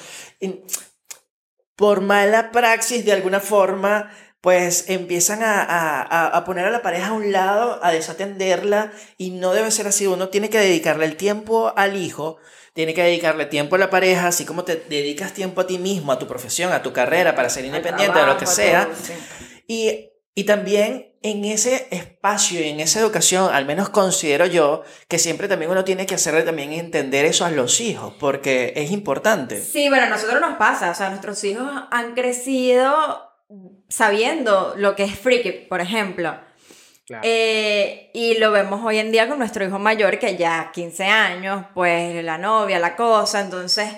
por 1.75 2.01
mala 2.01 2.49
praxis 2.49 3.05
de 3.05 3.11
alguna 3.11 3.39
forma, 3.39 4.11
pues 4.41 4.85
empiezan 4.87 5.43
a, 5.43 5.61
a, 5.61 6.27
a, 6.29 6.45
poner 6.45 6.65
a 6.65 6.71
la 6.71 6.81
pareja 6.81 7.09
a 7.09 7.13
un 7.13 7.31
lado, 7.31 7.79
a 7.83 7.91
desatenderla, 7.91 8.91
y 9.19 9.29
no 9.29 9.53
debe 9.53 9.69
ser 9.69 9.85
así, 9.85 10.07
uno 10.07 10.29
tiene 10.29 10.49
que 10.49 10.57
dedicarle 10.57 11.05
el 11.05 11.15
tiempo 11.15 11.73
al 11.75 11.95
hijo, 11.95 12.37
tiene 12.73 12.95
que 12.95 13.03
dedicarle 13.03 13.45
tiempo 13.45 13.75
a 13.75 13.79
la 13.79 13.91
pareja, 13.91 14.29
así 14.29 14.45
como 14.45 14.63
te 14.63 14.77
dedicas 14.77 15.33
tiempo 15.33 15.61
a 15.61 15.67
ti 15.67 15.77
mismo, 15.77 16.11
a 16.11 16.17
tu 16.17 16.25
profesión, 16.25 16.73
a 16.73 16.81
tu 16.81 16.91
carrera, 16.91 17.35
para 17.35 17.51
ser 17.51 17.65
independiente 17.65 18.17
de 18.17 18.25
lo 18.25 18.37
que 18.37 18.47
sea. 18.47 18.89
Y 19.67 20.08
y 20.35 20.43
también 20.45 21.13
en 21.21 21.43
ese 21.43 21.87
espacio 21.91 22.61
y 22.61 22.69
en 22.69 22.79
esa 22.79 22.99
educación, 22.99 23.53
al 23.53 23.65
menos 23.65 23.89
considero 23.89 24.45
yo, 24.45 24.83
que 25.07 25.19
siempre 25.19 25.47
también 25.47 25.71
uno 25.71 25.83
tiene 25.83 26.05
que 26.05 26.15
hacerle 26.15 26.43
también 26.43 26.71
entender 26.71 27.25
eso 27.25 27.45
a 27.45 27.51
los 27.51 27.81
hijos, 27.81 28.13
porque 28.19 28.73
es 28.75 28.91
importante. 28.91 29.61
Sí, 29.61 29.89
bueno, 29.89 30.05
a 30.05 30.09
nosotros 30.09 30.39
nos 30.39 30.55
pasa, 30.57 30.91
o 30.91 30.95
sea, 30.95 31.09
nuestros 31.09 31.43
hijos 31.43 31.67
han 31.91 32.13
crecido 32.13 33.29
sabiendo 33.89 34.75
lo 34.77 34.95
que 34.95 35.03
es 35.03 35.19
freaky, 35.19 35.51
por 35.67 35.81
ejemplo. 35.81 36.37
Eh, 37.23 38.11
y 38.13 38.37
lo 38.37 38.51
vemos 38.51 38.81
hoy 38.85 38.99
en 38.99 39.11
día 39.11 39.27
con 39.27 39.39
nuestro 39.39 39.65
hijo 39.65 39.79
mayor, 39.79 40.19
que 40.19 40.37
ya 40.37 40.69
15 40.71 41.05
años, 41.05 41.65
pues 41.73 42.23
la 42.23 42.37
novia, 42.37 42.79
la 42.79 42.95
cosa. 42.95 43.41
Entonces, 43.41 43.89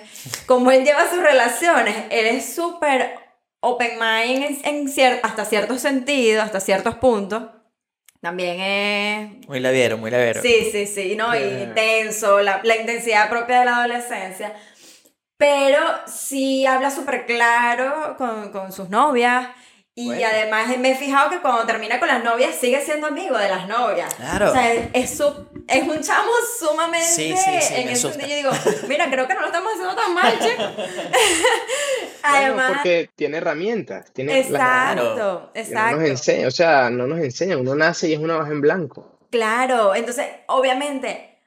como 0.46 0.70
él 0.70 0.84
lleva 0.84 1.10
sus 1.10 1.22
relaciones, 1.22 1.94
él 2.10 2.26
es 2.26 2.54
súper 2.54 3.14
open 3.62 3.92
mind 3.98 4.60
en, 4.64 4.92
hasta 5.22 5.44
cierto 5.44 5.78
sentido, 5.78 6.42
hasta 6.42 6.60
ciertos 6.60 6.96
puntos. 6.96 7.44
También 8.20 8.60
es... 8.60 9.48
Muy 9.48 9.60
lavero, 9.60 9.98
muy 9.98 10.10
lavero. 10.10 10.42
Sí, 10.42 10.68
sí, 10.70 10.86
sí, 10.86 11.16
¿no? 11.16 11.34
Y 11.34 11.62
intenso, 11.62 12.40
la, 12.40 12.60
la 12.62 12.76
intensidad 12.76 13.28
propia 13.28 13.60
de 13.60 13.64
la 13.64 13.78
adolescencia. 13.78 14.54
Pero 15.36 15.80
sí 16.06 16.66
habla 16.66 16.90
súper 16.90 17.26
claro 17.26 18.16
con, 18.16 18.50
con 18.52 18.70
sus 18.72 18.88
novias. 18.88 19.48
Y 19.94 20.22
además 20.22 20.76
me 20.78 20.92
he 20.92 20.94
fijado 20.94 21.28
que 21.28 21.40
cuando 21.40 21.66
termina 21.66 21.98
con 21.98 22.08
las 22.08 22.24
novias 22.24 22.54
sigue 22.54 22.80
siendo 22.80 23.08
amigo 23.08 23.36
de 23.36 23.48
las 23.48 23.68
novias. 23.68 24.14
Claro. 24.14 24.48
O 24.48 24.52
sea, 24.52 24.72
es, 24.72 25.20
es 25.68 25.82
un 25.82 26.00
chamo 26.00 26.30
sumamente 26.58 27.06
sí, 27.06 27.34
sí, 27.36 27.60
sí, 27.60 27.74
en 27.74 27.88
ese 27.90 28.10
sentido. 28.10 28.28
Yo 28.28 28.36
digo, 28.36 28.50
mira, 28.88 29.10
creo 29.10 29.28
que 29.28 29.34
no 29.34 29.40
lo 29.40 29.46
estamos 29.46 29.72
haciendo 29.72 29.94
tan 29.94 30.14
mal, 30.14 30.38
che. 30.38 30.56
además, 32.22 32.72
porque 32.72 33.10
tiene 33.14 33.36
herramientas. 33.36 34.10
Tiene 34.12 34.38
exacto, 34.40 35.50
exacto. 35.54 35.96
nos 35.98 36.08
enseña, 36.08 36.48
o 36.48 36.50
sea, 36.50 36.88
no 36.88 37.06
nos 37.06 37.18
enseña, 37.18 37.58
uno 37.58 37.74
nace 37.74 38.08
y 38.08 38.14
es 38.14 38.18
una 38.18 38.38
hoja 38.38 38.50
en 38.50 38.62
blanco. 38.62 39.18
Claro, 39.30 39.94
entonces, 39.94 40.26
obviamente, 40.46 41.38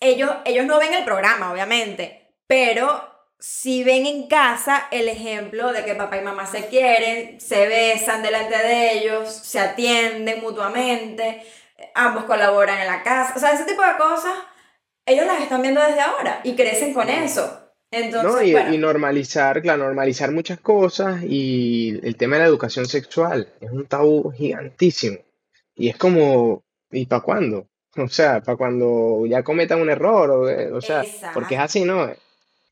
ellos, 0.00 0.30
ellos 0.44 0.66
no 0.66 0.78
ven 0.78 0.92
el 0.92 1.04
programa, 1.04 1.52
obviamente, 1.52 2.32
pero 2.46 3.13
si 3.44 3.84
ven 3.84 4.06
en 4.06 4.26
casa 4.26 4.88
el 4.90 5.06
ejemplo 5.06 5.70
de 5.74 5.84
que 5.84 5.94
papá 5.94 6.16
y 6.16 6.24
mamá 6.24 6.46
se 6.46 6.66
quieren, 6.68 7.38
se 7.38 7.68
besan 7.68 8.22
delante 8.22 8.56
de 8.56 8.94
ellos, 8.94 9.28
se 9.28 9.58
atienden 9.58 10.40
mutuamente, 10.40 11.42
ambos 11.94 12.24
colaboran 12.24 12.80
en 12.80 12.86
la 12.86 13.02
casa, 13.02 13.34
o 13.36 13.38
sea, 13.38 13.52
ese 13.52 13.66
tipo 13.66 13.82
de 13.82 13.98
cosas, 13.98 14.32
ellos 15.04 15.26
las 15.26 15.42
están 15.42 15.60
viendo 15.60 15.82
desde 15.82 16.00
ahora 16.00 16.40
y 16.42 16.56
crecen 16.56 16.94
con 16.94 17.10
eso. 17.10 17.70
Entonces, 17.90 18.56
y, 18.72 18.78
normalizar, 18.78 19.60
claro, 19.60 19.84
normalizar 19.84 20.32
muchas 20.32 20.58
cosas 20.60 21.22
y 21.22 22.00
el 22.02 22.16
tema 22.16 22.36
de 22.36 22.44
la 22.44 22.48
educación 22.48 22.86
sexual 22.86 23.52
es 23.60 23.70
un 23.70 23.84
tabú 23.84 24.30
gigantísimo. 24.30 25.18
Y 25.76 25.90
es 25.90 25.98
como, 25.98 26.62
¿y 26.90 27.04
para 27.04 27.22
cuándo? 27.22 27.66
O 27.96 28.08
sea, 28.08 28.40
para 28.40 28.56
cuando 28.56 29.24
ya 29.26 29.44
cometan 29.44 29.80
un 29.80 29.90
error, 29.90 30.30
o, 30.30 30.76
o 30.76 30.80
sea, 30.80 31.04
porque 31.32 31.54
es 31.54 31.60
así, 31.60 31.84
¿no? 31.84 32.10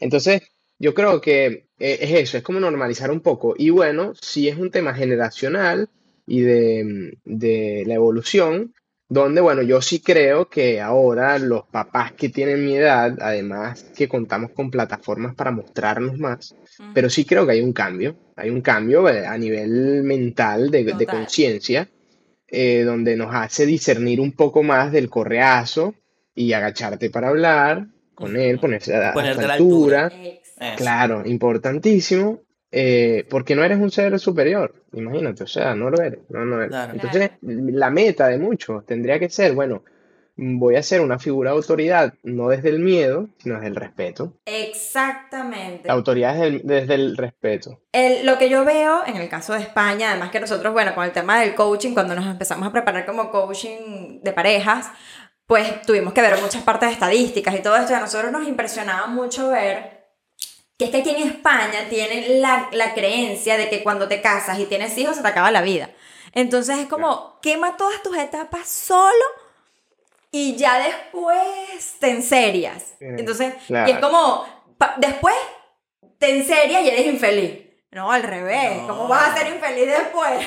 Entonces, 0.01 0.43
yo 0.79 0.95
creo 0.95 1.21
que 1.21 1.67
eh, 1.79 1.99
es 2.01 2.11
eso, 2.11 2.37
es 2.37 2.43
como 2.43 2.61
normalizar 2.61 3.11
un 3.11 3.21
poco. 3.21 3.55
Y 3.57 3.71
bueno, 3.71 4.13
si 4.21 4.49
es 4.49 4.57
un 4.57 4.71
tema 4.71 4.95
generacional 4.95 5.89
y 6.27 6.41
de, 6.41 7.19
de 7.25 7.85
la 7.87 7.95
evolución, 7.95 8.75
donde, 9.13 9.43
bueno, 9.43 9.61
yo 9.61 9.83
sí 9.83 10.01
creo 10.01 10.49
que 10.49 10.81
ahora 10.81 11.39
los 11.39 11.67
papás 11.67 12.13
que 12.13 12.31
tienen 12.31 12.65
mi 12.65 12.77
edad, 12.77 13.15
además 13.21 13.85
que 13.95 14.09
contamos 14.09 14.53
con 14.53 14.71
plataformas 14.71 15.35
para 15.35 15.51
mostrarnos 15.51 16.19
más, 16.19 16.57
pero 16.95 17.11
sí 17.11 17.27
creo 17.27 17.45
que 17.45 17.53
hay 17.53 17.61
un 17.61 17.75
cambio, 17.75 18.17
hay 18.37 18.49
un 18.49 18.63
cambio 18.63 19.07
eh, 19.11 19.27
a 19.27 19.37
nivel 19.37 20.03
mental, 20.03 20.71
de, 20.71 20.85
de 20.85 21.07
conciencia, 21.07 21.91
eh, 22.49 22.85
donde 22.85 23.17
nos 23.17 23.35
hace 23.35 23.67
discernir 23.67 24.19
un 24.19 24.33
poco 24.33 24.63
más 24.63 24.93
del 24.93 25.11
correazo 25.11 25.95
y 26.35 26.55
agacharte 26.55 27.11
para 27.11 27.29
hablar 27.29 27.87
con 28.15 28.37
él, 28.37 28.59
ponerse 28.59 28.95
a, 28.95 29.15
la 29.15 29.53
altura. 29.55 30.11
Claro, 30.77 31.23
importantísimo, 31.25 32.41
eh, 32.71 33.27
porque 33.29 33.55
no 33.55 33.65
eres 33.65 33.79
un 33.79 33.91
ser 33.91 34.19
superior, 34.19 34.75
imagínate, 34.93 35.45
o 35.45 35.47
sea, 35.47 35.75
no 35.75 35.91
lo 35.91 36.01
eres. 36.01 36.21
No, 36.31 36.45
no 36.45 36.63
eres. 36.63 36.77
Entonces, 36.93 37.33
la 37.43 37.91
meta 37.91 38.29
de 38.29 38.39
muchos 38.39 38.87
tendría 38.87 39.19
que 39.19 39.29
ser, 39.29 39.55
bueno, 39.55 39.83
voy 40.37 40.77
a 40.77 40.83
ser 40.83 41.01
una 41.01 41.19
figura 41.19 41.51
de 41.51 41.57
autoridad, 41.57 42.15
no 42.23 42.49
desde 42.49 42.71
el 42.71 42.79
miedo, 42.79 43.29
sino 43.39 43.57
desde 43.57 43.69
el 43.69 43.77
respeto. 43.77 44.33
Exactamente. 44.47 45.89
La 45.89 45.95
autoridad 45.95 46.47
es 46.47 46.65
desde 46.65 46.95
el 46.95 47.17
respeto. 47.17 47.81
El, 47.93 48.25
lo 48.25 48.39
que 48.39 48.49
yo 48.49 48.65
veo 48.65 49.03
en 49.07 49.17
el 49.17 49.29
caso 49.29 49.53
de 49.53 49.61
España, 49.61 50.11
además 50.11 50.31
que 50.31 50.41
nosotros, 50.41 50.73
bueno, 50.73 50.95
con 50.95 51.05
el 51.05 51.13
tema 51.13 51.41
del 51.41 51.55
coaching, 51.55 51.93
cuando 51.93 52.15
nos 52.15 52.27
empezamos 52.27 52.67
a 52.67 52.73
preparar 52.73 53.05
como 53.05 53.31
coaching 53.31 54.21
de 54.23 54.33
parejas, 54.33 54.91
pues 55.47 55.83
tuvimos 55.83 56.15
que 56.15 56.23
ver 56.23 56.41
muchas 56.41 56.63
partes 56.63 56.89
de 56.89 56.95
estadísticas 56.95 57.55
y 57.55 57.63
todo 57.63 57.77
esto, 57.77 57.93
y 57.93 57.97
a 57.97 58.01
nosotros 58.01 58.33
nos 58.33 58.49
impresionaba 58.49 59.07
mucho 59.09 59.51
ver 59.51 59.92
que 60.79 60.87
es 60.87 60.91
que 60.91 60.99
aquí 60.99 61.11
en 61.11 61.29
España 61.29 61.87
tienen 61.89 62.41
la, 62.41 62.69
la, 62.73 62.95
creencia 62.95 63.57
de 63.57 63.69
que 63.69 63.83
cuando 63.83 64.09
te 64.09 64.21
casas 64.21 64.59
y 64.59 64.65
tienes 64.65 64.97
hijos 64.99 65.17
se 65.17 65.23
te 65.23 65.29
acaba 65.29 65.51
la 65.51 65.63
vida. 65.63 65.91
Entonces 66.33 66.79
es 66.79 66.87
como, 66.87 67.39
quema 67.41 67.77
todas 67.77 68.03
tus 68.03 68.17
etapas 68.17 68.69
solo 68.69 69.25
y 70.31 70.57
ya 70.57 70.79
después 70.79 71.97
te 72.01 72.11
enserias. 72.11 72.95
Entonces, 73.01 73.55
y 73.69 73.91
es 73.91 73.99
como, 73.99 74.47
después 74.97 75.35
te 76.19 76.31
enserias 76.39 76.83
y 76.83 76.89
eres 76.89 77.07
infeliz. 77.07 77.61
No, 77.91 78.11
al 78.11 78.23
revés. 78.23 78.79
¿Cómo 78.87 79.07
vas 79.07 79.29
a 79.29 79.37
ser 79.37 79.53
infeliz 79.53 79.87
después? 79.87 80.47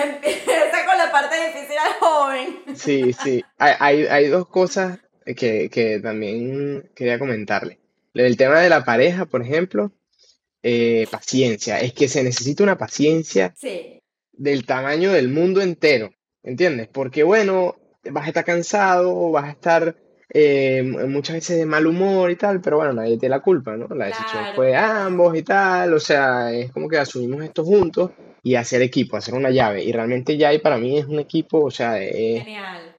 Empieza 0.02 0.86
con 0.86 0.96
la 0.96 1.12
parte 1.12 1.36
difícil 1.48 1.76
al 1.76 1.92
joven. 2.00 2.62
Sí, 2.74 3.12
sí. 3.12 3.44
Hay, 3.58 3.74
hay, 3.78 4.06
hay 4.06 4.28
dos 4.28 4.48
cosas 4.48 4.98
que, 5.36 5.68
que 5.68 6.00
también 6.00 6.90
quería 6.94 7.18
comentarle. 7.18 7.79
El 8.14 8.36
tema 8.36 8.60
de 8.60 8.68
la 8.68 8.84
pareja, 8.84 9.26
por 9.26 9.42
ejemplo, 9.42 9.92
eh, 10.62 11.06
paciencia. 11.10 11.80
Es 11.80 11.92
que 11.92 12.08
se 12.08 12.22
necesita 12.22 12.62
una 12.62 12.76
paciencia 12.76 13.54
del 14.32 14.66
tamaño 14.66 15.12
del 15.12 15.28
mundo 15.28 15.60
entero, 15.60 16.10
¿entiendes? 16.42 16.88
Porque 16.88 17.22
bueno, 17.22 17.76
vas 18.10 18.24
a 18.24 18.28
estar 18.28 18.44
cansado, 18.44 19.30
vas 19.30 19.44
a 19.44 19.50
estar 19.50 19.96
eh, 20.32 20.82
muchas 20.82 21.36
veces 21.36 21.58
de 21.58 21.66
mal 21.66 21.86
humor 21.86 22.30
y 22.30 22.36
tal, 22.36 22.60
pero 22.60 22.76
bueno, 22.76 22.92
nadie 22.92 23.18
tiene 23.18 23.36
la 23.36 23.42
culpa, 23.42 23.76
¿no? 23.76 23.86
La 23.94 24.06
decisión 24.06 24.44
fue 24.54 24.68
de 24.68 24.76
ambos 24.76 25.36
y 25.36 25.42
tal, 25.42 25.94
o 25.94 26.00
sea, 26.00 26.52
es 26.52 26.70
como 26.72 26.88
que 26.88 26.98
asumimos 26.98 27.42
esto 27.42 27.64
juntos 27.64 28.10
y 28.42 28.54
hacer 28.54 28.82
equipo, 28.82 29.16
hacer 29.16 29.34
una 29.34 29.50
llave. 29.50 29.82
Y 29.84 29.92
realmente 29.92 30.36
Yai 30.36 30.60
para 30.60 30.78
mí 30.78 30.98
es 30.98 31.06
un 31.06 31.20
equipo, 31.20 31.64
o 31.64 31.70
sea, 31.70 32.00
es, 32.02 32.44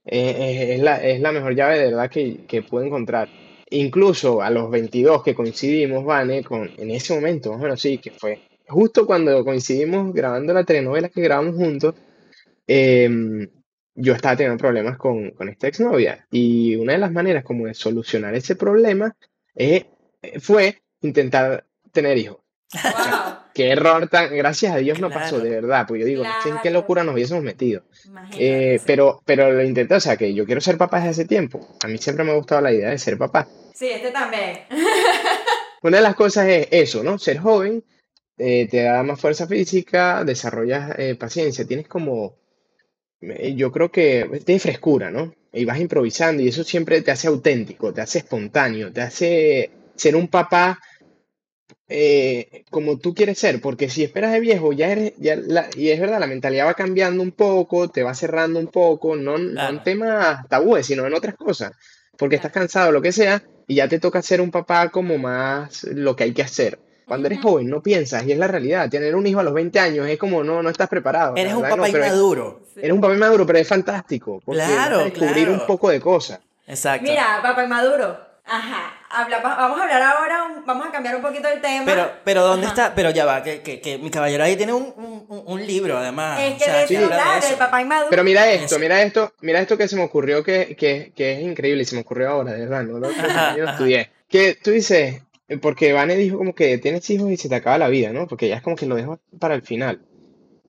es, 0.04 0.80
la, 0.80 0.96
es 1.02 1.20
la 1.20 1.32
mejor 1.32 1.54
llave 1.54 1.78
de 1.78 1.84
verdad 1.86 2.10
que, 2.10 2.44
que 2.46 2.62
pude 2.62 2.86
encontrar 2.86 3.28
incluso 3.72 4.42
a 4.42 4.50
los 4.50 4.70
22 4.70 5.22
que 5.22 5.34
coincidimos, 5.34 6.04
Vane, 6.04 6.42
con, 6.44 6.70
en 6.76 6.90
ese 6.90 7.14
momento, 7.14 7.56
bueno, 7.56 7.76
sí, 7.76 7.98
que 7.98 8.10
fue 8.10 8.40
justo 8.66 9.06
cuando 9.06 9.44
coincidimos 9.44 10.12
grabando 10.12 10.52
la 10.52 10.64
telenovela 10.64 11.08
que 11.08 11.20
grabamos 11.20 11.56
juntos, 11.56 11.94
em, 12.66 13.48
yo 13.94 14.14
estaba 14.14 14.36
teniendo 14.36 14.58
problemas 14.58 14.96
con, 14.96 15.30
con 15.32 15.48
esta 15.48 15.68
exnovia. 15.68 16.26
Y 16.30 16.76
una 16.76 16.94
de 16.94 16.98
las 16.98 17.12
maneras 17.12 17.44
como 17.44 17.66
de 17.66 17.74
solucionar 17.74 18.34
ese 18.34 18.56
problema 18.56 19.14
eh, 19.54 19.86
fue 20.40 20.82
intentar 21.02 21.66
tener 21.92 22.16
hijos. 22.16 22.38
qué 23.54 23.70
error 23.70 24.08
tan, 24.08 24.34
gracias 24.34 24.74
a 24.74 24.78
Dios 24.78 24.98
no 24.98 25.10
pasó, 25.10 25.38
de 25.38 25.50
verdad, 25.50 25.84
pues 25.86 26.00
yo 26.00 26.06
digo, 26.06 26.24
no 26.24 26.30
sé 26.42 26.48
en 26.48 26.56
qué 26.62 26.70
locura 26.70 27.04
nos 27.04 27.14
hubiésemos 27.14 27.44
metido. 27.44 27.82
Eh, 28.38 28.80
pero, 28.86 29.20
pero 29.26 29.52
lo 29.52 29.62
intenté, 29.62 29.94
o 29.94 30.00
sea, 30.00 30.16
que 30.16 30.32
yo 30.32 30.46
quiero 30.46 30.62
ser 30.62 30.78
papá 30.78 30.98
desde 30.98 31.10
hace 31.10 31.24
tiempo. 31.26 31.76
A 31.84 31.88
mí 31.88 31.98
siempre 31.98 32.24
me 32.24 32.30
ha 32.30 32.36
gustado 32.36 32.62
la 32.62 32.72
idea 32.72 32.88
de 32.88 32.98
ser 32.98 33.18
papá. 33.18 33.46
Sí, 33.74 33.88
este 33.88 34.10
también. 34.10 34.60
Una 35.82 35.96
de 35.96 36.02
las 36.02 36.14
cosas 36.14 36.46
es 36.48 36.68
eso, 36.70 37.02
¿no? 37.02 37.18
Ser 37.18 37.38
joven 37.38 37.82
eh, 38.38 38.68
te 38.68 38.82
da 38.82 39.02
más 39.02 39.20
fuerza 39.20 39.46
física, 39.46 40.24
desarrollas 40.24 40.98
eh, 40.98 41.14
paciencia, 41.14 41.66
tienes 41.66 41.88
como, 41.88 42.36
yo 43.20 43.70
creo 43.70 43.90
que 43.90 44.42
tienes 44.44 44.62
frescura, 44.62 45.10
¿no? 45.10 45.34
Y 45.52 45.64
vas 45.64 45.80
improvisando 45.80 46.42
y 46.42 46.48
eso 46.48 46.64
siempre 46.64 47.02
te 47.02 47.10
hace 47.10 47.28
auténtico, 47.28 47.92
te 47.92 48.00
hace 48.00 48.18
espontáneo, 48.18 48.92
te 48.92 49.02
hace 49.02 49.70
ser 49.96 50.16
un 50.16 50.28
papá 50.28 50.80
eh, 51.88 52.64
como 52.70 52.98
tú 52.98 53.14
quieres 53.14 53.38
ser, 53.38 53.60
porque 53.60 53.90
si 53.90 54.02
esperas 54.02 54.32
de 54.32 54.40
viejo, 54.40 54.72
ya 54.72 54.90
eres, 54.90 55.12
ya 55.18 55.36
y 55.76 55.90
es 55.90 56.00
verdad, 56.00 56.20
la 56.20 56.26
mentalidad 56.26 56.66
va 56.66 56.74
cambiando 56.74 57.22
un 57.22 57.32
poco, 57.32 57.90
te 57.90 58.02
va 58.02 58.14
cerrando 58.14 58.58
un 58.58 58.68
poco, 58.68 59.14
no, 59.14 59.36
en 59.36 59.82
temas 59.82 60.48
tabúes, 60.48 60.86
sino 60.86 61.06
en 61.06 61.12
otras 61.12 61.34
cosas, 61.34 61.72
porque 62.16 62.36
estás 62.36 62.50
cansado, 62.50 62.92
lo 62.92 63.02
que 63.02 63.12
sea, 63.12 63.42
y 63.66 63.76
ya 63.76 63.88
te 63.88 63.98
toca 63.98 64.22
ser 64.22 64.40
un 64.40 64.50
papá 64.50 64.88
como 64.88 65.18
más 65.18 65.84
lo 65.84 66.16
que 66.16 66.24
hay 66.24 66.32
que 66.32 66.42
hacer. 66.42 66.78
Cuando 67.06 67.26
eres 67.26 67.40
joven 67.40 67.68
no 67.68 67.82
piensas, 67.82 68.24
y 68.24 68.32
es 68.32 68.38
la 68.38 68.46
realidad, 68.46 68.88
tener 68.88 69.14
un 69.14 69.26
hijo 69.26 69.40
a 69.40 69.42
los 69.42 69.52
20 69.52 69.78
años 69.78 70.08
es 70.08 70.18
como 70.18 70.42
no, 70.44 70.62
no 70.62 70.70
estás 70.70 70.88
preparado. 70.88 71.34
Eres 71.36 71.54
un 71.54 71.62
papá 71.62 71.88
inmaduro. 71.88 72.62
Eres 72.76 72.92
un 72.92 73.00
papá 73.00 73.14
inmaduro, 73.14 73.44
pero 73.46 73.58
es 73.58 73.68
fantástico, 73.68 74.40
porque 74.44 74.62
claro, 74.62 75.04
descubrir 75.04 75.50
un 75.50 75.66
poco 75.66 75.90
de 75.90 76.00
cosas. 76.00 76.40
Exacto. 76.66 77.10
Mira, 77.10 77.40
papá 77.42 77.64
inmaduro, 77.64 78.18
Ajá. 78.44 78.94
Vamos 79.12 79.80
a 79.80 79.82
hablar 79.82 80.02
ahora, 80.02 80.62
vamos 80.66 80.86
a 80.86 80.90
cambiar 80.90 81.16
un 81.16 81.22
poquito 81.22 81.48
el 81.48 81.60
tema. 81.60 81.84
Pero, 81.84 82.10
pero 82.24 82.42
¿dónde 82.42 82.66
está? 82.66 82.94
Pero 82.94 83.10
ya 83.10 83.24
va, 83.24 83.42
que, 83.42 83.60
que, 83.60 83.98
mi 83.98 84.10
caballero 84.10 84.44
ahí 84.44 84.56
tiene 84.56 84.72
un, 84.72 84.92
un, 84.96 85.42
un 85.46 85.66
libro 85.66 85.98
además. 85.98 86.40
Es 86.40 86.62
que 86.62 86.70
de 86.70 86.98
del 86.98 87.56
papá 87.58 87.80
inmaduro. 87.80 88.10
Pero 88.10 88.24
mira 88.24 88.50
esto, 88.50 88.78
mira 88.78 89.02
esto, 89.02 89.32
mira 89.40 89.60
esto 89.60 89.76
que 89.76 89.88
se 89.88 89.96
me 89.96 90.02
ocurrió 90.02 90.42
que, 90.42 90.76
que, 90.76 91.12
que 91.14 91.32
es 91.32 91.42
increíble 91.42 91.82
y 91.82 91.86
se 91.86 91.94
me 91.94 92.02
ocurrió 92.02 92.30
ahora, 92.30 92.52
de 92.52 92.60
verdad, 92.60 92.82
no 92.82 92.98
lo 92.98 93.10
yo 93.56 93.64
estudié. 93.64 94.10
Que 94.28 94.54
tú 94.54 94.70
dices, 94.70 95.22
porque 95.60 95.92
Vane 95.92 96.16
dijo 96.16 96.38
como 96.38 96.54
que 96.54 96.78
tienes 96.78 97.08
hijos 97.10 97.30
y 97.30 97.36
se 97.36 97.48
te 97.48 97.54
acaba 97.54 97.78
la 97.78 97.88
vida, 97.88 98.12
¿no? 98.12 98.26
Porque 98.26 98.48
ya 98.48 98.56
es 98.56 98.62
como 98.62 98.76
que 98.76 98.86
lo 98.86 98.96
dejo 98.96 99.20
para 99.38 99.54
el 99.54 99.62
final. 99.62 100.00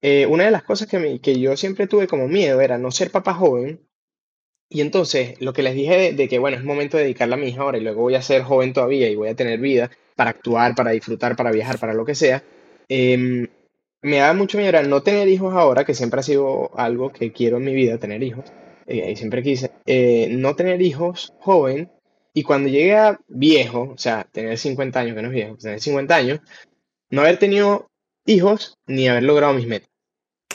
Eh, 0.01 0.25
una 0.25 0.43
de 0.43 0.51
las 0.51 0.63
cosas 0.63 0.87
que, 0.87 0.99
me, 0.99 1.19
que 1.21 1.39
yo 1.39 1.55
siempre 1.55 1.87
tuve 1.87 2.07
como 2.07 2.27
miedo 2.27 2.59
era 2.59 2.77
no 2.77 2.91
ser 2.91 3.09
papá 3.09 3.33
joven 3.33 3.79
y 4.73 4.81
entonces, 4.81 5.39
lo 5.39 5.53
que 5.53 5.61
les 5.61 5.75
dije 5.75 6.13
de, 6.13 6.27
que, 6.27 6.39
bueno, 6.39 6.57
es 6.57 6.63
momento 6.63 6.97
de 6.97 7.03
dedicarla 7.03 7.35
a 7.35 7.37
mi 7.37 7.49
hija 7.49 7.61
ahora 7.61 7.77
y 7.77 7.81
luego 7.81 8.01
voy 8.01 8.15
a 8.15 8.23
ser 8.23 8.41
joven 8.41 8.73
todavía 8.73 9.07
y 9.07 9.15
voy 9.15 9.29
a 9.29 9.35
tener 9.35 9.59
vida 9.59 9.91
para 10.15 10.31
actuar, 10.31 10.73
para 10.73 10.89
disfrutar, 10.89 11.35
para 11.35 11.51
viajar, 11.51 11.77
para 11.77 11.93
lo 11.93 12.03
que 12.03 12.15
sea, 12.15 12.43
em, 12.89 13.47
me 14.01 14.17
da 14.17 14.33
mucho 14.33 14.57
miedo 14.57 14.81
no 14.81 15.03
tener 15.03 15.27
hijos 15.27 15.53
ahora, 15.53 15.85
que 15.85 15.93
siempre 15.93 16.21
ha 16.21 16.23
sido 16.23 16.71
algo 16.75 17.11
que 17.11 17.31
quiero 17.31 17.57
en 17.57 17.65
mi 17.65 17.73
vida, 17.75 17.99
tener 17.99 18.23
hijos, 18.23 18.45
eh, 18.87 19.11
y 19.11 19.15
siempre 19.15 19.43
quise, 19.43 19.69
eh, 19.85 20.27
no 20.31 20.55
tener 20.55 20.81
hijos 20.81 21.33
joven, 21.39 21.91
y 22.33 22.41
cuando 22.41 22.67
llegue 22.67 22.95
a 22.95 23.19
viejo, 23.27 23.91
o 23.93 23.97
sea, 23.99 24.27
tener 24.31 24.57
50 24.57 24.99
años, 24.99 25.15
que 25.15 25.21
no 25.21 25.27
es 25.27 25.35
viejo, 25.35 25.55
tener 25.57 25.79
50 25.79 26.15
años, 26.15 26.39
no 27.11 27.21
haber 27.21 27.37
tenido 27.37 27.91
hijos 28.25 28.75
ni 28.87 29.07
haber 29.07 29.21
logrado 29.21 29.53
mis 29.53 29.67
metas 29.67 29.89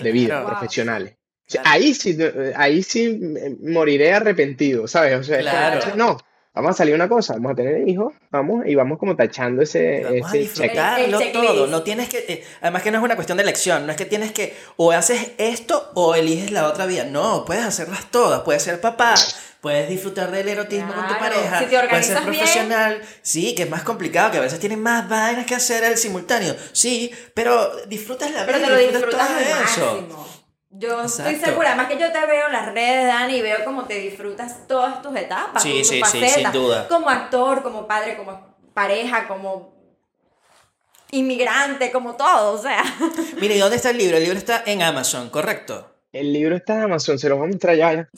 de 0.02 0.10
vida 0.10 0.44
profesionales 0.44 1.17
ahí 1.64 1.94
sí, 1.94 2.18
ahí 2.56 2.82
sí 2.82 3.18
moriré 3.62 4.12
arrepentido, 4.12 4.86
¿sabes? 4.86 5.18
O 5.18 5.22
sea, 5.24 5.94
no, 5.96 6.18
vamos 6.54 6.70
a 6.70 6.78
salir 6.78 6.94
una 6.94 7.08
cosa, 7.08 7.34
vamos 7.34 7.52
a 7.52 7.54
tener 7.54 7.88
hijos, 7.88 8.12
vamos 8.30 8.66
y 8.66 8.74
vamos 8.74 8.98
como 8.98 9.14
tachando 9.14 9.62
ese, 9.62 10.02
vamos 10.04 10.28
a 10.28 10.32
disfrutarlo 10.32 11.20
todo, 11.32 11.66
no 11.68 11.82
tienes 11.82 12.08
que, 12.08 12.18
eh, 12.28 12.44
además 12.60 12.82
que 12.82 12.90
no 12.90 12.98
es 12.98 13.04
una 13.04 13.14
cuestión 13.14 13.38
de 13.38 13.44
elección, 13.44 13.86
no 13.86 13.92
es 13.92 13.96
que 13.96 14.06
tienes 14.06 14.32
que 14.32 14.56
o 14.76 14.90
haces 14.90 15.32
esto 15.38 15.90
o 15.94 16.14
eliges 16.14 16.50
la 16.50 16.66
otra 16.66 16.86
vía, 16.86 17.04
no, 17.04 17.44
puedes 17.44 17.64
hacerlas 17.64 18.10
todas, 18.10 18.40
puedes 18.42 18.62
ser 18.62 18.80
papá, 18.80 19.14
puedes 19.60 19.88
disfrutar 19.88 20.30
del 20.30 20.48
erotismo 20.48 20.92
con 20.92 21.06
tu 21.06 21.18
pareja, 21.18 21.64
puedes 21.88 22.06
ser 22.06 22.22
profesional, 22.22 23.00
sí, 23.22 23.54
que 23.54 23.62
es 23.62 23.70
más 23.70 23.84
complicado, 23.84 24.32
que 24.32 24.38
a 24.38 24.42
veces 24.42 24.58
tienes 24.58 24.78
más 24.78 25.08
vainas 25.08 25.46
que 25.46 25.54
hacer 25.54 25.84
al 25.84 25.96
simultáneo, 25.96 26.56
sí, 26.72 27.12
pero 27.34 27.86
disfrutas 27.86 28.32
la 28.32 28.44
vida, 28.44 28.76
disfrutas, 28.78 29.28
todo 29.28 29.86
eso. 29.86 30.37
Yo 30.70 31.02
estoy 31.02 31.36
segura, 31.36 31.68
además 31.68 31.88
que 31.88 31.98
yo 31.98 32.12
te 32.12 32.26
veo 32.26 32.46
en 32.46 32.52
las 32.52 32.66
redes, 32.74 33.06
Dani, 33.06 33.36
y 33.36 33.42
veo 33.42 33.64
cómo 33.64 33.84
te 33.84 33.94
disfrutas 33.94 34.66
todas 34.68 35.00
tus 35.00 35.16
etapas, 35.16 35.62
sí, 35.62 35.82
sí, 35.82 36.02
sí, 36.04 36.28
sin 36.28 36.52
duda. 36.52 36.86
como 36.88 37.08
actor, 37.08 37.62
como 37.62 37.86
padre, 37.86 38.16
como 38.18 38.54
pareja, 38.74 39.26
como 39.26 39.74
inmigrante, 41.10 41.90
como 41.90 42.16
todo, 42.16 42.52
o 42.52 42.58
sea. 42.58 42.82
Mire, 43.40 43.56
¿y 43.56 43.58
dónde 43.58 43.76
está 43.76 43.90
el 43.90 43.98
libro? 43.98 44.18
El 44.18 44.24
libro 44.24 44.38
está 44.38 44.62
en 44.66 44.82
Amazon, 44.82 45.30
¿correcto? 45.30 45.94
El 46.12 46.32
libro 46.32 46.56
está 46.56 46.74
en 46.74 46.82
Amazon, 46.82 47.18
se 47.18 47.28
lo 47.28 47.36
vamos 47.36 47.48
a 47.48 47.52
mostrar 47.52 47.76
ya. 47.76 48.08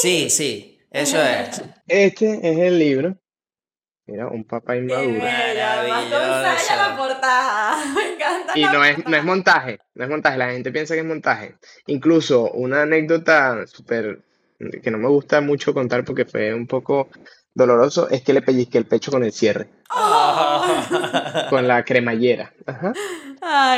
Sí, 0.00 0.30
sí, 0.30 0.80
eso 0.90 1.20
es. 1.20 1.62
Este 1.88 2.38
es 2.42 2.58
el 2.58 2.78
libro. 2.78 3.16
Mira, 4.06 4.28
un 4.28 4.44
papá 4.44 4.76
inmaduro. 4.76 5.18
la 5.24 6.94
portada. 6.96 7.84
Me 7.94 8.14
encanta. 8.14 8.52
Y 8.54 8.62
no 8.64 8.84
es, 8.84 9.04
no 9.06 9.16
es 9.16 9.24
montaje, 9.24 9.80
no 9.94 10.04
es 10.04 10.10
montaje. 10.10 10.38
La 10.38 10.50
gente 10.50 10.70
piensa 10.70 10.94
que 10.94 11.00
es 11.00 11.06
montaje. 11.06 11.56
Incluso 11.86 12.50
una 12.52 12.82
anécdota 12.82 13.66
súper 13.66 14.20
que 14.82 14.90
no 14.90 14.98
me 14.98 15.08
gusta 15.08 15.40
mucho 15.40 15.74
contar 15.74 16.04
porque 16.04 16.24
fue 16.24 16.54
un 16.54 16.66
poco 16.66 17.08
doloroso 17.54 18.08
es 18.10 18.22
que 18.22 18.34
le 18.34 18.42
pellizqué 18.42 18.78
el 18.78 18.86
pecho 18.86 19.10
con 19.10 19.24
el 19.24 19.32
cierre. 19.32 19.68
Oh. 19.90 20.66
con 21.50 21.66
la 21.66 21.84
cremallera. 21.84 22.52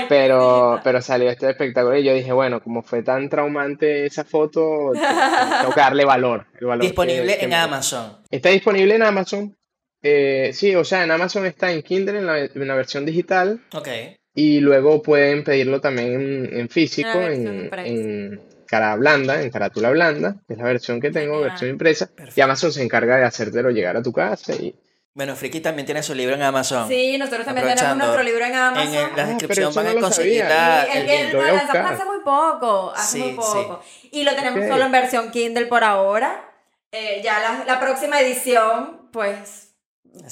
pero, 0.08 0.80
pero 0.82 1.00
salió 1.00 1.30
este 1.30 1.50
espectáculo 1.50 1.96
y 1.96 2.04
yo 2.04 2.12
dije, 2.12 2.32
bueno, 2.32 2.60
como 2.60 2.82
fue 2.82 3.02
tan 3.02 3.28
traumante 3.28 4.06
esa 4.06 4.24
foto, 4.24 4.92
tengo 4.92 5.74
que 5.74 5.80
darle 5.80 6.04
valor. 6.04 6.46
disponible 6.80 7.42
en 7.42 7.54
Amazon. 7.54 8.18
Está 8.30 8.48
disponible 8.50 8.96
en 8.96 9.02
Amazon. 9.02 9.57
Eh, 10.02 10.50
sí, 10.52 10.74
o 10.74 10.84
sea, 10.84 11.04
en 11.04 11.10
Amazon 11.10 11.46
está 11.46 11.72
en 11.72 11.82
Kindle 11.82 12.18
en 12.18 12.68
la, 12.68 12.74
versión 12.74 13.04
digital. 13.04 13.60
Ok. 13.72 13.88
Y 14.34 14.60
luego 14.60 15.02
pueden 15.02 15.42
pedirlo 15.42 15.80
también 15.80 16.48
en, 16.52 16.68
físico, 16.68 17.20
en, 17.20 18.40
cara 18.66 18.94
blanda, 18.96 19.42
en 19.42 19.50
carátula 19.50 19.90
blanda, 19.90 20.36
que 20.46 20.54
es 20.54 20.58
la 20.58 20.66
versión 20.66 21.00
que 21.00 21.10
tengo, 21.10 21.40
versión 21.40 21.70
impresa. 21.70 22.10
Y 22.36 22.40
Amazon 22.40 22.72
se 22.72 22.82
encarga 22.82 23.16
de 23.16 23.24
hacértelo 23.24 23.70
llegar 23.70 23.96
a 23.96 24.02
tu 24.02 24.12
casa 24.12 24.54
y, 24.54 24.74
bueno, 25.18 25.34
Friki 25.34 25.58
también 25.58 25.84
tiene 25.84 26.00
su 26.00 26.14
libro 26.14 26.36
en 26.36 26.42
Amazon. 26.42 26.86
Sí, 26.86 27.18
nosotros 27.18 27.44
también 27.44 27.74
tenemos 27.74 27.96
nuestro 27.96 28.22
libro 28.22 28.44
en 28.44 28.54
Amazon. 28.54 28.94
En 28.94 29.16
la 29.16 29.24
ah, 29.24 29.26
descripción 29.26 29.74
van 29.74 29.88
a 29.88 29.94
conseguir 29.94 30.44
la, 30.44 30.84
el, 30.84 31.10
el, 31.10 31.32
lo 31.32 31.42
hace 31.42 32.04
muy 32.04 32.20
poco, 32.24 32.92
hace 32.94 33.18
muy 33.18 33.32
poco. 33.32 33.82
Y 34.12 34.22
lo 34.22 34.32
tenemos 34.36 34.68
solo 34.68 34.84
en 34.84 34.92
versión 34.92 35.32
Kindle 35.32 35.66
por 35.66 35.82
ahora. 35.82 36.48
Eh, 36.92 37.20
ya 37.24 37.40
la, 37.40 37.64
la 37.64 37.80
próxima 37.80 38.20
edición, 38.20 39.08
pues 39.10 39.67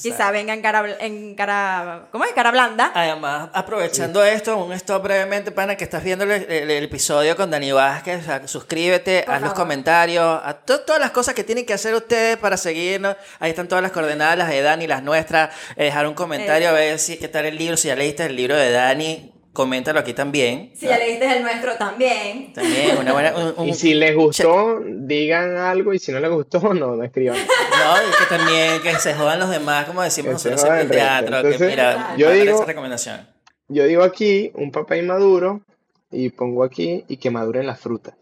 Quizá 0.00 0.30
venga 0.30 0.52
en 0.52 0.62
cara, 0.62 0.84
en 1.00 1.34
cara, 1.34 2.08
¿cómo 2.10 2.24
es? 2.24 2.32
Cara 2.32 2.50
blanda. 2.50 2.92
Además, 2.94 3.50
aprovechando 3.52 4.24
esto, 4.24 4.56
un 4.56 4.72
stop 4.72 5.04
brevemente, 5.04 5.50
pana, 5.52 5.76
que 5.76 5.84
estás 5.84 6.02
viendo 6.02 6.24
el, 6.24 6.70
episodio 6.70 7.36
con 7.36 7.50
Dani 7.50 7.72
Vázquez, 7.72 8.24
suscríbete, 8.46 9.24
haz 9.26 9.40
los 9.40 9.54
comentarios, 9.54 10.40
a 10.42 10.54
todas 10.54 11.00
las 11.00 11.10
cosas 11.10 11.34
que 11.34 11.44
tienen 11.44 11.64
que 11.64 11.74
hacer 11.74 11.94
ustedes 11.94 12.36
para 12.36 12.56
seguirnos. 12.56 13.16
Ahí 13.38 13.50
están 13.50 13.68
todas 13.68 13.82
las 13.82 13.92
coordenadas, 13.92 14.38
las 14.38 14.48
de 14.48 14.62
Dani, 14.62 14.86
las 14.86 15.02
nuestras. 15.02 15.50
Eh, 15.76 15.84
dejar 15.84 16.06
un 16.06 16.14
comentario, 16.14 16.68
a 16.68 16.72
ver 16.72 16.98
si 16.98 17.16
qué 17.16 17.28
tal 17.28 17.46
el 17.46 17.56
libro, 17.56 17.76
si 17.76 17.88
ya 17.88 17.96
leíste 17.96 18.24
el 18.26 18.36
libro 18.36 18.56
de 18.56 18.70
Dani, 18.70 19.35
coméntalo 19.56 19.98
aquí 19.98 20.12
también. 20.12 20.70
Si 20.74 20.86
ya 20.86 20.98
leíste 20.98 21.34
el 21.34 21.42
nuestro 21.42 21.76
también. 21.76 22.52
También, 22.52 22.98
una 22.98 23.12
buena. 23.14 23.32
y 23.64 23.72
si 23.72 23.94
les 23.94 24.14
gustó, 24.14 24.80
digan 24.84 25.56
algo, 25.56 25.94
y 25.94 25.98
si 25.98 26.12
no 26.12 26.20
les 26.20 26.30
gustó, 26.30 26.74
no, 26.74 26.94
no 26.94 27.02
escriban. 27.02 27.38
No, 27.38 27.96
y 27.96 28.10
que 28.18 28.36
también 28.36 28.82
que 28.82 28.98
se 28.98 29.14
jodan 29.14 29.38
los 29.38 29.48
demás, 29.48 29.86
como 29.86 30.02
decimos 30.02 30.34
nosotros 30.34 30.62
en 30.64 30.74
el 30.74 30.90
teatro. 30.90 31.42
que 31.42 31.58
mira, 31.58 32.14
yo 32.18 32.30
digo, 32.32 32.54
esa 32.54 32.66
recomendación. 32.66 33.26
Yo 33.68 33.84
digo 33.84 34.02
aquí, 34.02 34.52
un 34.54 34.70
papá 34.70 34.98
inmaduro, 34.98 35.62
y 36.10 36.28
pongo 36.28 36.62
aquí, 36.62 37.06
y 37.08 37.16
que 37.16 37.30
maduren 37.30 37.66
las 37.66 37.80
frutas. 37.80 38.14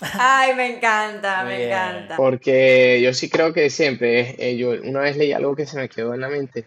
Ay, 0.00 0.54
me 0.56 0.76
encanta, 0.76 1.44
me 1.44 1.66
encanta. 1.66 2.16
Porque 2.16 3.00
yo 3.00 3.14
sí 3.14 3.30
creo 3.30 3.52
que 3.52 3.70
siempre, 3.70 4.34
eh, 4.38 4.56
yo 4.56 4.70
una 4.70 5.00
vez 5.00 5.16
leí 5.16 5.32
algo 5.32 5.54
que 5.54 5.66
se 5.66 5.76
me 5.76 5.88
quedó 5.88 6.14
en 6.14 6.20
la 6.20 6.28
mente 6.28 6.66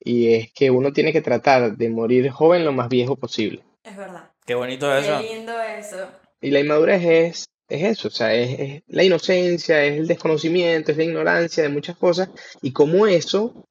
y 0.00 0.34
es 0.34 0.52
que 0.52 0.70
uno 0.70 0.92
tiene 0.92 1.12
que 1.12 1.20
tratar 1.20 1.76
de 1.76 1.90
morir 1.90 2.30
joven 2.30 2.64
lo 2.64 2.72
más 2.72 2.88
viejo 2.88 3.16
posible. 3.16 3.62
Es 3.84 3.96
verdad. 3.96 4.30
Qué 4.44 4.54
bonito 4.54 4.92
eso. 4.94 5.20
Qué 5.20 5.34
lindo 5.34 5.52
eso. 5.60 6.08
Y 6.40 6.50
la 6.50 6.60
inmadurez 6.60 7.04
es, 7.04 7.44
es 7.68 7.82
eso, 7.84 8.08
o 8.08 8.10
sea, 8.10 8.34
es, 8.34 8.82
la 8.88 9.04
inocencia, 9.04 9.84
es 9.84 9.98
el 9.98 10.06
desconocimiento, 10.08 10.90
es 10.90 10.96
la 10.96 11.04
ignorancia 11.04 11.62
de 11.62 11.68
muchas 11.68 11.96
cosas 11.96 12.30
y 12.62 12.72
cómo 12.72 13.06
eso 13.06 13.66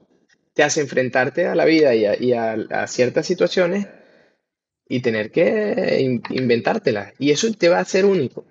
te 0.54 0.64
hace 0.64 0.82
enfrentarte 0.82 1.48
a 1.48 1.56
la 1.56 1.66
vida 1.66 1.96
y 1.96 2.06
a, 2.06 2.22
y 2.22 2.34
a, 2.34 2.88
ciertas 2.88 3.26
situaciones 3.26 3.88
y 4.88 5.02
tener 5.02 5.32
que 5.32 6.20
inventártelas. 6.30 7.14
Y 7.18 7.32
eso 7.32 7.52
te 7.54 7.70
va 7.70 7.78
a 7.78 7.82
hacer 7.82 8.06
único. 8.06 8.46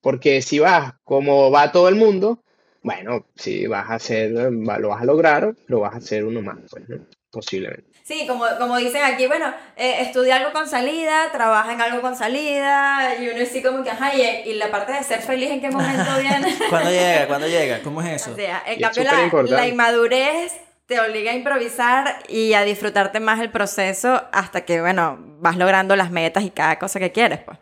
Porque 0.00 0.40
si 0.42 0.58
vas 0.58 0.94
como 1.04 1.50
va 1.50 1.72
todo 1.72 1.88
el 1.88 1.96
mundo, 1.96 2.42
bueno, 2.82 3.26
si 3.36 3.66
vas 3.66 3.90
a 3.90 3.94
hacer, 3.94 4.30
lo 4.30 4.88
vas 4.88 5.02
a 5.02 5.04
lograr, 5.04 5.54
lo 5.66 5.80
vas 5.80 5.94
a 5.94 5.98
hacer 5.98 6.24
uno 6.24 6.40
más, 6.40 6.58
pues, 6.70 6.88
¿no? 6.88 7.06
Posiblemente. 7.30 7.90
Sí, 8.02 8.26
como, 8.26 8.44
como 8.58 8.76
dicen 8.76 9.04
aquí, 9.04 9.26
bueno, 9.26 9.54
eh, 9.76 9.98
estudia 10.00 10.36
algo 10.36 10.52
con 10.52 10.68
salida, 10.68 11.30
trabaja 11.30 11.72
en 11.72 11.80
algo 11.80 12.00
con 12.00 12.16
salida, 12.16 13.14
y 13.20 13.28
uno 13.28 13.42
así 13.42 13.62
como 13.62 13.84
que, 13.84 13.90
ajá, 13.90 14.12
y, 14.14 14.54
la 14.54 14.70
parte 14.70 14.92
de 14.92 15.04
ser 15.04 15.22
feliz, 15.22 15.50
¿en 15.50 15.60
qué 15.60 15.70
momento 15.70 16.10
viene? 16.20 16.56
¿Cuándo 16.68 16.90
llega? 16.90 17.26
¿Cuándo 17.28 17.46
llega? 17.46 17.82
¿Cómo 17.82 18.02
es 18.02 18.08
eso? 18.22 18.32
O 18.32 18.34
sea, 18.34 18.62
en 18.66 18.80
cambio, 18.80 19.42
la, 19.44 19.68
inmadurez 19.68 20.52
te 20.86 20.98
obliga 21.00 21.30
a 21.30 21.34
improvisar 21.34 22.18
y 22.28 22.54
a 22.54 22.64
disfrutarte 22.64 23.20
más 23.20 23.38
el 23.38 23.50
proceso 23.50 24.24
hasta 24.32 24.62
que, 24.62 24.80
bueno, 24.80 25.18
vas 25.38 25.56
logrando 25.56 25.94
las 25.94 26.10
metas 26.10 26.42
y 26.42 26.50
cada 26.50 26.78
cosa 26.80 26.98
que 26.98 27.12
quieres, 27.12 27.38
pues. 27.40 27.58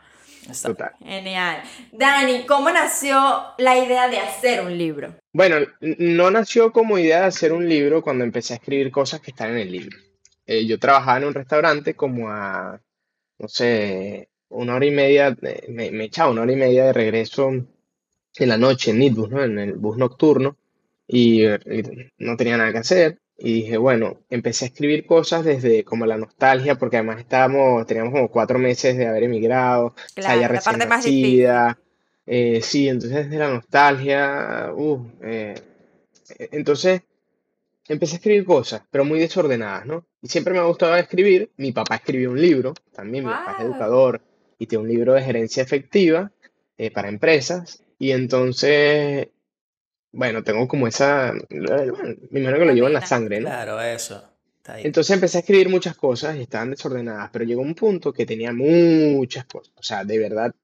Total. 0.62 0.92
Genial. 1.00 1.62
Dani, 1.92 2.46
¿cómo 2.46 2.70
nació 2.70 3.18
la 3.58 3.76
idea 3.76 4.08
de 4.08 4.18
hacer 4.18 4.64
un 4.64 4.76
libro? 4.76 5.14
Bueno, 5.32 5.56
no 5.80 6.30
nació 6.30 6.72
como 6.72 6.98
idea 6.98 7.20
de 7.20 7.26
hacer 7.26 7.52
un 7.52 7.68
libro 7.68 8.02
cuando 8.02 8.24
empecé 8.24 8.54
a 8.54 8.56
escribir 8.56 8.90
cosas 8.90 9.20
que 9.20 9.30
están 9.30 9.50
en 9.50 9.58
el 9.58 9.72
libro. 9.72 9.98
Eh, 10.46 10.66
yo 10.66 10.78
trabajaba 10.78 11.18
en 11.18 11.24
un 11.24 11.34
restaurante 11.34 11.94
como 11.94 12.30
a, 12.30 12.80
no 13.38 13.48
sé, 13.48 14.30
una 14.48 14.76
hora 14.76 14.86
y 14.86 14.90
media, 14.90 15.36
me, 15.68 15.90
me, 15.90 16.04
echaba 16.04 16.30
una 16.30 16.42
hora 16.42 16.52
y 16.52 16.56
media 16.56 16.84
de 16.86 16.92
regreso 16.94 17.50
en 17.50 18.48
la 18.48 18.56
noche 18.56 18.92
en 18.92 18.98
Nitbus, 19.00 19.30
¿no? 19.30 19.44
En 19.44 19.58
el 19.58 19.74
bus 19.74 19.98
nocturno, 19.98 20.56
y 21.06 21.42
no 22.18 22.36
tenía 22.36 22.56
nada 22.56 22.72
que 22.72 22.78
hacer. 22.78 23.18
Y 23.40 23.52
dije, 23.52 23.76
bueno, 23.76 24.18
empecé 24.30 24.64
a 24.64 24.68
escribir 24.68 25.06
cosas 25.06 25.44
desde 25.44 25.84
como 25.84 26.06
la 26.06 26.16
nostalgia, 26.16 26.74
porque 26.74 26.96
además 26.96 27.20
estábamos, 27.20 27.86
teníamos 27.86 28.12
como 28.12 28.30
cuatro 28.30 28.58
meses 28.58 28.96
de 28.96 29.06
haber 29.06 29.22
emigrado, 29.24 29.94
claro, 30.14 30.40
ya 30.40 30.48
recién 30.48 30.88
más 30.88 31.06
eh, 32.30 32.60
sí, 32.60 32.88
entonces 32.88 33.24
desde 33.24 33.38
la 33.38 33.48
nostalgia, 33.48 34.70
uh, 34.74 35.10
eh, 35.22 35.54
entonces 36.50 37.00
empecé 37.88 38.14
a 38.14 38.18
escribir 38.18 38.44
cosas, 38.44 38.82
pero 38.90 39.06
muy 39.06 39.18
desordenadas, 39.18 39.86
¿no? 39.86 40.04
Y 40.20 40.28
siempre 40.28 40.52
me 40.52 40.58
ha 40.58 40.64
gustado 40.64 40.94
escribir. 40.96 41.50
Mi 41.56 41.72
papá 41.72 41.96
escribió 41.96 42.30
un 42.30 42.40
libro, 42.40 42.74
también 42.92 43.24
mi 43.24 43.30
papá 43.30 43.56
es 43.58 43.64
educador 43.64 44.20
y 44.58 44.66
tiene 44.66 44.84
un 44.84 44.90
libro 44.90 45.14
de 45.14 45.22
gerencia 45.22 45.62
efectiva 45.62 46.30
eh, 46.76 46.90
para 46.90 47.08
empresas. 47.08 47.82
Y 47.98 48.10
entonces 48.10 49.28
bueno, 50.12 50.42
tengo 50.42 50.66
como 50.66 50.86
esa, 50.86 51.32
primero 51.48 52.58
que 52.58 52.64
lo 52.64 52.72
llevo 52.72 52.86
en 52.86 52.94
la 52.94 53.06
sangre, 53.06 53.40
¿no? 53.40 53.48
Claro, 53.48 53.80
eso. 53.80 54.22
Entonces 54.76 55.14
empecé 55.14 55.38
a 55.38 55.40
escribir 55.40 55.68
muchas 55.70 55.96
cosas 55.96 56.36
y 56.36 56.42
estaban 56.42 56.70
desordenadas, 56.70 57.30
pero 57.32 57.44
llegó 57.44 57.62
un 57.62 57.74
punto 57.74 58.12
que 58.12 58.26
tenía 58.26 58.52
muchas 58.52 59.46
cosas, 59.46 59.72
o 59.76 59.82
sea, 59.82 60.04
de 60.04 60.18
verdad, 60.18 60.54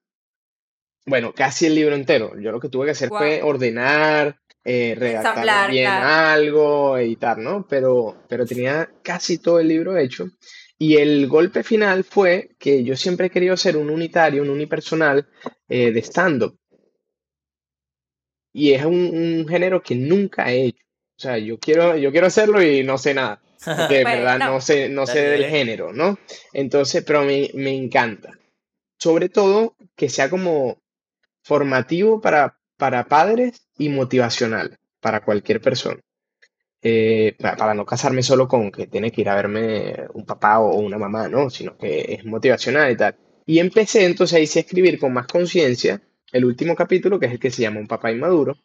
bueno, 1.05 1.33
casi 1.33 1.67
el 1.67 1.75
libro 1.75 1.95
entero. 1.95 2.39
Yo 2.39 2.51
lo 2.51 2.59
que 2.59 2.69
tuve 2.69 2.85
que 2.85 2.91
hacer 2.91 3.09
fue 3.09 3.41
ordenar, 3.43 4.39
eh, 4.63 4.95
redactar 4.97 5.69
bien 5.69 5.91
algo, 5.91 6.97
editar, 6.97 7.37
¿no? 7.37 7.67
Pero, 7.67 8.23
pero 8.27 8.45
tenía 8.45 8.89
casi 9.03 9.37
todo 9.37 9.59
el 9.59 9.67
libro 9.67 9.97
hecho. 9.97 10.29
Y 10.77 10.97
el 10.97 11.27
golpe 11.27 11.63
final 11.63 12.03
fue 12.03 12.55
que 12.59 12.83
yo 12.83 12.95
siempre 12.97 13.27
he 13.27 13.29
querido 13.29 13.55
ser 13.55 13.77
un 13.77 13.89
unitario, 13.89 14.41
un 14.41 14.49
unipersonal 14.49 15.27
eh, 15.69 15.91
de 15.91 16.01
stand-up 16.01 16.57
y 18.55 18.71
es 18.71 18.85
un, 18.85 19.45
género 19.49 19.83
que 19.83 19.95
nunca 19.95 20.49
he 20.49 20.67
hecho. 20.67 20.85
O 21.17 21.19
sea, 21.19 21.37
yo 21.37 21.59
quiero, 21.59 21.97
yo 21.97 22.09
quiero 22.11 22.27
hacerlo 22.27 22.63
y 22.63 22.83
no 22.83 22.97
sé 22.97 23.13
nada. 23.13 23.41
De 23.89 24.03
verdad, 24.05 24.39
no, 24.39 24.61
sé, 24.61 24.87
no 24.87 25.05
sé 25.05 25.27
del 25.27 25.45
género, 25.47 25.91
¿no? 25.91 26.17
Entonces, 26.53 27.03
pero 27.05 27.23
me, 27.25 27.51
me, 27.53 27.75
encanta. 27.75 28.31
Sobre 28.97 29.27
todo 29.27 29.75
que 29.97 30.07
sea 30.07 30.29
como 30.29 30.77
formativo 31.43 32.21
para, 32.21 32.57
para 32.77 33.03
padres 33.09 33.67
y 33.77 33.89
motivacional 33.89 34.77
para 35.01 35.19
cualquier 35.25 35.59
persona. 35.59 35.99
eh, 36.81 37.35
para, 37.37 37.73
no 37.73 37.85
casarme 37.85 38.23
solo 38.23 38.47
con 38.47 38.71
que 38.71 38.87
tiene 38.87 39.11
que 39.11 39.19
ir 39.21 39.29
a 39.29 39.35
verme 39.35 39.95
un 40.13 40.25
papá 40.25 40.59
o 40.59 40.77
una 40.77 40.97
mamá, 40.97 41.27
¿no? 41.27 41.49
Sino 41.49 41.77
que 41.77 42.13
es 42.13 42.25
motivacional 42.25 42.89
y 42.89 42.95
tal. 42.95 43.17
Y 43.45 43.59
empecé 43.59 44.05
entonces 44.05 44.37
ahí 44.37 44.47
sí 44.47 44.59
a 44.59 44.61
escribir 44.61 44.97
con 44.97 45.11
más 45.11 45.27
conciencia 45.27 46.01
el 46.35 46.45
último 46.45 46.75
capítulo, 46.75 47.19
que 47.19 47.27
es 47.27 47.31
el 47.31 47.39
que 47.39 47.49
se 47.49 47.61
llama 47.61 47.79
Un 47.79 47.87
papá 47.87 48.11
inmaduro, 48.11 48.57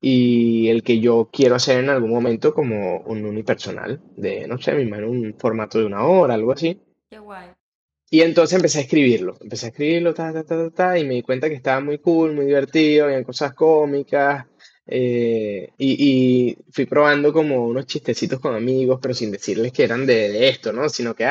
y 0.00 0.68
el 0.68 0.84
que 0.84 1.00
yo 1.00 1.28
quiero 1.32 1.56
hacer 1.56 1.82
en 1.82 1.90
algún 1.90 2.10
momento 2.10 2.54
como 2.54 3.00
un 3.00 3.24
unipersonal, 3.24 4.00
de, 4.16 4.46
no 4.46 4.58
sé, 4.58 4.70
en 4.70 5.04
un 5.04 5.34
formato 5.36 5.78
de 5.78 5.86
una 5.86 6.04
hora, 6.04 6.34
algo 6.34 6.52
así. 6.52 6.80
Qué 7.10 7.18
guay. 7.18 7.48
Y 8.10 8.20
entonces 8.20 8.56
empecé 8.56 8.78
a 8.78 8.82
escribirlo, 8.82 9.36
empecé 9.40 9.66
a 9.66 9.68
escribirlo, 9.70 10.14
ta, 10.14 10.32
ta, 10.32 10.44
ta, 10.44 10.70
ta, 10.70 10.98
y 10.98 11.04
me 11.04 11.14
di 11.14 11.22
cuenta 11.22 11.48
que 11.48 11.56
estaba 11.56 11.80
muy 11.80 11.98
cool, 11.98 12.34
muy 12.34 12.46
divertido, 12.46 13.06
había 13.06 13.22
cosas 13.24 13.52
cómicas, 13.52 14.46
eh, 14.86 15.70
y, 15.76 16.56
fui 16.70 16.86
probando 16.86 17.32
como 17.32 17.66
unos 17.66 17.86
chistecitos 17.86 18.40
con 18.40 18.54
amigos, 18.54 19.00
pero 19.02 19.12
sin 19.12 19.30
decirles 19.30 19.72
que 19.72 19.84
eran 19.84 20.06
de, 20.06 20.48
esto, 20.48 20.72
¿no? 20.72 20.88
Sino 20.88 21.14
que 21.14 21.26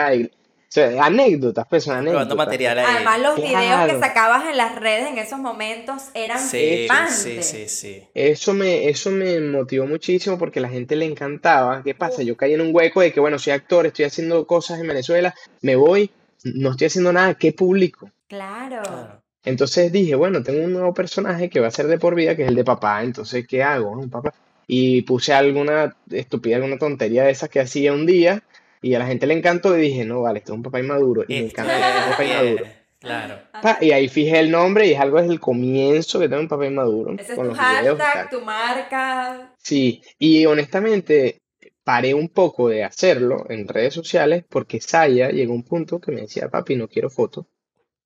anécdotas, 0.75 1.65
pues 1.69 1.83
son 1.83 1.97
anécdotas. 1.97 2.35
material 2.35 2.79
Además, 2.79 3.19
los 3.21 3.35
videos 3.35 3.91
que 3.91 3.99
sacabas 3.99 4.49
en 4.49 4.57
las 4.57 4.75
redes 4.75 5.07
en 5.07 5.17
esos 5.17 5.39
momentos 5.39 6.03
eran 6.13 6.39
sí, 6.39 6.87
sí, 7.09 7.41
sí, 7.41 7.67
sí. 7.67 8.03
Eso 8.13 8.53
me, 8.53 8.89
eso 8.89 9.09
me 9.09 9.39
motivó 9.39 9.85
muchísimo 9.85 10.37
porque 10.37 10.59
a 10.59 10.63
la 10.63 10.69
gente 10.69 10.95
le 10.95 11.05
encantaba. 11.05 11.81
¿Qué 11.83 11.95
pasa? 11.95 12.23
Yo 12.23 12.35
caí 12.35 12.53
en 12.53 12.61
un 12.61 12.75
hueco 12.75 13.01
de 13.01 13.11
que, 13.11 13.19
bueno, 13.19 13.39
soy 13.39 13.53
actor, 13.53 13.85
estoy 13.85 14.05
haciendo 14.05 14.45
cosas 14.45 14.79
en 14.79 14.87
Venezuela, 14.87 15.33
me 15.61 15.75
voy, 15.75 16.11
no 16.43 16.71
estoy 16.71 16.87
haciendo 16.87 17.13
nada, 17.13 17.33
¿qué 17.35 17.53
publico? 17.53 18.11
Claro. 18.27 19.21
Entonces 19.45 19.91
dije, 19.91 20.15
bueno, 20.15 20.43
tengo 20.43 20.63
un 20.63 20.73
nuevo 20.73 20.93
personaje 20.93 21.49
que 21.49 21.61
va 21.61 21.67
a 21.67 21.71
ser 21.71 21.87
de 21.87 21.97
por 21.97 22.15
vida, 22.15 22.35
que 22.35 22.43
es 22.43 22.49
el 22.49 22.55
de 22.55 22.65
papá, 22.65 23.01
entonces, 23.03 23.47
¿qué 23.47 23.63
hago? 23.63 23.91
Un 23.91 24.09
papá. 24.09 24.33
Y 24.67 25.03
puse 25.03 25.33
alguna 25.33 25.95
estupidez, 26.11 26.57
alguna 26.57 26.77
tontería 26.77 27.23
de 27.23 27.31
esas 27.31 27.47
que 27.47 27.61
hacía 27.61 27.93
un 27.93 28.05
día 28.05 28.43
y 28.81 28.93
a 28.93 28.99
la 28.99 29.07
gente 29.07 29.27
le 29.27 29.33
encantó 29.33 29.77
y 29.77 29.81
dije, 29.81 30.05
no, 30.05 30.21
vale, 30.21 30.39
esto 30.39 30.53
es 30.53 30.57
un 30.57 30.63
papá 30.63 30.79
inmaduro. 30.79 31.23
Y 31.27 31.33
me 31.33 31.47
este, 31.47 31.61
encanta 31.61 32.05
un 32.05 32.11
papá 32.11 32.23
inmaduro. 32.25 32.65
Claro. 32.99 33.39
y 33.79 33.91
ahí 33.91 34.09
fijé 34.09 34.39
el 34.39 34.49
nombre 34.49 34.87
y 34.87 34.93
es 34.93 34.99
algo 34.99 35.19
desde 35.19 35.31
el 35.31 35.39
comienzo 35.39 36.19
que 36.19 36.27
tengo 36.27 36.41
un 36.41 36.47
papá 36.47 36.65
inmaduro. 36.65 37.13
Ese 37.13 37.33
es 37.33 37.39
tu 37.39 37.53
hashtag, 37.53 38.29
tu 38.29 38.41
marca. 38.41 39.53
Sí, 39.57 40.01
y 40.17 40.45
honestamente 40.45 41.41
paré 41.83 42.13
un 42.13 42.29
poco 42.29 42.69
de 42.69 42.83
hacerlo 42.83 43.45
en 43.49 43.67
redes 43.67 43.93
sociales 43.93 44.43
porque 44.49 44.81
Saya 44.81 45.29
llegó 45.29 45.53
a 45.53 45.55
un 45.55 45.63
punto 45.63 46.01
que 46.01 46.11
me 46.11 46.21
decía, 46.21 46.49
papi, 46.49 46.75
no 46.75 46.87
quiero 46.87 47.09
fotos, 47.09 47.45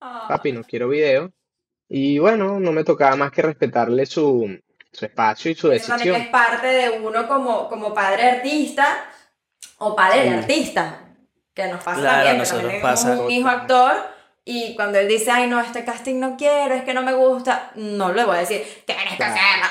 ah. 0.01 0.25
papi, 0.27 0.51
no 0.51 0.63
quiero 0.63 0.89
video. 0.89 1.31
Y 1.87 2.19
bueno, 2.19 2.59
no 2.59 2.71
me 2.71 2.83
tocaba 2.83 3.15
más 3.15 3.31
que 3.31 3.41
respetarle 3.41 4.05
su, 4.05 4.59
espacio 5.01 5.51
y 5.51 5.55
su 5.55 5.69
decisión. 5.69 6.15
Eso 6.15 6.15
es 6.15 6.27
parte 6.27 6.67
de 6.67 6.89
uno 6.99 7.27
como, 7.27 7.67
como 7.67 7.93
padre 7.93 8.29
artista 8.29 9.10
o 9.77 9.95
padre 9.95 10.23
de 10.23 10.37
artista, 10.37 10.99
que 11.53 11.67
nos 11.67 11.83
pasa 11.83 12.01
también, 12.01 12.43
tenemos 12.43 13.03
un 13.03 13.31
hijo 13.31 13.47
actor 13.47 13.93
y 14.45 14.75
cuando 14.75 14.99
él 14.99 15.07
dice, 15.07 15.31
ay 15.31 15.47
no, 15.47 15.59
este 15.59 15.83
casting 15.85 16.19
no 16.19 16.37
quiero, 16.37 16.73
es 16.73 16.83
que 16.83 16.93
no 16.93 17.01
me 17.01 17.13
gusta, 17.13 17.71
no 17.75 18.11
le 18.11 18.25
voy 18.25 18.37
a 18.37 18.39
decir, 18.39 18.65
tienes 18.85 19.15
que 19.15 19.23
hacerlo 19.23 19.67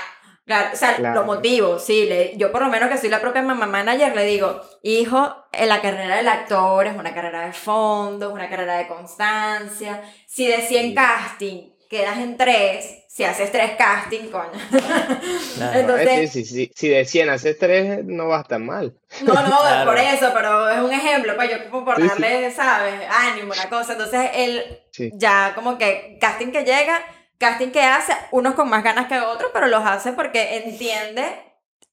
Claro, 0.50 0.70
o 0.72 0.76
sea, 0.76 0.98
lo 0.98 1.22
motivo, 1.22 1.78
sí. 1.78 2.06
Le, 2.06 2.36
yo 2.36 2.50
por 2.50 2.62
lo 2.62 2.68
menos 2.68 2.88
que 2.88 2.98
soy 2.98 3.08
la 3.08 3.20
propia 3.20 3.40
mamá 3.40 3.66
manager, 3.66 4.16
le 4.16 4.24
digo, 4.24 4.60
hijo, 4.82 5.46
en 5.52 5.68
la 5.68 5.80
carrera 5.80 6.16
del 6.16 6.26
actor 6.26 6.88
es 6.88 6.96
una 6.96 7.14
carrera 7.14 7.46
de 7.46 7.52
fondo, 7.52 8.26
es 8.26 8.32
una 8.32 8.48
carrera 8.48 8.78
de 8.78 8.88
constancia. 8.88 10.02
Si 10.26 10.48
de 10.48 10.60
100 10.60 10.92
casting 10.96 11.70
quedas 11.90 12.18
en 12.18 12.36
3, 12.36 13.04
si 13.08 13.24
haces 13.24 13.50
3 13.50 13.72
casting, 13.76 14.30
coño. 14.30 14.52
Entonces, 15.74 16.30
si, 16.30 16.88
de 16.88 17.04
100 17.04 17.28
haces 17.28 17.58
3, 17.58 18.04
no 18.04 18.28
va 18.28 18.38
a 18.38 18.42
estar 18.42 18.60
mal. 18.60 18.96
No, 19.22 19.34
no, 19.34 19.58
por 19.84 19.98
eso, 19.98 20.30
pero 20.32 20.70
es 20.70 20.78
un 20.78 20.92
ejemplo, 20.92 21.34
pues 21.34 21.50
yo 21.50 21.68
como 21.68 21.84
por 21.84 22.00
darle, 22.00 22.50
¿sabes? 22.52 22.94
Ánimo, 23.10 23.52
una 23.52 23.68
cosa. 23.68 23.92
Entonces, 23.92 24.30
él 24.34 24.80
ya 25.14 25.52
como 25.56 25.76
que 25.76 26.16
casting 26.20 26.52
que 26.52 26.64
llega 26.64 27.04
casting 27.38 27.70
que 27.70 27.82
hace, 27.82 28.12
unos 28.30 28.54
con 28.54 28.68
más 28.68 28.84
ganas 28.84 29.06
que 29.08 29.18
otros, 29.18 29.50
pero 29.52 29.66
los 29.66 29.84
hace 29.84 30.12
porque 30.12 30.58
entiende 30.58 31.24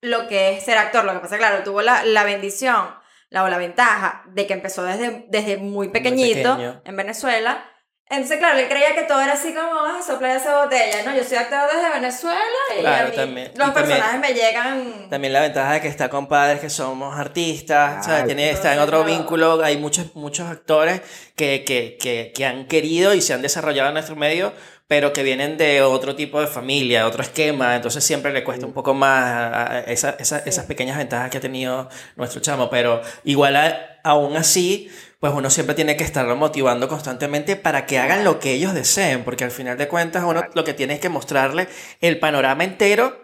lo 0.02 0.28
que 0.28 0.58
es 0.58 0.64
ser 0.64 0.78
actor. 0.78 1.06
Lo 1.06 1.14
que 1.14 1.20
pasa, 1.20 1.38
claro, 1.38 1.64
tuvo 1.64 1.82
la, 1.82 2.04
la 2.04 2.24
bendición, 2.24 2.86
la, 3.30 3.43
o 3.43 3.48
la 3.48 3.58
ventaja 3.58 4.24
de 4.28 4.45
que 4.45 4.54
empezó 4.54 4.84
desde, 4.84 5.26
desde 5.30 5.58
muy 5.58 5.88
pequeñito 5.88 6.82
en 6.86 6.95
Venezuela. 6.95 7.66
Entonces, 8.10 8.38
claro, 8.38 8.58
él 8.58 8.70
creía 8.70 8.95
que 8.95 9.03
todo 9.03 9.22
era 9.22 9.34
así 9.34 9.53
como, 9.53 9.82
ah, 9.82 9.99
sopla 10.05 10.34
esa 10.34 10.64
botella, 10.64 11.03
¿no? 11.03 11.14
Yo 11.14 11.26
soy 11.26 11.38
actor 11.38 11.70
desde 11.74 11.89
Venezuela 11.89 12.41
y 12.82 12.86
a 12.86 13.26
mí 13.26 13.43
los 13.53 13.70
personajes 13.72 14.20
me 14.22 14.34
llegan... 14.34 15.10
También 15.10 15.34
la 15.34 15.41
ventaja 15.41 15.74
de 15.74 15.82
que 15.82 15.89
está 15.89 16.08
con 16.08 16.28
padres 16.28 16.62
que 16.62 16.70
somos 16.70 17.20
artistas, 17.20 18.05
o 18.05 18.10
sea, 18.10 18.24
tiene, 18.24 18.49
está 18.49 18.74
en 18.74 18.80
otro 18.80 19.03
vínculo, 19.03 19.62
hay 19.62 19.76
muchos, 19.76 20.16
muchos 20.16 20.49
actores 20.49 21.01
que, 21.36 21.66
que, 21.66 21.97
que, 21.99 22.32
que 22.34 22.45
han 22.45 22.68
querido 22.68 23.14
y 23.14 23.20
se 23.20 23.34
han 23.34 23.41
desarrollado 23.41 23.89
en 23.89 23.95
nuestro 23.95 24.16
medio 24.16 24.53
pero 24.88 25.12
que 25.12 25.22
vienen 25.22 25.58
de 25.58 25.82
otro 25.82 26.16
tipo 26.16 26.39
de 26.39 26.47
familia, 26.47 27.08
otro 27.08 27.22
esquema, 27.22 27.76
entonces 27.76 28.05
siempre 28.05 28.32
le 28.32 28.45
cuesta 28.45 28.66
un 28.66 28.72
poco 28.72 28.93
más 28.93 29.84
esa, 29.86 30.12
esa, 30.12 30.39
esas 30.39 30.66
pequeñas 30.66 30.97
ventajas 30.97 31.30
que 31.30 31.39
ha 31.39 31.41
tenido 31.41 31.89
nuestro 32.16 32.39
chamo, 32.39 32.70
pero 32.70 33.01
igual 33.26 33.58
aún 34.03 34.38
así, 34.38 34.89
pues 35.20 35.34
uno 35.34 35.49
siempre 35.49 35.76
tiene 35.76 35.97
que 35.97 36.03
estarlo 36.03 36.36
motivando 36.36 36.88
constantemente 36.88 37.55
para 37.55 37.86
que 37.86 37.97
hagan 37.97 38.24
lo 38.24 38.39
que 38.39 38.53
ellos 38.53 38.74
deseen, 38.74 39.24
porque 39.24 39.43
al 39.43 39.51
final 39.51 39.78
de 39.78 39.88
cuentas 39.88 40.24
uno 40.26 40.43
lo 40.53 40.63
que 40.63 40.74
tiene 40.74 40.95
es 40.95 40.99
que 40.99 41.09
mostrarle 41.09 41.68
el 42.01 42.20
panorama 42.20 42.63
entero, 42.63 43.24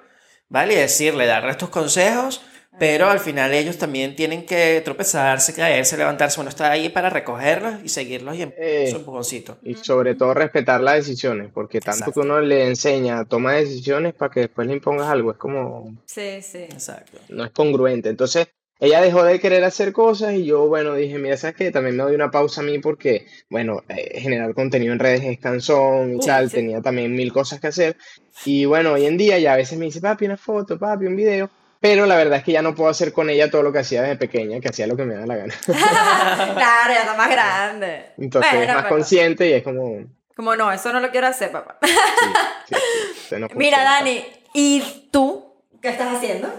¿vale? 0.49 0.73
Y 0.73 0.77
decirle, 0.77 1.25
darle 1.25 1.51
estos 1.51 1.69
consejos 1.69 2.41
pero 2.79 3.07
al 3.07 3.19
final 3.19 3.53
ellos 3.53 3.77
también 3.77 4.15
tienen 4.15 4.45
que 4.45 4.81
tropezarse, 4.83 5.53
caerse, 5.53 5.95
levantarse. 5.95 6.39
Uno 6.39 6.49
está 6.49 6.71
ahí 6.71 6.89
para 6.89 7.09
recogerlos 7.09 7.75
y 7.83 7.89
seguirlos 7.89 8.35
y 8.35 8.47
eh, 8.57 8.87
su 8.89 8.97
empujoncito. 8.97 9.57
Y 9.61 9.75
sobre 9.75 10.15
todo 10.15 10.33
respetar 10.33 10.81
las 10.81 10.95
decisiones, 10.95 11.51
porque 11.53 11.79
tanto 11.79 12.11
que 12.11 12.19
uno 12.19 12.41
le 12.41 12.67
enseña, 12.67 13.25
toma 13.25 13.53
decisiones 13.53 14.13
para 14.13 14.31
que 14.31 14.39
después 14.41 14.67
le 14.67 14.73
impongas 14.73 15.07
algo, 15.07 15.31
es 15.31 15.37
como... 15.37 15.95
Sí, 16.05 16.41
sí. 16.41 16.63
Exacto. 16.63 17.19
No 17.29 17.45
es 17.45 17.51
congruente. 17.51 18.09
Entonces, 18.09 18.47
ella 18.83 19.01
dejó 19.01 19.23
de 19.23 19.39
querer 19.39 19.63
hacer 19.63 19.93
cosas 19.93 20.33
y 20.33 20.45
yo, 20.45 20.67
bueno, 20.67 20.93
dije, 20.93 21.17
mira, 21.17 21.37
¿sabes 21.37 21.55
qué? 21.55 21.71
También 21.71 21.95
me 21.95 22.03
doy 22.03 22.15
una 22.15 22.31
pausa 22.31 22.61
a 22.61 22.63
mí 22.63 22.79
porque, 22.79 23.25
bueno, 23.49 23.83
eh, 23.87 24.19
generar 24.19 24.53
contenido 24.53 24.91
en 24.91 24.99
redes 24.99 25.23
es 25.23 25.39
cansón 25.39 26.15
y 26.15 26.19
tal, 26.19 26.51
tenía 26.51 26.81
también 26.81 27.13
mil 27.13 27.31
cosas 27.31 27.59
que 27.59 27.67
hacer. 27.67 27.97
Y 28.45 28.65
bueno, 28.65 28.93
hoy 28.93 29.05
en 29.05 29.17
día 29.17 29.39
ya 29.39 29.53
a 29.53 29.57
veces 29.57 29.79
me 29.79 29.85
dice, 29.85 30.01
papi, 30.01 30.25
una 30.25 30.37
foto, 30.37 30.77
papi, 30.77 31.05
un 31.05 31.15
video 31.15 31.49
pero 31.83 32.05
la 32.05 32.15
verdad 32.15 32.37
es 32.37 32.45
que 32.45 32.53
ya 32.53 32.61
no 32.61 32.73
puedo 32.75 32.89
hacer 32.89 33.11
con 33.11 33.29
ella 33.29 33.51
todo 33.51 33.61
lo 33.61 33.73
que 33.73 33.79
hacía 33.79 34.01
desde 34.03 34.15
pequeña, 34.15 34.61
que 34.61 34.69
hacía 34.69 34.87
lo 34.87 34.95
que 34.95 35.03
me 35.03 35.15
da 35.15 35.25
la 35.25 35.35
gana. 35.35 35.53
claro, 35.65 36.93
ya 36.93 36.99
está 37.01 37.13
más 37.17 37.29
grande. 37.29 38.05
Entonces 38.17 38.53
es 38.53 38.73
más 38.73 38.85
consciente 38.85 39.49
y 39.49 39.51
es 39.51 39.63
como... 39.63 40.05
Como 40.33 40.55
no, 40.55 40.71
eso 40.71 40.93
no 40.93 41.01
lo 41.01 41.11
quiero 41.11 41.27
hacer, 41.27 41.51
papá. 41.51 41.79
Mira, 43.55 43.83
Dani, 43.83 44.25
¿y 44.53 45.09
tú 45.11 45.61
qué 45.81 45.89
estás 45.89 46.15
haciendo? 46.15 46.53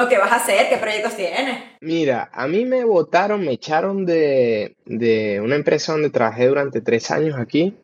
¿O 0.00 0.08
qué 0.08 0.16
vas 0.18 0.30
a 0.30 0.36
hacer? 0.36 0.68
¿Qué 0.68 0.76
proyectos 0.76 1.16
tienes? 1.16 1.62
Mira, 1.80 2.30
a 2.32 2.46
mí 2.46 2.64
me 2.64 2.84
votaron, 2.84 3.40
me 3.40 3.52
echaron 3.52 4.06
de, 4.06 4.76
de 4.84 5.40
una 5.40 5.56
empresa 5.56 5.92
donde 5.92 6.10
trabajé 6.10 6.46
durante 6.46 6.80
tres 6.80 7.10
años 7.10 7.36
aquí 7.38 7.76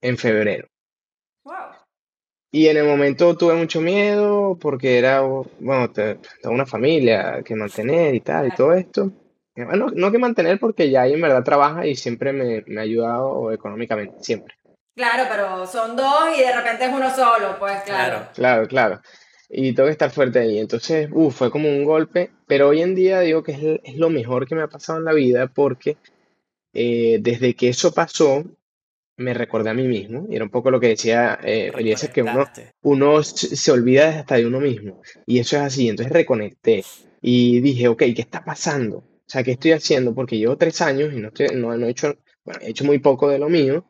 en 0.00 0.18
febrero. 0.18 0.66
Y 2.50 2.68
en 2.68 2.78
el 2.78 2.84
momento 2.84 3.36
tuve 3.36 3.54
mucho 3.54 3.80
miedo 3.80 4.56
porque 4.58 4.98
era, 4.98 5.20
bueno, 5.20 5.90
tengo 5.92 6.18
una 6.46 6.64
familia 6.64 7.42
que 7.44 7.54
mantener 7.54 8.14
y 8.14 8.20
tal, 8.20 8.48
y 8.48 8.50
todo 8.52 8.72
esto. 8.72 9.12
Bueno, 9.54 9.88
no 9.94 10.10
que 10.10 10.18
mantener 10.18 10.58
porque 10.58 10.90
ya 10.90 11.02
ahí 11.02 11.12
en 11.12 11.20
verdad 11.20 11.44
trabaja 11.44 11.86
y 11.86 11.94
siempre 11.94 12.32
me, 12.32 12.64
me 12.66 12.80
ha 12.80 12.84
ayudado 12.84 13.52
económicamente, 13.52 14.16
siempre. 14.22 14.54
Claro, 14.96 15.24
pero 15.28 15.66
son 15.66 15.94
dos 15.94 16.36
y 16.36 16.40
de 16.40 16.56
repente 16.56 16.86
es 16.86 16.92
uno 16.92 17.14
solo, 17.14 17.56
pues 17.58 17.82
claro. 17.82 18.28
Claro, 18.34 18.66
claro. 18.66 19.00
Y 19.48 19.72
tengo 19.72 19.86
que 19.86 19.92
estar 19.92 20.10
fuerte 20.10 20.40
ahí. 20.40 20.58
Entonces, 20.58 21.08
uff, 21.12 21.36
fue 21.36 21.50
como 21.50 21.68
un 21.68 21.84
golpe. 21.84 22.30
Pero 22.46 22.68
hoy 22.68 22.82
en 22.82 22.94
día 22.94 23.20
digo 23.20 23.42
que 23.42 23.52
es, 23.52 23.80
es 23.84 23.96
lo 23.96 24.10
mejor 24.10 24.46
que 24.46 24.54
me 24.54 24.62
ha 24.62 24.68
pasado 24.68 24.98
en 24.98 25.04
la 25.04 25.12
vida 25.12 25.46
porque 25.46 25.96
eh, 26.72 27.18
desde 27.20 27.54
que 27.54 27.68
eso 27.70 27.92
pasó, 27.92 28.44
me 29.16 29.34
recordé 29.34 29.70
a 29.70 29.74
mí 29.74 29.86
mismo, 29.88 30.26
y 30.30 30.36
era 30.36 30.44
un 30.44 30.50
poco 30.50 30.70
lo 30.70 30.78
que 30.78 30.88
decía 30.88 31.38
eh, 31.42 31.72
es 31.76 32.08
que 32.10 32.22
uno, 32.22 32.46
uno 32.82 33.22
se 33.22 33.72
olvida 33.72 34.20
hasta 34.20 34.36
de 34.36 34.46
uno 34.46 34.60
mismo, 34.60 35.02
y 35.26 35.40
eso 35.40 35.56
es 35.56 35.62
así, 35.62 35.88
entonces 35.88 36.12
reconecté 36.12 36.84
y 37.20 37.60
dije, 37.60 37.88
ok, 37.88 37.98
¿qué 37.98 38.22
está 38.22 38.44
pasando? 38.44 38.98
O 38.98 39.30
sea, 39.30 39.42
¿qué 39.42 39.52
estoy 39.52 39.72
haciendo? 39.72 40.14
Porque 40.14 40.38
llevo 40.38 40.56
tres 40.56 40.80
años 40.80 41.12
y 41.12 41.16
no, 41.16 41.28
estoy, 41.28 41.48
no, 41.54 41.74
he 41.74 41.90
hecho, 41.90 42.16
bueno, 42.44 42.60
he 42.62 42.70
hecho 42.70 42.84
muy 42.84 43.00
poco 43.00 43.28
de 43.28 43.40
lo 43.40 43.48
mío, 43.48 43.84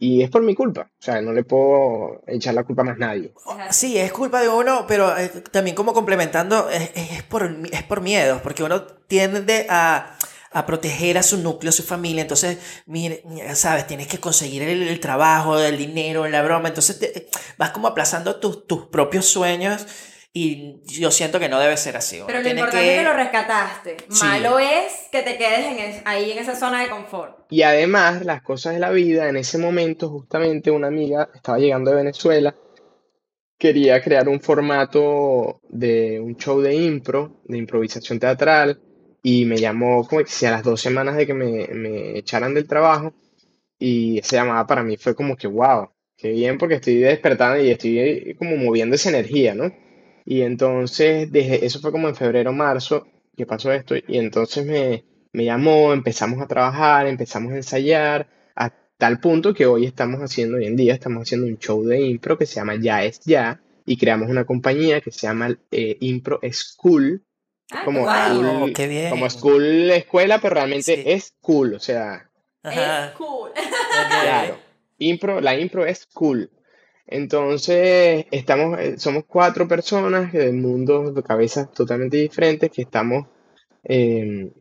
y 0.00 0.22
es 0.22 0.30
por 0.30 0.42
mi 0.42 0.54
culpa, 0.54 0.90
o 0.98 1.02
sea, 1.02 1.20
no 1.20 1.32
le 1.32 1.44
puedo 1.44 2.22
echar 2.26 2.54
la 2.54 2.64
culpa 2.64 2.82
a 2.82 2.86
más 2.86 2.98
nadie. 2.98 3.32
Sí, 3.70 3.98
es 3.98 4.10
culpa 4.10 4.40
de 4.40 4.48
uno, 4.48 4.86
pero 4.88 5.16
eh, 5.16 5.28
también 5.52 5.76
como 5.76 5.92
complementando, 5.92 6.68
es, 6.70 6.90
es, 6.94 7.22
por, 7.22 7.54
es 7.70 7.82
por 7.84 8.00
miedos, 8.00 8.40
porque 8.40 8.64
uno 8.64 8.82
tiende 9.06 9.66
a 9.68 10.16
a 10.52 10.66
proteger 10.66 11.16
a 11.16 11.22
su 11.22 11.38
núcleo, 11.38 11.70
a 11.70 11.72
su 11.72 11.84
familia. 11.84 12.22
Entonces, 12.22 12.58
mire, 12.86 13.22
sabes, 13.54 13.86
tienes 13.86 14.08
que 14.08 14.18
conseguir 14.18 14.62
el, 14.62 15.00
trabajo, 15.00 15.58
el 15.58 15.78
dinero, 15.78 16.26
la 16.26 16.42
broma. 16.42 16.68
Entonces, 16.68 16.98
vas 17.56 17.70
como 17.70 17.86
aplazando 17.86 18.40
tus, 18.40 18.66
tus 18.66 18.86
propios 18.86 19.26
sueños 19.26 19.86
Y 20.32 20.80
yo 20.84 21.10
siento 21.10 21.40
que 21.40 21.48
no 21.48 21.58
debe 21.58 21.76
ser 21.76 21.96
así. 21.96 22.20
Pero 22.24 22.40
lo 22.40 22.48
importante 22.48 22.92
es 22.92 22.98
que 23.00 23.04
lo 23.04 23.14
rescataste. 23.14 23.96
Malo 24.20 24.60
es 24.60 25.08
que 25.10 25.22
te 25.22 25.36
quedes 25.36 25.66
en 25.66 26.02
ahí 26.04 26.30
en 26.30 26.38
esa 26.38 26.54
zona 26.54 26.82
de 26.82 26.88
confort. 26.88 27.46
Y 27.50 27.62
además, 27.62 28.24
las 28.24 28.42
cosas 28.42 28.74
de 28.74 28.80
la 28.80 28.90
vida, 28.90 29.28
en 29.28 29.36
ese 29.36 29.58
momento, 29.58 30.08
justamente 30.08 30.70
una 30.70 30.86
amiga 30.86 31.28
estaba 31.34 31.58
llegando 31.58 31.90
de 31.90 31.96
Venezuela, 31.96 32.54
quería 33.58 34.00
crear 34.00 34.28
un 34.28 34.40
formato 34.40 35.60
de 35.68 36.20
un 36.20 36.36
show 36.36 36.60
de 36.60 36.76
impro, 36.76 37.42
de 37.44 37.58
improvisación 37.58 38.20
teatral, 38.20 38.80
y 39.24 39.44
me 39.44 39.56
llamó 39.56 40.06
como 40.06 40.22
que 40.22 40.30
si 40.30 40.46
a 40.46 40.52
las 40.52 40.62
dos 40.62 40.80
semanas 40.80 41.16
de 41.16 41.26
que 41.26 41.34
me, 41.34 41.66
me 41.68 42.18
echaran 42.18 42.54
del 42.54 42.68
trabajo, 42.68 43.12
y 43.80 44.18
esa 44.18 44.36
llamada 44.36 44.64
para 44.66 44.84
mí 44.84 44.96
fue 44.96 45.16
como 45.16 45.36
que, 45.36 45.48
wow, 45.48 45.90
qué 46.16 46.30
bien, 46.30 46.56
porque 46.56 46.76
estoy 46.76 46.98
despertando 46.98 47.60
y 47.60 47.70
estoy 47.70 48.36
como 48.38 48.56
moviendo 48.56 48.94
esa 48.94 49.08
energía, 49.08 49.54
¿no? 49.56 49.72
Y 50.24 50.42
entonces, 50.42 51.30
desde, 51.30 51.64
eso 51.64 51.80
fue 51.80 51.92
como 51.92 52.08
en 52.08 52.14
febrero, 52.14 52.52
marzo, 52.52 53.06
que 53.36 53.46
pasó 53.46 53.72
esto, 53.72 53.96
y 53.96 54.18
entonces 54.18 54.64
me, 54.66 55.04
me 55.32 55.44
llamó, 55.44 55.92
empezamos 55.92 56.40
a 56.40 56.46
trabajar, 56.46 57.06
empezamos 57.06 57.52
a 57.52 57.56
ensayar, 57.56 58.28
a 58.54 58.70
tal 58.98 59.20
punto 59.20 59.54
que 59.54 59.66
hoy 59.66 59.86
estamos 59.86 60.20
haciendo, 60.20 60.58
hoy 60.58 60.66
en 60.66 60.76
día 60.76 60.94
estamos 60.94 61.22
haciendo 61.22 61.46
un 61.46 61.58
show 61.58 61.84
de 61.84 62.00
impro 62.00 62.36
que 62.36 62.46
se 62.46 62.56
llama 62.56 62.76
Ya 62.76 63.04
es 63.04 63.20
Ya, 63.20 63.60
y 63.86 63.96
creamos 63.96 64.28
una 64.28 64.44
compañía 64.44 65.00
que 65.00 65.10
se 65.10 65.26
llama 65.26 65.56
eh, 65.70 65.96
Impro 66.00 66.40
School, 66.52 67.24
ah, 67.72 67.82
como, 67.84 68.06
school, 68.06 68.72
qué 68.72 68.88
bien. 68.88 69.10
como 69.10 69.28
school 69.30 69.90
escuela, 69.90 70.40
pero 70.40 70.54
realmente 70.54 71.12
es 71.12 71.34
cool, 71.40 71.74
o 71.74 71.80
sea... 71.80 72.30
Es 72.62 73.10
cool. 73.16 73.52
Claro, 74.22 74.58
impro, 74.98 75.40
la 75.40 75.58
impro 75.58 75.86
es 75.86 76.06
cool. 76.12 76.50
Entonces, 77.10 78.26
estamos, 78.30 78.78
eh, 78.78 78.96
somos 78.96 79.24
cuatro 79.26 79.66
personas 79.66 80.32
de 80.32 80.52
mundos, 80.52 81.12
de 81.12 81.22
cabezas 81.24 81.68
totalmente 81.72 82.16
diferentes 82.18 82.70
que 82.70 82.82
estamos 82.82 83.26
em, 83.82 84.52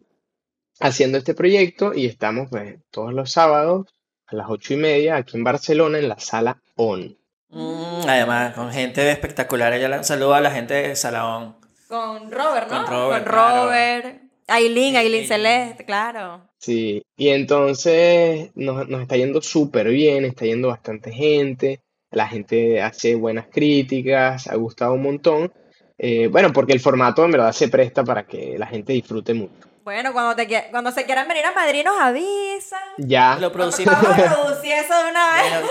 haciendo 0.79 1.19
este 1.19 1.35
proyecto 1.35 1.93
y 1.93 2.07
estamos 2.07 2.49
pues, 2.49 2.79
todos 2.89 3.13
los 3.13 3.31
sábados 3.31 3.85
a 4.25 4.35
las 4.35 4.47
ocho 4.49 4.73
y 4.73 4.77
media 4.77 5.17
aquí 5.17 5.37
en 5.37 5.43
Barcelona 5.43 5.99
en 5.99 6.09
la 6.09 6.17
sala 6.17 6.59
ON. 6.75 7.15
Mm, 7.49 8.01
además, 8.07 8.55
con 8.55 8.71
gente 8.71 9.11
espectacular. 9.11 9.71
Ella 9.73 10.01
saluda 10.01 10.37
a 10.37 10.41
la 10.41 10.51
gente 10.51 10.73
de 10.73 10.95
Sala 10.95 11.27
ON. 11.27 11.55
Con 11.87 12.31
Robert, 12.31 12.71
¿no? 12.71 12.83
Con 12.83 12.87
Robert. 12.87 13.25
Con 13.25 13.33
Robert. 13.35 14.21
Aileen, 14.47 14.95
Aileen 14.95 15.27
Celeste, 15.27 15.85
claro. 15.85 16.49
Sí, 16.57 17.03
y 17.15 17.29
entonces 17.29 18.49
nos, 18.55 18.87
nos 18.89 19.01
está 19.03 19.17
yendo 19.17 19.39
súper 19.41 19.89
bien, 19.89 20.25
está 20.25 20.45
yendo 20.45 20.69
bastante 20.69 21.11
gente 21.11 21.81
la 22.11 22.27
gente 22.27 22.81
hace 22.81 23.15
buenas 23.15 23.47
críticas, 23.51 24.47
ha 24.47 24.55
gustado 24.55 24.93
un 24.93 25.03
montón. 25.03 25.53
Eh, 25.97 26.27
bueno, 26.27 26.53
porque 26.53 26.73
el 26.73 26.79
formato 26.79 27.25
en 27.25 27.31
verdad 27.31 27.51
se 27.51 27.67
presta 27.67 28.03
para 28.03 28.25
que 28.25 28.57
la 28.57 28.67
gente 28.67 28.93
disfrute 28.93 29.33
mucho. 29.33 29.69
Bueno, 29.83 30.13
cuando, 30.13 30.35
te, 30.35 30.67
cuando 30.69 30.91
se 30.91 31.03
quieran 31.03 31.27
venir 31.27 31.43
a 31.45 31.51
Madrid 31.51 31.83
nos 31.83 31.99
avisan. 31.99 32.79
Ya. 32.99 33.37
Lo 33.39 33.51
producimos. 33.51 33.95
Vamos 33.99 34.19
a 34.19 34.35
producir 34.35 34.71
eso 34.73 35.03
de 35.03 35.09
una 35.09 35.33
vez. 35.33 35.51
Bueno, 35.51 35.67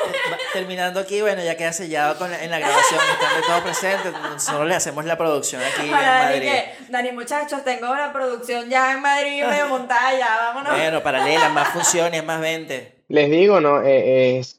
terminando 0.52 1.00
aquí, 1.00 1.20
bueno, 1.20 1.42
ya 1.44 1.56
queda 1.56 1.72
sellado 1.72 2.18
con 2.18 2.34
en 2.34 2.50
la 2.50 2.58
grabación, 2.58 3.00
están 3.12 3.42
todos 3.46 3.60
presentes, 3.60 4.42
solo 4.42 4.64
le 4.64 4.74
hacemos 4.74 5.04
la 5.04 5.16
producción 5.16 5.62
aquí 5.62 5.88
para 5.88 6.32
en 6.32 6.40
Madrid. 6.40 6.50
Dani, 6.88 6.88
Dani, 6.88 7.12
muchachos, 7.12 7.62
tengo 7.62 7.94
la 7.94 8.12
producción 8.12 8.68
ya 8.68 8.92
en 8.92 9.02
Madrid 9.02 9.44
medio 9.44 9.68
montada, 9.68 10.12
ya, 10.18 10.36
vámonos. 10.36 10.72
Bueno, 10.72 11.02
paralela, 11.02 11.50
más 11.50 11.68
funciones, 11.68 12.24
más 12.24 12.40
20. 12.40 13.04
Les 13.08 13.30
digo, 13.30 13.60
¿no? 13.60 13.82
Eh, 13.84 14.38
es, 14.38 14.58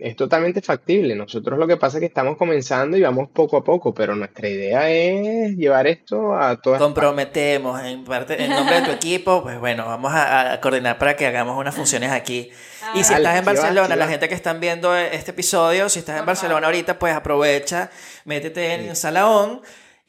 es 0.00 0.16
totalmente 0.16 0.62
factible. 0.62 1.14
Nosotros 1.14 1.58
lo 1.58 1.66
que 1.66 1.76
pasa 1.76 1.98
es 1.98 2.00
que 2.00 2.06
estamos 2.06 2.36
comenzando 2.36 2.96
y 2.96 3.02
vamos 3.02 3.28
poco 3.32 3.58
a 3.58 3.64
poco, 3.64 3.92
pero 3.92 4.16
nuestra 4.16 4.48
idea 4.48 4.90
es 4.90 5.56
llevar 5.56 5.86
esto 5.86 6.34
a 6.34 6.56
todas 6.60 6.80
Comprometemos 6.80 7.80
en 7.82 8.04
parte, 8.04 8.42
en 8.42 8.50
nombre 8.50 8.80
de 8.80 8.86
tu 8.86 8.90
equipo, 8.90 9.42
pues 9.42 9.58
bueno, 9.60 9.86
vamos 9.86 10.12
a, 10.14 10.58
coordinar 10.60 10.98
para 10.98 11.16
que 11.16 11.26
hagamos 11.26 11.58
unas 11.58 11.74
funciones 11.74 12.10
aquí. 12.10 12.50
Ah, 12.82 12.92
y 12.94 13.04
si 13.04 13.12
estás 13.12 13.36
en 13.36 13.44
Barcelona, 13.44 13.94
la 13.94 14.08
gente 14.08 14.28
que 14.28 14.34
están 14.34 14.58
viendo 14.58 14.96
este 14.96 15.32
episodio, 15.32 15.88
si 15.88 15.98
estás 15.98 16.18
en 16.18 16.26
Barcelona 16.26 16.66
ahorita, 16.66 16.98
pues 16.98 17.14
aprovecha, 17.14 17.90
métete 18.24 18.74
en 18.74 18.96
Salaón 18.96 19.60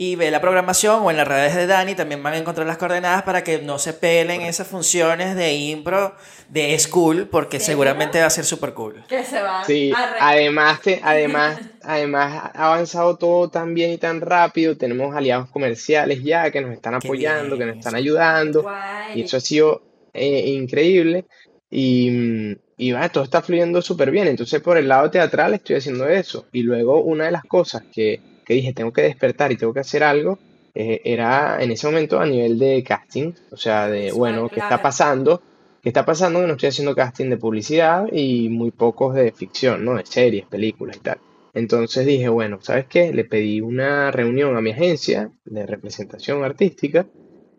y 0.01 0.15
ve 0.15 0.31
la 0.31 0.41
programación 0.41 1.03
o 1.03 1.11
en 1.11 1.17
las 1.17 1.27
redes 1.27 1.53
de 1.53 1.67
Dani 1.67 1.93
también 1.93 2.23
van 2.23 2.33
a 2.33 2.37
encontrar 2.39 2.65
las 2.65 2.77
coordenadas 2.77 3.21
para 3.21 3.43
que 3.43 3.59
no 3.59 3.77
se 3.77 3.93
pelen 3.93 4.41
esas 4.41 4.67
funciones 4.67 5.35
de 5.35 5.53
impro 5.53 6.15
de 6.49 6.75
school 6.79 7.27
porque 7.29 7.59
seguramente 7.59 8.19
va 8.19 8.25
a 8.25 8.31
ser 8.31 8.43
súper 8.43 8.73
cool. 8.73 9.03
Que 9.07 9.23
se 9.23 9.39
va. 9.43 9.63
Sí, 9.63 9.93
además 10.19 10.79
además 11.03 11.59
además 11.83 12.49
ha 12.51 12.65
avanzado 12.65 13.15
todo 13.17 13.49
tan 13.49 13.75
bien 13.75 13.91
y 13.91 13.99
tan 13.99 14.21
rápido, 14.21 14.75
tenemos 14.75 15.15
aliados 15.15 15.49
comerciales 15.51 16.23
ya 16.23 16.49
que 16.49 16.61
nos 16.61 16.71
están 16.71 16.95
apoyando, 16.95 17.55
que 17.55 17.65
nos 17.67 17.77
están 17.77 17.93
ayudando 17.93 18.65
y 19.13 19.21
eso 19.21 19.37
ha 19.37 19.39
sido 19.39 19.83
eh, 20.15 20.47
increíble 20.47 21.25
y 21.69 22.57
y 22.75 22.93
va, 22.93 23.07
todo 23.09 23.23
está 23.23 23.43
fluyendo 23.43 23.79
súper 23.83 24.09
bien. 24.09 24.27
Entonces, 24.27 24.59
por 24.59 24.75
el 24.75 24.87
lado 24.87 25.11
teatral 25.11 25.53
estoy 25.53 25.75
haciendo 25.75 26.07
eso. 26.07 26.47
Y 26.51 26.63
luego, 26.63 27.03
una 27.03 27.25
de 27.25 27.31
las 27.31 27.43
cosas 27.43 27.83
que, 27.93 28.19
que 28.51 28.55
dije, 28.55 28.73
tengo 28.73 28.91
que 28.91 29.03
despertar 29.03 29.53
y 29.53 29.55
tengo 29.55 29.73
que 29.73 29.79
hacer 29.79 30.03
algo, 30.03 30.37
eh, 30.75 30.99
era 31.05 31.63
en 31.63 31.71
ese 31.71 31.87
momento 31.87 32.19
a 32.19 32.25
nivel 32.25 32.59
de 32.59 32.83
casting, 32.83 33.31
o 33.49 33.55
sea, 33.55 33.87
de, 33.87 34.11
bueno, 34.11 34.49
¿qué 34.49 34.59
está 34.59 34.81
pasando? 34.81 35.41
¿Qué 35.81 35.87
está 35.87 36.05
pasando? 36.05 36.41
Que 36.41 36.47
no 36.47 36.53
estoy 36.53 36.67
haciendo 36.67 36.93
casting 36.93 37.29
de 37.29 37.37
publicidad 37.37 38.11
y 38.11 38.49
muy 38.49 38.71
pocos 38.71 39.15
de 39.15 39.31
ficción, 39.31 39.85
¿no? 39.85 39.95
De 39.95 40.05
series, 40.05 40.45
películas 40.47 40.97
y 40.97 40.99
tal. 40.99 41.17
Entonces 41.53 42.05
dije, 42.05 42.27
bueno, 42.27 42.59
¿sabes 42.61 42.87
qué? 42.87 43.13
Le 43.13 43.23
pedí 43.23 43.61
una 43.61 44.11
reunión 44.11 44.57
a 44.57 44.61
mi 44.61 44.71
agencia 44.71 45.31
de 45.45 45.65
representación 45.65 46.43
artística 46.43 47.05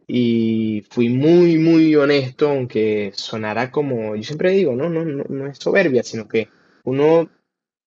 y 0.07 0.85
fui 0.91 1.09
muy, 1.09 1.57
muy 1.57 1.97
honesto, 1.97 2.51
aunque 2.51 3.13
sonara 3.15 3.71
como, 3.71 4.15
yo 4.15 4.23
siempre 4.25 4.51
digo, 4.51 4.77
no, 4.77 4.91
no, 4.91 5.07
no, 5.07 5.25
no 5.27 5.47
es 5.47 5.57
soberbia, 5.57 6.03
sino 6.03 6.29
que 6.29 6.49
uno 6.85 7.31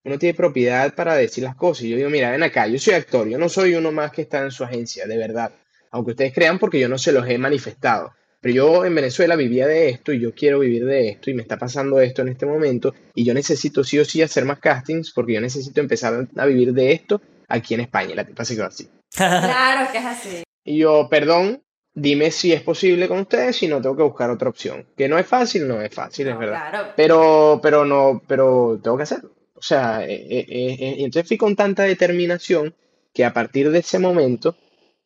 uno 0.05 0.19
tiene 0.19 0.35
propiedad 0.35 0.93
para 0.93 1.15
decir 1.15 1.43
las 1.43 1.55
cosas. 1.55 1.85
Y 1.85 1.89
yo 1.89 1.97
digo, 1.97 2.09
mira, 2.09 2.31
ven 2.31 2.43
acá, 2.43 2.67
yo 2.67 2.77
soy 2.77 2.93
actor, 2.93 3.27
yo 3.27 3.37
no 3.37 3.49
soy 3.49 3.73
uno 3.73 3.91
más 3.91 4.11
que 4.11 4.21
está 4.21 4.41
en 4.43 4.51
su 4.51 4.63
agencia, 4.63 5.07
de 5.07 5.17
verdad. 5.17 5.51
Aunque 5.91 6.11
ustedes 6.11 6.33
crean 6.33 6.59
porque 6.59 6.79
yo 6.79 6.87
no 6.87 6.97
se 6.97 7.11
los 7.11 7.27
he 7.27 7.37
manifestado. 7.37 8.13
Pero 8.39 8.55
yo 8.55 8.85
en 8.85 8.93
Venezuela 8.93 9.35
vivía 9.35 9.65
de 9.65 9.89
esto 9.89 10.13
y 10.13 10.19
yo 10.19 10.35
quiero 10.35 10.59
vivir 10.59 10.85
de 10.85 11.09
esto 11.09 11.31
y 11.31 11.33
me 11.33 11.41
está 11.41 11.57
pasando 11.57 11.99
esto 11.99 12.21
en 12.21 12.27
este 12.27 12.45
momento 12.45 12.93
y 13.15 13.25
yo 13.25 13.33
necesito 13.33 13.83
sí 13.83 13.97
o 13.97 14.05
sí 14.05 14.21
hacer 14.21 14.45
más 14.45 14.59
castings 14.59 15.11
porque 15.11 15.33
yo 15.33 15.41
necesito 15.41 15.81
empezar 15.81 16.27
a 16.37 16.45
vivir 16.45 16.71
de 16.73 16.91
esto 16.91 17.19
aquí 17.47 17.73
en 17.73 17.79
España. 17.79 18.13
La 18.13 18.23
tipa 18.23 18.45
se 18.45 18.55
quedó 18.55 18.67
así. 18.67 18.87
Claro 19.15 19.91
que 19.91 19.97
es 19.97 20.05
así. 20.05 20.43
Y 20.63 20.77
yo, 20.77 21.07
perdón, 21.09 21.63
dime 21.95 22.29
si 22.29 22.53
es 22.53 22.61
posible 22.61 23.07
con 23.07 23.19
ustedes, 23.19 23.55
si 23.55 23.67
no 23.67 23.81
tengo 23.81 23.95
que 23.95 24.03
buscar 24.03 24.29
otra 24.29 24.49
opción. 24.49 24.85
Que 24.95 25.07
no 25.07 25.17
es 25.17 25.25
fácil, 25.25 25.67
no 25.67 25.81
es 25.81 25.93
fácil, 25.93 26.27
es 26.27 26.37
verdad. 26.37 26.69
Claro. 26.69 26.87
Pero, 26.95 27.59
pero 27.63 27.85
no, 27.85 28.21
pero 28.27 28.79
tengo 28.83 28.97
que 28.97 29.03
hacerlo. 29.03 29.34
O 29.55 29.61
sea, 29.61 30.05
eh, 30.05 30.25
eh, 30.29 30.45
eh, 30.49 30.95
entonces 30.99 31.27
fui 31.27 31.37
con 31.37 31.55
tanta 31.55 31.83
determinación 31.83 32.75
que 33.13 33.23
a 33.23 33.33
partir 33.33 33.71
de 33.71 33.79
ese 33.79 33.99
momento 33.99 34.57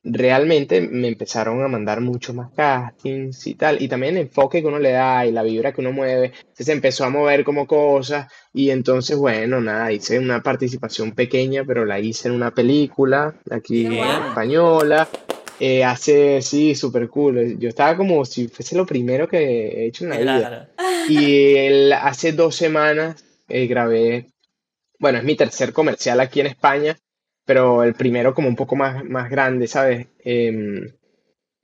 realmente 0.03 0.81
me 0.81 1.09
empezaron 1.09 1.61
a 1.61 1.67
mandar 1.67 2.01
muchos 2.01 2.33
más 2.33 2.51
castings 2.55 3.45
y 3.45 3.55
tal, 3.55 3.81
y 3.81 3.87
también 3.87 4.15
el 4.15 4.23
enfoque 4.23 4.61
que 4.61 4.67
uno 4.67 4.79
le 4.79 4.91
da 4.91 5.25
y 5.25 5.31
la 5.31 5.43
vibra 5.43 5.71
que 5.71 5.81
uno 5.81 5.91
mueve, 5.91 6.31
se 6.53 6.71
empezó 6.71 7.03
a 7.03 7.09
mover 7.09 7.43
como 7.43 7.67
cosas, 7.67 8.31
y 8.53 8.71
entonces, 8.71 9.17
bueno, 9.17 9.61
nada, 9.61 9.91
hice 9.91 10.17
una 10.17 10.41
participación 10.41 11.11
pequeña, 11.11 11.63
pero 11.65 11.85
la 11.85 11.99
hice 11.99 12.29
en 12.29 12.33
una 12.33 12.51
película 12.51 13.35
aquí 13.51 13.85
en 13.85 13.93
española, 13.93 15.07
hace, 15.85 16.41
sí, 16.41 16.73
súper 16.73 17.09
cool, 17.09 17.59
yo 17.59 17.69
estaba 17.69 17.97
como 17.97 18.23
si 18.25 18.47
fuese 18.47 18.77
lo 18.77 18.85
primero 18.85 19.27
que 19.27 19.37
he 19.37 19.85
hecho 19.87 20.05
en 20.05 20.09
la 20.09 20.17
vida, 20.17 20.69
y 21.09 21.91
hace 21.91 22.31
dos 22.31 22.55
semanas 22.55 23.23
grabé 23.47 24.27
bueno, 24.99 25.17
es 25.19 25.23
mi 25.23 25.35
tercer 25.35 25.73
comercial 25.73 26.19
aquí 26.19 26.41
en 26.41 26.47
España, 26.47 26.97
pero 27.45 27.83
el 27.83 27.93
primero 27.95 28.33
como 28.33 28.47
un 28.47 28.55
poco 28.55 28.75
más, 28.75 29.03
más 29.05 29.29
grande, 29.29 29.67
¿sabes? 29.67 30.07
Em, 30.19 30.85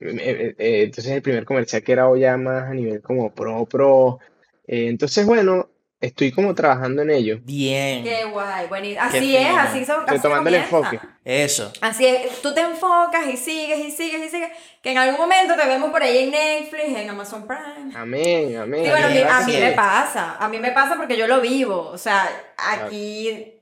eh, 0.00 0.54
eh, 0.58 0.82
entonces 0.84 1.12
el 1.12 1.22
primer 1.22 1.44
comercial 1.44 1.82
que 1.82 1.92
era 1.92 2.06
ya 2.18 2.36
más 2.36 2.64
a 2.64 2.74
nivel 2.74 3.00
como 3.02 3.34
pro, 3.34 3.66
pro. 3.66 4.18
Eh, 4.66 4.88
entonces, 4.88 5.26
bueno, 5.26 5.70
estoy 6.00 6.32
como 6.32 6.54
trabajando 6.54 7.02
en 7.02 7.10
ello. 7.10 7.38
Bien. 7.42 8.04
Qué 8.04 8.24
guay, 8.24 8.66
buenísimo. 8.68 9.02
Así 9.02 9.36
es, 9.36 9.56
así 9.56 9.84
son. 9.84 10.06
Retomando 10.06 10.48
el 10.48 10.56
enfoque. 10.56 11.00
Eso. 11.24 11.72
Así 11.80 12.06
es, 12.06 12.40
tú 12.42 12.54
te 12.54 12.60
enfocas 12.60 13.26
y 13.26 13.36
sigues 13.36 13.78
y 13.80 13.90
sigues 13.90 14.26
y 14.26 14.28
sigues, 14.28 14.50
que 14.80 14.92
en 14.92 14.98
algún 14.98 15.18
momento 15.18 15.54
te 15.56 15.66
vemos 15.66 15.90
por 15.90 16.02
ahí 16.02 16.18
en 16.18 16.30
Netflix, 16.30 16.84
en 16.84 17.10
Amazon 17.10 17.46
Prime. 17.46 17.92
Amén, 17.96 18.56
amén. 18.56 18.84
Sí, 18.84 18.90
bueno, 18.90 19.06
a 19.06 19.10
mí, 19.40 19.56
me 19.58 19.72
pasa, 19.72 20.36
a 20.38 20.48
mí 20.48 20.58
me 20.58 20.70
pasa 20.70 20.96
porque 20.96 21.16
yo 21.16 21.26
lo 21.26 21.40
vivo, 21.40 21.90
o 21.92 21.98
sea, 21.98 22.28
aquí... 22.56 23.52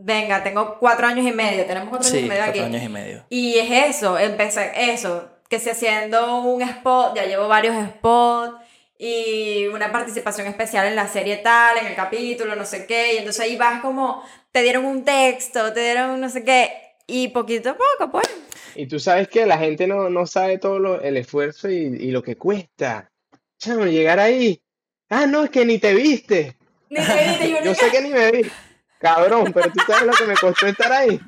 Venga, 0.00 0.44
tengo 0.44 0.78
cuatro 0.78 1.08
años 1.08 1.26
y 1.26 1.32
medio, 1.32 1.66
tenemos 1.66 1.88
cuatro 1.88 2.08
años 2.08 2.22
y 2.22 2.28
medio 2.28 2.42
aquí. 2.44 2.60
Cuatro 2.60 2.76
años 2.76 2.82
y 2.84 2.88
medio. 2.88 3.24
Y 3.30 3.58
es 3.58 3.96
eso, 3.96 4.16
empecé 4.16 4.70
eso, 4.92 5.28
que 5.48 5.58
se 5.58 5.72
haciendo 5.72 6.42
un 6.42 6.62
spot, 6.62 7.16
ya 7.16 7.24
llevo 7.24 7.48
varios 7.48 7.74
spots, 7.84 8.62
y 8.98 9.66
una 9.68 9.92
participación 9.92 10.48
especial 10.48 10.86
en 10.86 10.96
la 10.96 11.06
serie 11.06 11.36
tal, 11.36 11.78
en 11.78 11.86
el 11.86 11.94
capítulo, 11.94 12.56
no 12.56 12.64
sé 12.64 12.86
qué, 12.86 13.14
y 13.14 13.18
entonces 13.18 13.42
ahí 13.42 13.56
vas 13.56 13.80
como, 13.80 14.24
te 14.50 14.62
dieron 14.62 14.84
un 14.84 15.04
texto, 15.04 15.72
te 15.72 15.80
dieron 15.80 16.20
no 16.20 16.28
sé 16.28 16.42
qué, 16.42 16.72
y 17.06 17.28
poquito 17.28 17.70
a 17.70 17.76
poco, 17.76 18.10
pues. 18.10 18.28
Y 18.74 18.86
tú 18.86 18.98
sabes 18.98 19.28
que 19.28 19.46
la 19.46 19.58
gente 19.58 19.86
no, 19.86 20.10
no 20.10 20.26
sabe 20.26 20.58
todo 20.58 21.00
el 21.00 21.16
esfuerzo 21.16 21.70
y, 21.70 21.76
y, 21.76 22.10
lo 22.10 22.22
que 22.22 22.36
cuesta. 22.36 23.10
Chamo, 23.58 23.86
llegar 23.86 24.20
ahí. 24.20 24.60
Ah, 25.08 25.26
no, 25.26 25.44
es 25.44 25.50
que 25.50 25.64
ni 25.64 25.78
te 25.78 25.94
viste. 25.94 26.56
Ni 26.90 27.04
te 27.04 27.28
viste. 27.28 27.50
Yo, 27.50 27.56
yo 27.64 27.74
sé 27.74 27.90
que 27.90 28.02
ni 28.02 28.10
me 28.10 28.30
vi. 28.30 28.50
Cabrón, 28.98 29.52
pero 29.52 29.70
tú 29.72 29.80
sabes 29.86 30.06
lo 30.06 30.12
que 30.12 30.24
me 30.24 30.34
costó 30.34 30.66
estar 30.66 30.92
ahí. 30.92 31.20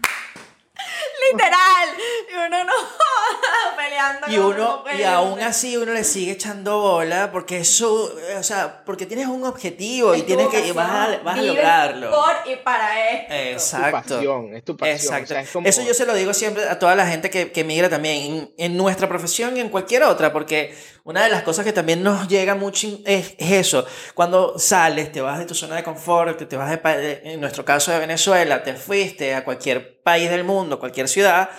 Literal. 1.32 1.88
Y 2.28 2.46
uno 2.46 2.64
no 2.64 2.72
peleando. 3.76 4.26
Y 4.28 4.38
uno, 4.38 4.84
y 4.98 5.02
aún 5.02 5.40
así 5.40 5.76
uno 5.76 5.92
le 5.92 6.04
sigue 6.04 6.32
echando 6.32 6.80
bola 6.80 7.30
porque 7.32 7.58
eso, 7.58 8.12
o 8.38 8.42
sea, 8.42 8.82
porque 8.84 9.06
tienes 9.06 9.26
un 9.26 9.44
objetivo 9.44 10.14
y 10.14 10.22
tienes 10.22 10.48
que 10.48 10.72
vas 10.72 10.90
a, 10.90 11.18
vas 11.22 11.38
a 11.38 11.42
lograrlo. 11.42 12.10
Por 12.10 12.52
y 12.52 12.56
para 12.56 13.10
esto. 13.10 13.34
Exacto. 13.34 13.96
Es 13.96 14.02
tu 14.02 14.14
pasión, 14.14 14.54
es 14.54 14.64
tu 14.64 14.76
pasión. 14.76 15.18
Exacto. 15.18 15.60
Eso 15.64 15.82
yo 15.82 15.94
se 15.94 16.06
lo 16.06 16.14
digo 16.14 16.32
siempre 16.34 16.68
a 16.68 16.78
toda 16.78 16.94
la 16.94 17.06
gente 17.06 17.30
que, 17.30 17.52
que 17.52 17.64
migra 17.64 17.88
también 17.88 18.16
en, 18.16 18.54
en, 18.56 18.76
nuestra 18.76 19.08
profesión 19.08 19.56
y 19.56 19.60
en 19.60 19.68
cualquier 19.68 20.02
otra, 20.04 20.32
porque 20.32 20.74
una 21.04 21.24
de 21.24 21.30
las 21.30 21.42
cosas 21.42 21.64
que 21.64 21.72
también 21.72 22.02
nos 22.02 22.28
llega 22.28 22.54
mucho 22.54 22.86
es, 23.04 23.34
eso. 23.38 23.86
Cuando 24.14 24.58
sales, 24.58 25.12
te 25.12 25.20
vas 25.20 25.38
de 25.38 25.46
tu 25.46 25.54
zona 25.54 25.76
de 25.76 25.82
confort, 25.82 26.46
te 26.48 26.56
vas 26.56 26.70
de, 26.70 27.20
en 27.24 27.40
nuestro 27.40 27.64
caso 27.64 27.90
de 27.90 27.98
Venezuela, 27.98 28.62
te 28.62 28.74
fuiste 28.74 29.34
a 29.34 29.44
cualquier 29.44 30.02
país 30.02 30.30
del 30.30 30.44
mundo, 30.44 30.78
cualquier 30.78 31.08
ciudad 31.08 31.50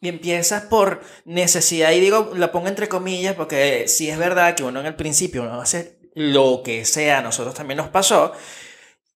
y 0.00 0.08
empiezas 0.08 0.64
por 0.64 1.00
necesidad, 1.24 1.92
y 1.92 2.00
digo, 2.00 2.32
lo 2.34 2.52
pongo 2.52 2.68
entre 2.68 2.88
comillas, 2.88 3.34
porque 3.34 3.88
sí 3.88 4.10
es 4.10 4.18
verdad 4.18 4.54
que 4.54 4.62
uno 4.62 4.80
en 4.80 4.86
el 4.86 4.96
principio 4.96 5.42
uno 5.42 5.60
hace 5.62 5.98
lo 6.14 6.62
que 6.62 6.84
sea, 6.84 7.18
a 7.18 7.22
nosotros 7.22 7.54
también 7.54 7.78
nos 7.78 7.88
pasó, 7.88 8.32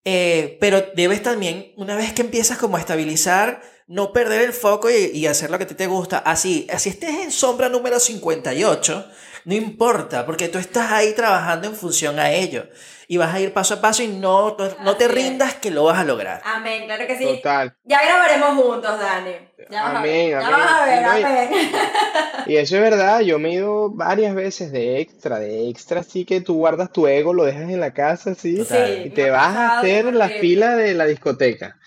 eh, 0.04 0.56
pero 0.60 0.82
debes 0.94 1.22
también, 1.22 1.72
una 1.76 1.94
vez 1.94 2.14
que 2.14 2.22
empiezas 2.22 2.56
como 2.56 2.78
a 2.78 2.80
estabilizar, 2.80 3.60
no 3.86 4.14
perder 4.14 4.40
el 4.40 4.54
foco 4.54 4.90
y, 4.90 5.10
y, 5.12 5.26
hacer 5.26 5.50
lo 5.50 5.58
que 5.58 5.66
ti 5.66 5.74
te 5.74 5.86
gusta. 5.86 6.18
Así, 6.18 6.66
así 6.70 6.90
estés 6.90 7.10
en 7.10 7.30
sombra 7.30 7.68
número 7.68 7.98
58, 7.98 9.10
no 9.44 9.54
importa, 9.54 10.26
porque 10.26 10.48
tú 10.48 10.58
estás 10.58 10.92
ahí 10.92 11.14
trabajando 11.14 11.68
en 11.68 11.74
función 11.74 12.18
a 12.18 12.32
ello. 12.32 12.68
Y 13.10 13.16
vas 13.16 13.34
a 13.34 13.40
ir 13.40 13.54
paso 13.54 13.74
a 13.74 13.80
paso 13.80 14.02
y 14.02 14.08
no, 14.08 14.56
no 14.82 14.96
te 14.96 15.08
rindas 15.08 15.54
que 15.54 15.70
lo 15.70 15.84
vas 15.84 15.98
a 15.98 16.04
lograr. 16.04 16.42
Amén, 16.44 16.84
claro 16.84 17.06
que 17.06 17.16
sí. 17.16 17.24
Total. 17.24 17.74
Ya 17.84 18.04
grabaremos 18.04 18.62
juntos, 18.62 19.00
Dani. 19.00 19.30
Ya 19.70 19.82
vas 19.82 19.94
amén, 19.96 20.34
a 20.34 20.38
ver. 20.38 20.48
Ya 20.48 20.50
vas 20.50 20.72
a 20.72 20.84
ver, 20.84 21.04
amén. 21.04 21.70
Y 22.46 22.56
eso 22.56 22.76
es 22.76 22.82
verdad, 22.82 23.20
yo 23.20 23.38
me 23.38 23.50
he 23.50 23.52
ido 23.54 23.90
varias 23.90 24.34
veces 24.34 24.72
de 24.72 25.00
extra, 25.00 25.38
de 25.38 25.68
extra, 25.68 26.00
así 26.00 26.24
que 26.24 26.40
tú 26.40 26.54
guardas 26.54 26.92
tu 26.92 27.06
ego, 27.06 27.34
lo 27.34 27.44
dejas 27.44 27.70
en 27.70 27.80
la 27.80 27.92
casa, 27.92 28.32
así, 28.32 28.62
y 29.04 29.10
te 29.10 29.30
vas 29.30 29.56
a 29.56 29.78
hacer 29.78 30.12
la 30.14 30.28
fila 30.28 30.76
de 30.76 30.94
la 30.94 31.06
discoteca. 31.06 31.78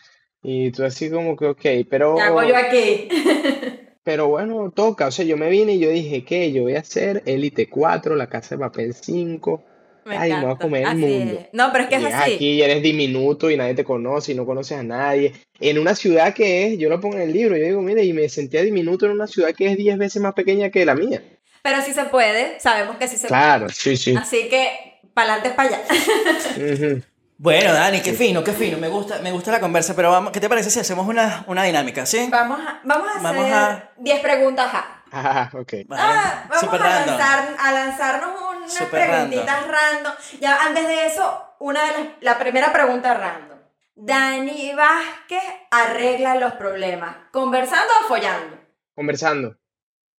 Y 0.43 0.72
tú 0.72 0.84
así 0.84 1.10
como 1.12 1.36
que, 1.38 1.45
ok, 1.45 1.66
pero... 1.89 2.16
Pero 4.04 4.28
bueno, 4.28 4.72
toca. 4.76 5.08
O 5.08 5.12
sea, 5.12 5.26
yo 5.26 5.38
me 5.38 5.49
vine 5.49 5.74
y 5.74 5.80
yo 5.80 5.89
dije, 5.89 6.24
¿qué? 6.24 6.52
Yo 6.52 6.64
voy 6.64 6.76
a 6.76 6.80
hacer 6.80 7.22
Elite 7.26 7.70
4, 7.70 8.16
la 8.16 8.28
casa 8.28 8.56
de 8.56 8.60
papel 8.60 8.93
5. 8.93 9.64
Me 10.06 10.18
Ay, 10.18 10.34
me 10.34 10.45
voy 10.45 10.54
a 10.54 10.56
comer 10.56 10.88
el 10.88 10.97
mundo. 10.97 11.47
No, 11.54 11.72
pero 11.72 11.84
es 11.84 11.89
que 11.91 11.95
es 11.97 12.06
así. 12.06 12.34
Aquí 12.34 12.62
eres 12.62 12.82
diminuto 12.82 13.52
y 13.52 13.58
nadie 13.58 13.76
te 13.76 13.84
conoce 13.84 14.32
y 14.32 14.36
no 14.36 14.47
conoces 14.47 14.80
a 14.80 14.84
nadie. 14.84 15.34
En 15.60 15.78
una 15.78 15.93
ciudad 15.93 16.34
que 16.34 16.66
es, 16.66 16.80
yo 16.80 16.89
lo 16.89 16.99
pongo 16.99 17.18
en 17.18 17.22
el 17.22 17.34
libro, 17.34 17.56
yo 17.56 17.66
digo, 17.66 17.82
mire, 17.82 18.04
y 18.04 18.12
me 18.12 18.28
sentía 18.28 18.64
diminuto 18.64 19.06
en 19.06 19.12
una 19.12 19.28
ciudad 19.28 19.54
que 19.54 19.68
es 19.68 19.78
10 19.78 19.99
veces 19.99 20.22
más 20.22 20.34
pequeña 20.34 20.72
que 20.72 20.86
la 20.86 20.95
mía. 20.95 21.22
Pero 21.62 21.82
sí 21.84 21.93
se 21.93 22.06
puede, 22.06 22.60
sabemos 22.60 22.97
que 22.97 23.08
sí 23.08 23.18
se 23.18 23.28
puede. 23.28 23.39
Claro, 23.39 23.70
sí, 23.70 23.95
sí. 23.95 24.16
Así 24.18 24.49
que, 24.49 24.72
para 25.14 25.36
adelante, 25.36 25.56
para 25.56 25.78
allá. 25.78 27.02
Bueno, 27.42 27.74
Dani, 27.74 28.02
qué 28.02 28.14
fino, 28.14 28.44
qué 28.44 28.52
fino. 28.54 28.78
Me 28.78 28.88
gusta, 28.88 29.18
me 29.18 29.32
gusta 29.32 29.50
la 29.50 29.60
conversa, 29.60 29.96
pero 29.96 30.12
vamos, 30.12 30.32
¿qué 30.32 30.39
te 30.39 30.48
parece 30.48 30.70
si 30.70 30.80
hacemos 30.80 31.08
una, 31.08 31.44
una 31.48 31.64
dinámica, 31.64 32.06
sí? 32.06 32.28
Vamos 32.30 32.60
a, 32.60 32.82
vamos 32.84 33.08
a 33.16 33.68
hacer 33.72 33.89
10 33.98 34.22
preguntas 34.22 34.72
a. 34.72 35.04
Ah, 35.12 35.50
ok. 35.52 35.74
Ah, 35.89 36.46
vamos 36.48 36.72
a, 36.72 36.78
lanzar, 36.78 37.56
a, 37.58 37.72
lanzarnos 37.72 38.30
unas 38.39 38.89
preguntitas 38.92 39.68
random. 39.68 40.14
Ya, 40.39 40.68
antes 40.68 40.88
de 40.88 41.08
eso, 41.08 41.56
una 41.58 41.84
de 41.84 41.92
las, 41.94 42.08
la 42.22 42.38
primera 42.38 42.72
pregunta 42.72 43.16
random. 43.16 43.58
Dani 43.96 44.76
Vázquez 44.76 45.42
arregla 45.72 46.36
los 46.36 46.54
problemas. 46.54 47.16
¿Conversando 47.32 47.92
o 48.04 48.08
follando? 48.08 48.56
Conversando. 48.94 49.58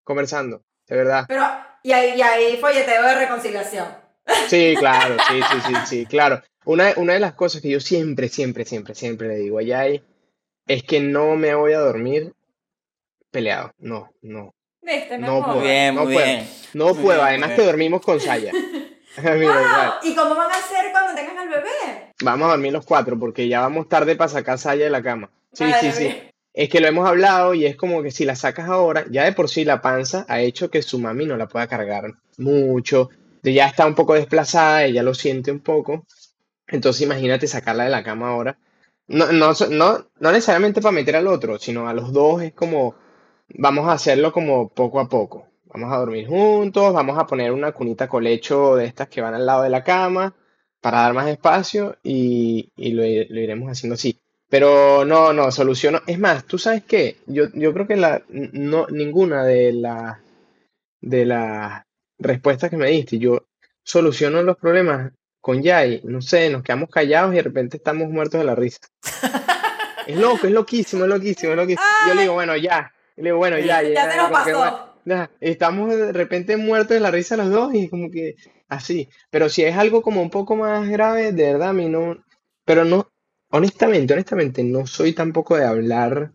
Conversando, 0.02 0.64
de 0.88 0.96
verdad. 0.96 1.26
Pero, 1.28 1.46
y 1.84 1.92
ahí, 1.92 2.14
y 2.16 2.22
ahí 2.22 2.56
folleteo 2.56 3.04
de 3.04 3.14
reconciliación. 3.14 4.01
Sí, 4.48 4.74
claro, 4.78 5.16
sí, 5.28 5.40
sí, 5.40 5.58
sí, 5.66 5.74
sí, 5.86 6.06
claro. 6.06 6.42
Una, 6.64 6.92
una 6.96 7.14
de 7.14 7.20
las 7.20 7.34
cosas 7.34 7.60
que 7.60 7.70
yo 7.70 7.80
siempre, 7.80 8.28
siempre, 8.28 8.64
siempre, 8.64 8.94
siempre 8.94 9.28
le 9.28 9.36
digo 9.36 9.58
a 9.58 9.62
Yay 9.62 10.02
es 10.66 10.82
que 10.84 11.00
no 11.00 11.36
me 11.36 11.54
voy 11.54 11.72
a 11.72 11.80
dormir 11.80 12.32
peleado. 13.30 13.72
No, 13.78 14.12
no. 14.22 14.54
no 15.18 15.44
puedo, 15.44 15.60
bien, 15.60 15.94
no 15.94 16.04
puedo. 16.04 16.24
Bien. 16.24 16.48
No 16.74 16.94
puedo, 16.94 17.22
además 17.22 17.52
que 17.52 17.62
dormimos 17.62 18.00
con 18.00 18.20
Saya. 18.20 18.52
¿Y 20.02 20.14
cómo 20.14 20.34
van 20.34 20.50
a 20.50 20.54
hacer 20.54 20.90
cuando 20.90 21.14
tengan 21.14 21.38
al 21.38 21.48
bebé? 21.48 22.12
Vamos 22.22 22.46
a 22.46 22.52
dormir 22.52 22.72
los 22.72 22.86
cuatro 22.86 23.18
porque 23.18 23.46
ya 23.46 23.60
vamos 23.60 23.88
tarde 23.88 24.16
para 24.16 24.28
sacar 24.28 24.54
a 24.54 24.58
Saya 24.58 24.84
de 24.84 24.90
la 24.90 25.02
cama. 25.02 25.30
Sí, 25.52 25.66
sí, 25.80 25.92
sí. 25.92 26.14
Es 26.54 26.68
que 26.68 26.80
lo 26.80 26.86
hemos 26.86 27.06
hablado 27.06 27.54
y 27.54 27.66
es 27.66 27.76
como 27.76 28.02
que 28.02 28.10
si 28.10 28.24
la 28.24 28.36
sacas 28.36 28.68
ahora, 28.68 29.04
ya 29.10 29.24
de 29.24 29.32
por 29.32 29.48
sí 29.48 29.64
la 29.64 29.80
panza 29.80 30.24
ha 30.28 30.40
hecho 30.40 30.70
que 30.70 30.82
su 30.82 30.98
mami 30.98 31.26
no 31.26 31.36
la 31.36 31.48
pueda 31.48 31.66
cargar 31.66 32.12
mucho. 32.38 33.10
Ya 33.42 33.66
está 33.66 33.86
un 33.86 33.94
poco 33.94 34.14
desplazada, 34.14 34.84
ella 34.84 35.02
lo 35.02 35.14
siente 35.14 35.50
un 35.50 35.60
poco. 35.60 36.06
Entonces 36.68 37.02
imagínate 37.02 37.46
sacarla 37.46 37.84
de 37.84 37.90
la 37.90 38.04
cama 38.04 38.28
ahora. 38.30 38.58
No, 39.08 39.32
no, 39.32 39.52
no, 39.70 40.06
no 40.20 40.32
necesariamente 40.32 40.80
para 40.80 40.92
meter 40.92 41.16
al 41.16 41.26
otro, 41.26 41.58
sino 41.58 41.88
a 41.88 41.94
los 41.94 42.12
dos 42.12 42.42
es 42.42 42.52
como, 42.54 42.94
vamos 43.48 43.88
a 43.88 43.92
hacerlo 43.92 44.32
como 44.32 44.68
poco 44.68 45.00
a 45.00 45.08
poco. 45.08 45.48
Vamos 45.66 45.92
a 45.92 45.96
dormir 45.98 46.26
juntos, 46.28 46.92
vamos 46.92 47.18
a 47.18 47.26
poner 47.26 47.52
una 47.52 47.72
cunita 47.72 48.08
colecho 48.08 48.76
de 48.76 48.86
estas 48.86 49.08
que 49.08 49.20
van 49.22 49.34
al 49.34 49.46
lado 49.46 49.62
de 49.62 49.70
la 49.70 49.82
cama 49.84 50.34
para 50.80 51.02
dar 51.02 51.14
más 51.14 51.28
espacio 51.28 51.96
y, 52.02 52.70
y 52.76 52.92
lo, 52.92 53.04
iremos 53.04 53.70
haciendo 53.70 53.94
así. 53.94 54.18
Pero 54.48 55.04
no, 55.04 55.32
no, 55.32 55.50
soluciono. 55.50 56.00
Es 56.06 56.18
más, 56.18 56.44
tú 56.46 56.58
sabes 56.58 56.84
qué, 56.84 57.16
yo, 57.26 57.46
yo 57.54 57.72
creo 57.72 57.86
que 57.86 57.96
la, 57.96 58.22
no, 58.28 58.86
ninguna 58.88 59.44
de 59.44 59.72
las 59.72 60.18
de 61.00 61.26
las 61.26 61.84
respuestas 62.22 62.70
que 62.70 62.76
me 62.76 62.88
diste, 62.88 63.18
yo 63.18 63.46
soluciono 63.82 64.42
los 64.42 64.56
problemas 64.56 65.12
con 65.40 65.62
Yai, 65.62 66.00
no 66.04 66.22
sé, 66.22 66.48
nos 66.50 66.62
quedamos 66.62 66.88
callados 66.88 67.32
y 67.32 67.36
de 67.36 67.42
repente 67.42 67.76
estamos 67.76 68.08
muertos 68.08 68.40
de 68.40 68.46
la 68.46 68.54
risa. 68.54 68.78
es 70.06 70.16
loco, 70.16 70.46
es 70.46 70.52
loquísimo, 70.52 71.04
es 71.04 71.10
loquísimo, 71.10 71.52
es 71.52 71.56
loquísimo. 71.56 71.84
Yo 72.08 72.14
le 72.14 72.22
digo, 72.22 72.34
bueno, 72.34 72.56
ya. 72.56 72.92
Le 73.16 73.24
digo, 73.24 73.38
bueno, 73.38 73.58
ya. 73.58 73.82
Ya, 73.82 74.10
se 74.10 74.16
nos 74.16 74.30
pasó. 74.30 74.96
estamos 75.40 75.94
de 75.94 76.12
repente 76.12 76.56
muertos 76.56 76.94
de 76.94 77.00
la 77.00 77.10
risa 77.10 77.36
los 77.36 77.50
dos 77.50 77.74
y 77.74 77.88
como 77.88 78.10
que 78.10 78.36
así. 78.68 79.08
Pero 79.30 79.48
si 79.48 79.64
es 79.64 79.76
algo 79.76 80.00
como 80.02 80.22
un 80.22 80.30
poco 80.30 80.54
más 80.54 80.88
grave, 80.88 81.32
de 81.32 81.52
verdad, 81.52 81.70
a 81.70 81.72
mí 81.72 81.88
no. 81.88 82.24
Pero 82.64 82.84
no, 82.84 83.10
honestamente, 83.50 84.14
honestamente, 84.14 84.62
no 84.62 84.86
soy 84.86 85.12
tampoco 85.12 85.56
de 85.56 85.64
hablar. 85.64 86.32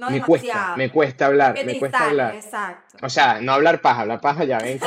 No 0.00 0.08
me 0.08 0.22
cuesta, 0.22 0.74
me 0.78 0.90
cuesta 0.90 1.26
hablar, 1.26 1.54
me 1.62 1.78
cuesta 1.78 2.06
hablar. 2.06 2.34
Exacto. 2.34 2.96
O 3.02 3.10
sea, 3.10 3.38
no 3.42 3.52
hablar 3.52 3.82
paja, 3.82 4.00
hablar 4.00 4.18
paja 4.22 4.44
ya 4.44 4.56
ven. 4.56 4.80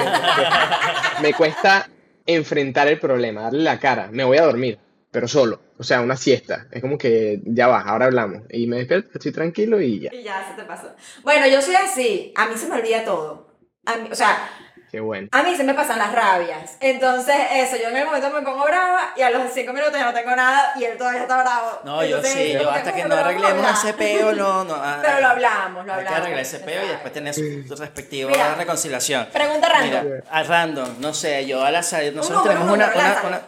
me 1.22 1.34
cuesta 1.34 1.88
enfrentar 2.26 2.88
el 2.88 2.98
problema, 2.98 3.44
darle 3.44 3.62
la 3.62 3.80
cara. 3.80 4.10
Me 4.12 4.24
voy 4.24 4.40
a 4.40 4.44
dormir, 4.44 4.80
pero 5.12 5.28
solo. 5.28 5.62
O 5.78 5.84
sea, 5.84 6.02
una 6.02 6.18
siesta. 6.18 6.66
Es 6.72 6.82
como 6.82 6.98
que 6.98 7.42
ya 7.46 7.68
va, 7.68 7.82
ahora 7.82 8.06
hablamos. 8.06 8.42
Y 8.50 8.66
me 8.66 8.78
despierto, 8.78 9.12
estoy 9.14 9.32
tranquilo 9.32 9.80
y 9.80 10.00
ya. 10.00 10.10
Y 10.12 10.24
ya, 10.24 10.48
se 10.48 10.60
te 10.60 10.68
pasó. 10.68 10.96
Bueno, 11.22 11.46
yo 11.48 11.62
soy 11.62 11.76
así. 11.76 12.34
A 12.36 12.48
mí 12.48 12.56
se 12.58 12.68
me 12.68 12.76
olvida 12.78 13.06
todo. 13.06 13.54
A 13.86 13.98
mí, 13.98 14.10
o 14.12 14.16
sea, 14.16 14.50
Qué 14.94 15.00
bueno. 15.00 15.28
A 15.32 15.42
mí 15.42 15.56
se 15.56 15.64
me 15.64 15.74
pasan 15.74 15.98
las 15.98 16.12
rabias. 16.12 16.78
Entonces, 16.80 17.36
eso, 17.52 17.78
yo 17.78 17.90
en 17.90 17.98
el 17.98 18.06
momento 18.06 18.30
me 18.30 18.44
pongo 18.44 18.64
brava 18.64 19.12
y 19.18 19.24
a 19.24 19.32
los 19.32 19.52
cinco 19.52 19.74
minutos 19.74 19.96
ya 19.96 20.06
no 20.06 20.14
tengo 20.14 20.36
nada 20.36 20.74
y 20.80 20.84
él 20.84 21.00
todavía 21.00 21.22
está 21.24 21.42
bravo. 21.42 21.80
No, 21.84 22.06
yo 22.06 22.22
sí, 22.22 22.54
yo 22.54 22.70
hasta 22.70 22.94
que 22.94 23.04
no 23.06 23.16
arreglemos 23.16 23.80
ese 23.80 23.94
peo, 23.94 24.34
no, 24.34 24.64
no. 24.64 24.76
Ah, 24.76 25.00
Pero 25.02 25.20
lo 25.20 25.28
hablamos, 25.30 25.84
lo 25.88 25.94
hablamos. 25.94 25.98
Hay 25.98 26.06
que 26.06 26.22
arreglar 26.22 26.40
ese 26.42 26.60
peo 26.60 26.86
y 26.86 26.90
después 26.90 27.12
tener 27.12 27.34
su 27.34 27.76
respectiva 27.76 28.54
reconciliación. 28.56 29.30
Pregunta 29.34 29.68
random. 29.68 30.04
Mira, 30.06 30.24
a 30.30 30.44
random, 30.44 30.90
no 31.00 31.12
sé, 31.16 31.48
yo 31.48 31.64
a 31.64 31.72
la 31.72 31.82
nosotros 31.82 32.44
tenemos 32.44 32.72
una, 32.72 32.92
una, 32.94 33.22
una, 33.26 33.42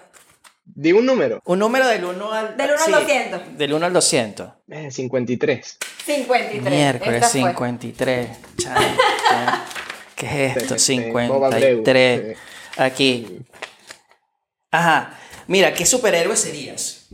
Di 0.66 0.93
un 0.93 1.06
número. 1.06 1.43
Un 1.46 1.60
número 1.60 1.88
del 1.88 2.06
1 2.06 2.32
al... 2.32 2.58
Del 2.58 2.72
1 2.72 2.84
al 2.86 2.91
200. 2.91 3.41
Del 3.56 3.72
1 3.72 3.86
al 3.86 3.93
200. 3.93 4.50
Eh, 4.72 4.89
53. 4.89 5.78
53. 6.06 6.64
Miércoles 6.64 7.30
53. 7.30 8.30
Chale, 8.58 8.88
chale. 9.30 9.74
¿Qué 10.16 10.45
es 10.45 10.57
esto? 10.57 10.78
53. 10.78 12.38
Aquí. 12.78 13.39
Ajá. 14.72 15.18
Mira, 15.47 15.74
¿qué 15.74 15.86
superhéroe 15.86 16.36
serías? 16.36 17.07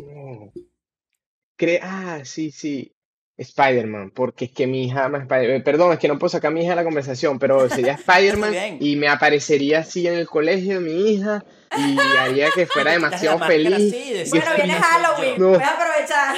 ah, 1.81 2.19
sí, 2.23 2.51
sí. 2.51 2.95
Spider-Man, 3.37 4.11
porque 4.11 4.45
es 4.45 4.51
que 4.51 4.67
mi 4.67 4.85
hija 4.85 5.05
ama 5.05 5.19
Spider-Man. 5.19 5.63
Perdón, 5.63 5.93
es 5.93 5.99
que 5.99 6.07
no 6.07 6.19
puedo 6.19 6.29
sacar 6.29 6.51
a 6.51 6.53
mi 6.53 6.61
hija 6.61 6.71
de 6.71 6.75
la 6.75 6.83
conversación, 6.83 7.39
pero 7.39 7.67
sería 7.69 7.93
Spider-Man 8.07 8.77
y 8.79 8.95
me 8.95 9.07
aparecería 9.07 9.79
así 9.79 10.07
en 10.07 10.13
el 10.13 10.27
colegio 10.27 10.75
de 10.75 10.79
mi 10.81 11.11
hija 11.11 11.43
y 11.75 11.97
haría 12.19 12.49
que 12.51 12.67
fuera 12.67 12.91
demasiado 12.91 13.39
feliz. 13.39 14.29
bueno, 14.29 14.45
viene 14.55 14.73
Halloween, 14.73 15.35
voy 15.37 15.63
a 15.63 15.69
aprovechar. 15.69 16.35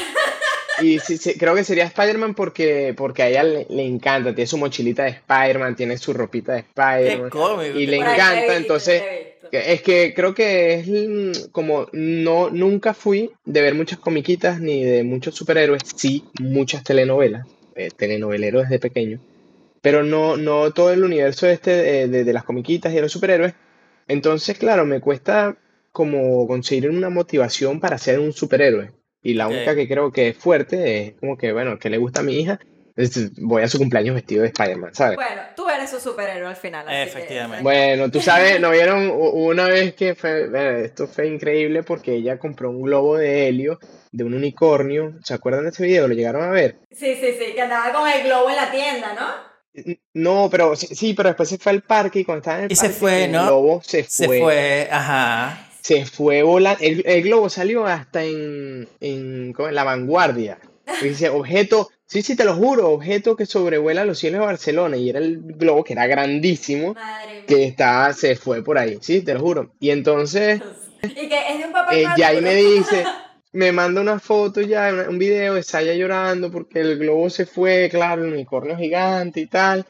Y 0.82 0.99
sí, 0.99 1.17
creo 1.38 1.55
que 1.55 1.63
sería 1.63 1.86
Spider-Man 1.86 2.34
porque, 2.34 2.93
porque 2.95 3.24
a 3.24 3.30
ella 3.30 3.43
le, 3.43 3.86
encanta. 3.86 4.34
Tiene 4.34 4.47
su 4.47 4.57
mochilita 4.57 5.03
de 5.03 5.09
Spider-Man, 5.09 5.76
tiene 5.76 5.97
su 5.97 6.13
ropita 6.13 6.53
de 6.53 6.59
Spider-Man. 6.59 7.30
Y 7.76 7.86
le 7.86 7.97
encanta, 7.97 8.55
entonces... 8.55 9.01
Es 9.51 9.84
que 9.84 10.15
creo 10.15 10.34
que 10.34 10.74
es 10.74 10.88
mm, 10.88 11.51
como 11.51 11.88
no 11.91 12.49
nunca 12.49 12.95
fui 12.95 13.30
de 13.45 13.61
ver 13.61 13.76
muchas 13.76 13.99
comiquitas 13.99 14.59
ni 14.59 14.84
de 14.84 15.03
muchos 15.03 15.36
superhéroes, 15.36 15.84
sí 15.95 16.24
muchas 16.41 16.84
telenovelas, 16.84 17.45
eh, 17.76 17.89
telenovelero 17.95 18.61
desde 18.61 18.80
pequeño, 18.80 19.19
pero 19.80 20.01
no, 20.03 20.38
no 20.38 20.71
todo 20.71 20.91
el 20.91 21.03
universo 21.03 21.47
este 21.47 22.07
de, 22.07 22.24
de 22.24 22.34
las 22.34 22.45
comiquitas 22.45 22.93
y 22.93 22.95
de 22.95 23.03
los 23.03 23.11
superhéroes. 23.11 23.53
Entonces, 24.07 24.57
claro, 24.57 24.86
me 24.86 25.01
cuesta 25.01 25.55
como 25.91 26.47
conseguir 26.47 26.89
una 26.89 27.11
motivación 27.11 27.80
para 27.80 27.99
ser 27.99 28.19
un 28.19 28.34
superhéroe. 28.34 28.91
Y 29.24 29.36
la 29.36 29.47
única 29.47 29.74
que 29.74 29.88
creo 29.88 30.11
que 30.11 30.30
es 30.30 30.38
fuerte 30.38 31.01
es 31.01 31.13
como 31.13 31.38
que, 31.38 31.53
bueno, 31.53 31.80
que 31.80 31.89
le 31.89 31.97
gusta 31.97 32.19
a 32.19 32.24
mi 32.24 32.39
hija, 32.39 32.59
voy 33.38 33.63
a 33.63 33.67
su 33.67 33.78
cumpleaños 33.78 34.15
vestido 34.15 34.43
de 34.43 34.49
Spider-Man, 34.49 34.93
¿sabes? 34.93 35.15
Bueno, 35.15 35.41
tú 35.55 35.67
eres 35.69 35.89
su 35.89 35.99
superhéroe 35.99 36.47
al 36.47 36.55
final. 36.55 36.86
Efectivamente. 36.89 37.63
bueno, 37.63 38.11
tú 38.11 38.19
sabes, 38.19 38.59
¿no 38.59 38.71
vieron 38.71 39.11
una 39.15 39.67
vez 39.67 39.95
que 39.95 40.13
fue, 40.13 40.49
esto 40.84 41.07
fue 41.07 41.28
increíble 41.28 41.84
porque 41.84 42.15
ella 42.15 42.38
compró 42.38 42.69
un 42.69 42.82
globo 42.82 43.17
de 43.17 43.47
helio 43.47 43.80
de 44.11 44.24
un 44.24 44.34
unicornio. 44.34 45.13
¿Se 45.24 45.34
acuerdan 45.34 45.63
de 45.63 45.69
ese 45.69 45.84
video? 45.84 46.07
¿Lo 46.07 46.13
llegaron 46.13 46.43
a 46.43 46.49
ver? 46.49 46.78
Sí, 46.91 47.15
sí, 47.15 47.34
sí, 47.39 47.53
que 47.53 47.61
andaba 47.61 47.93
con 47.93 48.07
el 48.07 48.24
globo 48.24 48.49
en 48.49 48.55
la 48.57 48.71
tienda, 48.71 49.13
¿no? 49.13 49.53
No, 50.13 50.49
pero 50.51 50.76
sí, 50.76 51.15
pero 51.15 51.30
después 51.30 51.49
se 51.49 51.57
fue 51.57 51.71
al 51.71 51.82
parque 51.82 52.19
y 52.19 52.26
cuando 52.26 52.41
estaba 52.41 52.57
en 52.59 52.65
el 52.65 52.71
y 52.71 52.76
parque, 52.76 52.93
se 52.93 52.99
fue, 52.99 53.28
¿no? 53.28 53.39
el 53.39 53.45
globo 53.47 53.82
se 53.82 54.03
fue. 54.03 54.28
Se 54.28 54.28
fue, 54.28 54.88
ajá 54.91 55.69
se 55.84 56.05
fue 56.05 56.41
volando. 56.43 56.79
El, 56.81 57.21
globo 57.23 57.49
salió 57.49 57.86
hasta 57.86 58.23
en, 58.23 58.88
en, 59.01 59.53
la 59.71 59.84
vanguardia. 59.84 60.57
dice, 61.01 61.29
objeto, 61.29 61.89
sí, 62.05 62.21
sí, 62.21 62.36
te 62.38 62.45
lo 62.45 62.55
juro, 62.55 62.89
objeto 62.89 63.36
que 63.36 63.45
sobrevuela 63.45 64.05
los 64.05 64.17
cielos 64.17 64.39
de 64.39 64.45
Barcelona. 64.45 64.95
Y 64.95 65.09
era 65.09 65.19
el 65.19 65.41
globo 65.41 65.84
que 65.84 65.93
era 65.93 66.07
grandísimo, 66.07 66.95
que 67.47 67.65
está, 67.65 68.13
se 68.13 68.36
fue 68.38 68.63
por 68.63 68.77
ahí, 68.77 68.97
sí, 69.01 69.21
te 69.21 69.34
lo 69.34 69.41
juro. 69.41 69.73
Y 69.81 69.89
entonces, 69.89 70.61
y 71.03 71.27
que 71.27 71.51
es 71.51 71.59
de 71.59 71.65
un 71.65 71.73
papá 71.73 71.93
eh, 71.93 72.05
ya 72.17 72.29
ahí 72.29 72.41
me 72.41 72.55
dice, 72.55 73.03
me 73.51 73.73
manda 73.73 73.99
una 73.99 74.19
foto 74.19 74.61
ya, 74.61 74.89
un 75.09 75.19
video 75.19 75.55
de 75.55 75.63
Saya 75.63 75.93
llorando 75.95 76.49
porque 76.49 76.79
el 76.79 76.97
globo 76.97 77.29
se 77.29 77.45
fue, 77.45 77.89
claro, 77.91 78.23
el 78.23 78.31
unicornio 78.31 78.77
gigante 78.77 79.41
y 79.41 79.47
tal. 79.47 79.86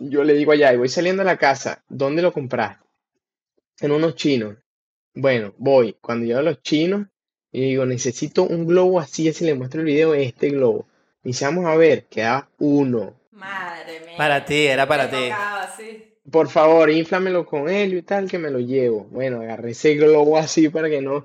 Yo 0.00 0.24
le 0.24 0.34
digo 0.34 0.50
allá, 0.50 0.72
y 0.72 0.76
voy 0.76 0.88
saliendo 0.88 1.22
a 1.22 1.24
la 1.24 1.36
casa, 1.36 1.84
¿dónde 1.88 2.20
lo 2.20 2.32
compraste? 2.32 2.84
En 3.78 3.92
unos 3.92 4.16
chinos. 4.16 4.56
Bueno, 5.14 5.54
voy. 5.58 5.96
Cuando 6.00 6.26
llego 6.26 6.40
a 6.40 6.42
los 6.42 6.60
chinos 6.62 7.06
y 7.52 7.60
digo, 7.60 7.86
necesito 7.86 8.42
un 8.42 8.66
globo 8.66 8.98
así, 8.98 9.28
así 9.28 9.44
le 9.44 9.54
muestro 9.54 9.80
el 9.80 9.86
video, 9.86 10.12
este 10.14 10.50
globo. 10.50 10.86
Iniciamos 11.22 11.66
a 11.66 11.76
ver, 11.76 12.06
queda 12.06 12.48
uno. 12.58 13.14
Madre 13.30 14.00
mía. 14.00 14.16
Para 14.16 14.44
ti, 14.44 14.66
era 14.66 14.86
para 14.86 15.08
ti. 15.08 15.30
Por 16.30 16.48
favor, 16.48 16.90
inflamelo 16.90 17.46
con 17.46 17.68
él 17.68 17.94
y 17.94 18.02
tal, 18.02 18.28
que 18.28 18.38
me 18.38 18.50
lo 18.50 18.58
llevo. 18.58 19.04
Bueno, 19.04 19.40
agarré 19.40 19.70
ese 19.70 19.94
globo 19.94 20.36
así 20.36 20.68
para 20.68 20.90
que 20.90 21.00
no. 21.00 21.24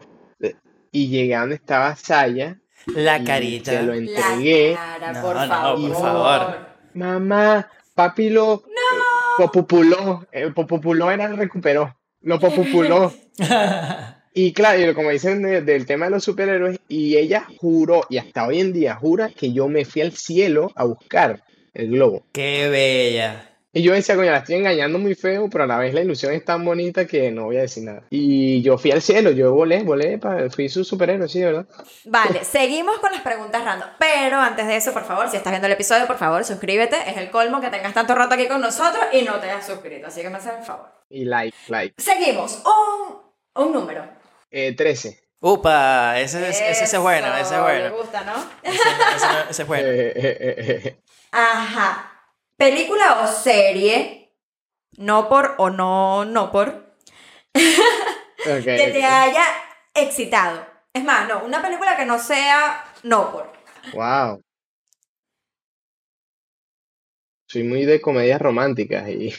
Y 0.91 1.07
llegué 1.07 1.35
a 1.35 1.41
donde 1.41 1.55
estaba 1.55 1.95
Saya. 1.95 2.59
La 2.87 3.23
carita. 3.23 3.71
Se 3.71 3.83
lo 3.83 3.93
entregué. 3.93 4.77
no, 5.13 5.21
por, 5.21 5.35
favor. 5.35 5.89
por 5.89 6.01
favor. 6.01 6.57
Mamá, 6.93 7.69
papi 7.95 8.29
lo. 8.29 8.63
No. 8.67 9.45
Popupuló. 9.45 10.27
El 10.31 10.53
popupuló 10.53 11.09
era 11.11 11.25
el 11.25 11.37
recuperó 11.37 11.98
lo 12.21 12.39
populó. 12.39 13.13
y 14.33 14.53
claro, 14.53 14.93
como 14.93 15.09
dicen 15.09 15.41
del 15.65 15.85
tema 15.85 16.05
de 16.05 16.11
los 16.11 16.23
superhéroes, 16.23 16.79
y 16.87 17.17
ella 17.17 17.45
juró, 17.57 18.01
y 18.09 18.17
hasta 18.17 18.47
hoy 18.47 18.59
en 18.59 18.73
día 18.73 18.95
jura, 18.95 19.29
que 19.29 19.53
yo 19.53 19.67
me 19.67 19.85
fui 19.85 20.01
al 20.01 20.13
cielo 20.13 20.71
a 20.75 20.85
buscar 20.85 21.43
el 21.73 21.91
globo. 21.91 22.23
¡Qué 22.31 22.69
bella! 22.69 23.49
Y 23.71 23.83
yo 23.83 23.93
decía, 23.93 24.15
coño, 24.15 24.31
la 24.31 24.37
estoy 24.37 24.55
engañando 24.55 24.97
muy 24.97 25.13
feo, 25.13 25.47
pero 25.47 25.63
a 25.63 25.67
la 25.67 25.77
vez 25.77 25.93
la 25.93 26.01
ilusión 26.01 26.33
es 26.33 26.43
tan 26.43 26.65
bonita 26.65 27.05
que 27.05 27.29
no 27.29 27.45
voy 27.45 27.57
a 27.57 27.61
decir 27.61 27.83
nada. 27.83 28.01
Y 28.09 28.63
yo 28.63 28.79
fui 28.79 28.91
al 28.91 29.03
cielo, 29.03 29.29
yo 29.29 29.53
volé, 29.53 29.83
volé, 29.83 30.19
fui 30.49 30.69
su 30.69 30.83
superhéroe, 30.83 31.29
sí, 31.29 31.43
¿verdad? 31.43 31.67
Vale, 32.05 32.43
seguimos 32.43 32.97
con 32.97 33.11
las 33.11 33.21
preguntas 33.21 33.63
random. 33.63 33.89
Pero 33.99 34.37
antes 34.37 34.65
de 34.65 34.75
eso, 34.75 34.91
por 34.91 35.05
favor, 35.05 35.29
si 35.29 35.37
estás 35.37 35.51
viendo 35.51 35.67
el 35.67 35.73
episodio, 35.73 36.07
por 36.07 36.17
favor, 36.17 36.43
suscríbete. 36.43 36.97
Es 37.07 37.17
el 37.17 37.29
colmo 37.29 37.61
que 37.61 37.69
tengas 37.69 37.93
tanto 37.93 38.15
rato 38.15 38.33
aquí 38.33 38.47
con 38.47 38.59
nosotros 38.59 39.03
y 39.13 39.21
no 39.21 39.39
te 39.39 39.51
has 39.51 39.67
suscrito. 39.67 40.07
Así 40.07 40.23
que 40.23 40.31
me 40.31 40.37
haces 40.37 40.53
el 40.57 40.65
favor. 40.65 40.98
Y 41.09 41.25
like, 41.25 41.57
like. 41.67 41.95
Seguimos. 41.97 42.61
Un, 42.65 43.65
un 43.65 43.73
número. 43.73 44.07
Eh, 44.51 44.75
13. 44.75 45.19
Upa, 45.41 46.19
ese, 46.19 46.49
ese, 46.49 46.69
ese, 46.69 46.83
es 46.83 46.99
bueno, 46.99 47.33
ese 47.37 47.55
es 47.55 47.61
bueno. 47.61 47.83
Me 47.85 48.01
gusta, 48.01 48.23
¿no? 48.25 48.35
Ese, 48.61 48.79
ese 49.49 49.61
es 49.61 49.67
bueno. 49.67 49.87
Ajá. 51.31 52.33
Película 52.57 53.21
o 53.21 53.27
serie, 53.27 54.35
no 54.97 55.29
por 55.29 55.55
o 55.57 55.69
no, 55.69 56.25
no 56.25 56.51
por, 56.51 56.93
que 57.53 58.61
te 58.61 59.05
haya 59.05 59.45
excitado. 59.93 60.67
Es 60.93 61.05
más, 61.05 61.27
no, 61.29 61.45
una 61.45 61.61
película 61.61 61.95
que 61.95 62.05
no 62.05 62.19
sea 62.19 62.83
no 63.03 63.31
por. 63.31 63.53
Wow. 63.93 64.41
Soy 67.47 67.63
muy 67.63 67.85
de 67.85 68.01
comedias 68.01 68.41
románticas 68.41 69.07
y, 69.07 69.33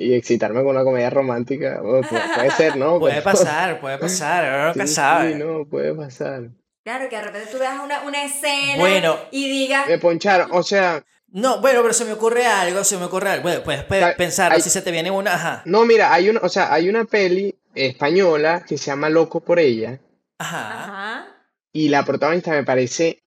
y 0.00 0.14
excitarme 0.14 0.62
con 0.62 0.70
una 0.70 0.84
comedia 0.84 1.10
romántica 1.10 1.80
puede 1.82 2.50
ser, 2.52 2.76
¿no? 2.76 2.98
puede 2.98 3.22
pasar, 3.22 3.80
puede 3.80 3.98
pasar, 3.98 4.68
nunca 4.68 4.86
sí, 4.86 4.94
sabe. 4.94 5.32
Sí, 5.32 5.38
no, 5.38 5.66
puede 5.66 5.94
pasar. 5.94 6.50
Claro, 6.82 7.08
que 7.08 7.16
de 7.16 7.22
repente 7.22 7.48
tú 7.52 7.58
veas 7.58 7.78
una, 7.84 8.02
una 8.02 8.24
escena 8.24 9.18
y 9.30 9.48
digas... 9.50 9.86
Me 9.86 9.98
poncharon, 9.98 10.48
o 10.52 10.62
sea, 10.62 11.04
no, 11.32 11.60
bueno, 11.60 11.82
pero 11.82 11.94
se 11.94 12.04
me 12.04 12.12
ocurre 12.12 12.46
algo, 12.46 12.82
se 12.82 12.96
me 12.96 13.04
ocurre 13.04 13.30
algo. 13.30 13.42
Bueno, 13.44 13.62
puedes 13.62 14.14
pensar, 14.16 14.60
si 14.60 14.70
se 14.70 14.82
te 14.82 14.90
viene 14.90 15.10
una, 15.10 15.34
ajá. 15.34 15.62
No, 15.64 15.84
mira, 15.84 16.12
hay 16.12 16.28
una, 16.28 16.40
o 16.40 16.48
sea, 16.48 16.72
hay 16.72 16.88
una 16.88 17.04
peli 17.04 17.54
española 17.74 18.64
que 18.66 18.78
se 18.78 18.86
llama 18.86 19.10
Loco 19.10 19.40
por 19.40 19.60
ella. 19.60 20.00
Ajá. 20.38 20.84
Ajá. 20.84 21.26
Y 21.72 21.88
la 21.88 22.04
protagonista 22.04 22.50
me 22.50 22.64
parece 22.64 23.22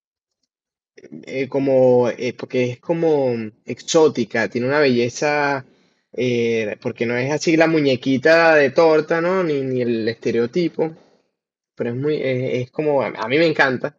eh, 1.26 1.48
como, 1.48 2.10
eh, 2.10 2.34
porque 2.38 2.72
es 2.72 2.80
como 2.80 3.36
exótica, 3.66 4.50
tiene 4.50 4.68
una 4.68 4.80
belleza, 4.80 5.66
eh, 6.14 6.78
porque 6.82 7.06
no 7.06 7.18
es 7.18 7.32
así 7.32 7.58
la 7.58 7.68
muñequita 7.68 8.56
de 8.56 8.70
torta, 8.72 9.22
¿no? 9.22 9.44
Ni, 9.44 9.62
ni 9.62 9.82
el 9.82 10.08
estereotipo, 10.08 10.96
pero 11.76 11.92
es 11.92 11.96
muy, 11.96 12.20
es 12.22 12.72
como, 12.72 13.02
a 13.04 13.28
mí 13.28 13.38
me 13.38 13.48
encanta. 13.48 13.98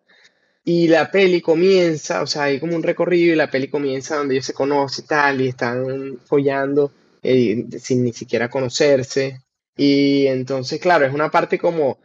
Y 0.65 0.89
la 0.89 1.11
peli 1.11 1.43
comienza, 1.43 2.23
o 2.23 2.27
sea, 2.27 2.45
hay 2.45 2.59
como 2.59 2.75
un 2.75 2.83
recorrido 2.83 3.35
y 3.35 3.37
la 3.37 3.51
peli 3.51 3.69
comienza 3.69 4.17
donde 4.17 4.35
ellos 4.35 4.47
se 4.47 4.55
conocen 4.55 5.05
y 5.05 5.09
tal, 5.09 5.41
y 5.43 5.49
están 5.49 6.19
follando 6.25 6.91
eh, 7.23 7.67
sin 7.79 8.05
ni 8.05 8.13
siquiera 8.15 8.49
conocerse. 8.49 9.43
Y 9.77 10.27
entonces, 10.27 10.81
claro, 10.81 11.05
es 11.05 11.13
una 11.13 11.31
parte 11.31 11.59
como 11.59 11.99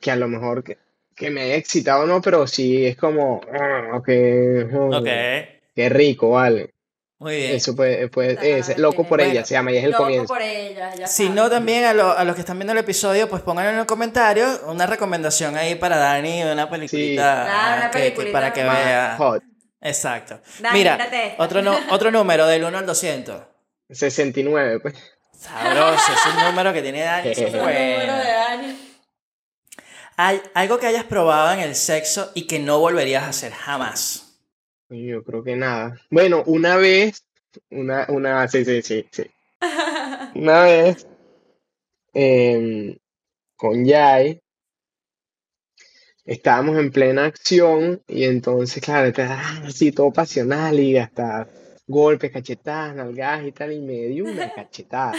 que 0.00 0.10
a 0.10 0.16
lo 0.16 0.28
mejor 0.28 0.64
que, 0.64 0.78
que 1.14 1.30
me 1.30 1.42
haya 1.42 1.56
excitado, 1.56 2.06
no, 2.06 2.22
pero 2.22 2.46
sí 2.46 2.86
es 2.86 2.96
como, 2.96 3.40
ah, 3.52 3.90
ok, 3.94 4.06
qué 5.74 5.88
rico, 5.90 6.30
vale. 6.30 6.72
Muy 7.18 7.36
bien. 7.36 7.54
Eso 7.54 7.74
puede, 7.74 8.08
puede 8.08 8.58
es 8.58 8.76
loco 8.76 9.04
por 9.04 9.22
ella, 9.22 9.44
se 9.44 9.54
llama, 9.54 9.72
y 9.72 9.78
es 9.78 9.84
el 9.84 9.92
loco 9.92 10.04
comienzo. 10.04 10.26
por 10.26 10.42
ella, 10.42 10.94
ya 10.94 11.06
Si 11.06 11.30
no, 11.30 11.48
también 11.48 11.84
a, 11.84 11.90
a, 11.90 12.24
los 12.24 12.34
que 12.34 12.40
están 12.40 12.58
viendo 12.58 12.72
el 12.72 12.78
episodio, 12.78 13.26
pues 13.28 13.42
pongan 13.42 13.66
en 13.68 13.76
los 13.76 13.86
comentarios 13.86 14.60
una 14.66 14.86
recomendación 14.86 15.56
ahí 15.56 15.76
para 15.76 15.96
Dani, 15.96 16.42
una 16.42 16.68
peliculita, 16.68 17.90
para 18.32 18.52
que 18.52 18.62
vea. 18.62 19.14
Hot. 19.16 19.42
Exacto. 19.80 20.40
Mira, 20.72 20.98
otro, 21.38 21.62
no, 21.62 21.78
otro 21.90 22.10
número 22.10 22.46
del 22.46 22.64
1 22.64 22.78
al 22.78 22.86
200. 22.86 23.40
69, 23.88 24.80
pues. 24.80 24.94
Sabroso, 25.38 26.12
es 26.12 26.34
un 26.34 26.44
número 26.44 26.72
que 26.72 26.82
tiene 26.82 27.02
Dani. 27.02 27.28
es 27.30 27.40
número 27.52 27.68
de 27.68 28.06
Dani. 28.06 28.78
Hay 30.18 30.42
algo 30.54 30.78
que 30.78 30.86
hayas 30.86 31.04
probado 31.04 31.52
en 31.52 31.60
el 31.60 31.74
sexo 31.74 32.30
y 32.34 32.46
que 32.46 32.58
no 32.58 32.78
volverías 32.78 33.22
a 33.22 33.28
hacer 33.28 33.52
jamás. 33.52 34.25
Yo 34.88 35.24
creo 35.24 35.42
que 35.42 35.56
nada. 35.56 36.00
Bueno, 36.10 36.42
una 36.46 36.76
vez, 36.76 37.24
una, 37.70 38.06
una, 38.08 38.46
sí, 38.48 38.64
sí, 38.64 38.82
sí, 38.82 39.06
sí. 39.10 39.24
Una 40.34 40.62
vez, 40.62 41.06
em, 42.12 42.96
con 43.56 43.84
Yai, 43.86 44.40
estábamos 46.24 46.78
en 46.78 46.90
plena 46.90 47.24
acción 47.24 48.02
y 48.06 48.24
entonces, 48.24 48.82
claro, 48.82 49.12
así 49.64 49.92
todo 49.92 50.12
pasional 50.12 50.78
y 50.78 50.98
hasta 50.98 51.48
golpes, 51.86 52.30
cachetadas, 52.30 52.94
nalgadas 52.94 53.46
y 53.46 53.52
tal, 53.52 53.72
y 53.72 53.80
me 53.80 54.06
dio 54.08 54.24
una 54.24 54.52
cachetada. 54.54 55.12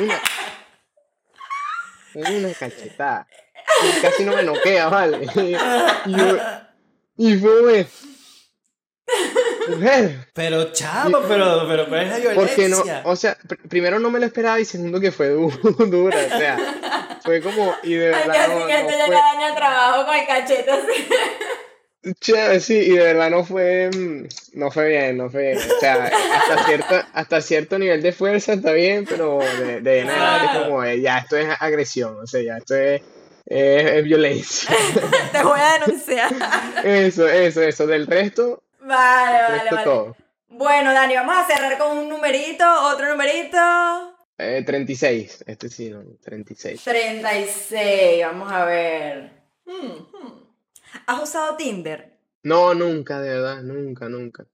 Una, 0.00 0.20
una 2.14 2.54
cachetada. 2.54 3.26
Y 3.82 4.00
casi 4.00 4.24
no 4.24 4.36
me 4.36 4.42
noquea, 4.44 4.88
¿vale? 4.88 5.26
Y, 7.16 7.30
y 7.30 7.36
fue 7.38 7.86
pero 10.32 10.72
chavo, 10.72 11.22
pero, 11.28 11.66
pero 11.68 11.88
¿cuál 11.88 12.02
es 12.02 12.08
la 12.08 12.18
violencia? 12.18 12.34
Porque 12.34 12.68
no, 12.68 12.82
o 13.04 13.16
sea, 13.16 13.36
primero 13.68 13.98
no 13.98 14.10
me 14.10 14.18
lo 14.18 14.26
esperaba 14.26 14.60
y 14.60 14.64
segundo 14.64 15.00
que 15.00 15.12
fue 15.12 15.28
dura, 15.90 16.18
o 16.34 16.38
sea, 16.38 17.20
fue 17.24 17.40
como, 17.40 17.74
y 17.82 17.94
de 17.94 18.08
verdad. 18.08 18.48
No, 18.48 18.68
ya 18.68 18.84
fue... 18.84 19.56
trabajo 19.56 20.06
con 20.06 20.14
el 20.14 20.26
cachete 20.26 20.70
así. 20.70 22.64
sí, 22.64 22.74
y 22.74 22.90
de 22.90 23.04
verdad 23.04 23.30
no 23.30 23.44
fue, 23.44 23.90
mm, 23.94 24.26
no 24.54 24.70
fue 24.70 24.88
bien, 24.88 25.16
no 25.16 25.30
fue 25.30 25.52
bien. 25.52 25.58
O 25.58 25.80
sea, 25.80 26.04
hasta 26.04 26.64
cierto, 26.64 26.94
hasta 27.12 27.40
cierto 27.40 27.78
nivel 27.78 28.02
de 28.02 28.12
fuerza 28.12 28.54
está 28.54 28.72
bien, 28.72 29.04
pero 29.04 29.38
de, 29.38 29.80
de 29.80 30.04
nada 30.04 30.44
es 30.44 30.58
como, 30.60 30.84
eh, 30.84 31.00
ya, 31.00 31.18
esto 31.18 31.36
es 31.36 31.48
agresión, 31.60 32.16
o 32.22 32.26
sea, 32.26 32.42
ya, 32.42 32.56
esto 32.58 32.76
es, 32.76 33.02
es, 33.46 34.04
violencia. 34.04 34.70
Te 35.32 35.42
voy 35.42 35.60
a 35.60 35.78
denunciar. 35.78 36.32
Eso, 36.84 37.26
eso, 37.28 37.62
eso, 37.62 37.86
del 37.86 38.06
resto. 38.06 38.62
Vale, 38.88 39.42
vale, 39.42 39.70
vale. 39.70 40.14
Bueno, 40.48 40.94
Dani, 40.94 41.14
vamos 41.14 41.36
a 41.36 41.46
cerrar 41.46 41.76
con 41.76 41.98
un 41.98 42.08
numerito, 42.08 42.64
otro 42.86 43.10
numerito. 43.10 43.58
Eh, 44.38 44.62
36, 44.64 45.44
este 45.46 45.68
sí, 45.68 45.90
no, 45.90 46.02
36. 46.22 46.82
36, 46.82 48.24
vamos 48.24 48.50
a 48.50 48.64
ver. 48.64 49.30
Hmm, 49.66 49.92
hmm. 49.92 50.32
¿Has 51.06 51.22
usado 51.22 51.54
Tinder? 51.56 52.18
No, 52.44 52.72
nunca, 52.72 53.20
de 53.20 53.28
verdad, 53.28 53.62
nunca, 53.62 54.08
nunca. 54.08 54.46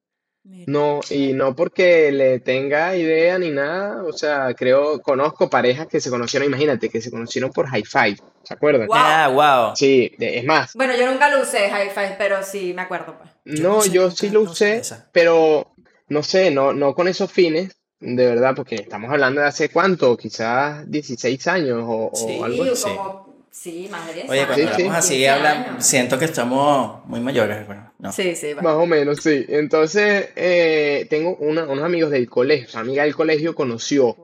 No, 0.67 1.01
y 1.09 1.33
no 1.33 1.57
porque 1.57 2.13
le 2.13 2.39
tenga 2.39 2.95
idea 2.97 3.39
ni 3.39 3.51
nada, 3.51 4.03
o 4.05 4.13
sea, 4.13 4.53
creo, 4.55 5.01
conozco 5.01 5.49
parejas 5.49 5.87
que 5.87 6.01
se 6.01 6.11
conocieron, 6.11 6.49
imagínate, 6.49 6.91
que 6.91 7.01
se 7.01 7.11
conocieron 7.11 7.51
por 7.51 7.67
Hi-Fi, 7.67 8.17
¿se 8.43 8.55
acuerdan? 8.55 8.87
Ah, 8.93 9.29
wow. 9.29 9.75
Sí, 9.75 10.13
es 10.19 10.45
más. 10.45 10.75
Bueno, 10.75 10.95
yo 10.97 11.11
nunca 11.11 11.31
lo 11.31 11.43
usé 11.43 11.69
Hi-Fi, 11.69 12.17
pero 12.19 12.43
sí 12.43 12.75
me 12.75 12.83
acuerdo. 12.83 13.17
Pues. 13.19 13.61
no, 13.61 13.87
yo 13.87 14.11
sí 14.11 14.29
lo 14.29 14.43
usé, 14.43 14.83
pero 15.13 15.75
no 16.09 16.23
sé, 16.23 16.51
no, 16.51 16.75
no 16.75 16.95
con 16.95 17.09
esos 17.09 17.33
fines, 17.33 17.77
de 18.01 18.27
verdad, 18.27 18.55
porque 18.55 18.75
estamos 18.75 19.11
hablando 19.11 19.41
de 19.41 19.47
hace 19.47 19.71
cuánto, 19.71 20.15
quizás 20.19 20.91
16 20.91 21.47
años 21.47 21.85
o, 21.87 22.45
algo 22.45 22.65
así. 22.65 22.91
Sí, 23.51 23.89
más 23.89 24.07
de 24.09 24.25
Oye, 24.29 24.47
cuando 24.47 24.73
hablamos 24.73 24.97
así, 24.97 25.25
siento 25.79 26.19
que 26.19 26.25
estamos 26.25 27.07
muy 27.07 27.21
mayores. 27.21 27.65
Sí, 28.13 28.35
sí. 28.35 28.55
Más 28.55 28.75
o 28.75 28.87
menos, 28.87 29.21
sí. 29.21 29.45
Entonces, 29.49 30.29
eh, 30.37 31.07
tengo 31.11 31.37
unos 31.37 31.83
amigos 31.83 32.11
del 32.11 32.29
colegio, 32.29 32.69
su 32.69 32.79
amiga 32.79 33.05
del 33.05 33.15
colegio 33.15 33.55
conoció 33.55 34.17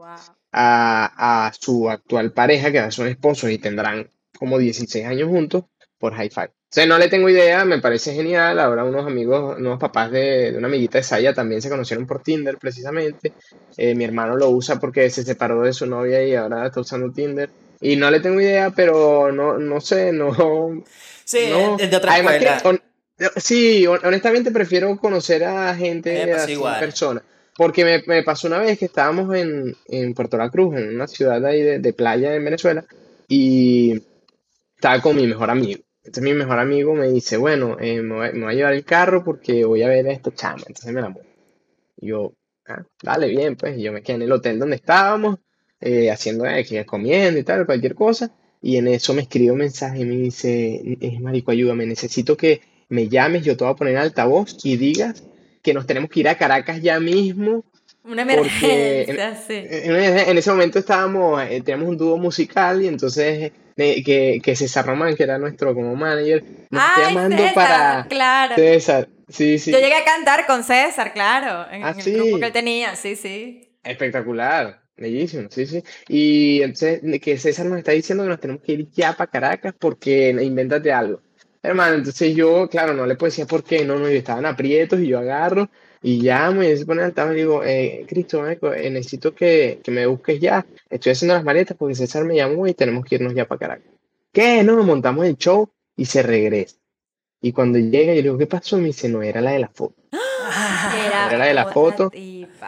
a, 0.52 1.46
a, 1.46 1.52
su 1.52 1.88
actual 1.88 2.32
pareja, 2.32 2.72
que 2.72 2.90
son 2.90 3.08
esposos 3.08 3.50
y 3.50 3.58
tendrán 3.58 4.10
como 4.38 4.58
16 4.58 5.06
años 5.06 5.28
juntos, 5.28 5.64
por 5.98 6.14
Hi-Fi. 6.14 6.40
O 6.70 6.72
sea, 6.72 6.86
no 6.86 6.98
le 6.98 7.08
tengo 7.08 7.28
idea, 7.28 7.64
me 7.64 7.80
parece 7.80 8.14
genial. 8.14 8.60
Ahora 8.60 8.84
unos 8.84 9.04
amigos, 9.04 9.56
unos 9.58 9.78
papás 9.78 10.12
de, 10.12 10.52
de 10.52 10.58
una 10.58 10.68
amiguita 10.68 10.98
de 10.98 11.04
Saya 11.04 11.34
también 11.34 11.60
se 11.60 11.68
conocieron 11.68 12.06
por 12.06 12.22
Tinder 12.22 12.58
precisamente. 12.58 13.32
Eh, 13.76 13.94
mi 13.96 14.04
hermano 14.04 14.36
lo 14.36 14.50
usa 14.50 14.78
porque 14.78 15.10
se 15.10 15.24
separó 15.24 15.62
de 15.62 15.72
su 15.72 15.86
novia 15.86 16.22
y 16.22 16.34
ahora 16.36 16.66
está 16.66 16.80
usando 16.80 17.12
Tinder. 17.12 17.50
Y 17.80 17.96
no 17.96 18.10
le 18.10 18.20
tengo 18.20 18.40
idea, 18.40 18.70
pero 18.70 19.32
no, 19.32 19.58
no 19.58 19.80
sé, 19.80 20.12
no. 20.12 20.84
Sí, 21.24 21.38
de 21.38 21.96
otra 21.96 22.14
Además 22.14 22.62
sí, 23.36 23.86
honestamente 23.86 24.50
prefiero 24.50 24.96
conocer 24.96 25.44
a 25.44 25.74
gente, 25.74 26.26
pues 26.26 26.42
así, 26.42 26.56
personas. 26.78 27.22
Porque 27.56 27.84
me, 27.84 28.02
me, 28.06 28.22
pasó 28.22 28.46
una 28.46 28.58
vez 28.58 28.78
que 28.78 28.86
estábamos 28.86 29.34
en, 29.34 29.76
en 29.88 30.14
Puerto 30.14 30.38
La 30.38 30.50
Cruz, 30.50 30.76
en 30.76 30.94
una 30.94 31.06
ciudad 31.06 31.44
ahí 31.44 31.60
de, 31.60 31.78
de, 31.78 31.92
playa 31.92 32.34
en 32.34 32.44
Venezuela, 32.44 32.84
y 33.28 34.02
estaba 34.76 35.00
con 35.02 35.16
mi 35.16 35.26
mejor 35.26 35.50
amigo. 35.50 35.80
Entonces 36.02 36.24
mi 36.24 36.32
mejor 36.32 36.58
amigo 36.58 36.94
me 36.94 37.08
dice, 37.08 37.36
bueno, 37.36 37.76
eh, 37.78 38.00
me, 38.00 38.14
voy, 38.14 38.32
me, 38.32 38.44
voy, 38.44 38.52
a 38.52 38.56
llevar 38.56 38.72
el 38.72 38.84
carro 38.84 39.22
porque 39.22 39.64
voy 39.64 39.82
a 39.82 39.88
ver 39.88 40.06
a 40.06 40.12
esta 40.12 40.32
chama. 40.32 40.62
Entonces 40.66 40.92
me 40.92 41.02
la 41.02 41.10
muevo. 41.10 41.28
Y 41.98 42.08
yo, 42.08 42.32
ah, 42.66 42.82
dale, 43.02 43.28
bien, 43.28 43.56
pues. 43.56 43.76
Y 43.76 43.82
yo 43.82 43.92
me 43.92 44.02
quedé 44.02 44.16
en 44.16 44.22
el 44.22 44.32
hotel 44.32 44.58
donde 44.58 44.76
estábamos 44.76 45.38
eh, 45.80 46.10
haciendo, 46.10 46.46
eh, 46.46 46.86
comiendo 46.86 47.38
y 47.38 47.44
tal, 47.44 47.66
cualquier 47.66 47.94
cosa. 47.94 48.32
Y 48.62 48.76
en 48.76 48.88
eso 48.88 49.12
me 49.12 49.22
escribe 49.22 49.52
un 49.52 49.58
mensaje 49.58 50.00
y 50.00 50.04
me 50.04 50.16
dice, 50.16 50.82
marico, 51.20 51.50
ayúdame, 51.50 51.86
necesito 51.86 52.36
que 52.36 52.60
me 52.90 53.08
llames, 53.08 53.44
yo 53.44 53.56
te 53.56 53.64
voy 53.64 53.72
a 53.72 53.76
poner 53.76 53.96
altavoz 53.96 54.56
y 54.64 54.76
digas 54.76 55.22
que 55.62 55.72
nos 55.72 55.86
tenemos 55.86 56.10
que 56.10 56.20
ir 56.20 56.28
a 56.28 56.36
Caracas 56.36 56.82
ya 56.82 57.00
mismo. 57.00 57.64
Una 58.02 58.22
emergencia, 58.22 59.36
sí. 59.36 59.62
En, 59.68 60.36
ese 60.36 60.50
momento 60.50 60.78
estábamos, 60.78 61.42
eh, 61.42 61.62
teníamos 61.62 61.88
un 61.88 61.96
dúo 61.96 62.16
musical 62.18 62.82
y 62.82 62.88
entonces 62.88 63.52
que, 63.76 64.40
que 64.42 64.56
César 64.56 64.86
Román, 64.86 65.16
que 65.16 65.22
era 65.22 65.38
nuestro 65.38 65.74
como 65.74 65.94
manager, 65.94 66.42
nos 66.70 66.82
está 66.82 67.08
llamando 67.08 67.42
para... 67.54 68.06
Claro. 68.08 68.54
César, 68.56 69.08
sí, 69.28 69.58
sí. 69.58 69.70
Yo 69.70 69.78
llegué 69.78 69.94
a 69.94 70.04
cantar 70.04 70.46
con 70.46 70.64
César, 70.64 71.12
claro, 71.12 71.70
en, 71.70 71.84
ah, 71.84 71.94
el 71.96 72.12
grupo 72.12 72.38
que 72.38 72.46
él 72.46 72.52
tenía, 72.52 72.96
sí, 72.96 73.16
sí. 73.16 73.70
Espectacular. 73.84 74.80
Bellísimo, 74.96 75.48
sí, 75.50 75.64
sí. 75.64 75.82
Y 76.08 76.60
entonces 76.60 77.00
que 77.22 77.38
César 77.38 77.64
nos 77.64 77.78
está 77.78 77.92
diciendo 77.92 78.24
que 78.24 78.28
nos 78.28 78.40
tenemos 78.40 78.62
que 78.62 78.72
ir 78.72 78.90
ya 78.90 79.14
para 79.14 79.30
Caracas 79.30 79.74
porque 79.78 80.28
invéntate 80.28 80.92
algo. 80.92 81.22
Hermano, 81.62 81.96
entonces 81.96 82.34
yo, 82.34 82.68
claro, 82.68 82.94
no 82.94 83.06
le 83.06 83.16
puedo 83.16 83.30
decir 83.30 83.46
por 83.46 83.62
qué, 83.62 83.84
no, 83.84 83.98
no, 83.98 84.08
yo 84.08 84.16
estaban 84.16 84.46
aprietos 84.46 85.00
y 85.00 85.08
yo 85.08 85.18
agarro 85.18 85.68
y 86.02 86.22
llamo 86.22 86.62
y 86.62 86.76
se 86.76 86.86
pone 86.86 87.02
altavoz 87.02 87.34
y 87.34 87.38
digo, 87.38 87.62
eh, 87.62 88.06
Cristo, 88.08 88.46
eh, 88.48 88.90
necesito 88.90 89.34
que, 89.34 89.80
que, 89.82 89.90
me 89.90 90.06
busques 90.06 90.40
ya. 90.40 90.64
Estoy 90.88 91.12
haciendo 91.12 91.34
las 91.34 91.44
maletas 91.44 91.76
porque 91.76 91.94
César 91.94 92.24
me 92.24 92.36
llamó 92.36 92.66
y 92.66 92.72
tenemos 92.72 93.04
que 93.04 93.16
irnos 93.16 93.34
ya 93.34 93.46
para 93.46 93.58
Caracas. 93.58 93.92
¿Qué? 94.32 94.62
No, 94.62 94.82
montamos 94.82 95.26
el 95.26 95.36
show 95.36 95.68
y 95.96 96.06
se 96.06 96.22
regresa. 96.22 96.76
Y 97.42 97.52
cuando 97.52 97.78
llega, 97.78 98.12
yo 98.12 98.16
le 98.16 98.22
digo, 98.22 98.38
¿qué 98.38 98.46
pasó? 98.46 98.78
Me 98.78 98.86
dice, 98.86 99.08
no, 99.08 99.22
era 99.22 99.40
la 99.40 99.52
de 99.52 99.58
la 99.58 99.68
foto. 99.68 99.94
Era, 100.10 101.36
la 101.36 101.44
de 101.46 101.54
la 101.54 101.66
foto. 101.66 102.10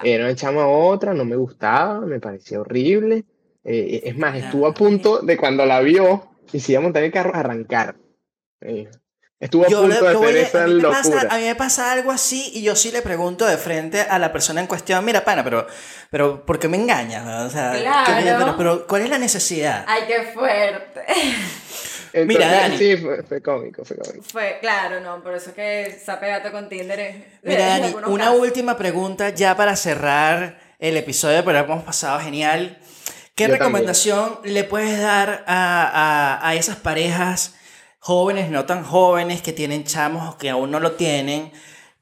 Era 0.02 0.30
echamos 0.30 0.62
a 0.62 0.66
otra, 0.66 1.14
no 1.14 1.24
me 1.24 1.36
gustaba, 1.36 2.00
me 2.00 2.20
parecía 2.20 2.60
horrible. 2.60 3.24
Eh, 3.64 4.02
es 4.04 4.16
más, 4.18 4.36
estuvo 4.36 4.66
a 4.66 4.74
punto 4.74 5.20
de 5.20 5.36
cuando 5.36 5.64
la 5.64 5.80
vio 5.80 6.28
y 6.52 6.60
se 6.60 6.72
iba 6.72 6.80
a 6.80 6.82
montar 6.82 7.02
el 7.02 7.12
carro, 7.12 7.34
arrancar. 7.34 7.96
Eh, 8.62 8.88
estuvo 9.40 9.64
a 9.64 9.66
punto 9.66 9.88
de 9.88 10.08
hacer 10.08 10.36
esa 10.36 10.66
locura. 10.66 11.26
a 11.30 11.36
mí 11.36 11.44
me 11.44 11.54
pasa 11.54 11.92
algo 11.92 12.10
así 12.10 12.50
y 12.54 12.62
yo 12.62 12.76
sí 12.76 12.90
le 12.90 13.02
pregunto 13.02 13.46
de 13.46 13.56
frente 13.56 14.00
a 14.00 14.18
la 14.18 14.32
persona 14.32 14.60
en 14.60 14.66
cuestión, 14.66 15.04
mira, 15.04 15.24
pana, 15.24 15.42
pero, 15.42 15.66
pero 16.10 16.44
¿por 16.46 16.58
qué 16.58 16.68
me 16.68 16.76
engañas? 16.76 17.46
O 17.46 17.50
sea, 17.50 17.72
claro. 17.72 18.54
pero, 18.56 18.86
¿cuál 18.86 19.02
es 19.02 19.10
la 19.10 19.18
necesidad? 19.18 19.84
Ay, 19.86 20.02
qué 20.06 20.32
fuerte. 20.32 21.00
Mira, 22.26 22.46
Dani. 22.46 22.76
Sí, 22.76 22.96
fue, 22.96 23.40
cómico, 23.40 23.84
fue 23.84 23.96
cómico. 23.96 24.24
Fue, 24.24 24.58
claro, 24.60 25.00
no, 25.00 25.22
por 25.22 25.34
eso 25.34 25.54
que 25.54 25.98
Sape 26.04 26.28
Gato 26.28 26.52
con 26.52 26.68
Tinder 26.68 27.00
es. 27.00 27.16
Mira, 27.42 27.66
Dani, 27.66 27.94
una 28.06 28.32
última 28.32 28.76
pregunta 28.76 29.30
ya 29.30 29.56
para 29.56 29.76
cerrar 29.76 30.58
el 30.78 30.96
episodio, 30.96 31.44
pero 31.44 31.58
hemos 31.58 31.82
pasado 31.84 32.20
genial. 32.20 32.78
¿Qué 33.34 33.48
recomendación 33.48 34.40
le 34.44 34.64
puedes 34.64 35.00
dar 35.00 35.42
a, 35.46 36.38
a, 36.38 36.48
a, 36.48 36.54
esas 36.54 36.76
parejas 36.76 37.54
jóvenes, 38.02 38.50
no 38.50 38.66
tan 38.66 38.84
jóvenes, 38.84 39.42
que 39.42 39.52
tienen 39.52 39.84
chamos 39.84 40.36
que 40.36 40.50
aún 40.50 40.70
no 40.70 40.80
lo 40.80 40.92
tienen, 40.92 41.52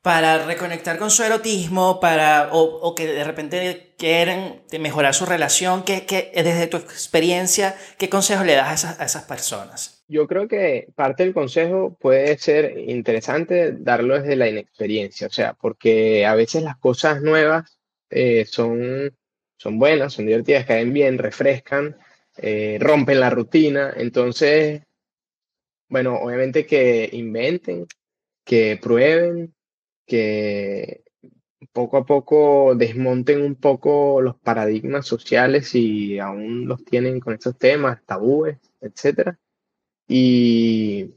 para 0.02 0.46
reconectar 0.46 0.98
con 0.98 1.10
su 1.10 1.22
erotismo, 1.22 2.00
para, 2.00 2.48
o, 2.52 2.62
o 2.62 2.94
que 2.94 3.06
de 3.06 3.22
repente 3.24 3.94
quieren 3.98 4.62
mejorar 4.80 5.14
su 5.14 5.26
relación? 5.26 5.84
¿Qué, 5.84 6.06
qué, 6.06 6.32
desde 6.34 6.66
tu 6.66 6.78
experiencia, 6.78 7.76
qué 7.98 8.08
consejo 8.08 8.44
le 8.44 8.54
das 8.54 8.68
a 8.68 8.74
esas, 8.74 9.00
a 9.00 9.04
esas 9.04 9.24
personas? 9.24 10.00
yo 10.10 10.26
creo 10.26 10.48
que 10.48 10.88
parte 10.96 11.22
del 11.22 11.32
consejo 11.32 11.96
puede 12.00 12.36
ser 12.36 12.76
interesante 12.78 13.72
darlo 13.78 14.18
desde 14.18 14.34
la 14.34 14.48
inexperiencia, 14.48 15.28
o 15.28 15.30
sea, 15.30 15.54
porque 15.54 16.26
a 16.26 16.34
veces 16.34 16.64
las 16.64 16.76
cosas 16.78 17.22
nuevas 17.22 17.78
eh, 18.10 18.44
son, 18.44 19.16
son 19.56 19.78
buenas, 19.78 20.14
son 20.14 20.26
divertidas, 20.26 20.66
caen 20.66 20.92
bien, 20.92 21.16
refrescan, 21.16 21.96
eh, 22.38 22.78
rompen 22.80 23.20
la 23.20 23.30
rutina, 23.30 23.94
entonces, 23.96 24.82
bueno, 25.90 26.16
obviamente 26.16 26.66
que 26.66 27.10
inventen, 27.12 27.86
que 28.44 28.78
prueben, 28.80 29.54
que 30.06 31.04
poco 31.72 31.98
a 31.98 32.06
poco 32.06 32.74
desmonten 32.74 33.42
un 33.42 33.56
poco 33.56 34.22
los 34.22 34.36
paradigmas 34.36 35.06
sociales 35.06 35.68
si 35.68 36.18
aún 36.18 36.66
los 36.66 36.84
tienen 36.84 37.20
con 37.20 37.34
estos 37.34 37.58
temas, 37.58 38.04
tabúes, 38.06 38.58
etcétera 38.80 39.38
y, 40.12 41.14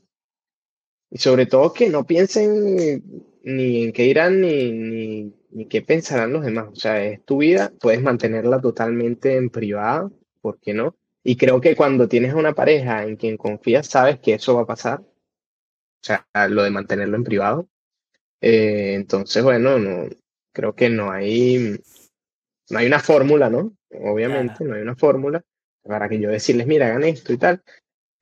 sobre 1.15 1.47
todo 1.47 1.73
que 1.73 1.89
no 1.89 2.05
piensen 2.05 3.03
ni 3.43 3.83
en 3.83 3.91
qué 3.91 4.05
irán 4.05 4.39
ni, 4.41 4.71
ni, 4.71 5.33
ni, 5.49 5.65
qué 5.67 5.81
pensarán 5.81 6.31
los 6.31 6.45
demás. 6.45 6.67
O 6.71 6.75
sea, 6.75 7.03
es 7.03 7.25
tu 7.25 7.37
vida, 7.39 7.73
puedes 7.81 8.03
mantenerla 8.03 8.61
totalmente 8.61 9.35
en 9.35 9.49
privado, 9.49 10.11
¿por 10.41 10.59
qué 10.59 10.75
no? 10.75 10.95
Y 11.23 11.37
creo 11.37 11.61
que 11.61 11.75
cuando 11.75 12.07
tienes 12.07 12.33
una 12.33 12.53
pareja 12.53 13.03
en 13.03 13.15
quien 13.15 13.37
confías, 13.37 13.87
sabes 13.87 14.19
que 14.19 14.33
eso 14.33 14.55
va 14.55 14.63
a 14.63 14.67
pasar. 14.67 14.99
O 15.01 16.05
sea, 16.05 16.27
lo 16.49 16.63
de 16.63 16.69
mantenerlo 16.69 17.15
en 17.15 17.23
privado. 17.23 17.67
Eh, 18.41 18.93
entonces, 18.95 19.41
bueno, 19.43 19.79
no, 19.79 20.09
creo 20.51 20.75
que 20.75 20.89
no 20.89 21.11
hay, 21.11 21.79
no 22.69 22.79
hay 22.79 22.87
una 22.87 22.99
fórmula, 22.99 23.49
¿no? 23.49 23.73
Obviamente, 23.91 24.65
no 24.65 24.75
hay 24.75 24.81
una 24.81 24.95
fórmula 24.95 25.41
para 25.83 26.09
que 26.09 26.19
yo 26.19 26.29
decirles, 26.29 26.67
mira, 26.67 26.87
hagan 26.87 27.03
esto 27.03 27.31
y 27.31 27.37
tal 27.37 27.63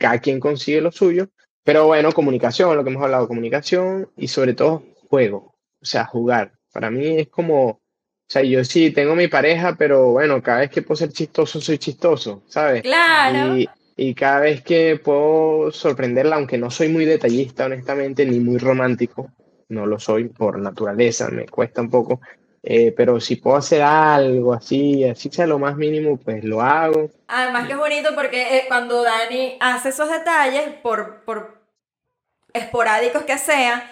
cada 0.02 0.20
quien 0.20 0.40
consigue 0.40 0.82
lo 0.82 0.92
suyo, 0.92 1.30
pero 1.64 1.86
bueno, 1.86 2.12
comunicación, 2.12 2.76
lo 2.76 2.84
que 2.84 2.90
hemos 2.90 3.04
hablado, 3.04 3.28
comunicación 3.28 4.12
y 4.18 4.28
sobre 4.28 4.56
todo 4.56 4.84
juego, 5.08 5.54
o 5.80 5.86
sea, 5.86 6.06
jugar. 6.06 6.54
Para 6.74 6.90
mí 6.90 7.20
es 7.20 7.30
como, 7.30 7.81
o 8.32 8.34
sea, 8.34 8.44
yo 8.44 8.64
sí 8.64 8.92
tengo 8.92 9.14
mi 9.14 9.28
pareja, 9.28 9.76
pero 9.78 10.12
bueno, 10.12 10.42
cada 10.42 10.60
vez 10.60 10.70
que 10.70 10.82
puedo 10.82 10.96
ser 10.96 11.12
chistoso, 11.12 11.60
soy 11.60 11.78
chistoso, 11.78 12.44
¿sabes? 12.48 12.82
Claro. 12.82 13.58
Y, 13.58 13.70
y 13.98 14.14
cada 14.16 14.40
vez 14.40 14.64
que 14.64 14.96
puedo 15.04 15.70
sorprenderla, 15.74 16.38
aunque 16.38 16.58
no 16.58 16.72
soy 16.72 16.88
muy 16.88 17.04
detallista, 17.04 17.66
honestamente, 17.66 18.26
ni 18.26 18.40
muy 18.40 18.58
romántico, 18.58 19.30
no 19.68 19.86
lo 19.86 20.00
soy 20.00 20.30
por 20.30 20.58
naturaleza, 20.60 21.28
me 21.28 21.46
cuesta 21.46 21.82
un 21.82 21.90
poco, 21.90 22.22
eh, 22.64 22.94
pero 22.96 23.20
si 23.20 23.36
puedo 23.36 23.58
hacer 23.58 23.82
algo 23.82 24.54
así, 24.54 25.04
así 25.04 25.30
sea 25.30 25.46
lo 25.46 25.60
más 25.60 25.76
mínimo, 25.76 26.16
pues 26.16 26.42
lo 26.46 26.62
hago. 26.62 27.12
Además 27.28 27.68
que 27.68 27.74
es 27.74 27.80
bonito 27.80 28.16
porque 28.16 28.60
eh, 28.60 28.64
cuando 28.70 29.04
Dani 29.04 29.58
hace 29.60 29.90
esos 29.90 30.10
detalles, 30.10 30.70
por, 30.82 31.26
por 31.26 31.62
esporádicos 32.54 33.24
que 33.24 33.38
sean, 33.38 33.84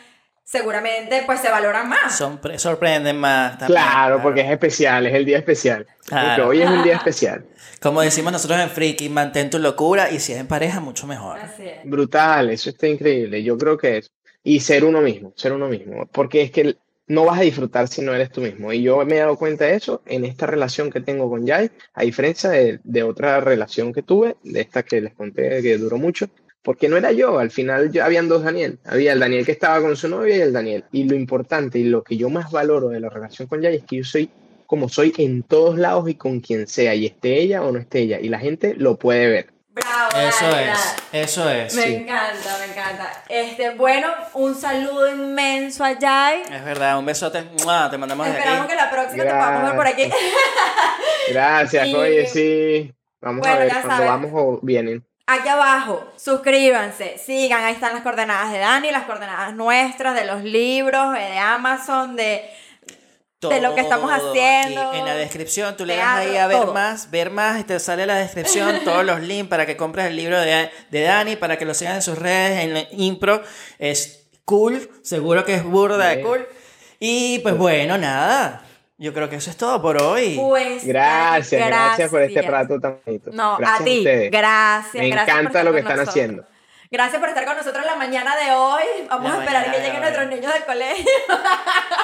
seguramente 0.50 1.22
pues 1.28 1.42
se 1.42 1.50
valoran 1.50 1.88
más. 1.88 2.18
sorprenden 2.58 3.18
más. 3.18 3.58
claro, 3.66 4.20
porque 4.22 4.42
es 4.42 4.50
especial, 4.50 5.06
es 5.06 5.14
el 5.14 5.26
día 5.26 5.38
especial. 5.38 5.86
Porque 6.10 6.42
hoy 6.42 6.62
es 6.62 6.70
un 6.70 6.82
día 6.82 6.96
especial. 6.98 7.46
Como 7.80 8.02
decimos 8.02 8.32
nosotros 8.32 8.60
en 8.60 8.70
Freaky, 8.70 9.10
mantén 9.10 9.50
tu 9.50 9.60
locura 9.60 10.10
y 10.10 10.20
si 10.20 10.34
es 10.34 10.40
en 10.40 10.48
pareja, 10.48 10.80
mucho 10.80 11.06
mejor. 11.06 11.40
Brutal, 11.86 12.50
eso 12.50 12.72
está 12.72 12.88
increíble. 12.88 13.44
Yo 13.44 13.58
creo 13.58 13.78
que 13.78 13.98
es. 13.98 14.12
Y 14.44 14.62
ser 14.62 14.86
uno 14.86 15.02
mismo, 15.02 15.34
ser 15.36 15.54
uno 15.54 15.68
mismo. 15.68 16.08
Porque 16.08 16.42
es 16.42 16.52
que 16.52 16.78
no 17.08 17.26
vas 17.26 17.40
a 17.40 17.44
disfrutar 17.44 17.88
si 17.88 18.02
no 18.02 18.14
eres 18.16 18.32
tú 18.32 18.42
mismo. 18.42 18.74
Y 18.74 18.82
yo 18.82 19.06
me 19.06 19.18
he 19.18 19.20
dado 19.20 19.38
cuenta 19.38 19.66
de 19.66 19.76
eso 19.76 20.02
en 20.08 20.26
esta 20.26 20.48
relación 20.48 20.90
que 20.90 21.02
tengo 21.02 21.30
con 21.30 21.46
Jai, 21.46 21.70
a 21.94 22.04
diferencia 22.04 22.50
de, 22.50 22.80
de 22.84 23.04
otra 23.04 23.40
relación 23.40 23.94
que 23.94 24.02
tuve, 24.02 24.36
de 24.44 24.62
esta 24.62 24.82
que 24.82 25.02
les 25.02 25.14
conté 25.14 25.62
que 25.62 25.78
duró 25.78 25.98
mucho, 25.98 26.28
porque 26.64 26.90
no 26.90 26.98
era 26.98 27.12
yo, 27.12 27.40
al 27.40 27.52
final 27.52 27.92
ya 27.92 28.06
habían 28.06 28.28
dos 28.28 28.44
Daniel, 28.44 28.80
había 28.86 29.14
el 29.14 29.20
Daniel 29.20 29.46
que 29.46 29.52
estaba 29.52 29.82
con 29.82 29.96
su 29.96 30.08
novia 30.10 30.38
y 30.38 30.42
el 30.42 30.54
Daniel. 30.54 30.86
Y 30.92 31.04
lo 31.06 31.16
importante 31.16 31.80
y 31.80 31.86
lo 31.86 32.04
que 32.04 32.18
yo 32.18 32.30
más 32.30 32.52
valoro 32.52 32.90
de 32.90 33.00
la 33.00 33.10
relación 33.10 33.48
con 33.48 33.62
Jai 33.62 33.78
es 33.78 33.84
que 33.84 33.98
yo 33.98 34.04
soy 34.04 34.30
como 34.70 34.88
soy 34.88 35.12
en 35.18 35.42
todos 35.42 35.80
lados 35.80 36.08
y 36.10 36.14
con 36.14 36.42
quien 36.42 36.68
sea, 36.68 36.94
y 36.94 37.08
esté 37.08 37.40
ella 37.40 37.64
o 37.64 37.72
no 37.72 37.80
esté 37.80 38.02
ella, 38.02 38.20
y 38.20 38.30
la 38.30 38.38
gente 38.38 38.76
lo 38.76 39.00
puede 39.00 39.28
ver. 39.28 39.54
Bravo, 39.70 40.10
eso 40.16 40.60
es, 40.60 40.96
eso 41.12 41.50
es. 41.50 41.74
Me 41.74 42.02
encanta, 42.02 42.58
me 42.60 42.72
encanta. 42.72 43.24
Este, 43.30 43.72
bueno, 43.72 44.10
un 44.36 44.54
saludo 44.54 45.12
inmenso 45.12 45.84
a 45.84 45.96
Jai. 46.00 46.44
Es 46.44 46.64
verdad, 46.64 47.00
un 47.00 47.06
besote. 47.08 47.42
Te 47.42 47.98
mandamos 47.98 48.28
Esperamos 48.28 48.68
que 48.68 48.76
la 48.76 48.92
próxima 48.92 49.24
te 49.24 49.30
podamos 49.32 49.64
ver 49.64 49.76
por 49.76 49.88
aquí. 49.88 50.04
Gracias, 51.30 51.88
oye, 51.96 52.28
sí. 52.28 52.94
Vamos 53.22 53.48
a 53.48 53.58
ver 53.58 53.72
cuando 53.82 54.06
vamos 54.06 54.32
o 54.36 54.60
vienen. 54.62 55.04
Aquí 55.32 55.48
abajo, 55.48 56.12
suscríbanse, 56.18 57.20
sigan, 57.24 57.64
ahí 57.64 57.74
están 57.74 57.94
las 57.94 58.02
coordenadas 58.02 58.52
de 58.52 58.58
Dani, 58.58 58.90
las 58.90 59.04
coordenadas 59.04 59.54
nuestras, 59.54 60.16
de 60.16 60.26
los 60.26 60.44
libros, 60.44 61.14
de 61.14 61.38
Amazon, 61.38 62.16
de 62.16 62.50
de 63.42 63.62
lo 63.62 63.74
que 63.74 63.82
estamos 63.82 64.12
haciendo. 64.12 64.94
en 64.94 65.06
la 65.06 65.16
descripción 65.16 65.78
tú 65.78 65.86
le 65.86 65.96
das 65.96 66.18
ahí 66.18 66.36
a 66.36 66.48
ver 66.48 66.68
más, 66.68 67.10
ver 67.10 67.30
más 67.30 67.60
y 67.62 67.64
te 67.64 67.80
sale 67.80 68.06
la 68.06 68.16
descripción, 68.16 68.80
todos 68.84 69.06
los 69.06 69.22
links 69.22 69.50
para 69.50 69.66
que 69.66 69.78
compres 69.78 70.08
el 70.08 70.18
libro 70.18 70.40
de, 70.40 70.70
de 70.92 71.02
Dani, 71.02 71.38
para 71.38 71.58
que 71.58 71.64
lo 71.64 71.74
sigan 71.74 71.96
en 71.96 72.02
sus 72.02 72.18
redes, 72.18 72.64
en 72.64 72.74
la 72.74 72.88
impro. 72.92 73.42
Es 73.78 74.28
cool, 74.44 74.90
seguro 75.04 75.46
que 75.46 75.56
es 75.56 75.64
burda 75.64 76.10
de 76.10 76.22
cool. 76.22 76.48
Y 77.00 77.40
pues 77.40 77.56
bueno, 77.56 77.98
nada. 77.98 78.66
Yo 79.00 79.14
creo 79.14 79.30
que 79.30 79.38
eso 79.38 79.50
es 79.50 79.56
todo 79.56 79.82
por 79.82 80.02
hoy. 80.02 80.36
Pues 80.38 80.86
gracias, 80.86 81.66
gracias, 81.66 82.10
por 82.10 82.22
este 82.22 82.42
rato 82.42 82.82
tan 82.82 83.00
bonito. 83.06 83.32
No, 83.32 83.54
a 83.56 83.82
ti. 83.82 84.04
Gracias. 84.30 84.94
Me 84.94 85.08
encanta 85.08 85.64
lo 85.64 85.72
que 85.72 85.80
están 85.80 86.02
haciendo. 86.02 86.46
Gracias 86.92 87.18
por 87.18 87.30
estar 87.30 87.46
con 87.46 87.56
nosotros 87.56 87.86
la 87.86 87.96
mañana 87.96 88.36
de 88.36 88.52
hoy. 88.52 88.84
Vamos 89.10 89.32
a 89.32 89.40
esperar 89.40 89.72
que 89.72 89.80
lleguen 89.80 90.02
nuestros 90.02 90.28
niños 90.28 90.54
del 90.54 90.66
colegio. 90.66 91.06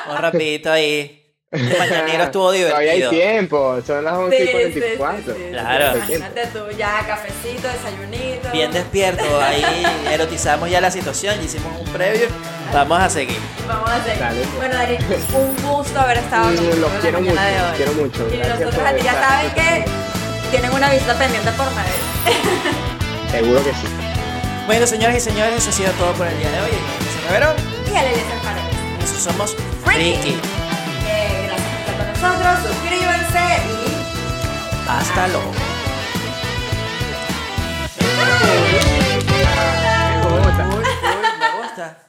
Un 0.09 0.17
rapidito 0.17 0.72
ahí. 0.72 1.24
El 1.51 1.77
mañanero 1.77 2.23
estuvo 2.26 2.51
divertido. 2.51 2.80
Todavía 2.80 2.91
hay 2.91 3.09
tiempo, 3.09 3.80
son 3.85 4.03
las 4.03 4.13
11 4.13 4.43
y 4.43 4.47
44. 4.47 5.35
claro. 5.51 5.97
Imagínate 5.97 6.47
tú, 6.47 6.59
ya 6.77 7.05
cafecito, 7.07 7.67
desayunito. 7.67 8.51
Bien 8.51 8.72
despierto, 8.72 9.23
ahí 9.41 9.85
erotizamos 10.11 10.69
ya 10.69 10.81
la 10.81 10.91
situación, 10.91 11.41
hicimos 11.43 11.72
un 11.80 11.88
previo. 11.93 12.27
Vamos 12.73 12.99
a 12.99 13.09
seguir. 13.09 13.38
Vamos 13.67 13.89
a 13.89 14.03
seguir. 14.03 14.47
Bueno, 14.57 14.76
Dani, 14.76 14.97
un 15.34 15.55
gusto 15.69 15.99
haber 15.99 16.17
estado 16.17 16.45
con 16.45 16.55
nosotros. 16.55 16.80
Los 16.80 16.91
quiero 17.01 17.22
mucho, 17.22 17.34
hoy. 17.34 17.77
quiero 17.77 17.93
mucho. 17.93 18.27
Y 18.34 18.38
nosotros 18.38 18.85
a 18.85 18.93
ti 18.93 19.03
ya 19.03 19.13
saben 19.13 19.51
que 19.51 19.85
tienen 20.49 20.72
una 20.72 20.89
visita 20.91 21.13
pendiente 21.17 21.51
por 21.51 21.72
Madrid. 21.72 21.93
Seguro 23.31 23.63
que 23.63 23.72
sí. 23.72 23.88
Bueno, 24.65 24.88
señoras 24.88 25.15
y 25.15 25.19
señores, 25.19 25.55
eso 25.57 25.69
ha 25.69 25.73
sido 25.73 25.91
todo 25.91 26.11
por 26.13 26.26
el 26.26 26.38
día 26.39 26.49
de 26.49 26.59
hoy. 26.59 26.72
Yo 26.72 27.45
soy 27.45 27.93
Y 27.93 27.97
Alelia 27.97 28.23
Paredes. 28.43 28.76
Nosotros 28.99 29.23
somos 29.23 29.55
Freaky 29.84 30.39
nosotros, 32.26 32.60
suscríbanse 32.68 33.43
y 33.69 34.89
hasta 34.89 35.27
luego. 35.27 35.52
Me 41.39 41.61
gusta. 41.61 42.05